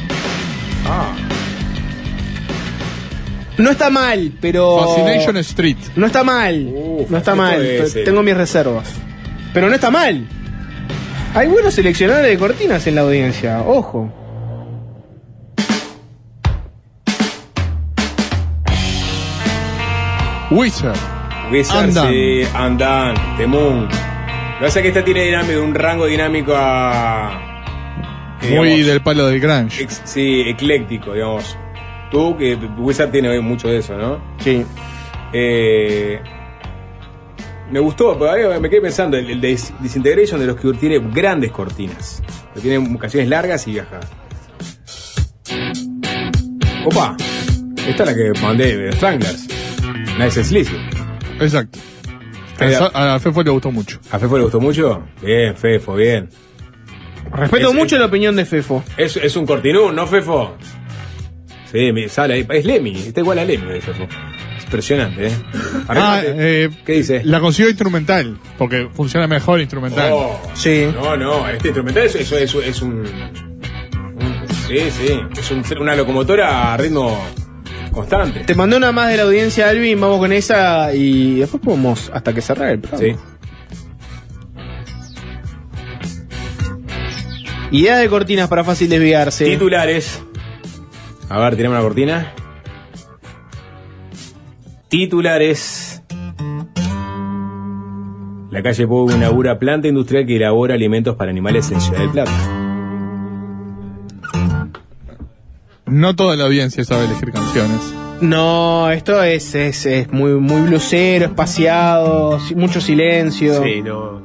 No 3.60 3.70
está 3.70 3.90
mal, 3.90 4.32
pero. 4.40 4.78
Fascination 4.80 5.36
Street. 5.38 5.76
No 5.96 6.06
está 6.06 6.24
mal. 6.24 6.68
Uf, 6.72 7.10
no 7.10 7.18
está 7.18 7.34
mal. 7.34 7.64
es. 7.64 7.94
Tengo 8.04 8.22
mis 8.22 8.36
reservas. 8.36 8.88
Pero 9.52 9.68
no 9.68 9.74
está 9.74 9.90
mal. 9.90 10.26
Hay 11.34 11.48
buenos 11.48 11.74
seleccionadores 11.74 12.30
de 12.30 12.38
cortinas 12.38 12.86
en 12.86 12.94
la 12.96 13.02
audiencia. 13.02 13.62
Ojo. 13.62 14.12
Wizard. 20.50 20.96
Wizard, 21.52 21.84
Andan. 21.84 22.08
sí, 22.12 22.42
Andan, 22.54 23.14
The 23.36 23.46
Moon. 23.46 23.82
Lo 23.84 23.88
que 23.88 24.64
pasa 24.66 24.78
es 24.80 24.82
que 24.82 24.88
esta 24.88 25.04
tiene 25.04 25.22
dinámico, 25.24 25.62
un 25.62 25.74
rango 25.74 26.06
dinámico 26.06 26.52
a. 26.56 27.46
Muy 28.50 28.82
del 28.82 29.02
palo 29.02 29.26
del 29.26 29.40
grunge. 29.40 29.82
ex- 29.82 30.02
sí, 30.04 30.42
ecléctico, 30.46 31.12
digamos. 31.14 31.56
Tú, 32.10 32.36
que 32.36 32.54
Wizard 32.78 33.10
tiene 33.10 33.40
mucho 33.40 33.68
de 33.68 33.78
eso, 33.78 33.96
¿no? 33.96 34.20
Sí. 34.38 34.64
Eh, 35.32 36.20
me 37.70 37.78
gustó, 37.78 38.18
pero 38.18 38.60
me 38.60 38.68
quedé 38.68 38.80
pensando, 38.80 39.16
el, 39.16 39.30
el 39.30 39.40
Dis- 39.40 39.72
Disintegration 39.78 40.40
de 40.40 40.46
los 40.46 40.56
que 40.56 40.72
tiene 40.72 40.98
grandes 40.98 41.52
cortinas. 41.52 42.22
Que 42.54 42.60
tiene 42.60 42.98
canciones 42.98 43.28
largas 43.28 43.66
y 43.68 43.72
viajas. 43.72 44.06
Opa, 46.84 47.16
esta 47.86 48.02
es 48.04 48.08
la 48.10 48.14
que 48.14 48.40
mandé 48.40 48.76
de 48.76 48.92
Stranglers. 48.92 49.46
Nice 50.18 50.40
and 50.40 50.44
Sleazy. 50.48 50.76
Exacto. 51.40 51.78
A 52.94 53.18
Fefo 53.20 53.42
le 53.42 53.50
gustó 53.50 53.70
mucho. 53.70 53.98
¿A 54.10 54.18
Fefo 54.18 54.36
le 54.36 54.42
gustó 54.44 54.60
mucho? 54.60 55.02
Bien, 55.22 55.56
Fefo, 55.56 55.94
bien. 55.94 56.28
Respeto 57.32 57.68
Es- 57.70 57.74
mucho 57.74 57.96
la 57.98 58.06
opinión 58.06 58.34
de 58.36 58.44
Fefo. 58.44 58.82
Es, 58.96 59.16
es 59.16 59.36
un 59.36 59.46
cortinú, 59.46 59.92
¿no, 59.92 60.06
Fefo? 60.06 60.56
Sí, 61.72 61.92
me 61.92 62.08
sale 62.08 62.34
ahí. 62.34 62.46
Es 62.50 62.64
Lemmy, 62.64 62.96
está 62.98 63.20
igual 63.20 63.38
a 63.38 63.44
Lemmy 63.44 63.72
de 63.72 63.80
Fefo. 63.80 64.04
Es 64.58 64.64
impresionante, 64.64 65.28
¿eh? 65.28 65.32
Ah, 65.88 66.20
eh, 66.24 66.68
¿Qué 66.84 66.92
dice? 66.94 67.22
La 67.24 67.38
consiguió 67.40 67.68
instrumental, 67.70 68.38
porque 68.58 68.88
funciona 68.92 69.26
mejor 69.26 69.60
instrumental. 69.60 70.10
Oh, 70.12 70.40
Sí. 70.54 70.88
No, 70.94 71.16
no, 71.16 71.48
este 71.48 71.68
instrumental 71.68 72.04
es, 72.04 72.14
eso 72.16 72.36
es, 72.36 72.54
es 72.54 72.82
un, 72.82 72.92
un- 73.00 74.48
Sí, 74.68 74.78
sí. 74.90 75.20
Es 75.38 75.50
un- 75.50 75.64
una 75.80 75.94
locomotora 75.96 76.72
a 76.72 76.76
ritmo 76.76 77.20
constante. 77.92 78.40
Te 78.40 78.54
mandé 78.54 78.76
una 78.76 78.92
más 78.92 79.08
de 79.10 79.16
la 79.16 79.24
audiencia, 79.24 79.68
Alvin. 79.68 80.00
Vamos 80.00 80.18
con 80.18 80.32
esa 80.32 80.94
y 80.94 81.40
después 81.40 81.62
podemos 81.62 82.10
hasta 82.14 82.32
que 82.32 82.40
cerrar 82.40 82.70
el 82.70 82.80
programa. 82.80 83.14
Sí. 83.14 83.16
Idea 87.72 87.98
de 87.98 88.08
cortinas 88.08 88.48
para 88.48 88.64
fácil 88.64 88.88
desviarse. 88.88 89.44
Titulares. 89.44 90.22
A 91.30 91.38
ver, 91.38 91.54
tenemos 91.54 91.76
una 91.76 91.84
cortina. 91.84 92.34
Titulares. 94.88 96.02
La 98.50 98.62
calle 98.64 98.88
Pou 98.88 99.08
inaugura 99.12 99.60
planta 99.60 99.86
industrial 99.86 100.26
que 100.26 100.36
elabora 100.36 100.74
alimentos 100.74 101.14
para 101.14 101.30
animales 101.30 101.70
en 101.70 101.80
Ciudad 101.80 102.00
del 102.00 102.10
Plata. 102.10 102.32
No 105.86 106.16
toda 106.16 106.34
la 106.34 106.46
audiencia 106.46 106.82
sabe 106.82 107.04
elegir 107.04 107.30
canciones. 107.30 107.94
No, 108.20 108.90
esto 108.90 109.22
es, 109.22 109.54
es, 109.54 109.86
es 109.86 110.12
muy, 110.12 110.32
muy 110.32 110.62
blusero, 110.62 111.26
espaciado, 111.26 112.40
mucho 112.56 112.80
silencio. 112.80 113.62
Sí, 113.62 113.82
no. 113.82 114.20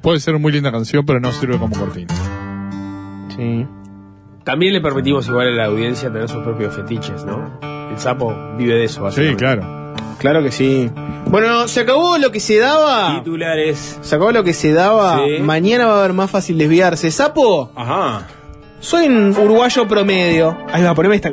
Puede 0.00 0.18
ser 0.20 0.38
muy 0.38 0.50
linda 0.50 0.72
canción, 0.72 1.04
pero 1.04 1.20
no 1.20 1.30
sirve 1.30 1.58
como 1.58 1.76
cortina. 1.78 2.14
Sí. 3.36 3.66
También 4.48 4.72
le 4.72 4.80
permitimos 4.80 5.28
igual 5.28 5.48
a 5.48 5.50
la 5.50 5.66
audiencia 5.66 6.10
tener 6.10 6.26
sus 6.26 6.42
propios 6.42 6.74
fetiches, 6.74 7.22
¿no? 7.26 7.60
El 7.92 7.98
sapo 7.98 8.34
vive 8.56 8.76
de 8.76 8.84
eso, 8.84 9.10
Sí, 9.10 9.34
claro. 9.36 9.92
Claro 10.18 10.42
que 10.42 10.50
sí. 10.50 10.90
Bueno, 11.26 11.68
se 11.68 11.80
acabó 11.80 12.16
lo 12.16 12.32
que 12.32 12.40
se 12.40 12.58
daba. 12.58 13.18
Titulares. 13.18 13.98
Se 14.00 14.14
acabó 14.16 14.32
lo 14.32 14.42
que 14.44 14.54
se 14.54 14.72
daba. 14.72 15.18
Sí. 15.18 15.42
Mañana 15.42 15.84
va 15.86 15.96
a 15.96 15.98
haber 15.98 16.14
más 16.14 16.30
fácil 16.30 16.56
desviarse. 16.56 17.10
Sapo, 17.10 17.70
Ajá. 17.76 18.26
soy 18.80 19.06
un 19.08 19.36
uruguayo 19.36 19.86
promedio. 19.86 20.56
Ahí 20.72 20.82
va, 20.82 20.94
poneme 20.94 21.16
esta. 21.16 21.30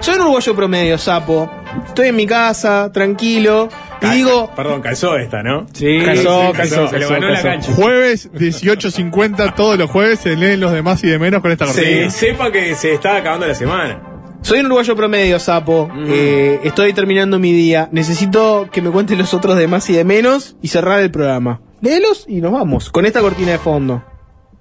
Soy 0.00 0.16
un 0.16 0.20
uruguayo 0.20 0.54
promedio, 0.54 0.98
sapo. 0.98 1.50
Estoy 1.86 2.08
en 2.08 2.16
mi 2.16 2.26
casa, 2.26 2.90
tranquilo. 2.92 3.70
Y 4.02 4.10
digo, 4.16 4.50
Perdón, 4.54 4.80
calzó 4.82 5.16
esta, 5.16 5.42
¿no? 5.42 5.66
Sí, 5.72 5.98
Calzó, 6.04 6.48
sí, 6.50 6.52
calzó, 6.56 6.74
se 6.74 6.80
lo 6.82 6.90
calzó, 6.90 7.08
ganó 7.14 7.28
la 7.30 7.42
cancha. 7.42 7.72
Jueves 7.72 8.32
18.50, 8.32 9.54
todos 9.54 9.78
los 9.78 9.90
jueves 9.90 10.20
se 10.20 10.36
leen 10.36 10.60
los 10.60 10.72
demás 10.72 11.02
y 11.04 11.08
de 11.08 11.18
menos 11.18 11.40
con 11.42 11.50
esta 11.52 11.66
Sí, 11.68 11.80
cortina. 11.80 12.10
sepa 12.10 12.50
que 12.50 12.74
se 12.74 12.92
está 12.94 13.16
acabando 13.16 13.46
la 13.46 13.54
semana. 13.54 14.00
soy 14.42 14.60
un 14.60 14.66
uruguayo 14.66 14.96
promedio, 14.96 15.38
sapo. 15.38 15.90
Eh, 16.06 16.60
estoy 16.64 16.92
terminando 16.92 17.38
mi 17.38 17.52
día. 17.52 17.88
Necesito 17.92 18.68
que 18.72 18.82
me 18.82 18.90
cuenten 18.90 19.18
los 19.18 19.32
otros 19.34 19.56
de 19.56 19.68
más 19.68 19.88
y 19.90 19.92
de 19.94 20.04
menos 20.04 20.56
y 20.62 20.68
cerrar 20.68 21.00
el 21.00 21.10
programa. 21.10 21.60
Léelos 21.80 22.24
y 22.28 22.40
nos 22.40 22.52
vamos. 22.52 22.90
Con 22.90 23.06
esta 23.06 23.20
cortina 23.20 23.52
de 23.52 23.58
fondo. 23.58 24.02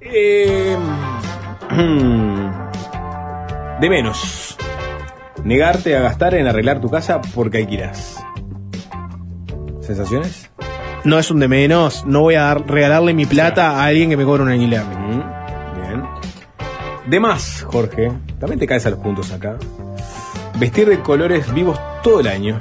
Eh, 0.02 0.76
de 3.82 3.90
menos. 3.90 4.58
Negarte 5.44 5.96
a 5.96 6.02
gastar 6.02 6.36
en 6.36 6.48
arreglar 6.48 6.80
tu 6.82 6.90
casa 6.90 7.20
porque 7.34 7.58
alquilas. 7.60 8.21
¿Sensaciones? 9.82 10.50
No 11.04 11.18
es 11.18 11.32
un 11.32 11.40
de 11.40 11.48
menos. 11.48 12.06
No 12.06 12.22
voy 12.22 12.36
a 12.36 12.42
dar- 12.44 12.68
regalarle 12.68 13.14
mi 13.14 13.26
plata 13.26 13.72
a 13.72 13.86
alguien 13.86 14.10
que 14.10 14.18
me 14.18 14.24
cobre 14.26 14.44
un 14.44 14.50
alquiler. 14.50 14.84
Bien. 15.76 16.04
De 17.08 17.20
más, 17.20 17.64
Jorge. 17.68 18.12
También 18.40 18.60
te 18.60 18.68
caes 18.68 18.86
a 18.86 18.92
los 18.92 19.00
puntos 19.00 19.32
acá. 19.32 19.58
Vestir 20.60 20.88
de 20.88 21.00
colores 21.02 21.52
vivos 21.54 21.80
todo 22.04 22.20
el 22.20 22.28
año. 22.28 22.58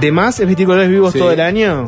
¿De 0.00 0.10
más 0.12 0.40
es 0.40 0.46
vestir 0.46 0.66
colores 0.66 0.88
vivos 0.90 1.12
Sí. 1.12 1.18
todo 1.18 1.30
el 1.32 1.40
año? 1.40 1.86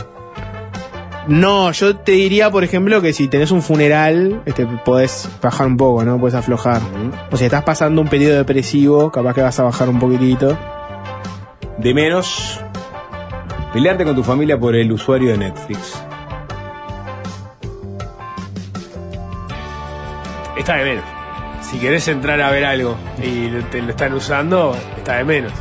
No, 1.28 1.70
yo 1.70 1.96
te 1.96 2.12
diría, 2.12 2.50
por 2.50 2.64
ejemplo, 2.64 3.00
que 3.00 3.12
si 3.12 3.28
tenés 3.28 3.52
un 3.52 3.62
funeral, 3.62 4.42
este, 4.44 4.66
podés 4.66 5.28
bajar 5.40 5.68
un 5.68 5.76
poco, 5.76 6.04
¿no? 6.04 6.18
Podés 6.18 6.34
aflojar. 6.34 6.80
O 7.30 7.36
si 7.36 7.44
estás 7.44 7.62
pasando 7.62 8.00
un 8.00 8.08
periodo 8.08 8.36
depresivo, 8.38 9.10
capaz 9.12 9.34
que 9.34 9.42
vas 9.42 9.58
a 9.60 9.62
bajar 9.64 9.88
un 9.88 10.00
poquitito. 10.00 10.56
De 11.78 11.94
menos. 11.94 12.60
Pelearte 13.72 14.04
con 14.04 14.14
tu 14.14 14.22
familia 14.22 14.58
por 14.58 14.76
el 14.76 14.92
usuario 14.92 15.30
de 15.30 15.38
Netflix. 15.38 16.02
Está 20.58 20.76
de 20.76 20.84
menos. 20.84 21.04
Si 21.62 21.78
querés 21.78 22.06
entrar 22.08 22.40
a 22.40 22.50
ver 22.50 22.64
algo 22.66 22.96
y 23.22 23.48
te 23.70 23.80
lo 23.80 23.90
están 23.90 24.12
usando, 24.12 24.76
está 24.98 25.16
de 25.16 25.24
menos. 25.24 25.52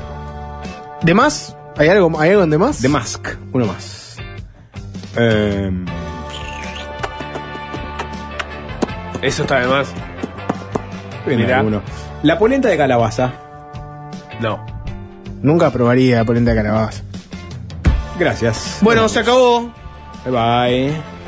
¿De 1.02 1.14
más? 1.14 1.56
¿Hay 1.78 1.88
algo, 1.88 2.20
¿Hay 2.20 2.32
algo 2.32 2.44
en 2.44 2.50
The 2.50 2.58
Mask? 2.58 2.82
The 2.82 2.90
Mask, 2.90 3.28
uno 3.54 3.66
más. 3.66 4.18
Eh, 5.18 5.72
Eso 9.22 9.44
está 9.44 9.60
de 9.62 9.68
más. 9.68 9.94
Mirá. 11.26 11.64
La 12.24 12.38
polenta 12.38 12.68
de 12.68 12.78
calabaza. 12.78 13.32
No. 14.42 14.66
Nunca 15.42 15.72
probaría 15.72 16.26
polenta 16.26 16.52
de 16.52 16.58
calabaza. 16.58 17.04
Gracias. 18.18 18.80
Bueno, 18.82 19.08
se 19.10 19.20
acabó. 19.20 19.72
Bye 20.26 20.32
bye. 20.32 21.21